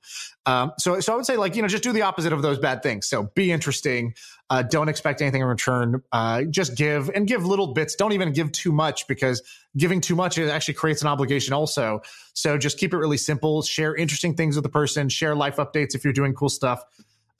Um, 0.44 0.72
so, 0.78 1.00
so 1.00 1.12
I 1.12 1.16
would 1.16 1.26
say 1.26 1.36
like, 1.36 1.57
you 1.57 1.62
know, 1.62 1.68
just 1.68 1.82
do 1.82 1.92
the 1.92 2.03
opposite 2.03 2.32
of 2.32 2.42
those 2.42 2.59
bad 2.59 2.82
things. 2.82 3.07
So 3.07 3.30
be 3.34 3.53
interesting. 3.53 4.14
Uh, 4.53 4.61
don't 4.61 4.90
expect 4.90 5.22
anything 5.22 5.40
in 5.40 5.46
return. 5.46 6.03
Uh, 6.12 6.42
just 6.42 6.76
give 6.76 7.09
and 7.14 7.26
give 7.26 7.46
little 7.46 7.72
bits. 7.72 7.94
Don't 7.94 8.12
even 8.12 8.34
give 8.34 8.53
too 8.53 8.70
much 8.70 9.09
because 9.09 9.40
giving 9.78 10.03
too 10.03 10.14
much 10.14 10.36
it 10.36 10.50
actually 10.50 10.74
creates 10.74 11.00
an 11.00 11.09
obligation 11.09 11.55
also. 11.55 12.03
So 12.34 12.59
just 12.59 12.76
keep 12.76 12.92
it 12.92 12.98
really 12.98 13.16
simple. 13.16 13.62
Share 13.62 13.96
interesting 13.96 14.34
things 14.34 14.55
with 14.55 14.62
the 14.62 14.68
person. 14.68 15.09
Share 15.09 15.34
life 15.34 15.57
updates 15.57 15.94
if 15.94 16.05
you're 16.05 16.12
doing 16.12 16.34
cool 16.34 16.50
stuff, 16.50 16.84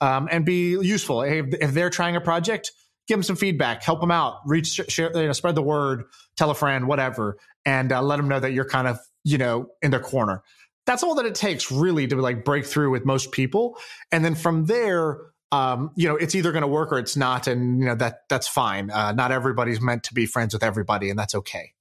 um, 0.01 0.27
and 0.31 0.43
be 0.43 0.71
useful. 0.71 1.21
If, 1.21 1.53
if 1.61 1.71
they're 1.75 1.91
trying 1.91 2.15
a 2.15 2.21
project, 2.21 2.71
give 3.07 3.17
them 3.17 3.23
some 3.23 3.35
feedback, 3.35 3.83
help 3.83 4.01
them 4.01 4.09
out, 4.09 4.39
reach, 4.47 4.81
share, 4.87 5.15
you 5.15 5.27
know, 5.27 5.33
spread 5.33 5.53
the 5.53 5.61
word, 5.61 6.05
tell 6.35 6.49
a 6.49 6.55
friend, 6.55 6.87
whatever, 6.87 7.37
and 7.63 7.91
uh, 7.91 8.01
let 8.01 8.17
them 8.17 8.27
know 8.27 8.39
that 8.39 8.53
you're 8.53 8.65
kind 8.65 8.87
of 8.87 8.97
you 9.23 9.37
know, 9.37 9.67
in 9.81 9.91
their 9.91 9.99
corner. 9.99 10.43
That's 10.85 11.03
all 11.03 11.15
that 11.15 11.25
it 11.25 11.35
takes 11.35 11.71
really 11.71 12.07
to 12.07 12.17
like 12.17 12.43
break 12.43 12.65
through 12.65 12.91
with 12.91 13.05
most 13.05 13.31
people. 13.31 13.77
And 14.11 14.25
then 14.25 14.35
from 14.35 14.65
there, 14.65 15.21
um, 15.53 15.91
you 15.95 16.07
know, 16.07 16.15
it's 16.15 16.33
either 16.33 16.51
going 16.51 16.63
to 16.63 16.67
work 16.67 16.91
or 16.91 16.97
it's 16.97 17.15
not. 17.15 17.45
And, 17.45 17.79
you 17.79 17.85
know, 17.85 17.95
that 17.95 18.23
that's 18.27 18.47
fine. 18.47 18.89
Uh, 18.89 19.11
not 19.11 19.31
everybody's 19.31 19.79
meant 19.79 20.03
to 20.05 20.13
be 20.13 20.25
friends 20.25 20.53
with 20.53 20.63
everybody 20.63 21.11
and 21.11 21.19
that's 21.19 21.35
okay. 21.35 21.73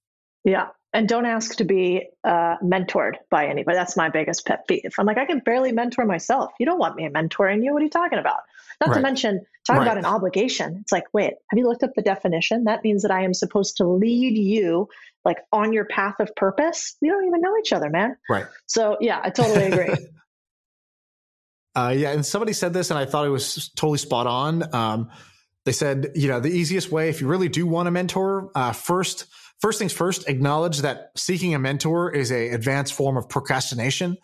Yeah. 0.45 0.69
And 0.93 1.09
don't 1.09 1.25
ask 1.25 1.57
to 1.57 1.65
be 1.65 2.07
uh, 2.23 2.57
mentored 2.63 3.15
by 3.31 3.47
anybody. 3.47 3.75
That's 3.75 3.97
my 3.97 4.11
biggest 4.11 4.45
pet 4.45 4.69
peeve. 4.69 4.93
I'm 4.99 5.07
like, 5.07 5.17
I 5.17 5.25
can 5.25 5.39
barely 5.39 5.73
mentor 5.73 6.05
myself. 6.05 6.53
You 6.61 6.67
don't 6.67 6.79
want 6.79 6.97
me 6.97 7.09
mentoring 7.09 7.65
you. 7.65 7.73
What 7.73 7.81
are 7.81 7.85
you 7.87 7.91
talking 7.91 8.19
about? 8.19 8.41
Not 8.79 8.91
right. 8.91 8.97
to 8.97 9.01
mention, 9.01 9.47
talk 9.67 9.79
right. 9.79 9.85
about 9.85 9.97
an 9.97 10.05
obligation. 10.05 10.77
It's 10.83 10.93
like, 10.93 11.05
wait, 11.15 11.33
have 11.51 11.59
you 11.59 11.67
looked 11.67 11.83
up 11.83 11.93
the 11.97 12.03
definition? 12.03 12.65
That 12.65 12.85
means 12.85 13.03
that 13.03 13.11
I 13.11 13.23
am 13.23 13.33
supposed 13.33 13.79
to 13.79 13.87
lead 13.87 14.37
you 14.37 14.89
like 15.25 15.39
on 15.51 15.73
your 15.73 15.87
path 15.87 16.17
of 16.21 16.37
purpose. 16.37 16.95
We 17.01 17.09
don't 17.09 17.25
even 17.27 17.41
know 17.41 17.57
each 17.59 17.73
other, 17.73 17.89
man. 17.89 18.19
Right. 18.29 18.45
So 18.67 18.99
yeah, 19.01 19.19
I 19.23 19.31
totally 19.31 19.65
agree. 19.65 19.95
uh, 21.75 21.95
yeah, 21.97 22.11
and 22.13 22.25
somebody 22.25 22.53
said 22.53 22.73
this, 22.73 22.91
and 22.91 22.99
I 22.99 23.05
thought 23.07 23.27
it 23.27 23.31
was 23.31 23.71
totally 23.77 23.99
spot 23.99 24.27
on. 24.27 24.75
Um, 24.75 25.11
they 25.65 25.73
said, 25.73 26.11
you 26.15 26.29
know, 26.29 26.41
the 26.41 26.51
easiest 26.51 26.91
way, 26.91 27.09
if 27.09 27.21
you 27.21 27.29
really 27.29 27.49
do 27.49 27.67
want 27.67 27.89
a 27.89 27.91
mentor, 27.91 28.51
uh, 28.55 28.73
first, 28.73 29.27
first 29.61 29.79
things 29.79 29.93
first, 29.93 30.29
acknowledge 30.29 30.79
that 30.79 31.13
seeking 31.17 31.55
a 31.55 31.59
mentor 31.59 32.11
is 32.11 32.33
a 32.33 32.51
advanced 32.51 32.95
form 32.95 33.17
of 33.17 33.29
procrastination. 33.29 34.17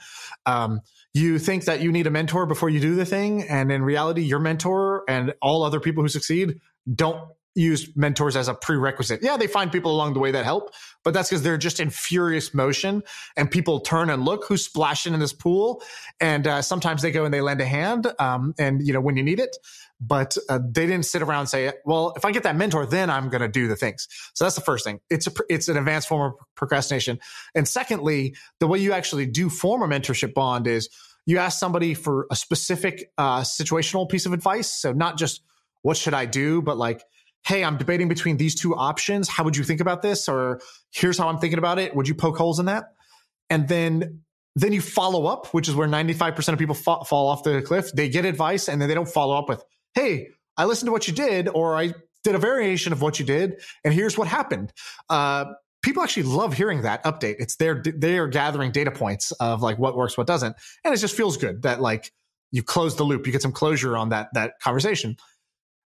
Um, 0.46 0.80
you 1.14 1.38
think 1.38 1.64
that 1.64 1.80
you 1.80 1.90
need 1.92 2.06
a 2.06 2.10
mentor 2.10 2.44
before 2.46 2.68
you 2.68 2.80
do 2.80 2.94
the 2.94 3.06
thing. 3.06 3.42
And 3.42 3.72
in 3.72 3.82
reality, 3.82 4.22
your 4.22 4.40
mentor 4.40 5.04
and 5.08 5.34
all 5.40 5.62
other 5.62 5.80
people 5.80 6.02
who 6.02 6.08
succeed 6.08 6.60
don't 6.92 7.30
use 7.54 7.90
mentors 7.96 8.36
as 8.36 8.46
a 8.46 8.54
prerequisite. 8.54 9.20
Yeah, 9.22 9.36
they 9.36 9.48
find 9.48 9.72
people 9.72 9.90
along 9.90 10.14
the 10.14 10.20
way 10.20 10.30
that 10.30 10.44
help, 10.44 10.70
but 11.02 11.12
that's 11.12 11.28
because 11.28 11.42
they're 11.42 11.58
just 11.58 11.80
in 11.80 11.90
furious 11.90 12.54
motion 12.54 13.02
and 13.36 13.50
people 13.50 13.80
turn 13.80 14.10
and 14.10 14.24
look 14.24 14.44
who's 14.44 14.64
splashing 14.64 15.12
in 15.12 15.18
this 15.18 15.32
pool. 15.32 15.82
And 16.20 16.46
uh, 16.46 16.62
sometimes 16.62 17.02
they 17.02 17.10
go 17.10 17.24
and 17.24 17.34
they 17.34 17.40
lend 17.40 17.60
a 17.60 17.64
hand. 17.64 18.06
Um, 18.20 18.54
and, 18.58 18.86
you 18.86 18.92
know, 18.92 19.00
when 19.00 19.16
you 19.16 19.24
need 19.24 19.40
it, 19.40 19.56
but 20.00 20.36
uh, 20.48 20.60
they 20.64 20.86
didn't 20.86 21.06
sit 21.06 21.20
around 21.20 21.40
and 21.40 21.48
say, 21.48 21.72
well, 21.84 22.12
if 22.16 22.24
I 22.24 22.30
get 22.30 22.44
that 22.44 22.54
mentor, 22.54 22.86
then 22.86 23.10
I'm 23.10 23.28
going 23.28 23.40
to 23.40 23.48
do 23.48 23.66
the 23.66 23.74
things. 23.74 24.06
So 24.34 24.44
that's 24.44 24.54
the 24.54 24.60
first 24.60 24.84
thing. 24.84 25.00
It's 25.10 25.26
a, 25.26 25.32
it's 25.48 25.68
an 25.68 25.76
advanced 25.76 26.06
form 26.06 26.32
of 26.32 26.38
procrastination. 26.54 27.18
And 27.56 27.66
secondly, 27.66 28.36
the 28.60 28.68
way 28.68 28.78
you 28.78 28.92
actually 28.92 29.26
do 29.26 29.50
form 29.50 29.82
a 29.82 29.88
mentorship 29.88 30.34
bond 30.34 30.68
is 30.68 30.88
you 31.26 31.38
ask 31.38 31.58
somebody 31.58 31.94
for 31.94 32.28
a 32.30 32.36
specific 32.36 33.10
uh, 33.18 33.40
situational 33.40 34.08
piece 34.08 34.26
of 34.26 34.32
advice. 34.32 34.70
So 34.72 34.92
not 34.92 35.18
just 35.18 35.42
what 35.82 35.96
should 35.96 36.14
I 36.14 36.26
do, 36.26 36.62
but 36.62 36.76
like, 36.76 37.02
hey, 37.46 37.64
I'm 37.64 37.78
debating 37.78 38.08
between 38.08 38.36
these 38.36 38.54
two 38.54 38.74
options. 38.74 39.28
How 39.28 39.44
would 39.44 39.56
you 39.56 39.64
think 39.64 39.80
about 39.80 40.02
this? 40.02 40.28
Or 40.28 40.60
here's 40.90 41.16
how 41.18 41.28
I'm 41.28 41.38
thinking 41.38 41.58
about 41.58 41.78
it. 41.78 41.94
Would 41.94 42.08
you 42.08 42.14
poke 42.14 42.36
holes 42.36 42.58
in 42.58 42.66
that? 42.66 42.92
And 43.50 43.68
then 43.68 44.22
then 44.56 44.72
you 44.72 44.80
follow 44.80 45.26
up, 45.26 45.46
which 45.54 45.68
is 45.68 45.74
where 45.76 45.86
95% 45.86 46.52
of 46.52 46.58
people 46.58 46.74
fa- 46.74 47.04
fall 47.04 47.28
off 47.28 47.44
the 47.44 47.62
cliff. 47.62 47.92
They 47.92 48.08
get 48.08 48.24
advice 48.24 48.68
and 48.68 48.82
then 48.82 48.88
they 48.88 48.94
don't 48.94 49.08
follow 49.08 49.38
up 49.38 49.48
with, 49.48 49.62
hey, 49.94 50.30
I 50.56 50.64
listened 50.64 50.88
to 50.88 50.92
what 50.92 51.06
you 51.06 51.14
did, 51.14 51.48
or 51.48 51.76
I 51.76 51.94
did 52.24 52.34
a 52.34 52.38
variation 52.38 52.92
of 52.92 53.00
what 53.00 53.20
you 53.20 53.24
did, 53.24 53.60
and 53.84 53.94
here's 53.94 54.18
what 54.18 54.26
happened. 54.26 54.72
Uh, 55.08 55.46
people 55.82 56.02
actually 56.02 56.24
love 56.24 56.54
hearing 56.54 56.82
that 56.82 57.04
update. 57.04 57.36
It's 57.38 57.56
their 57.56 57.80
they 57.82 58.18
are 58.18 58.26
gathering 58.26 58.72
data 58.72 58.90
points 58.90 59.30
of 59.32 59.62
like 59.62 59.78
what 59.78 59.96
works, 59.96 60.18
what 60.18 60.26
doesn't, 60.26 60.56
and 60.84 60.92
it 60.92 60.98
just 60.98 61.16
feels 61.16 61.36
good 61.36 61.62
that 61.62 61.80
like 61.80 62.12
you 62.50 62.62
close 62.62 62.96
the 62.96 63.04
loop, 63.04 63.26
you 63.26 63.32
get 63.32 63.42
some 63.42 63.52
closure 63.52 63.96
on 63.96 64.08
that 64.08 64.28
that 64.34 64.54
conversation 64.60 65.16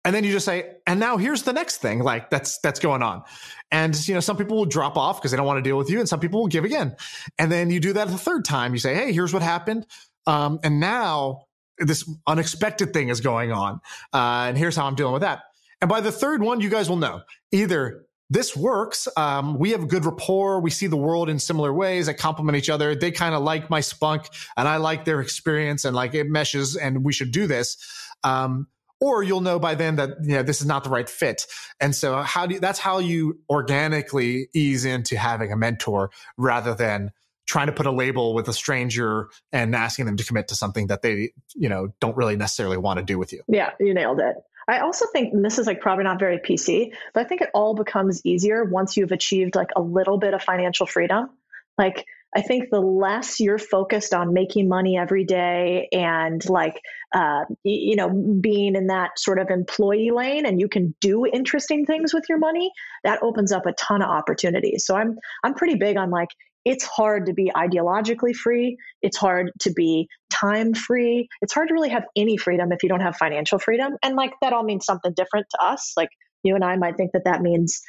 and 0.05 0.15
then 0.15 0.25
you 0.25 0.33
just 0.33 0.47
say 0.47 0.77
and 0.87 1.01
now 1.01 1.17
here's 1.17 1.43
the 1.43 1.53
next 1.53 1.79
thing 1.79 2.01
like 2.01 2.31
that's 2.31 2.59
that's 2.61 2.81
going 2.81 3.03
on 3.03 3.23
and 3.71 4.09
you 4.09 4.15
know 4.15 4.21
some 4.21 4.37
people 4.37 4.57
will 4.57 4.65
drop 4.65 4.97
off 4.97 5.21
because 5.21 5.31
they 5.31 5.37
don't 5.37 5.47
want 5.47 5.59
to 5.59 5.69
deal 5.69 5.77
with 5.77 5.91
you 5.91 5.99
and 5.99 6.09
some 6.09 6.21
people 6.21 6.41
will 6.41 6.49
give 6.49 6.65
again 6.65 6.97
and 7.39 7.51
then 7.51 7.71
you 7.71 7.81
do 7.81 7.93
that 7.93 8.09
the 8.09 8.19
third 8.19 8.45
time 8.45 8.73
you 8.73 8.79
say 8.79 8.95
hey 8.95 9.13
here's 9.13 9.33
what 9.33 9.43
happened 9.43 9.87
um, 10.27 10.59
and 10.63 10.81
now 10.81 11.43
this 11.79 12.09
unexpected 12.27 12.93
thing 12.93 13.09
is 13.09 13.21
going 13.21 13.53
on 13.53 13.81
uh, 14.13 14.47
and 14.49 14.59
here's 14.59 14.77
how 14.77 14.87
i'm 14.87 14.95
dealing 14.95 15.13
with 15.13 15.23
that 15.23 15.43
and 15.81 15.89
by 15.89 16.01
the 16.01 16.13
third 16.13 16.43
one 16.43 16.61
you 16.61 16.71
guys 16.71 16.89
will 16.89 16.97
know 16.97 17.21
either 17.53 18.05
this 18.31 18.55
works. 18.55 19.09
Um, 19.17 19.59
we 19.59 19.71
have 19.71 19.89
good 19.89 20.05
rapport. 20.05 20.61
We 20.61 20.71
see 20.71 20.87
the 20.87 20.99
world 20.99 21.31
in 21.31 21.39
similar 21.39 21.73
ways 21.73 22.07
that 22.07 22.19
complement 22.19 22.59
each 22.59 22.69
other. 22.69 22.95
They 22.95 23.11
kind 23.11 23.35
of 23.35 23.43
like 23.43 23.71
my 23.71 23.81
spunk 23.81 24.29
and 24.57 24.69
I 24.69 24.77
like 24.77 25.07
their 25.07 25.21
experience 25.21 25.87
and 25.87 25.97
like 25.97 26.15
it 26.15 26.29
meshes 26.29 26.77
and 26.77 27.05
we 27.05 27.13
should 27.15 27.33
do 27.33 27.47
this. 27.47 27.79
Um, 28.25 28.67
or 29.01 29.23
you'll 29.23 29.41
know 29.41 29.59
by 29.59 29.75
then 29.75 29.97
that 29.97 30.11
you 30.23 30.33
know 30.33 30.43
this 30.43 30.61
is 30.61 30.67
not 30.67 30.85
the 30.85 30.91
right 30.91 31.09
fit. 31.09 31.47
And 31.81 31.95
so 31.95 32.17
how 32.23 32.47
do 32.47 32.55
you, 32.55 32.61
that's 32.61 32.79
how 32.79 32.99
you 32.99 33.41
organically 33.49 34.49
ease 34.55 34.85
into 34.85 35.17
having 35.17 35.53
a 35.53 35.57
mentor 35.57 36.11
rather 36.37 36.75
than 36.75 37.13
trying 37.47 37.67
to 37.67 37.73
put 37.73 37.87
a 37.87 37.91
label 37.91 38.35
with 38.35 38.49
a 38.49 38.53
stranger 38.53 39.31
and 39.53 39.75
asking 39.75 40.05
them 40.05 40.17
to 40.17 40.25
commit 40.25 40.49
to 40.49 40.55
something 40.55 40.89
that 40.89 41.03
they 41.03 41.33
you 41.55 41.69
know 41.69 41.89
don't 42.01 42.17
really 42.17 42.37
necessarily 42.37 42.77
want 42.77 42.99
to 42.99 43.05
do 43.05 43.19
with 43.19 43.33
you. 43.33 43.43
Yeah 43.49 43.71
you 43.81 43.95
nailed 43.95 44.21
it. 44.21 44.37
I 44.69 44.81
also 44.81 45.07
think 45.07 45.33
this 45.43 45.59
is 45.59 45.67
like 45.67 45.81
probably 45.81 46.05
not 46.05 46.19
very 46.19 46.39
PC, 46.39 46.93
but 47.15 47.25
I 47.25 47.25
think 47.25 47.41
it 47.41 47.49
all 47.55 47.75
becomes 47.75 48.21
easier 48.27 48.65
once 48.65 48.99
you've 48.99 49.13
achieved 49.13 49.57
like 49.57 49.71
a 49.75 49.81
little 49.81 50.19
bit 50.19 50.35
of 50.35 50.43
financial 50.43 50.85
freedom. 50.85 51.31
Like 51.79 52.05
I 52.37 52.43
think 52.43 52.71
the 52.71 52.81
less 52.81 53.41
you're 53.41 53.59
focused 53.59 54.13
on 54.13 54.35
making 54.35 54.69
money 54.69 54.99
every 54.99 55.25
day 55.25 55.89
and 55.93 56.47
like, 56.49 56.81
uh, 57.15 57.45
you 57.65 57.97
know, 57.97 58.11
being 58.41 58.77
in 58.77 58.89
that 58.89 59.19
sort 59.19 59.39
of 59.39 59.49
employee 59.49 60.11
lane 60.15 60.45
and 60.45 60.61
you 60.61 60.69
can 60.69 60.95
do 61.01 61.25
interesting 61.27 61.87
things 61.87 62.13
with 62.13 62.25
your 62.29 62.39
money, 62.39 62.71
that 63.05 63.23
opens 63.23 63.51
up 63.51 63.65
a 63.67 63.73
ton 63.73 64.03
of 64.03 64.11
opportunities. 64.11 64.85
So 64.85 64.95
I'm, 64.95 65.17
I'm 65.43 65.55
pretty 65.55 65.77
big 65.77 65.97
on 65.97 66.11
like, 66.11 66.29
it's 66.65 66.85
hard 66.85 67.27
to 67.27 67.33
be 67.33 67.51
ideologically 67.57 68.35
free. 68.35 68.77
It's 69.01 69.17
hard 69.17 69.51
to 69.61 69.73
be 69.73 70.07
time 70.31 70.75
free. 70.75 71.29
It's 71.41 71.55
hard 71.55 71.69
to 71.69 71.75
really 71.75 71.89
have 71.89 72.05
any 72.15 72.37
freedom 72.37 72.73
if 72.73 72.83
you 72.83 72.91
don't 72.91 73.01
have 73.01 73.17
financial 73.17 73.59
freedom. 73.59 73.95
And 74.03 74.17
like 74.17 74.33
that 74.43 74.53
all 74.53 74.65
means 74.65 74.85
something 74.85 75.15
different 75.17 75.47
to 75.53 75.65
us. 75.65 75.95
Like 75.97 76.11
you 76.43 76.55
and 76.55 76.65
I 76.65 76.77
might 76.77 76.99
think 76.99 77.13
that 77.13 77.25
that 77.25 77.41
means 77.41 77.81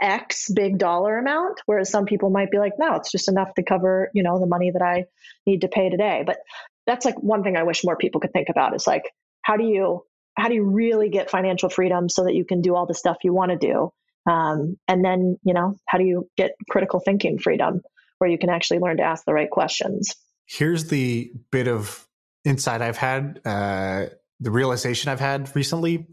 X 0.00 0.50
big 0.50 0.78
dollar 0.78 1.18
amount, 1.18 1.60
whereas 1.66 1.90
some 1.90 2.04
people 2.04 2.30
might 2.30 2.50
be 2.50 2.58
like, 2.58 2.72
no, 2.78 2.94
it's 2.94 3.10
just 3.10 3.28
enough 3.28 3.54
to 3.54 3.62
cover, 3.62 4.10
you 4.14 4.22
know, 4.22 4.38
the 4.38 4.46
money 4.46 4.70
that 4.70 4.82
I 4.82 5.04
need 5.46 5.62
to 5.62 5.68
pay 5.68 5.90
today. 5.90 6.22
But 6.26 6.38
that's 6.86 7.04
like 7.04 7.22
one 7.22 7.42
thing 7.42 7.56
I 7.56 7.62
wish 7.62 7.84
more 7.84 7.96
people 7.96 8.20
could 8.20 8.32
think 8.32 8.48
about 8.50 8.74
is 8.74 8.86
like, 8.86 9.04
how 9.42 9.56
do 9.56 9.64
you 9.64 10.04
how 10.36 10.48
do 10.48 10.54
you 10.54 10.64
really 10.64 11.10
get 11.10 11.30
financial 11.30 11.68
freedom 11.68 12.08
so 12.08 12.24
that 12.24 12.34
you 12.34 12.44
can 12.44 12.60
do 12.60 12.74
all 12.74 12.86
the 12.86 12.94
stuff 12.94 13.18
you 13.22 13.32
want 13.32 13.52
to 13.52 13.56
do? 13.56 13.92
Um, 14.30 14.76
and 14.88 15.04
then, 15.04 15.38
you 15.44 15.54
know, 15.54 15.76
how 15.86 15.98
do 15.98 16.04
you 16.04 16.28
get 16.36 16.52
critical 16.68 16.98
thinking 16.98 17.38
freedom 17.38 17.82
where 18.18 18.28
you 18.30 18.38
can 18.38 18.50
actually 18.50 18.80
learn 18.80 18.96
to 18.96 19.02
ask 19.02 19.24
the 19.24 19.34
right 19.34 19.50
questions? 19.50 20.14
Here's 20.46 20.88
the 20.88 21.30
bit 21.52 21.68
of 21.68 22.06
insight 22.44 22.82
I've 22.82 22.96
had, 22.96 23.40
uh, 23.44 24.06
the 24.40 24.50
realization 24.50 25.10
I've 25.10 25.20
had 25.20 25.54
recently 25.54 26.06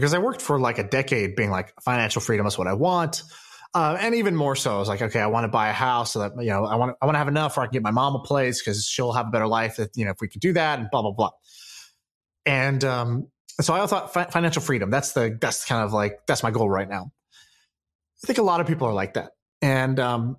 because 0.00 0.14
I 0.14 0.18
worked 0.18 0.40
for 0.40 0.58
like 0.58 0.78
a 0.78 0.84
decade 0.84 1.36
being 1.36 1.50
like 1.50 1.74
financial 1.82 2.22
freedom 2.22 2.46
is 2.46 2.56
what 2.56 2.66
I 2.66 2.72
want. 2.72 3.22
Uh, 3.74 3.96
and 4.00 4.14
even 4.16 4.34
more 4.34 4.56
so, 4.56 4.74
I 4.74 4.78
was 4.78 4.88
like, 4.88 5.02
okay, 5.02 5.20
I 5.20 5.26
want 5.28 5.44
to 5.44 5.48
buy 5.48 5.68
a 5.68 5.72
house 5.72 6.12
so 6.12 6.20
that, 6.20 6.32
you 6.40 6.48
know, 6.48 6.64
I 6.64 6.74
want 6.74 6.90
to, 6.90 6.96
I 7.00 7.06
want 7.06 7.14
to 7.14 7.18
have 7.18 7.28
enough 7.28 7.56
where 7.56 7.64
I 7.64 7.66
can 7.66 7.74
get 7.74 7.82
my 7.82 7.92
mom 7.92 8.16
a 8.16 8.18
place 8.18 8.60
because 8.60 8.84
she'll 8.84 9.12
have 9.12 9.28
a 9.28 9.30
better 9.30 9.46
life 9.46 9.78
if, 9.78 9.90
you 9.94 10.04
know, 10.04 10.10
if 10.10 10.16
we 10.20 10.26
could 10.26 10.40
do 10.40 10.52
that 10.54 10.80
and 10.80 10.88
blah, 10.90 11.02
blah, 11.02 11.12
blah. 11.12 11.30
And, 12.46 12.82
um, 12.82 13.28
so 13.60 13.74
I 13.74 13.86
thought 13.86 14.12
fi- 14.12 14.24
financial 14.24 14.62
freedom, 14.62 14.90
that's 14.90 15.12
the, 15.12 15.38
that's 15.40 15.64
kind 15.66 15.84
of 15.84 15.92
like, 15.92 16.26
that's 16.26 16.42
my 16.42 16.50
goal 16.50 16.68
right 16.68 16.88
now. 16.88 17.12
I 18.24 18.26
think 18.26 18.38
a 18.38 18.42
lot 18.42 18.60
of 18.60 18.66
people 18.66 18.88
are 18.88 18.94
like 18.94 19.14
that. 19.14 19.32
And, 19.62 20.00
um, 20.00 20.36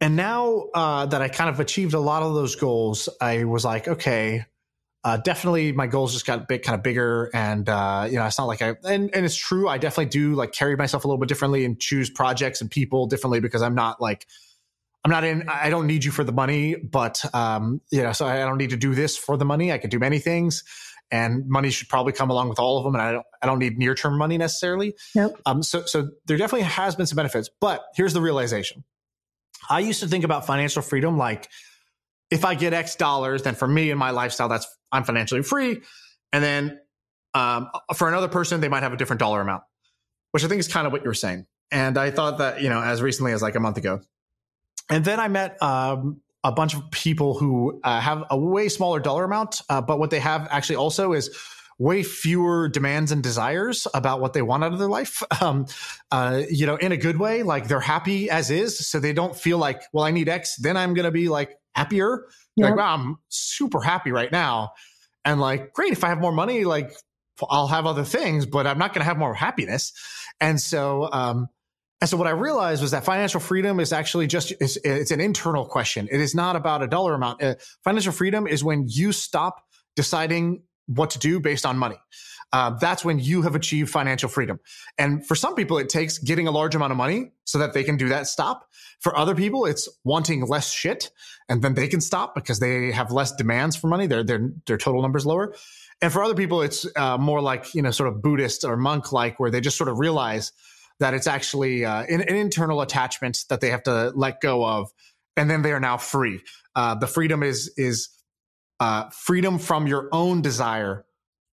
and 0.00 0.14
now, 0.14 0.66
uh, 0.74 1.06
that 1.06 1.22
I 1.22 1.28
kind 1.28 1.50
of 1.50 1.58
achieved 1.58 1.94
a 1.94 2.00
lot 2.00 2.22
of 2.22 2.34
those 2.34 2.54
goals, 2.56 3.08
I 3.20 3.44
was 3.44 3.64
like, 3.64 3.88
okay, 3.88 4.44
uh, 5.04 5.16
definitely 5.16 5.72
my 5.72 5.86
goals 5.86 6.12
just 6.12 6.26
got 6.26 6.46
big, 6.46 6.62
kind 6.62 6.76
of 6.76 6.82
bigger. 6.82 7.28
And, 7.34 7.68
uh, 7.68 8.06
you 8.08 8.16
know, 8.16 8.26
it's 8.26 8.38
not 8.38 8.46
like 8.46 8.62
I, 8.62 8.76
and, 8.84 9.14
and 9.14 9.24
it's 9.24 9.36
true. 9.36 9.68
I 9.68 9.78
definitely 9.78 10.10
do 10.10 10.34
like 10.34 10.52
carry 10.52 10.76
myself 10.76 11.04
a 11.04 11.08
little 11.08 11.18
bit 11.18 11.28
differently 11.28 11.64
and 11.64 11.80
choose 11.80 12.08
projects 12.08 12.60
and 12.60 12.70
people 12.70 13.06
differently 13.06 13.40
because 13.40 13.62
I'm 13.62 13.74
not 13.74 14.00
like, 14.00 14.26
I'm 15.04 15.10
not 15.10 15.24
in, 15.24 15.48
I 15.48 15.70
don't 15.70 15.88
need 15.88 16.04
you 16.04 16.12
for 16.12 16.22
the 16.22 16.32
money, 16.32 16.76
but, 16.76 17.24
um, 17.34 17.80
you 17.90 18.02
know, 18.02 18.12
so 18.12 18.26
I 18.26 18.38
don't 18.38 18.58
need 18.58 18.70
to 18.70 18.76
do 18.76 18.94
this 18.94 19.16
for 19.16 19.36
the 19.36 19.44
money. 19.44 19.72
I 19.72 19.78
can 19.78 19.90
do 19.90 19.98
many 19.98 20.20
things 20.20 20.62
and 21.10 21.48
money 21.48 21.70
should 21.70 21.88
probably 21.88 22.12
come 22.12 22.30
along 22.30 22.48
with 22.48 22.60
all 22.60 22.78
of 22.78 22.84
them. 22.84 22.94
And 22.94 23.02
I 23.02 23.10
don't, 23.10 23.26
I 23.42 23.46
don't 23.46 23.58
need 23.58 23.78
near 23.78 23.96
term 23.96 24.16
money 24.16 24.38
necessarily. 24.38 24.94
Nope. 25.16 25.36
Um, 25.44 25.64
so, 25.64 25.84
so 25.84 26.10
there 26.26 26.36
definitely 26.36 26.66
has 26.66 26.94
been 26.94 27.06
some 27.06 27.16
benefits, 27.16 27.50
but 27.60 27.82
here's 27.96 28.12
the 28.12 28.20
realization. 28.20 28.84
I 29.68 29.80
used 29.80 29.98
to 30.00 30.08
think 30.08 30.22
about 30.22 30.46
financial 30.46 30.82
freedom 30.82 31.18
like, 31.18 31.48
if 32.30 32.44
I 32.44 32.54
get 32.54 32.72
X 32.72 32.96
dollars, 32.96 33.42
then 33.42 33.54
for 33.56 33.68
me 33.68 33.90
and 33.90 33.98
my 33.98 34.10
lifestyle, 34.10 34.48
that's 34.48 34.66
I'm 34.92 35.04
financially 35.04 35.42
free. 35.42 35.82
And 36.32 36.44
then 36.44 36.80
um, 37.34 37.68
for 37.94 38.08
another 38.08 38.28
person, 38.28 38.60
they 38.60 38.68
might 38.68 38.82
have 38.82 38.92
a 38.92 38.96
different 38.96 39.20
dollar 39.20 39.40
amount, 39.40 39.62
which 40.32 40.44
I 40.44 40.48
think 40.48 40.60
is 40.60 40.68
kind 40.68 40.86
of 40.86 40.92
what 40.92 41.04
you're 41.04 41.14
saying. 41.14 41.46
And 41.70 41.96
I 41.96 42.10
thought 42.10 42.38
that 42.38 42.60
you 42.60 42.68
know 42.68 42.82
as 42.82 43.00
recently 43.00 43.32
as 43.32 43.40
like 43.40 43.54
a 43.54 43.60
month 43.60 43.78
ago, 43.78 44.00
and 44.90 45.04
then 45.04 45.18
I 45.18 45.28
met 45.28 45.60
um, 45.62 46.20
a 46.44 46.52
bunch 46.52 46.74
of 46.74 46.90
people 46.90 47.38
who 47.38 47.80
uh, 47.82 48.00
have 48.00 48.24
a 48.30 48.36
way 48.36 48.68
smaller 48.68 49.00
dollar 49.00 49.24
amount, 49.24 49.62
uh, 49.70 49.80
but 49.80 49.98
what 49.98 50.10
they 50.10 50.20
have 50.20 50.46
actually 50.50 50.76
also 50.76 51.14
is 51.14 51.34
way 51.78 52.02
fewer 52.02 52.68
demands 52.68 53.10
and 53.10 53.22
desires 53.22 53.86
about 53.94 54.20
what 54.20 54.34
they 54.34 54.42
want 54.42 54.62
out 54.62 54.72
of 54.72 54.78
their 54.78 54.88
life. 54.88 55.22
Um, 55.42 55.66
uh, 56.12 56.42
you 56.48 56.66
know, 56.66 56.76
in 56.76 56.92
a 56.92 56.96
good 56.96 57.18
way, 57.18 57.42
like 57.42 57.66
they're 57.66 57.80
happy 57.80 58.30
as 58.30 58.48
is, 58.48 58.78
so 58.86 59.00
they 59.00 59.12
don't 59.12 59.34
feel 59.34 59.58
like, 59.58 59.82
well, 59.92 60.04
I 60.04 60.12
need 60.12 60.28
X, 60.28 60.54
then 60.56 60.76
I'm 60.76 60.94
going 60.94 61.04
to 61.04 61.10
be 61.10 61.28
like 61.28 61.58
happier. 61.74 62.26
Yep. 62.56 62.70
Like, 62.70 62.76
wow, 62.78 62.94
I'm 62.94 63.16
super 63.28 63.80
happy 63.80 64.12
right 64.12 64.30
now. 64.30 64.72
And 65.24 65.40
like, 65.40 65.72
great, 65.72 65.92
if 65.92 66.04
I 66.04 66.08
have 66.08 66.18
more 66.18 66.32
money, 66.32 66.64
like 66.64 66.92
I'll 67.48 67.68
have 67.68 67.86
other 67.86 68.04
things, 68.04 68.46
but 68.46 68.66
I'm 68.66 68.78
not 68.78 68.92
going 68.92 69.00
to 69.00 69.04
have 69.04 69.18
more 69.18 69.34
happiness. 69.34 69.92
And 70.40 70.60
so, 70.60 71.08
um, 71.12 71.48
and 72.00 72.10
so 72.10 72.16
what 72.16 72.26
I 72.26 72.30
realized 72.30 72.82
was 72.82 72.90
that 72.90 73.04
financial 73.04 73.40
freedom 73.40 73.78
is 73.78 73.92
actually 73.92 74.26
just, 74.26 74.52
it's, 74.60 74.76
it's 74.84 75.12
an 75.12 75.20
internal 75.20 75.64
question. 75.64 76.08
It 76.10 76.20
is 76.20 76.34
not 76.34 76.56
about 76.56 76.82
a 76.82 76.88
dollar 76.88 77.14
amount. 77.14 77.42
Uh, 77.42 77.54
financial 77.84 78.12
freedom 78.12 78.46
is 78.46 78.64
when 78.64 78.86
you 78.88 79.12
stop 79.12 79.62
deciding 79.94 80.62
what 80.86 81.10
to 81.10 81.20
do 81.20 81.38
based 81.38 81.64
on 81.64 81.78
money. 81.78 81.98
Uh, 82.52 82.70
that's 82.70 83.04
when 83.04 83.18
you 83.18 83.42
have 83.42 83.54
achieved 83.54 83.90
financial 83.90 84.28
freedom. 84.28 84.60
And 84.98 85.26
for 85.26 85.34
some 85.34 85.54
people, 85.54 85.78
it 85.78 85.88
takes 85.88 86.18
getting 86.18 86.46
a 86.46 86.50
large 86.50 86.74
amount 86.74 86.90
of 86.90 86.98
money 86.98 87.32
so 87.44 87.58
that 87.58 87.72
they 87.72 87.82
can 87.82 87.96
do 87.96 88.10
that 88.10 88.26
stop. 88.26 88.68
For 89.00 89.16
other 89.16 89.34
people, 89.34 89.64
it's 89.64 89.88
wanting 90.04 90.46
less 90.46 90.70
shit 90.70 91.10
and 91.48 91.62
then 91.62 91.74
they 91.74 91.88
can 91.88 92.00
stop 92.00 92.34
because 92.34 92.60
they 92.60 92.92
have 92.92 93.10
less 93.10 93.32
demands 93.32 93.74
for 93.74 93.88
money. 93.88 94.06
Their, 94.06 94.22
their, 94.22 94.50
their 94.66 94.76
total 94.76 95.00
numbers 95.00 95.24
lower. 95.24 95.54
And 96.02 96.12
for 96.12 96.22
other 96.22 96.34
people, 96.34 96.62
it's 96.62 96.86
uh, 96.96 97.16
more 97.16 97.40
like, 97.40 97.74
you 97.74 97.80
know, 97.80 97.90
sort 97.90 98.08
of 98.08 98.20
Buddhist 98.20 98.64
or 98.64 98.76
monk 98.76 99.12
like, 99.12 99.40
where 99.40 99.50
they 99.50 99.60
just 99.60 99.78
sort 99.78 99.88
of 99.88 99.98
realize 99.98 100.52
that 101.00 101.14
it's 101.14 101.26
actually 101.26 101.84
uh, 101.84 102.02
an, 102.02 102.20
an, 102.20 102.36
internal 102.36 102.80
attachment 102.80 103.44
that 103.48 103.60
they 103.60 103.70
have 103.70 103.82
to 103.84 104.12
let 104.14 104.40
go 104.40 104.64
of. 104.64 104.90
And 105.36 105.48
then 105.48 105.62
they 105.62 105.72
are 105.72 105.80
now 105.80 105.96
free. 105.96 106.40
Uh, 106.76 106.96
the 106.96 107.06
freedom 107.06 107.42
is, 107.42 107.72
is 107.76 108.08
uh, 108.78 109.08
freedom 109.10 109.58
from 109.58 109.86
your 109.86 110.08
own 110.12 110.42
desire 110.42 111.04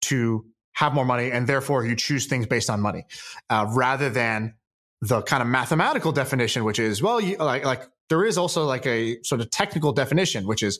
to 0.02 0.44
have 0.78 0.94
more 0.94 1.04
money 1.04 1.32
and 1.32 1.48
therefore 1.48 1.84
you 1.84 1.96
choose 1.96 2.26
things 2.26 2.46
based 2.46 2.70
on 2.70 2.80
money 2.80 3.04
uh, 3.50 3.66
rather 3.70 4.08
than 4.08 4.54
the 5.00 5.20
kind 5.22 5.42
of 5.42 5.48
mathematical 5.48 6.12
definition 6.12 6.62
which 6.62 6.78
is 6.78 7.02
well 7.02 7.20
you, 7.20 7.36
like 7.38 7.64
like 7.64 7.82
there 8.08 8.24
is 8.24 8.38
also 8.38 8.64
like 8.64 8.86
a 8.86 9.20
sort 9.24 9.40
of 9.40 9.50
technical 9.50 9.92
definition 9.92 10.46
which 10.46 10.62
is 10.62 10.78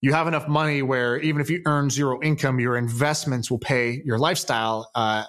you 0.00 0.14
have 0.14 0.26
enough 0.26 0.48
money 0.48 0.80
where 0.80 1.18
even 1.18 1.42
if 1.42 1.50
you 1.50 1.60
earn 1.66 1.90
zero 1.90 2.18
income 2.22 2.60
your 2.60 2.78
investments 2.78 3.50
will 3.50 3.58
pay 3.58 4.00
your 4.06 4.18
lifestyle 4.18 4.90
uh, 4.94 5.24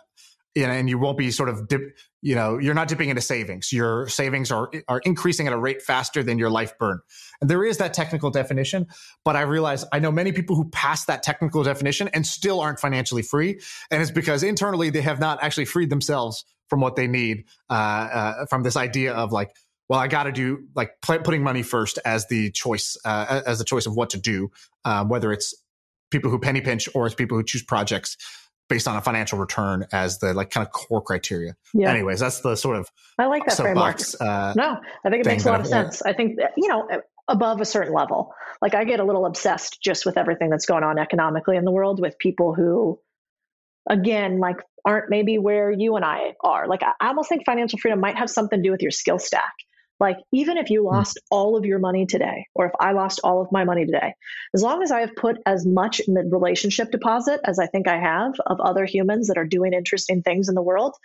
and 0.56 0.90
you 0.90 0.98
won't 0.98 1.18
be 1.18 1.30
sort 1.30 1.50
of 1.50 1.68
dip, 1.68 1.82
you 2.22 2.36
know, 2.36 2.60
you're 2.60 2.76
not 2.76 2.88
dipping 2.88 3.10
into 3.10 3.22
savings. 3.22 3.74
Your 3.74 4.08
savings 4.08 4.52
are, 4.52 4.72
are 4.88 5.00
increasing 5.00 5.48
at 5.48 5.54
a 5.54 5.58
rate 5.58 5.82
faster 5.82 6.22
than 6.22 6.38
your 6.38 6.52
life 6.52 6.78
burn. 6.78 7.00
And 7.42 7.50
there 7.50 7.64
is 7.64 7.78
that 7.80 7.94
technical 7.94 8.30
definition, 8.30 8.88
but 9.26 9.36
I 9.36 9.42
realize 9.42 9.86
I 9.92 10.00
know 10.00 10.12
many 10.12 10.32
people 10.32 10.56
who 10.56 10.70
pass 10.70 11.06
that 11.06 11.24
technical 11.24 11.64
definition 11.64 12.10
and 12.10 12.26
still 12.26 12.62
aren't 12.62 12.80
financially 12.80 13.24
free. 13.24 13.60
And 13.90 14.02
it's 14.02 14.12
because 14.12 14.44
internally 14.44 14.92
they 14.92 15.02
have 15.02 15.20
not 15.20 15.44
actually 15.44 15.66
freed 15.66 15.90
themselves 15.90 16.46
from 16.70 16.80
what 16.80 16.96
they 16.96 17.08
need, 17.08 17.46
uh, 17.70 17.74
uh, 17.74 18.46
from 18.46 18.64
this 18.64 18.78
idea 18.78 19.14
of 19.14 19.32
like, 19.32 19.56
well, 19.90 20.00
I 20.00 20.08
got 20.08 20.24
to 20.24 20.32
do 20.32 20.68
like 20.76 21.02
putting 21.02 21.44
money 21.44 21.64
first 21.64 22.00
as 22.06 22.28
the 22.28 22.52
choice, 22.52 22.98
uh, 23.04 23.42
as 23.46 23.58
the 23.58 23.66
choice 23.66 23.88
of 23.88 23.96
what 23.96 24.12
to 24.12 24.20
do, 24.20 24.52
um, 24.86 25.10
whether 25.10 25.34
it's 25.34 25.54
people 26.12 26.30
who 26.30 26.40
penny 26.40 26.62
pinch 26.62 26.88
or 26.94 27.08
it's 27.08 27.16
people 27.16 27.38
who 27.38 27.44
choose 27.44 27.64
projects 27.64 28.16
based 28.72 28.88
on 28.88 28.96
a 28.96 29.02
financial 29.02 29.38
return 29.38 29.86
as 29.92 30.20
the 30.20 30.34
like 30.34 30.50
kind 30.50 30.66
of 30.66 30.72
core 30.72 31.02
criteria. 31.02 31.58
Yeah. 31.74 31.92
Anyways, 31.92 32.22
that's 32.22 32.40
the 32.40 32.56
sort 32.56 32.78
of 32.78 32.90
I 33.20 33.26
like 33.26 33.46
that 33.46 33.58
framework. 33.58 34.00
Uh, 34.20 34.54
no, 34.56 34.78
I 35.06 35.10
think 35.10 35.26
it 35.26 35.28
makes 35.28 35.46
a 35.46 35.52
lot 35.52 35.60
of 35.60 35.68
sense. 35.68 36.02
I 36.02 36.14
think 36.14 36.38
that, 36.38 36.54
you 36.56 36.70
know 36.70 36.88
above 37.28 37.60
a 37.60 37.66
certain 37.66 37.94
level, 37.94 38.34
like 38.62 38.74
I 38.74 38.86
get 38.86 39.02
a 39.02 39.04
little 39.04 39.26
obsessed 39.26 39.82
just 39.82 40.06
with 40.06 40.18
everything 40.18 40.50
that's 40.50 40.66
going 40.66 40.84
on 40.84 40.98
economically 40.98 41.58
in 41.58 41.66
the 41.66 41.72
world 41.72 42.00
with 42.00 42.18
people 42.18 42.54
who, 42.54 42.98
again, 43.90 44.40
like 44.40 44.58
aren't 44.86 45.10
maybe 45.10 45.38
where 45.38 45.70
you 45.70 45.98
and 45.98 46.06
I 46.06 46.34
are. 46.42 46.68
Like 46.68 46.82
I 46.82 46.94
almost 47.02 47.28
think 47.28 47.46
financial 47.46 47.78
freedom 47.78 48.00
might 48.00 48.18
have 48.18 48.30
something 48.30 48.60
to 48.60 48.64
do 48.64 48.72
with 48.72 48.82
your 48.82 48.92
skill 48.92 49.20
stack. 49.20 49.54
Like, 50.02 50.18
even 50.34 50.58
if 50.58 50.72
you 50.72 50.82
hmm. 50.82 50.88
lost 50.88 51.18
mm. 51.18 51.28
all 51.30 51.56
of 51.56 51.64
your 51.64 51.78
money 51.78 52.08
today, 52.08 52.48
or 52.56 52.66
if 52.66 52.72
I 52.80 52.94
lost 52.94 53.22
all 53.24 53.40
of 53.40 53.52
my 53.52 53.64
money 53.64 53.86
today, 53.86 54.16
as 54.54 54.64
long 54.64 54.82
as 54.82 54.92
I 54.92 55.02
have 55.02 55.16
put 55.16 55.38
as 55.46 55.64
much 55.64 56.00
in 56.00 56.16
the 56.16 56.24
relationship 56.24 56.90
deposit 56.90 57.40
as 57.46 57.60
I 57.60 57.68
think 57.68 57.88
I 57.88 58.00
have 58.00 58.34
of 58.48 58.60
other 58.60 58.84
humans 58.84 59.28
that 59.28 59.38
are 59.38 59.46
doing 59.46 59.74
interesting 59.74 60.24
things 60.24 60.50
in 60.50 60.56
the 60.56 60.62
world, 60.62 60.96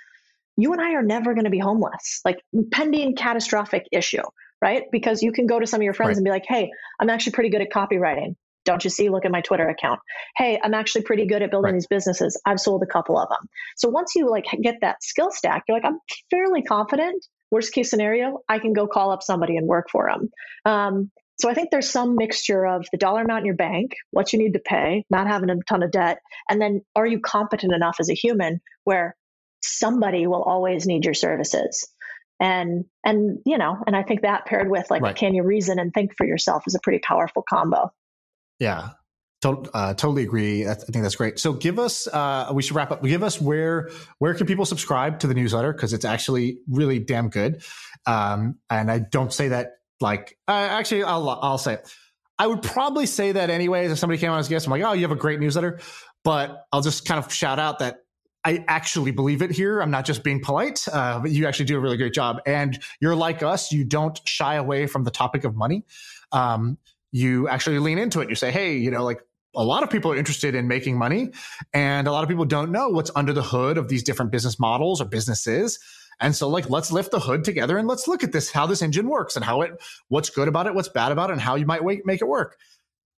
you 0.57 0.73
and 0.73 0.81
I 0.81 0.95
are 0.95 1.03
never 1.03 1.35
going 1.35 1.45
to 1.45 1.51
be 1.51 1.59
homeless, 1.59 2.23
like 2.25 2.41
pending 2.73 3.17
catastrophic 3.17 3.87
issue, 3.93 4.23
right? 4.63 4.85
Because 4.91 5.23
you 5.23 5.31
can 5.31 5.47
go 5.47 5.61
to 5.61 5.67
some 5.67 5.81
of 5.81 5.85
your 5.85 5.93
friends 5.93 6.13
right. 6.13 6.17
and 6.17 6.25
be 6.25 6.31
like, 6.31 6.47
hey, 6.49 6.71
I'm 6.99 7.11
actually 7.11 7.33
pretty 7.33 7.51
good 7.51 7.61
at 7.61 7.71
copywriting. 7.71 8.35
Don't 8.65 8.83
you 8.83 8.89
see? 8.89 9.11
Look 9.11 9.27
at 9.27 9.31
my 9.31 9.43
Twitter 9.43 9.69
account. 9.69 10.01
Hey, 10.37 10.59
I'm 10.65 10.73
actually 10.73 11.03
pretty 11.03 11.27
good 11.27 11.43
at 11.43 11.51
building 11.51 11.73
right. 11.73 11.75
these 11.75 11.87
businesses. 11.87 12.41
I've 12.47 12.61
sold 12.61 12.83
a 12.83 12.87
couple 12.87 13.19
of 13.19 13.29
them. 13.29 13.47
So 13.77 13.91
once 13.91 14.15
you 14.17 14.31
like 14.31 14.47
get 14.63 14.77
that 14.81 15.03
skill 15.03 15.31
stack, 15.31 15.65
you're 15.69 15.77
like, 15.77 15.85
I'm 15.85 15.99
fairly 16.31 16.63
confident. 16.63 17.27
Worst 17.57 17.73
case 17.73 17.89
scenario, 17.89 18.41
I 18.51 18.59
can 18.59 18.75
go 18.75 18.87
call 18.87 19.11
up 19.13 19.23
somebody 19.23 19.57
and 19.57 19.67
work 19.67 19.87
for 19.91 20.11
them. 20.11 20.29
Um, 20.67 21.11
so 21.41 21.49
I 21.49 21.55
think 21.55 21.71
there's 21.71 21.89
some 21.89 22.15
mixture 22.15 22.67
of 22.67 22.87
the 22.93 22.99
dollar 22.99 23.23
amount 23.23 23.41
in 23.41 23.47
your 23.47 23.57
bank, 23.57 23.93
what 24.11 24.35
you 24.35 24.39
need 24.39 24.53
to 24.53 24.59
pay, 24.59 25.07
not 25.09 25.27
having 25.27 25.49
a 25.49 25.57
ton 25.67 25.83
of 25.83 25.91
debt, 25.91 26.19
and 26.51 26.61
then 26.61 26.83
are 26.95 27.07
you 27.07 27.19
competent 27.19 27.73
enough 27.73 27.97
as 27.99 28.11
a 28.11 28.15
human 28.15 28.61
where 28.85 29.17
somebody 29.63 30.27
will 30.27 30.43
always 30.43 30.87
need 30.87 31.07
your 31.07 31.15
services 31.15 31.89
and 32.39 32.85
and 33.03 33.39
you 33.47 33.57
know 33.57 33.79
and 33.87 33.97
i 33.97 34.03
think 34.03 34.21
that 34.21 34.45
paired 34.45 34.71
with 34.71 34.91
like 34.91 35.01
right. 35.01 35.17
can 35.17 35.35
you 35.35 35.43
reason 35.43 35.79
and 35.79 35.95
think 35.95 36.13
for 36.19 36.27
yourself 36.27 36.63
is 36.67 36.75
a 36.75 36.81
pretty 36.83 36.99
powerful 36.99 37.43
combo 37.49 37.91
yeah 38.59 38.91
uh, 39.45 39.95
totally 39.95 40.23
agree. 40.23 40.67
I 40.67 40.75
think 40.75 41.03
that's 41.03 41.17
great. 41.17 41.39
So 41.39 41.53
give 41.53 41.79
us 41.79 42.07
uh, 42.07 42.51
we 42.53 42.63
should 42.63 42.75
wrap 42.75 42.91
up. 42.91 43.03
Give 43.03 43.23
us 43.23 43.41
where 43.41 43.91
where 44.19 44.35
can 44.35 44.47
people 44.47 44.65
subscribe 44.65 45.21
to 45.21 45.27
the 45.27 45.35
newsletter? 45.35 45.73
Because 45.73 45.93
it's 45.93 46.05
actually 46.05 46.59
really 46.69 46.99
damn 46.99 47.29
good. 47.29 47.63
Um, 48.07 48.59
and 48.71 48.89
i 48.91 49.01
don't 49.01 49.33
say 49.33 49.49
that 49.49 49.79
like 50.01 50.39
uh, 50.47 50.53
actually 50.53 51.03
i'll 51.03 51.29
i'll 51.29 51.59
say 51.59 51.75
it. 51.75 51.97
I 52.39 52.47
would 52.47 52.63
probably 52.63 53.07
say 53.07 53.33
that 53.33 53.51
anyways 53.51 53.91
if 53.91 53.99
somebody 53.99 54.21
came 54.21 54.31
on 54.31 54.39
as 54.39 54.47
a 54.47 54.51
guest. 54.51 54.67
I'm 54.67 54.71
like 54.71 54.83
oh 54.83 54.93
you 54.93 55.03
have 55.03 55.13
a 55.13 55.17
great 55.17 55.41
newsletter. 55.41 55.81
But 56.25 56.67
i'll 56.73 56.83
just 56.83 57.07
kind 57.07 57.23
of 57.23 57.33
shout 57.33 57.59
out 57.59 57.81
that 57.81 57.99
I 58.45 58.65
actually 58.69 59.11
believe 59.11 59.43
it 59.43 59.51
here. 59.51 59.81
I'm 59.81 59.91
not 59.91 60.05
just 60.05 60.23
being 60.23 60.41
polite, 60.41 60.87
uh, 60.93 61.19
but 61.19 61.33
you 61.33 61.49
actually 61.49 61.65
do 61.65 61.77
a 61.77 61.81
really 61.81 61.97
great 61.97 62.15
job. 62.15 62.41
And 62.47 62.81
you're 63.01 63.17
like 63.17 63.43
us. 63.43 63.73
You 63.73 63.83
don't 63.83 64.21
shy 64.25 64.55
away 64.55 64.87
from 64.87 65.03
the 65.03 65.11
topic 65.11 65.43
of 65.43 65.57
money. 65.57 65.85
Um, 66.31 66.79
you 67.17 67.49
actually 67.49 67.79
lean 67.79 67.97
into 67.97 68.21
it. 68.21 68.29
You 68.29 68.35
say, 68.35 68.51
hey, 68.51 68.77
you 68.77 68.91
know, 68.91 69.03
like 69.03 69.23
a 69.55 69.65
lot 69.65 69.83
of 69.83 69.89
people 69.89 70.13
are 70.13 70.17
interested 70.17 70.55
in 70.55 70.69
making 70.69 70.99
money 70.99 71.31
and 71.73 72.07
a 72.07 72.13
lot 72.13 72.23
of 72.23 72.29
people 72.29 72.45
don't 72.45 72.71
know 72.71 72.91
what's 72.91 73.11
under 73.17 73.33
the 73.33 73.43
hood 73.43 73.79
of 73.79 73.89
these 73.89 74.03
different 74.03 74.31
business 74.31 74.61
models 74.61 75.01
or 75.01 75.07
businesses. 75.07 75.79
And 76.21 76.37
so 76.37 76.47
like, 76.49 76.69
let's 76.69 76.93
lift 76.93 77.13
the 77.13 77.21
hood 77.21 77.43
together 77.43 77.79
and 77.79 77.89
let's 77.89 78.07
look 78.07 78.23
at 78.23 78.33
this, 78.33 78.51
how 78.51 78.67
this 78.67 78.83
engine 78.83 79.09
works 79.09 79.35
and 79.35 79.43
how 79.43 79.63
it, 79.63 79.73
what's 80.09 80.29
good 80.29 80.47
about 80.47 80.67
it, 80.67 80.75
what's 80.75 80.91
bad 80.91 81.11
about 81.11 81.31
it 81.31 81.35
and 81.35 81.41
how 81.41 81.55
you 81.55 81.65
might 81.65 81.81
make 82.05 82.21
it 82.21 82.29
work 82.29 82.59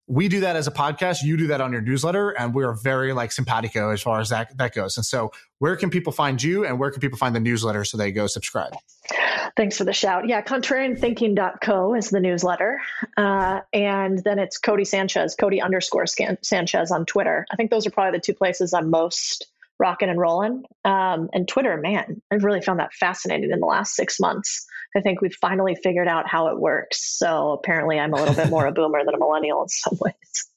we 0.08 0.26
do 0.28 0.40
that 0.40 0.56
as 0.56 0.66
a 0.66 0.70
podcast. 0.70 1.22
You 1.22 1.36
do 1.36 1.46
that 1.48 1.60
on 1.60 1.70
your 1.70 1.82
newsletter, 1.82 2.30
and 2.30 2.54
we're 2.54 2.72
very 2.72 3.12
like 3.12 3.30
simpatico 3.30 3.90
as 3.90 4.02
far 4.02 4.20
as 4.20 4.30
that 4.30 4.56
that 4.56 4.74
goes. 4.74 4.96
And 4.96 5.04
so, 5.04 5.30
where 5.58 5.76
can 5.76 5.90
people 5.90 6.12
find 6.12 6.42
you, 6.42 6.64
and 6.64 6.78
where 6.78 6.90
can 6.90 7.00
people 7.00 7.18
find 7.18 7.34
the 7.34 7.40
newsletter 7.40 7.84
so 7.84 7.96
they 7.96 8.10
go 8.10 8.26
subscribe? 8.26 8.72
Thanks 9.56 9.76
for 9.76 9.84
the 9.84 9.92
shout. 9.92 10.28
Yeah, 10.28 10.42
contrarianthinking.co 10.42 11.94
is 11.94 12.10
the 12.10 12.20
newsletter, 12.20 12.80
uh, 13.16 13.60
and 13.72 14.18
then 14.24 14.38
it's 14.38 14.58
Codie 14.58 14.86
Sanchez, 14.86 15.36
Codie 15.36 15.62
underscore 15.62 16.06
Sanchez 16.06 16.90
on 16.90 17.04
Twitter. 17.04 17.46
I 17.50 17.56
think 17.56 17.70
those 17.70 17.86
are 17.86 17.90
probably 17.90 18.18
the 18.18 18.22
two 18.22 18.34
places 18.34 18.72
I'm 18.72 18.90
most 18.90 19.46
rocking 19.78 20.08
and 20.08 20.18
rolling. 20.18 20.64
Um, 20.84 21.28
and 21.32 21.46
Twitter, 21.46 21.76
man, 21.76 22.20
I've 22.30 22.44
really 22.44 22.60
found 22.60 22.80
that 22.80 22.92
fascinating 22.92 23.50
in 23.50 23.60
the 23.60 23.66
last 23.66 23.94
six 23.94 24.18
months. 24.18 24.66
I 24.96 25.00
think 25.00 25.20
we've 25.20 25.36
finally 25.40 25.76
figured 25.82 26.08
out 26.08 26.28
how 26.28 26.48
it 26.48 26.58
works. 26.58 27.18
So 27.18 27.52
apparently, 27.52 27.98
I'm 27.98 28.12
a 28.12 28.16
little 28.16 28.34
bit 28.34 28.50
more 28.50 28.66
a 28.66 28.72
boomer 28.72 29.04
than 29.04 29.14
a 29.14 29.18
millennial 29.18 29.62
in 29.62 29.68
some 29.68 29.98
ways. 30.00 30.48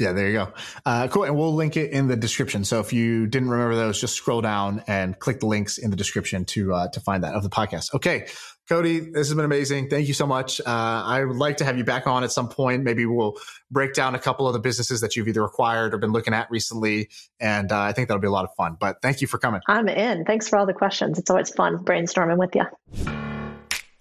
Yeah, 0.00 0.12
there 0.12 0.28
you 0.28 0.32
go. 0.32 0.52
Uh, 0.86 1.08
cool. 1.08 1.24
And 1.24 1.36
we'll 1.36 1.54
link 1.54 1.76
it 1.76 1.90
in 1.90 2.08
the 2.08 2.16
description. 2.16 2.64
So 2.64 2.80
if 2.80 2.90
you 2.90 3.26
didn't 3.26 3.50
remember 3.50 3.74
those, 3.74 4.00
just 4.00 4.14
scroll 4.14 4.40
down 4.40 4.82
and 4.86 5.18
click 5.18 5.40
the 5.40 5.46
links 5.46 5.76
in 5.76 5.90
the 5.90 5.96
description 5.96 6.46
to 6.46 6.72
uh, 6.72 6.88
to 6.88 7.00
find 7.00 7.22
that 7.22 7.34
of 7.34 7.42
the 7.42 7.50
podcast. 7.50 7.92
Okay, 7.92 8.26
Codie, 8.70 9.12
this 9.12 9.26
has 9.26 9.34
been 9.34 9.44
amazing. 9.44 9.88
Thank 9.88 10.06
you 10.06 10.14
so 10.14 10.28
much. 10.28 10.60
Uh, 10.60 10.64
I 10.66 11.24
would 11.24 11.38
like 11.38 11.56
to 11.56 11.64
have 11.64 11.76
you 11.76 11.82
back 11.82 12.06
on 12.06 12.22
at 12.22 12.30
some 12.30 12.48
point. 12.48 12.84
Maybe 12.84 13.04
we'll 13.04 13.36
break 13.68 13.94
down 13.94 14.14
a 14.14 14.18
couple 14.20 14.46
of 14.46 14.52
the 14.52 14.60
businesses 14.60 15.00
that 15.00 15.16
you've 15.16 15.26
either 15.26 15.42
acquired 15.42 15.92
or 15.92 15.98
been 15.98 16.12
looking 16.12 16.34
at 16.34 16.48
recently. 16.52 17.08
And 17.40 17.72
uh, 17.72 17.80
I 17.80 17.92
think 17.92 18.06
that'll 18.06 18.20
be 18.20 18.28
a 18.28 18.30
lot 18.30 18.44
of 18.44 18.54
fun. 18.54 18.76
But 18.78 19.02
thank 19.02 19.22
you 19.22 19.26
for 19.26 19.38
coming. 19.38 19.60
I'm 19.66 19.88
in. 19.88 20.24
Thanks 20.24 20.48
for 20.48 20.56
all 20.56 20.66
the 20.66 20.72
questions. 20.72 21.18
It's 21.18 21.28
always 21.30 21.50
fun 21.50 21.78
brainstorming 21.78 22.38
with 22.38 22.54
you. 22.54 22.62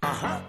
Uh-huh. 0.03 0.39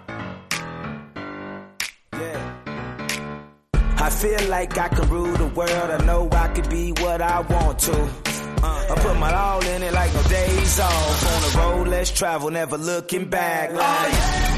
I 4.03 4.09
feel 4.11 4.49
like 4.49 4.77
I 4.77 4.87
can 4.89 5.09
rule 5.09 5.33
the 5.33 5.47
world. 5.47 5.71
I 5.71 6.05
know 6.05 6.29
I 6.31 6.47
can 6.49 6.69
be 6.69 6.91
what 7.01 7.23
I 7.23 7.39
want 7.39 7.79
to. 7.79 8.30
Uh, 8.63 8.85
I 8.89 8.95
put 8.95 9.17
my 9.17 9.33
all 9.33 9.65
in 9.65 9.83
it 9.83 9.93
like 9.93 10.13
no 10.13 10.23
days 10.23 10.79
off. 10.79 11.33
On 11.33 11.41
the 11.41 11.57
road, 11.57 11.87
let's 11.87 12.11
travel, 12.11 12.51
never 12.51 12.77
looking 12.77 13.25
back. 13.25 13.71
Like, 13.71 13.81
uh, 13.81 14.50